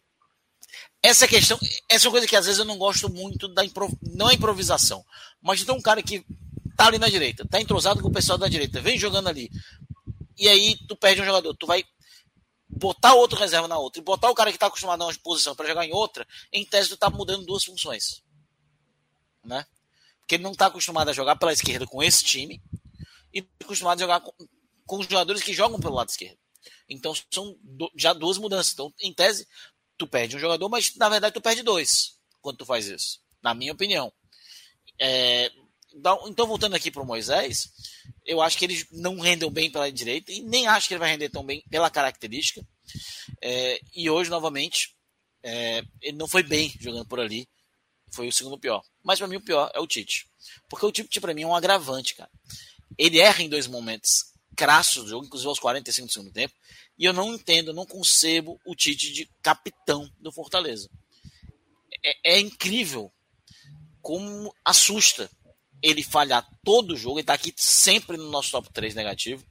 essa 1.02 1.28
questão, 1.28 1.58
essa 1.86 2.06
é 2.06 2.08
uma 2.08 2.12
coisa 2.12 2.26
que 2.26 2.34
às 2.34 2.46
vezes 2.46 2.58
eu 2.58 2.64
não 2.64 2.78
gosto 2.78 3.12
muito 3.12 3.46
da 3.46 3.62
improv... 3.62 3.92
não 4.14 4.30
é 4.30 4.34
improvisação, 4.34 5.04
mas 5.42 5.60
então 5.60 5.76
um 5.76 5.82
cara 5.82 6.02
que 6.02 6.24
tá 6.74 6.86
ali 6.86 6.98
na 6.98 7.10
direita, 7.10 7.46
tá 7.46 7.60
entrosado 7.60 8.00
com 8.00 8.08
o 8.08 8.12
pessoal 8.12 8.38
da 8.38 8.48
direita, 8.48 8.80
vem 8.80 8.98
jogando 8.98 9.28
ali, 9.28 9.50
e 10.38 10.48
aí 10.48 10.76
tu 10.88 10.96
perde 10.96 11.20
um 11.20 11.26
jogador, 11.26 11.54
tu 11.54 11.66
vai 11.66 11.84
botar 12.76 13.14
outro 13.14 13.38
reserva 13.38 13.68
na 13.68 13.78
outra 13.78 14.00
e 14.00 14.04
botar 14.04 14.30
o 14.30 14.34
cara 14.34 14.50
que 14.50 14.56
está 14.56 14.66
acostumado 14.66 15.02
a 15.02 15.06
uma 15.06 15.14
posição 15.22 15.54
para 15.54 15.66
jogar 15.66 15.86
em 15.86 15.92
outra, 15.92 16.26
em 16.52 16.64
tese 16.64 16.90
tu 16.90 16.96
tá 16.96 17.08
mudando 17.08 17.46
duas 17.46 17.64
funções. 17.64 18.22
Né? 19.44 19.64
Porque 20.20 20.36
ele 20.36 20.42
não 20.42 20.52
está 20.52 20.66
acostumado 20.66 21.08
a 21.08 21.12
jogar 21.12 21.36
pela 21.36 21.52
esquerda 21.52 21.86
com 21.86 22.02
esse 22.02 22.24
time 22.24 22.62
e 23.32 23.42
tá 23.42 23.64
acostumado 23.64 23.98
a 23.98 24.02
jogar 24.02 24.20
com, 24.20 24.32
com 24.86 24.98
os 24.98 25.06
jogadores 25.06 25.42
que 25.42 25.52
jogam 25.52 25.80
pelo 25.80 25.94
lado 25.94 26.08
esquerdo. 26.08 26.38
Então 26.88 27.14
são 27.30 27.56
do, 27.62 27.90
já 27.96 28.12
duas 28.12 28.38
mudanças. 28.38 28.72
Então, 28.72 28.92
em 29.00 29.12
tese, 29.12 29.46
tu 29.96 30.06
perde 30.06 30.36
um 30.36 30.40
jogador, 30.40 30.68
mas 30.68 30.94
na 30.96 31.08
verdade 31.08 31.34
tu 31.34 31.40
perde 31.40 31.62
dois 31.62 32.18
quando 32.40 32.58
tu 32.58 32.66
faz 32.66 32.86
isso. 32.86 33.20
Na 33.42 33.54
minha 33.54 33.72
opinião. 33.72 34.12
É, 34.98 35.50
então, 35.94 36.46
voltando 36.46 36.74
aqui 36.74 36.90
para 36.90 37.02
o 37.02 37.06
Moisés, 37.06 37.70
eu 38.26 38.40
acho 38.42 38.58
que 38.58 38.64
eles 38.64 38.86
não 38.90 39.18
rendem 39.18 39.50
bem 39.50 39.70
pela 39.70 39.90
direita 39.90 40.32
e 40.32 40.42
nem 40.42 40.66
acho 40.66 40.88
que 40.88 40.94
ele 40.94 40.98
vai 40.98 41.10
render 41.10 41.28
tão 41.28 41.44
bem 41.44 41.62
pela 41.70 41.90
característica. 41.90 42.66
É, 43.40 43.80
e 43.94 44.10
hoje, 44.10 44.28
novamente, 44.28 44.94
é, 45.42 45.84
ele 46.00 46.16
não 46.16 46.26
foi 46.26 46.42
bem 46.42 46.74
jogando 46.80 47.06
por 47.06 47.20
ali. 47.20 47.48
Foi 48.12 48.26
o 48.28 48.32
segundo 48.32 48.58
pior. 48.58 48.82
Mas 49.02 49.18
para 49.18 49.28
mim 49.28 49.36
o 49.36 49.44
pior 49.44 49.70
é 49.74 49.80
o 49.80 49.86
Tite. 49.86 50.26
Porque 50.68 50.86
o 50.86 50.92
Tite 50.92 51.20
para 51.20 51.34
mim 51.34 51.42
é 51.42 51.46
um 51.46 51.54
agravante, 51.54 52.14
cara. 52.14 52.30
Ele 52.98 53.18
erra 53.18 53.42
em 53.42 53.48
dois 53.48 53.66
momentos 53.66 54.32
crassos 54.56 55.04
do 55.04 55.10
jogo, 55.10 55.26
inclusive 55.26 55.48
aos 55.48 55.58
45 55.58 56.06
do 56.06 56.12
segundo 56.12 56.32
tempo. 56.32 56.54
E 56.98 57.04
eu 57.04 57.12
não 57.12 57.34
entendo, 57.34 57.72
não 57.72 57.86
concebo 57.86 58.60
o 58.64 58.74
Tite 58.74 59.12
de 59.12 59.28
capitão 59.42 60.08
do 60.18 60.32
Fortaleza. 60.32 60.88
É, 62.04 62.36
é 62.36 62.40
incrível 62.40 63.12
como 64.00 64.54
assusta 64.64 65.30
ele 65.84 66.02
falhar 66.02 66.48
todo 66.64 66.96
jogo, 66.96 67.18
ele 67.18 67.26
tá 67.26 67.34
aqui 67.34 67.52
sempre 67.58 68.16
no 68.16 68.30
nosso 68.30 68.50
top 68.50 68.72
3 68.72 68.94
negativo. 68.94 69.44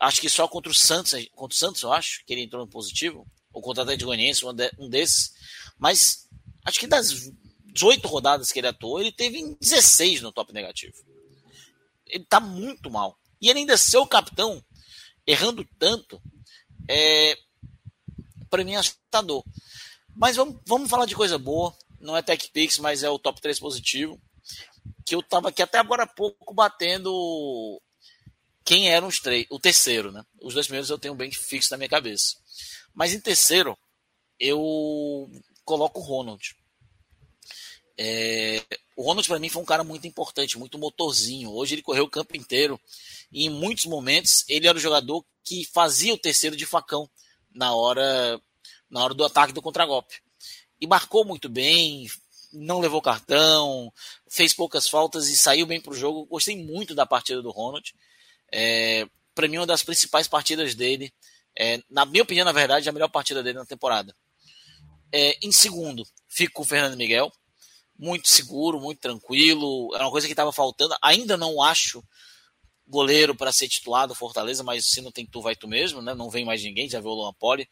Acho 0.00 0.18
que 0.18 0.30
só 0.30 0.48
contra 0.48 0.72
o 0.72 0.74
Santos, 0.74 1.12
contra 1.34 1.54
o 1.54 1.58
Santos, 1.58 1.82
eu 1.82 1.92
acho, 1.92 2.24
que 2.24 2.32
ele 2.32 2.40
entrou 2.40 2.64
no 2.64 2.70
positivo, 2.70 3.26
ou 3.52 3.60
contra 3.60 3.82
o 3.82 3.84
Atlético 3.84 4.06
Goianiense, 4.06 4.42
um 4.78 4.88
desses. 4.88 5.34
Mas 5.78 6.26
acho 6.64 6.80
que 6.80 6.86
das 6.86 7.30
18 7.74 8.08
rodadas 8.08 8.50
que 8.50 8.58
ele 8.58 8.68
atuou, 8.68 9.00
ele 9.00 9.12
teve 9.12 9.54
16 9.60 10.22
no 10.22 10.32
top 10.32 10.50
negativo. 10.54 10.94
Ele 12.06 12.24
tá 12.24 12.40
muito 12.40 12.90
mal. 12.90 13.18
E 13.38 13.50
ele 13.50 13.58
ainda 13.58 13.76
ser 13.76 13.98
o 13.98 14.06
capitão, 14.06 14.64
errando 15.26 15.62
tanto, 15.78 16.22
é 16.88 17.36
para 18.48 18.64
mim 18.64 18.72
é 18.72 18.76
assustador. 18.76 19.44
Mas 20.16 20.36
vamos, 20.36 20.58
vamos 20.66 20.88
falar 20.88 21.04
de 21.04 21.14
coisa 21.14 21.36
boa. 21.36 21.76
Não 22.00 22.16
é 22.16 22.22
Tech 22.22 22.48
Pix, 22.50 22.78
mas 22.78 23.02
é 23.02 23.10
o 23.10 23.18
top 23.18 23.42
3 23.42 23.60
positivo 23.60 24.18
que 25.10 25.14
eu 25.16 25.18
estava 25.18 25.48
aqui 25.48 25.60
até 25.60 25.76
agora 25.76 26.04
há 26.04 26.06
pouco 26.06 26.54
batendo 26.54 27.82
quem 28.64 28.90
eram 28.90 29.08
os 29.08 29.18
três, 29.18 29.44
o 29.50 29.58
terceiro, 29.58 30.12
né? 30.12 30.24
Os 30.40 30.54
dois 30.54 30.68
primeiros 30.68 30.88
eu 30.88 31.00
tenho 31.00 31.16
bem 31.16 31.32
fixo 31.32 31.72
na 31.72 31.76
minha 31.76 31.88
cabeça. 31.88 32.36
Mas 32.94 33.12
em 33.12 33.18
terceiro, 33.18 33.76
eu 34.38 35.28
coloco 35.64 35.98
o 35.98 36.02
Ronald. 36.04 36.54
É, 37.98 38.62
o 38.96 39.02
Ronald 39.02 39.26
para 39.26 39.40
mim 39.40 39.48
foi 39.48 39.60
um 39.60 39.66
cara 39.66 39.82
muito 39.82 40.06
importante, 40.06 40.56
muito 40.56 40.78
motorzinho. 40.78 41.50
Hoje 41.50 41.74
ele 41.74 41.82
correu 41.82 42.04
o 42.04 42.10
campo 42.10 42.36
inteiro 42.36 42.80
e 43.32 43.46
em 43.46 43.50
muitos 43.50 43.86
momentos 43.86 44.44
ele 44.48 44.68
era 44.68 44.78
o 44.78 44.80
jogador 44.80 45.26
que 45.42 45.64
fazia 45.64 46.14
o 46.14 46.18
terceiro 46.18 46.54
de 46.54 46.66
facão 46.66 47.10
na 47.52 47.74
hora 47.74 48.40
na 48.88 49.02
hora 49.02 49.14
do 49.14 49.24
ataque 49.24 49.52
do 49.52 49.60
contragolpe. 49.60 50.22
E 50.80 50.86
marcou 50.86 51.24
muito 51.24 51.48
bem, 51.48 52.06
não 52.52 52.80
levou 52.80 53.00
cartão, 53.00 53.92
fez 54.28 54.52
poucas 54.52 54.88
faltas 54.88 55.28
e 55.28 55.36
saiu 55.36 55.66
bem 55.66 55.80
para 55.80 55.92
o 55.92 55.96
jogo. 55.96 56.26
Gostei 56.26 56.56
muito 56.56 56.94
da 56.94 57.06
partida 57.06 57.42
do 57.42 57.50
Ronald. 57.50 57.94
É, 58.52 59.06
para 59.34 59.48
mim, 59.48 59.58
uma 59.58 59.66
das 59.66 59.82
principais 59.82 60.26
partidas 60.26 60.74
dele. 60.74 61.12
É, 61.56 61.82
na 61.88 62.04
minha 62.04 62.22
opinião, 62.22 62.44
na 62.44 62.52
verdade, 62.52 62.88
a 62.88 62.92
melhor 62.92 63.08
partida 63.08 63.42
dele 63.42 63.58
na 63.58 63.66
temporada. 63.66 64.14
É, 65.12 65.36
em 65.42 65.52
segundo, 65.52 66.04
fico 66.28 66.54
com 66.54 66.62
o 66.62 66.66
Fernando 66.66 66.96
Miguel. 66.96 67.30
Muito 67.96 68.28
seguro, 68.28 68.80
muito 68.80 69.00
tranquilo. 69.00 69.94
Era 69.94 70.04
uma 70.04 70.10
coisa 70.10 70.26
que 70.26 70.32
estava 70.32 70.52
faltando. 70.52 70.96
Ainda 71.02 71.36
não 71.36 71.62
acho 71.62 72.02
goleiro 72.86 73.36
para 73.36 73.52
ser 73.52 73.68
titulado 73.68 74.14
Fortaleza, 74.14 74.64
mas 74.64 74.86
se 74.86 75.00
não 75.00 75.12
tem 75.12 75.24
tu, 75.24 75.40
vai 75.40 75.54
tu 75.54 75.68
mesmo, 75.68 76.02
né? 76.02 76.12
Não 76.12 76.28
vem 76.28 76.44
mais 76.44 76.62
ninguém, 76.62 76.88
já 76.88 76.98
viu 76.98 77.10
o 77.10 77.14
Luan 77.14 77.32
Poli. 77.34 77.68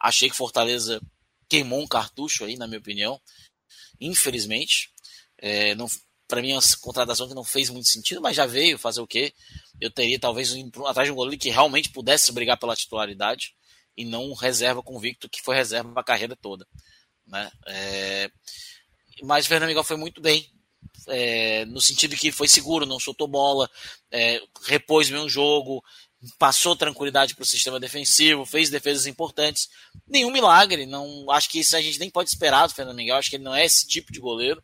Achei 0.00 0.30
que 0.30 0.36
Fortaleza 0.36 1.00
queimou 1.48 1.80
um 1.80 1.86
cartucho 1.86 2.44
aí, 2.44 2.56
na 2.56 2.66
minha 2.66 2.78
opinião 2.78 3.20
infelizmente. 4.00 4.90
É, 5.38 5.74
não, 5.74 5.86
para 6.26 6.40
mim 6.40 6.52
é 6.52 6.54
uma 6.54 6.62
contratação 6.80 7.28
que 7.28 7.34
não 7.34 7.44
fez 7.44 7.70
muito 7.70 7.88
sentido, 7.88 8.20
mas 8.20 8.36
já 8.36 8.46
veio 8.46 8.78
fazer 8.78 9.00
o 9.00 9.06
quê? 9.06 9.32
Eu 9.80 9.90
teria 9.90 10.18
talvez 10.18 10.52
indo 10.52 10.86
atrás 10.86 11.06
de 11.06 11.12
um 11.12 11.16
goleiro 11.16 11.40
que 11.40 11.50
realmente 11.50 11.90
pudesse 11.90 12.32
brigar 12.32 12.58
pela 12.58 12.76
titularidade 12.76 13.54
e 13.96 14.04
não 14.04 14.30
um 14.30 14.34
reserva 14.34 14.82
convicto 14.82 15.28
que 15.28 15.42
foi 15.42 15.54
reserva 15.56 15.92
a 16.00 16.04
carreira 16.04 16.36
toda. 16.36 16.66
Né? 17.26 17.50
É, 17.66 18.30
mas 19.22 19.44
o 19.44 19.48
Fernando 19.48 19.68
Miguel 19.68 19.84
foi 19.84 19.96
muito 19.96 20.20
bem, 20.20 20.50
é, 21.08 21.64
no 21.66 21.80
sentido 21.80 22.16
que 22.16 22.32
foi 22.32 22.48
seguro, 22.48 22.86
não 22.86 22.98
soltou 22.98 23.28
bola, 23.28 23.70
é, 24.10 24.40
repôs 24.62 25.10
bem 25.10 25.28
jogo, 25.28 25.82
passou 26.38 26.76
tranquilidade 26.76 27.34
para 27.34 27.42
o 27.42 27.46
sistema 27.46 27.80
defensivo, 27.80 28.46
fez 28.46 28.70
defesas 28.70 29.06
importantes. 29.06 29.68
Nenhum 30.06 30.30
milagre, 30.30 30.86
não 30.86 31.30
acho 31.30 31.50
que 31.50 31.60
isso 31.60 31.76
a 31.76 31.80
gente 31.80 31.98
nem 31.98 32.10
pode 32.10 32.30
esperar 32.30 32.66
do 32.66 32.74
Fernando 32.74 32.96
Miguel, 32.96 33.16
acho 33.16 33.30
que 33.30 33.36
ele 33.36 33.44
não 33.44 33.54
é 33.54 33.64
esse 33.64 33.86
tipo 33.86 34.12
de 34.12 34.20
goleiro, 34.20 34.62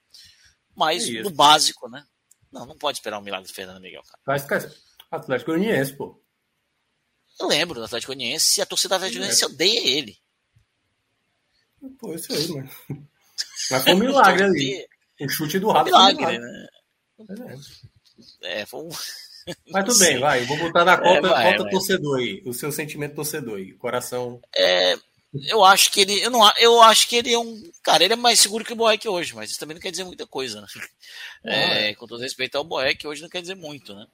mas 0.75 1.09
é 1.09 1.23
no 1.23 1.31
básico, 1.31 1.89
né? 1.89 2.05
Não, 2.53 2.67
não 2.67 2.77
pode 2.77 2.99
esperar 2.99 3.19
um 3.19 3.23
milagre 3.23 3.49
do 3.49 3.55
Fernando 3.55 3.81
Miguel, 3.81 4.03
cara. 4.03 4.19
Mas, 4.27 4.45
cara, 4.45 4.75
Atlético 5.11 5.53
Goianiense, 5.53 5.97
pô. 5.97 6.21
Eu 7.39 7.47
lembro 7.47 7.79
do 7.79 7.85
Atlético 7.85 8.13
Goianiense 8.13 8.61
e 8.61 8.63
a 8.63 8.67
torcida 8.67 8.91
do 8.91 8.97
Atlético 8.97 9.19
Goianiense 9.19 9.45
odeia 9.45 9.81
ele. 9.87 10.19
Pô, 11.99 12.15
isso 12.15 12.33
aí, 12.33 12.49
mano. 12.49 12.71
Mas 13.71 13.83
foi 13.83 13.95
um 13.95 13.99
milagre 13.99 14.45
ali. 14.45 14.89
O 15.21 15.29
chute 15.29 15.59
do 15.59 15.71
Rato. 15.71 15.87
Milagre, 15.87 16.39
né? 16.39 16.67
É, 18.43 18.67
foi 18.67 18.81
um 18.81 18.91
Mas 19.71 19.85
tudo 19.85 19.99
bem, 19.99 20.19
vai. 20.19 20.45
Vou 20.45 20.59
botar 20.59 20.85
na 20.85 20.97
conta, 20.97 21.27
é, 21.27 21.31
vai, 21.31 21.57
conta 21.57 21.71
torcedor 21.71 22.19
aí. 22.19 22.43
O 22.45 22.53
seu 22.53 22.71
sentimento 22.71 23.15
torcedor 23.15 23.59
aí. 23.59 23.73
Coração. 23.73 24.41
É, 24.57 24.99
eu 25.47 25.65
acho 25.65 25.93
que 25.93 26.01
ele. 26.01 26.21
Eu, 26.21 26.31
não, 26.31 26.41
eu 26.59 26.83
acho 26.83 27.09
que 27.09 27.17
ele 27.17 27.33
é 27.33 27.39
um. 27.39 27.71
Cara, 27.83 28.05
ele 28.05 28.15
é 28.15 28.17
mais 28.17 28.41
seguro 28.41 28.65
que 28.65 28.73
o 28.73 28.77
Boeck 28.77 29.09
hoje, 29.09 29.35
mas 29.35 29.51
isso 29.51 29.61
também 29.61 29.75
não 29.75 29.81
quer 29.81 29.93
dizer 29.93 30.05
muita 30.05 30.27
coisa, 30.27 30.61
né? 30.61 30.67
É, 31.45 31.95
com 31.95 32.07
todo 32.07 32.21
respeito 32.21 32.57
ao 32.57 32.65
Boeck, 32.65 33.07
hoje 33.07 33.23
não 33.23 33.29
quer 33.29 33.41
dizer 33.41 33.55
muito, 33.55 33.95
né? 33.95 34.07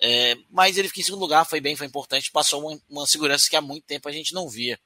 É, 0.00 0.36
mas 0.50 0.76
ele 0.76 0.88
ficou 0.88 1.00
em 1.00 1.04
segundo 1.04 1.20
lugar, 1.20 1.44
foi 1.44 1.60
bem, 1.60 1.74
foi 1.74 1.86
importante, 1.86 2.30
passou 2.30 2.68
uma, 2.68 2.80
uma 2.88 3.06
segurança 3.06 3.48
que 3.48 3.56
há 3.56 3.60
muito 3.60 3.84
tempo 3.84 4.08
a 4.08 4.12
gente 4.12 4.34
não 4.34 4.48
via 4.48 4.78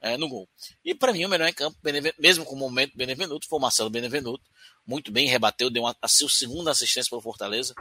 é, 0.00 0.16
no 0.16 0.28
gol. 0.28 0.48
E 0.84 0.94
para 0.94 1.12
mim, 1.12 1.24
o 1.24 1.28
melhor 1.28 1.48
em 1.48 1.52
campo, 1.52 1.76
mesmo 2.18 2.44
com 2.44 2.54
o 2.54 2.58
momento 2.58 2.96
Benevenuto, 2.96 3.48
foi 3.48 3.58
o 3.58 3.62
Marcelo 3.62 3.90
Benevenuto. 3.90 4.44
Muito 4.86 5.10
bem, 5.10 5.26
rebateu, 5.26 5.68
deu 5.68 5.82
uma, 5.82 5.96
a 6.00 6.06
sua 6.06 6.28
segunda 6.28 6.70
assistência 6.70 7.10
para 7.10 7.18
o 7.18 7.22
Fortaleza. 7.22 7.74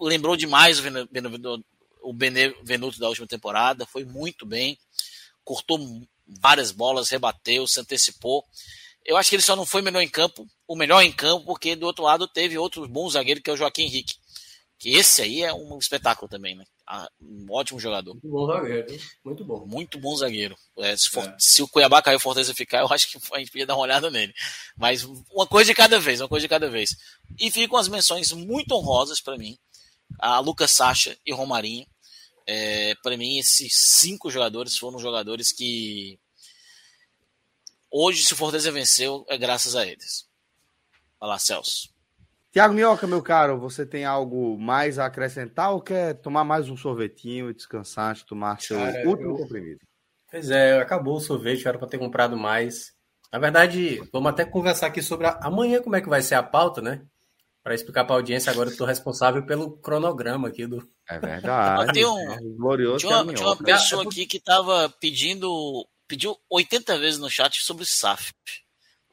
Lembrou 0.00 0.36
demais 0.36 0.78
o 0.78 0.82
Benevenuto, 0.82 1.64
o 2.02 2.12
Benevenuto 2.12 2.98
da 2.98 3.08
última 3.08 3.26
temporada, 3.26 3.86
foi 3.86 4.04
muito 4.04 4.46
bem, 4.46 4.78
cortou 5.44 5.78
várias 6.26 6.70
bolas, 6.70 7.08
rebateu, 7.08 7.66
se 7.66 7.80
antecipou. 7.80 8.44
Eu 9.04 9.16
acho 9.16 9.30
que 9.30 9.36
ele 9.36 9.42
só 9.42 9.54
não 9.54 9.64
foi 9.64 9.82
melhor 9.82 10.00
em 10.00 10.08
campo, 10.08 10.46
o 10.66 10.74
melhor 10.74 11.02
em 11.02 11.12
campo, 11.12 11.46
porque 11.46 11.76
do 11.76 11.86
outro 11.86 12.04
lado 12.04 12.26
teve 12.26 12.58
outro 12.58 12.86
bom 12.88 13.08
zagueiro 13.08 13.40
que 13.40 13.48
é 13.48 13.52
o 13.52 13.56
Joaquim 13.56 13.82
Henrique. 13.82 14.16
Que 14.78 14.90
esse 14.90 15.22
aí 15.22 15.42
é 15.42 15.52
um 15.52 15.78
espetáculo 15.78 16.28
também, 16.28 16.56
né? 16.56 16.64
Ah, 16.88 17.10
um 17.20 17.46
ótimo 17.50 17.80
jogador. 17.80 18.12
Muito 18.12 18.28
bom 18.28 18.46
zagueiro, 18.46 18.86
muito 19.24 19.44
bom. 19.44 19.66
Muito 19.66 19.98
bom 19.98 20.16
zagueiro. 20.16 20.56
É, 20.78 20.96
se, 20.96 21.10
for, 21.10 21.24
é. 21.24 21.36
se, 21.36 21.60
o 21.60 21.66
Cuiabá 21.66 22.00
cair 22.00 22.14
o 22.14 22.20
Fortaleza 22.20 22.54
ficar, 22.54 22.80
eu 22.80 22.92
acho 22.92 23.10
que 23.10 23.18
a 23.34 23.38
gente 23.38 23.50
podia 23.50 23.66
dar 23.66 23.74
uma 23.74 23.82
olhada 23.82 24.08
nele. 24.08 24.32
Mas 24.76 25.02
uma 25.02 25.48
coisa 25.48 25.70
de 25.70 25.74
cada 25.74 25.98
vez, 25.98 26.20
uma 26.20 26.28
coisa 26.28 26.44
de 26.44 26.48
cada 26.48 26.70
vez. 26.70 26.90
E 27.40 27.50
ficam 27.50 27.76
as 27.76 27.88
menções 27.88 28.30
muito 28.30 28.72
honrosas 28.72 29.20
para 29.20 29.36
mim. 29.36 29.58
A 30.20 30.38
Lucas 30.38 30.70
Sacha 30.70 31.18
e 31.26 31.32
Romarinho. 31.32 31.86
É, 32.46 32.94
para 33.02 33.16
mim, 33.16 33.38
esses 33.38 33.72
cinco 33.74 34.30
jogadores 34.30 34.76
foram 34.78 35.00
jogadores 35.00 35.50
que 35.50 36.20
hoje, 37.90 38.22
se 38.24 38.32
o 38.32 38.36
Fortaleza 38.36 38.70
venceu, 38.70 39.26
é 39.28 39.36
graças 39.36 39.74
a 39.74 39.84
eles. 39.84 40.28
Vai 41.18 41.30
lá, 41.30 41.38
Celso. 41.40 41.95
Tiago 42.56 42.72
Minhoca, 42.72 43.06
meu 43.06 43.22
caro, 43.22 43.60
você 43.60 43.84
tem 43.84 44.06
algo 44.06 44.56
mais 44.58 44.98
a 44.98 45.04
acrescentar 45.04 45.72
ou 45.72 45.82
quer 45.82 46.14
tomar 46.14 46.42
mais 46.42 46.70
um 46.70 46.76
sorvetinho 46.76 47.50
e 47.50 47.54
descansar 47.54 48.12
antes 48.12 48.22
de 48.22 48.28
tomar 48.28 48.58
seu 48.62 48.78
Cara, 48.78 49.06
último 49.06 49.32
eu... 49.32 49.36
comprimido? 49.36 49.80
Pois 50.30 50.48
é, 50.48 50.80
acabou 50.80 51.18
o 51.18 51.20
sorvete, 51.20 51.68
era 51.68 51.78
para 51.78 51.86
ter 51.86 51.98
comprado 51.98 52.34
mais. 52.34 52.94
Na 53.30 53.38
verdade, 53.38 54.02
vamos 54.10 54.30
até 54.30 54.42
conversar 54.46 54.86
aqui 54.86 55.02
sobre 55.02 55.26
a... 55.26 55.38
amanhã 55.42 55.82
como 55.82 55.96
é 55.96 56.00
que 56.00 56.08
vai 56.08 56.22
ser 56.22 56.36
a 56.36 56.42
pauta, 56.42 56.80
né? 56.80 57.02
Para 57.62 57.74
explicar 57.74 58.06
para 58.06 58.14
a 58.14 58.18
audiência, 58.20 58.50
agora 58.50 58.70
eu 58.70 58.72
estou 58.72 58.86
responsável 58.86 59.44
pelo 59.44 59.76
cronograma 59.76 60.48
aqui 60.48 60.66
do. 60.66 60.78
É 61.10 61.18
verdade. 61.18 61.92
tem 61.92 62.06
um, 62.06 62.32
é 62.32 62.38
glorioso 62.56 63.06
tinha, 63.06 63.20
uma, 63.20 63.34
tinha 63.34 63.48
uma 63.48 63.56
pessoa 63.58 64.02
aqui 64.02 64.24
que 64.24 64.38
estava 64.38 64.88
pedindo, 64.98 65.86
pediu 66.08 66.34
80 66.50 66.98
vezes 67.00 67.18
no 67.18 67.28
chat 67.28 67.62
sobre 67.62 67.84
SAF. 67.84 68.32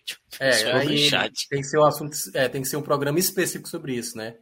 É, 0.39 0.73
aí 0.73 1.09
tem 1.49 1.61
que 1.61 1.67
ser 1.67 1.77
um 1.77 1.85
assunto, 1.85 2.17
é, 2.33 2.49
tem 2.49 2.61
que 2.61 2.67
ser 2.67 2.75
um 2.75 2.81
programa 2.81 3.19
específico 3.19 3.69
sobre 3.69 3.95
isso, 3.95 4.17
né? 4.17 4.35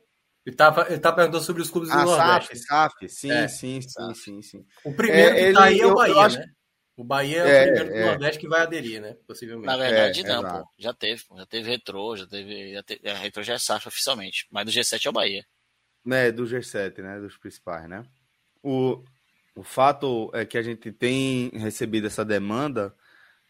Ele 0.46 0.56
tá, 0.56 0.88
ele 0.90 1.00
tá 1.00 1.12
perguntando 1.12 1.44
sobre 1.44 1.62
os 1.62 1.70
clubes 1.70 1.90
do 1.90 1.98
ah, 1.98 2.06
Nordeste. 2.06 2.58
SAF, 2.58 2.96
SAF, 2.96 3.10
sim, 3.10 3.32
é, 3.32 3.48
sim, 3.48 3.82
sim, 3.82 4.14
sim, 4.16 4.42
sim, 4.42 4.66
O 4.84 4.94
primeiro 4.94 5.36
é, 5.36 5.48
que 5.48 5.54
tá 5.54 5.64
aí 5.66 5.80
é 5.80 5.86
o 5.86 5.94
Bahia, 5.94 6.22
acho... 6.22 6.40
né? 6.40 6.46
O 6.98 7.04
Bahia 7.04 7.44
é, 7.44 7.58
é 7.58 7.62
o 7.62 7.66
primeiro 7.66 7.90
do 7.90 7.96
é. 7.96 8.06
Nordeste 8.06 8.40
que 8.40 8.48
vai 8.48 8.62
aderir, 8.62 9.02
né? 9.02 9.16
Possivelmente. 9.28 9.68
Na 9.68 9.78
verdade, 9.78 10.22
é, 10.22 10.24
não, 10.24 10.42
pô. 10.44 10.68
Já 10.78 10.94
teve, 10.94 11.24
Já 11.36 11.46
teve 11.46 11.70
retrô, 11.70 12.16
já 12.16 12.28
teve. 12.28 12.74
Já 12.74 12.84
teve 12.84 13.10
a 13.10 13.16
retrô 13.16 13.44
já 13.44 13.54
é 13.54 13.60
SAF 13.60 13.88
oficialmente. 13.88 14.48
Mas 14.52 14.66
do 14.66 14.72
G7 14.72 15.06
é 15.06 15.10
o 15.10 15.14
Bahia. 15.14 15.46
É, 16.12 16.32
do 16.32 16.44
G7, 16.44 17.02
né? 17.02 17.20
Dos 17.20 17.38
principais, 17.38 17.88
né? 17.88 18.04
O, 18.64 19.04
o 19.56 19.64
fato 19.64 20.32
é 20.34 20.46
que 20.46 20.58
a 20.58 20.62
gente 20.62 20.92
tem 20.92 21.50
recebido 21.50 22.08
essa 22.08 22.26
demanda 22.26 22.96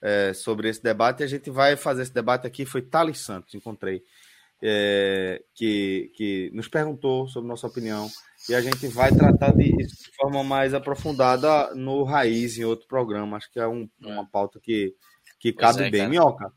é, 0.02 0.34
sobre 0.34 0.70
esse 0.70 0.82
debate. 0.82 1.22
E 1.22 1.24
a 1.24 1.28
gente 1.28 1.50
vai 1.50 1.76
fazer 1.76 2.04
esse 2.04 2.14
debate 2.14 2.48
aqui. 2.48 2.66
Foi 2.66 2.82
Thales 2.82 3.20
Santos, 3.20 3.54
encontrei, 3.54 4.04
é, 4.62 5.44
que, 5.54 6.12
que 6.16 6.52
nos 6.54 6.68
perguntou 6.68 7.28
sobre 7.28 7.50
nossa 7.50 7.68
opinião. 7.68 8.10
E 8.50 8.56
a 8.56 8.62
gente 8.62 8.88
vai 8.88 9.14
tratar 9.14 9.54
de, 9.54 9.72
de 9.72 10.16
forma 10.16 10.44
mais 10.44 10.74
aprofundada 10.74 11.74
no 11.76 12.04
Raiz, 12.04 12.58
em 12.58 12.64
outro 12.64 12.88
programa. 12.88 13.38
Acho 13.38 13.52
que 13.52 13.60
é 13.60 13.68
um, 13.68 13.88
uma 14.00 14.28
pauta 14.28 14.60
que, 14.60 14.96
que 15.40 15.54
cabe 15.54 15.84
é, 15.84 15.90
bem. 15.90 16.00
Cara. 16.02 16.10
Minhoca, 16.10 16.54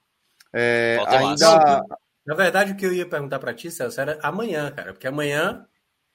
é, 0.53 0.99
ainda. 1.07 1.85
Na 2.27 2.35
verdade, 2.35 2.73
o 2.73 2.77
que 2.77 2.87
eu 2.87 2.93
ia 2.93 3.07
perguntar 3.07 3.39
para 3.39 3.53
ti, 3.53 3.71
Celso, 3.71 4.01
era 4.01 4.19
amanhã, 4.23 4.71
cara, 4.71 4.95
porque 4.95 5.07
amanhã 5.07 5.67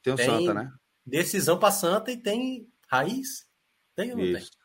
tem 0.01 0.13
o 0.13 0.15
tem 0.15 0.25
Santa, 0.25 0.53
né? 0.55 0.71
Decisão 1.05 1.59
para 1.59 1.71
Santa 1.71 2.11
e 2.11 2.17
tem 2.17 2.67
raiz. 2.87 3.45
Tem 3.95 4.11
ou 4.11 4.17
não 4.17 4.23
Isso. 4.23 4.49
tem? 4.49 4.58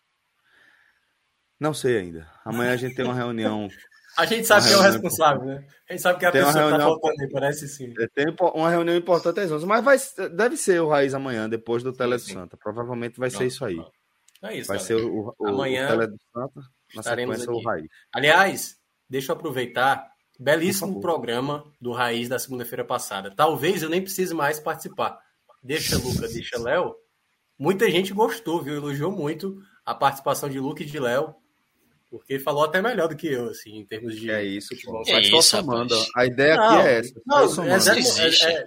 Não 1.59 1.73
sei 1.73 1.99
ainda. 1.99 2.29
Amanhã 2.45 2.73
a 2.73 2.77
gente 2.77 2.95
tem 2.95 3.05
uma 3.05 3.15
reunião. 3.15 3.69
a 4.17 4.27
gente 4.27 4.47
sabe 4.47 4.67
que 4.67 4.73
é 4.73 4.77
o 4.77 4.83
responsável, 4.83 5.45
né? 5.45 5.67
A 5.89 5.93
gente 5.93 6.03
sabe 6.03 6.19
que 6.19 6.25
é 6.25 6.29
a 6.29 6.33
tem 6.33 6.45
pessoa 6.45 6.65
que 6.65 6.71
tá 6.71 6.79
faltando 6.79 7.23
aí, 7.23 7.31
parece 7.31 7.69
sim. 7.69 7.93
É, 7.99 8.07
tem 8.09 8.35
uma 8.55 8.71
reunião 8.71 8.97
importante 8.97 9.41
às 9.41 9.51
11, 9.51 9.67
mas 9.67 9.85
vai, 9.85 9.97
deve 10.31 10.57
ser 10.57 10.81
o 10.81 10.89
Raiz 10.89 11.15
amanhã, 11.15 11.49
depois 11.49 11.83
do 11.83 11.93
Tele 11.93 12.17
do 12.17 12.21
Santa. 12.21 12.57
Provavelmente 12.57 13.19
vai 13.19 13.31
ser 13.31 13.47
isso 13.47 13.65
aí. 13.65 13.79
É 14.43 14.57
isso, 14.59 14.69
vai 14.69 14.79
ser 14.79 14.97
o, 14.97 15.35
o, 15.39 15.47
amanhã 15.47 15.87
o 15.87 15.89
Tele 15.89 16.07
do 16.09 16.19
Santa, 16.33 16.61
na 16.95 17.03
sequência 17.03 17.45
aqui. 17.45 17.53
o 17.53 17.63
Raiz. 17.63 17.87
Aliás, 18.13 18.77
deixa 19.09 19.33
eu 19.33 19.37
aproveitar. 19.37 20.13
Belíssimo 20.37 21.01
programa 21.01 21.65
do 21.81 21.93
Raiz 21.93 22.29
da 22.29 22.41
segunda-feira 22.41 22.85
passada. 22.85 23.33
Talvez 23.35 23.85
eu 23.85 23.89
nem 23.89 24.03
precise 24.03 24.35
mais 24.35 24.59
participar. 24.59 25.17
Deixa 25.63 25.97
Luca, 25.97 26.27
deixa 26.27 26.59
Léo. 26.59 26.95
Muita 27.57 27.89
gente 27.89 28.13
gostou, 28.13 28.61
viu? 28.61 28.75
Elogiou 28.75 29.13
muito 29.13 29.57
a 29.87 29.95
participação 29.95 30.49
de 30.49 30.59
Luca 30.59 30.83
e 30.83 30.87
de 30.87 30.99
Léo. 30.99 31.35
Porque 32.15 32.39
falou 32.39 32.63
até 32.63 32.81
melhor 32.81 33.09
do 33.09 33.17
que 33.17 33.27
eu, 33.27 33.49
assim, 33.49 33.77
em 33.77 33.85
termos 33.85 34.15
de. 34.15 34.31
É 34.31 34.41
isso, 34.45 34.69
futebol. 34.69 35.03
É 35.05 35.21
isso, 35.21 35.43
somando. 35.43 35.97
A 36.15 36.25
ideia 36.25 36.55
não, 36.55 36.65
aqui 36.65 36.87
é 36.87 36.99
essa. 37.01 37.23
Não, 37.27 37.65
é, 37.65 38.49
é, 38.49 38.53
é, 38.53 38.67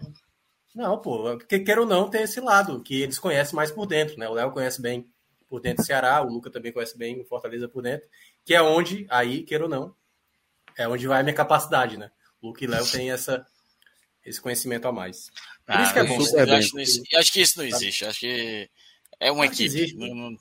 não, 0.76 0.98
pô, 0.98 1.24
porque 1.38 1.60
quer 1.60 1.80
ou 1.80 1.86
não, 1.86 2.10
tem 2.10 2.24
esse 2.24 2.42
lado, 2.42 2.84
que 2.84 3.02
eles 3.02 3.18
conhecem 3.18 3.56
mais 3.56 3.72
por 3.72 3.86
dentro, 3.86 4.20
né? 4.20 4.28
O 4.28 4.34
Léo 4.34 4.52
conhece 4.52 4.82
bem 4.82 5.10
por 5.48 5.62
dentro 5.62 5.82
do 5.82 5.88
Ceará, 5.88 6.22
o 6.22 6.30
Luca 6.30 6.50
também 6.50 6.74
conhece 6.74 6.98
bem 6.98 7.22
o 7.22 7.24
Fortaleza 7.24 7.70
por 7.70 7.82
dentro, 7.82 8.06
que 8.44 8.54
é 8.54 8.62
onde, 8.62 9.08
aí, 9.10 9.44
quer 9.44 9.62
ou 9.62 9.70
não, 9.70 9.96
é 10.78 10.86
onde 10.86 11.08
vai 11.08 11.22
a 11.22 11.24
minha 11.24 11.34
capacidade, 11.34 11.96
né? 11.96 12.12
O 12.42 12.48
Luca 12.48 12.66
e 12.66 12.68
Léo 12.68 12.86
têm 12.92 13.12
essa, 13.12 13.48
esse 14.26 14.42
conhecimento 14.42 14.90
a 14.90 14.92
mais. 14.92 15.30
Por 15.66 15.74
ah, 15.74 15.84
isso 15.84 15.94
que 15.94 16.00
é 16.00 16.04
bom. 16.04 16.16
Eu, 16.16 16.54
acho, 16.54 16.78
acho, 17.18 17.32
que 17.32 17.42
isso 17.42 17.58
não 17.58 17.66
existe. 17.66 18.04
Acho 18.04 18.20
que 18.20 18.70
é 19.22 19.32
uma 19.32 19.46
equipe. 19.46 19.64
Existe. 19.64 19.96
Não, 19.96 20.36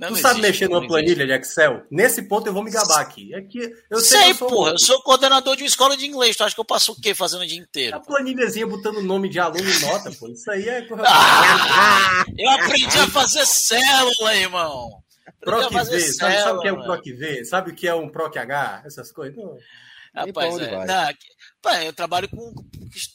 não, 0.00 0.08
tu 0.08 0.14
não 0.14 0.20
sabe 0.20 0.40
mexer 0.40 0.66
numa 0.66 0.86
planilha 0.86 1.26
de 1.26 1.32
Excel? 1.32 1.82
Nesse 1.90 2.22
ponto 2.22 2.46
eu 2.46 2.54
vou 2.54 2.64
me 2.64 2.70
gabar 2.70 3.00
aqui. 3.00 3.34
É 3.34 3.42
que 3.42 3.58
eu 3.90 4.00
sei, 4.00 4.18
sei 4.18 4.30
eu 4.30 4.34
sou... 4.34 4.48
porra. 4.48 4.70
Eu 4.70 4.78
sou 4.78 5.02
coordenador 5.02 5.54
de 5.56 5.62
uma 5.62 5.68
escola 5.68 5.94
de 5.94 6.06
inglês. 6.06 6.34
Tu 6.34 6.42
acha 6.42 6.54
que 6.54 6.60
eu 6.60 6.64
passo 6.64 6.92
o 6.92 7.00
quê 7.00 7.14
fazendo 7.14 7.42
o 7.42 7.46
dia 7.46 7.58
inteiro? 7.58 7.96
A 7.96 8.00
planilhazinha 8.00 8.66
botando 8.66 9.02
nome 9.02 9.28
de 9.28 9.38
aluno 9.38 9.68
e 9.68 9.78
nota, 9.80 10.10
pô. 10.12 10.28
Isso 10.28 10.50
aí 10.50 10.66
é. 10.66 10.88
Ah, 11.04 12.24
eu 12.38 12.50
aprendi 12.50 12.98
a 12.98 13.08
fazer 13.08 13.44
célula, 13.44 14.34
irmão. 14.34 15.02
Proc 15.42 15.70
V, 15.70 16.00
sabe, 16.00 16.38
sabe 16.38 16.58
o 16.58 16.60
que 16.62 16.68
é 16.68 16.72
um 16.72 16.82
Proc 16.82 17.04
V? 17.04 17.44
Sabe 17.44 17.70
o 17.70 17.74
que 17.74 17.86
é 17.86 17.94
um 17.94 18.08
Proc 18.08 18.36
H? 18.36 18.82
Essas 18.86 19.12
coisas? 19.12 19.36
Não. 19.36 19.58
Rapaz, 20.14 20.58
é, 20.58 20.86
não, 20.86 21.14
pá, 21.62 21.84
eu 21.84 21.92
trabalho 21.92 22.28
com. 22.28 22.52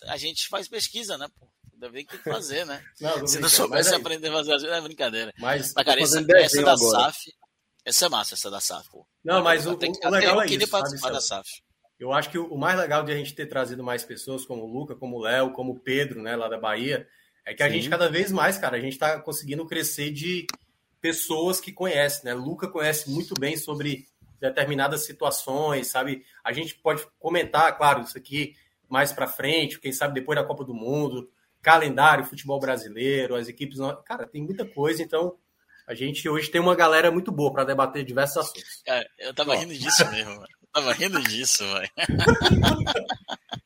A 0.07 0.17
gente 0.17 0.47
faz 0.47 0.67
pesquisa, 0.67 1.17
né, 1.17 1.27
pô? 1.39 1.47
Ainda 1.75 1.89
bem 1.89 2.05
que 2.05 2.11
tem 2.11 2.19
que 2.21 2.29
fazer, 2.29 2.65
né? 2.65 2.81
Não, 2.99 3.27
Se 3.27 3.39
não 3.39 3.49
soubesse 3.49 3.93
é 3.93 3.97
aprender 3.97 4.29
a 4.29 4.43
fazer, 4.43 4.67
é 4.67 4.81
brincadeira. 4.81 5.33
Mas, 5.37 5.73
mas 5.75 5.85
cara, 5.85 6.01
essa, 6.01 6.25
essa 6.37 6.61
da 6.63 6.71
agora. 6.71 7.03
SAF, 7.03 7.33
essa 7.83 8.05
é 8.05 8.09
massa, 8.09 8.33
essa 8.33 8.49
da 8.49 8.59
SAF, 8.61 8.89
pô. 8.89 9.05
Não, 9.23 9.43
mas 9.43 9.67
o, 9.67 9.77
que, 9.77 9.85
o 9.85 10.09
legal 10.09 10.41
é 10.41 10.47
isso, 10.47 10.69
participar 10.69 11.11
da 11.11 11.21
SAF. 11.21 11.49
Eu 11.99 12.11
acho 12.11 12.29
que 12.29 12.37
o 12.37 12.57
mais 12.57 12.77
legal 12.79 13.03
de 13.03 13.11
a 13.11 13.15
gente 13.15 13.33
ter 13.33 13.45
trazido 13.45 13.83
mais 13.83 14.03
pessoas, 14.03 14.45
como 14.45 14.63
o 14.63 14.71
Luca, 14.71 14.95
como 14.95 15.17
o 15.17 15.21
Léo, 15.21 15.51
como 15.51 15.73
o 15.73 15.79
Pedro, 15.79 16.21
né, 16.21 16.35
lá 16.35 16.47
da 16.47 16.57
Bahia, 16.57 17.07
é 17.45 17.53
que 17.53 17.61
a 17.61 17.67
Sim. 17.67 17.75
gente 17.75 17.89
cada 17.89 18.09
vez 18.09 18.31
mais, 18.31 18.57
cara, 18.57 18.77
a 18.77 18.79
gente 18.79 18.97
tá 18.97 19.19
conseguindo 19.19 19.65
crescer 19.65 20.11
de 20.11 20.47
pessoas 20.99 21.59
que 21.61 21.71
conhecem, 21.71 22.25
né? 22.25 22.33
Luca 22.33 22.67
conhece 22.67 23.09
muito 23.09 23.35
bem 23.39 23.55
sobre 23.55 24.07
determinadas 24.39 25.05
situações, 25.05 25.87
sabe? 25.87 26.25
A 26.43 26.51
gente 26.51 26.75
pode 26.75 27.05
comentar, 27.19 27.77
claro, 27.77 28.01
isso 28.01 28.17
aqui 28.17 28.55
mais 28.89 29.13
para 29.13 29.27
frente, 29.27 29.79
quem 29.79 29.91
sabe 29.91 30.15
depois 30.15 30.37
da 30.37 30.45
Copa 30.45 30.63
do 30.63 30.73
Mundo, 30.73 31.29
calendário, 31.65 32.23
futebol 32.23 32.59
brasileiro, 32.59 33.35
as 33.35 33.47
equipes. 33.47 33.79
Cara, 34.05 34.27
tem 34.27 34.43
muita 34.43 34.63
coisa, 34.63 35.01
então 35.01 35.35
a 35.87 35.95
gente 35.95 36.29
hoje 36.29 36.51
tem 36.51 36.61
uma 36.61 36.75
galera 36.75 37.09
muito 37.09 37.31
boa 37.31 37.51
para 37.51 37.63
debater 37.63 38.05
diversos 38.05 38.37
assuntos. 38.37 38.83
Cara, 38.85 39.03
eu 39.17 39.33
tava 39.33 39.53
Ó. 39.53 39.55
rindo 39.55 39.73
disso 39.73 40.11
mesmo, 40.11 40.35
mano. 40.35 40.47
Eu 40.61 40.67
tava 40.71 40.93
rindo 40.93 41.19
disso, 41.23 41.63
velho. 41.63 41.89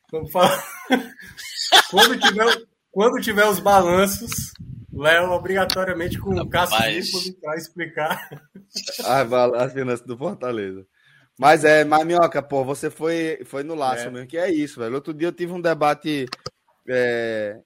quando, 1.90 2.18
tiver, 2.18 2.66
quando 2.90 3.20
tiver 3.20 3.46
os 3.46 3.60
balanços, 3.60 4.54
Léo, 4.90 5.32
obrigatoriamente 5.32 6.18
com 6.18 6.30
o 6.40 6.48
Cássio 6.48 6.78
para 7.42 7.56
explicar. 7.56 8.30
As 9.56 9.74
finanças 9.74 10.06
do 10.06 10.16
Fortaleza. 10.16 10.86
Mas 11.38 11.64
é, 11.64 11.84
mas 11.84 12.06
Minhoca, 12.06 12.42
pô, 12.42 12.64
você 12.64 12.88
foi, 12.88 13.40
foi 13.44 13.62
no 13.62 13.74
laço 13.74 14.06
é. 14.06 14.10
mesmo, 14.10 14.26
que 14.26 14.38
é 14.38 14.50
isso, 14.50 14.80
velho. 14.80 14.94
Outro 14.94 15.12
dia 15.12 15.28
eu 15.28 15.32
tive 15.32 15.52
um 15.52 15.60
debate 15.60 16.26
é, 16.88 17.60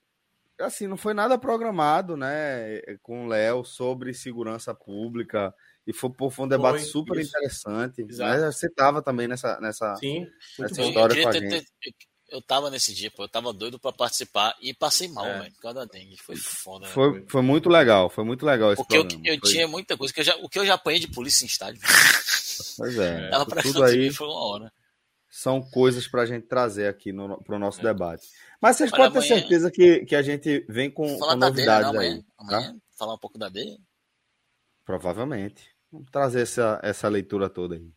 assim, 0.61 0.87
não 0.87 0.97
foi 0.97 1.15
nada 1.15 1.39
programado, 1.39 2.17
né, 2.17 2.81
com 3.03 3.25
o 3.25 3.29
Léo 3.29 3.65
sobre 3.65 4.15
segurança 4.15 4.75
pública. 4.75 5.55
E 5.87 5.93
foi, 5.93 6.11
foi 6.31 6.47
um 6.47 6.49
debate 6.49 6.81
foi, 6.81 6.89
super 6.89 7.19
isso. 7.19 7.31
interessante. 7.31 8.03
Né? 8.05 8.51
Você 8.51 8.67
estava 8.67 9.03
também 9.03 9.29
nessa, 9.29 9.61
nessa, 9.61 9.95
Sim, 9.97 10.27
nessa 10.59 10.83
história 10.83 11.23
com 11.23 11.29
a 11.29 11.33
gente. 11.33 11.67
Ter, 11.81 11.95
eu 12.31 12.41
tava 12.41 12.71
nesse 12.71 12.93
dia, 12.95 13.11
pô, 13.11 13.25
eu 13.25 13.29
tava 13.29 13.53
doido 13.53 13.79
para 13.79 13.93
participar 13.93 14.57
e 14.61 14.73
passei 14.73 15.09
mal, 15.09 15.27
é. 15.27 15.41
velho, 15.41 15.55
por 15.55 15.61
causa 15.61 15.81
da 15.81 15.85
dengue. 15.85 16.17
Foi 16.17 16.37
foda. 16.37 16.87
Foi, 16.87 17.21
né? 17.21 17.27
foi 17.29 17.43
muito 17.43 17.69
legal, 17.69 18.09
foi 18.09 18.25
muito 18.25 18.47
legal 18.47 18.73
esse 18.73 18.83
Porque 18.83 18.99
programa. 18.99 19.27
eu, 19.27 19.35
eu 19.35 19.41
tinha 19.41 19.69
muita 19.69 19.97
coisa, 19.97 20.13
que 20.13 20.21
eu 20.21 20.25
já, 20.25 20.37
o 20.37 20.49
que 20.49 20.59
eu 20.59 20.67
já 20.67 20.75
apanhei 20.75 20.99
de 20.99 21.09
polícia 21.09 21.45
em 21.45 21.49
estádio. 21.49 21.81
Pois 22.77 22.99
é. 22.99 23.31
Ela 23.31 23.45
tudo 23.47 23.85
aí 23.85 24.11
foi 24.11 24.27
uma 24.27 24.47
hora. 24.47 24.73
São 25.37 25.61
coisas 25.61 26.07
pra 26.07 26.25
gente 26.25 26.47
trazer 26.47 26.87
aqui 26.87 27.13
no, 27.13 27.43
pro 27.43 27.59
nosso 27.59 27.81
é. 27.81 27.93
debate. 27.93 28.29
Mas 28.63 28.77
vocês 28.77 28.91
podem 28.93 29.11
ter 29.11 29.23
certeza 29.23 29.69
que, 29.69 30.05
que 30.05 30.15
a 30.15 30.23
gente 30.23 30.65
vem 30.69 30.89
com, 30.89 31.19
com 31.19 31.35
novidades 31.35 31.91
dele, 31.91 32.05
aí. 32.05 32.25
Amanhã, 32.39 32.73
tá? 32.73 32.75
falar 32.97 33.15
um 33.15 33.19
pouco 33.19 33.37
da 33.37 33.49
D? 33.49 33.77
Provavelmente. 34.85 35.75
Vamos 35.91 36.09
trazer 36.13 36.43
essa, 36.43 36.79
essa 36.85 37.09
leitura 37.09 37.51
toda 37.51 37.75
aí. 37.75 37.93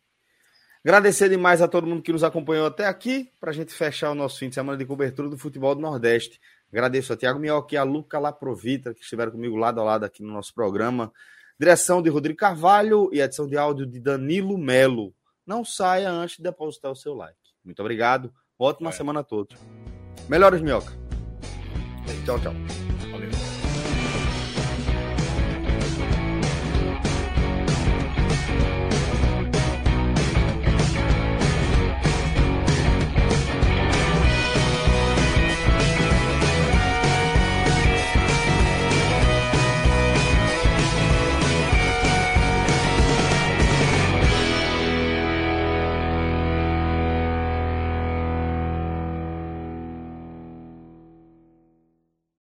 Agradecer 0.84 1.28
demais 1.28 1.62
a 1.62 1.68
todo 1.68 1.86
mundo 1.86 2.02
que 2.02 2.10
nos 2.12 2.24
acompanhou 2.24 2.66
até 2.66 2.86
aqui, 2.86 3.30
para 3.38 3.50
a 3.50 3.54
gente 3.54 3.72
fechar 3.72 4.10
o 4.10 4.16
nosso 4.16 4.40
fim 4.40 4.48
de 4.48 4.56
semana 4.56 4.76
de 4.76 4.84
cobertura 4.84 5.28
do 5.28 5.38
futebol 5.38 5.76
do 5.76 5.80
Nordeste. 5.80 6.40
Agradeço 6.72 7.12
a 7.12 7.16
Tiago 7.16 7.38
Minhoca 7.38 7.72
e 7.72 7.78
a 7.78 7.84
Luca 7.84 8.18
Laprovita, 8.18 8.92
que 8.92 9.02
estiveram 9.02 9.30
comigo 9.30 9.54
lado 9.54 9.80
a 9.80 9.84
lado 9.84 10.02
aqui 10.02 10.24
no 10.24 10.32
nosso 10.32 10.52
programa. 10.52 11.12
Direção 11.56 12.02
de 12.02 12.10
Rodrigo 12.10 12.36
Carvalho 12.36 13.08
e 13.12 13.20
edição 13.20 13.46
de 13.46 13.56
áudio 13.56 13.86
de 13.86 14.00
Danilo 14.00 14.58
Melo. 14.58 15.14
Não 15.48 15.64
saia 15.64 16.10
antes 16.10 16.36
de 16.36 16.42
depositar 16.42 16.92
o 16.92 16.94
seu 16.94 17.14
like. 17.14 17.38
Muito 17.64 17.80
obrigado. 17.80 18.30
Ótima 18.58 18.90
é. 18.90 18.92
semana 18.92 19.20
a 19.20 19.24
todos. 19.24 19.58
Melhores, 20.28 20.60
Minhoca. 20.60 20.92
Tchau, 22.26 22.38
tchau. 22.38 22.87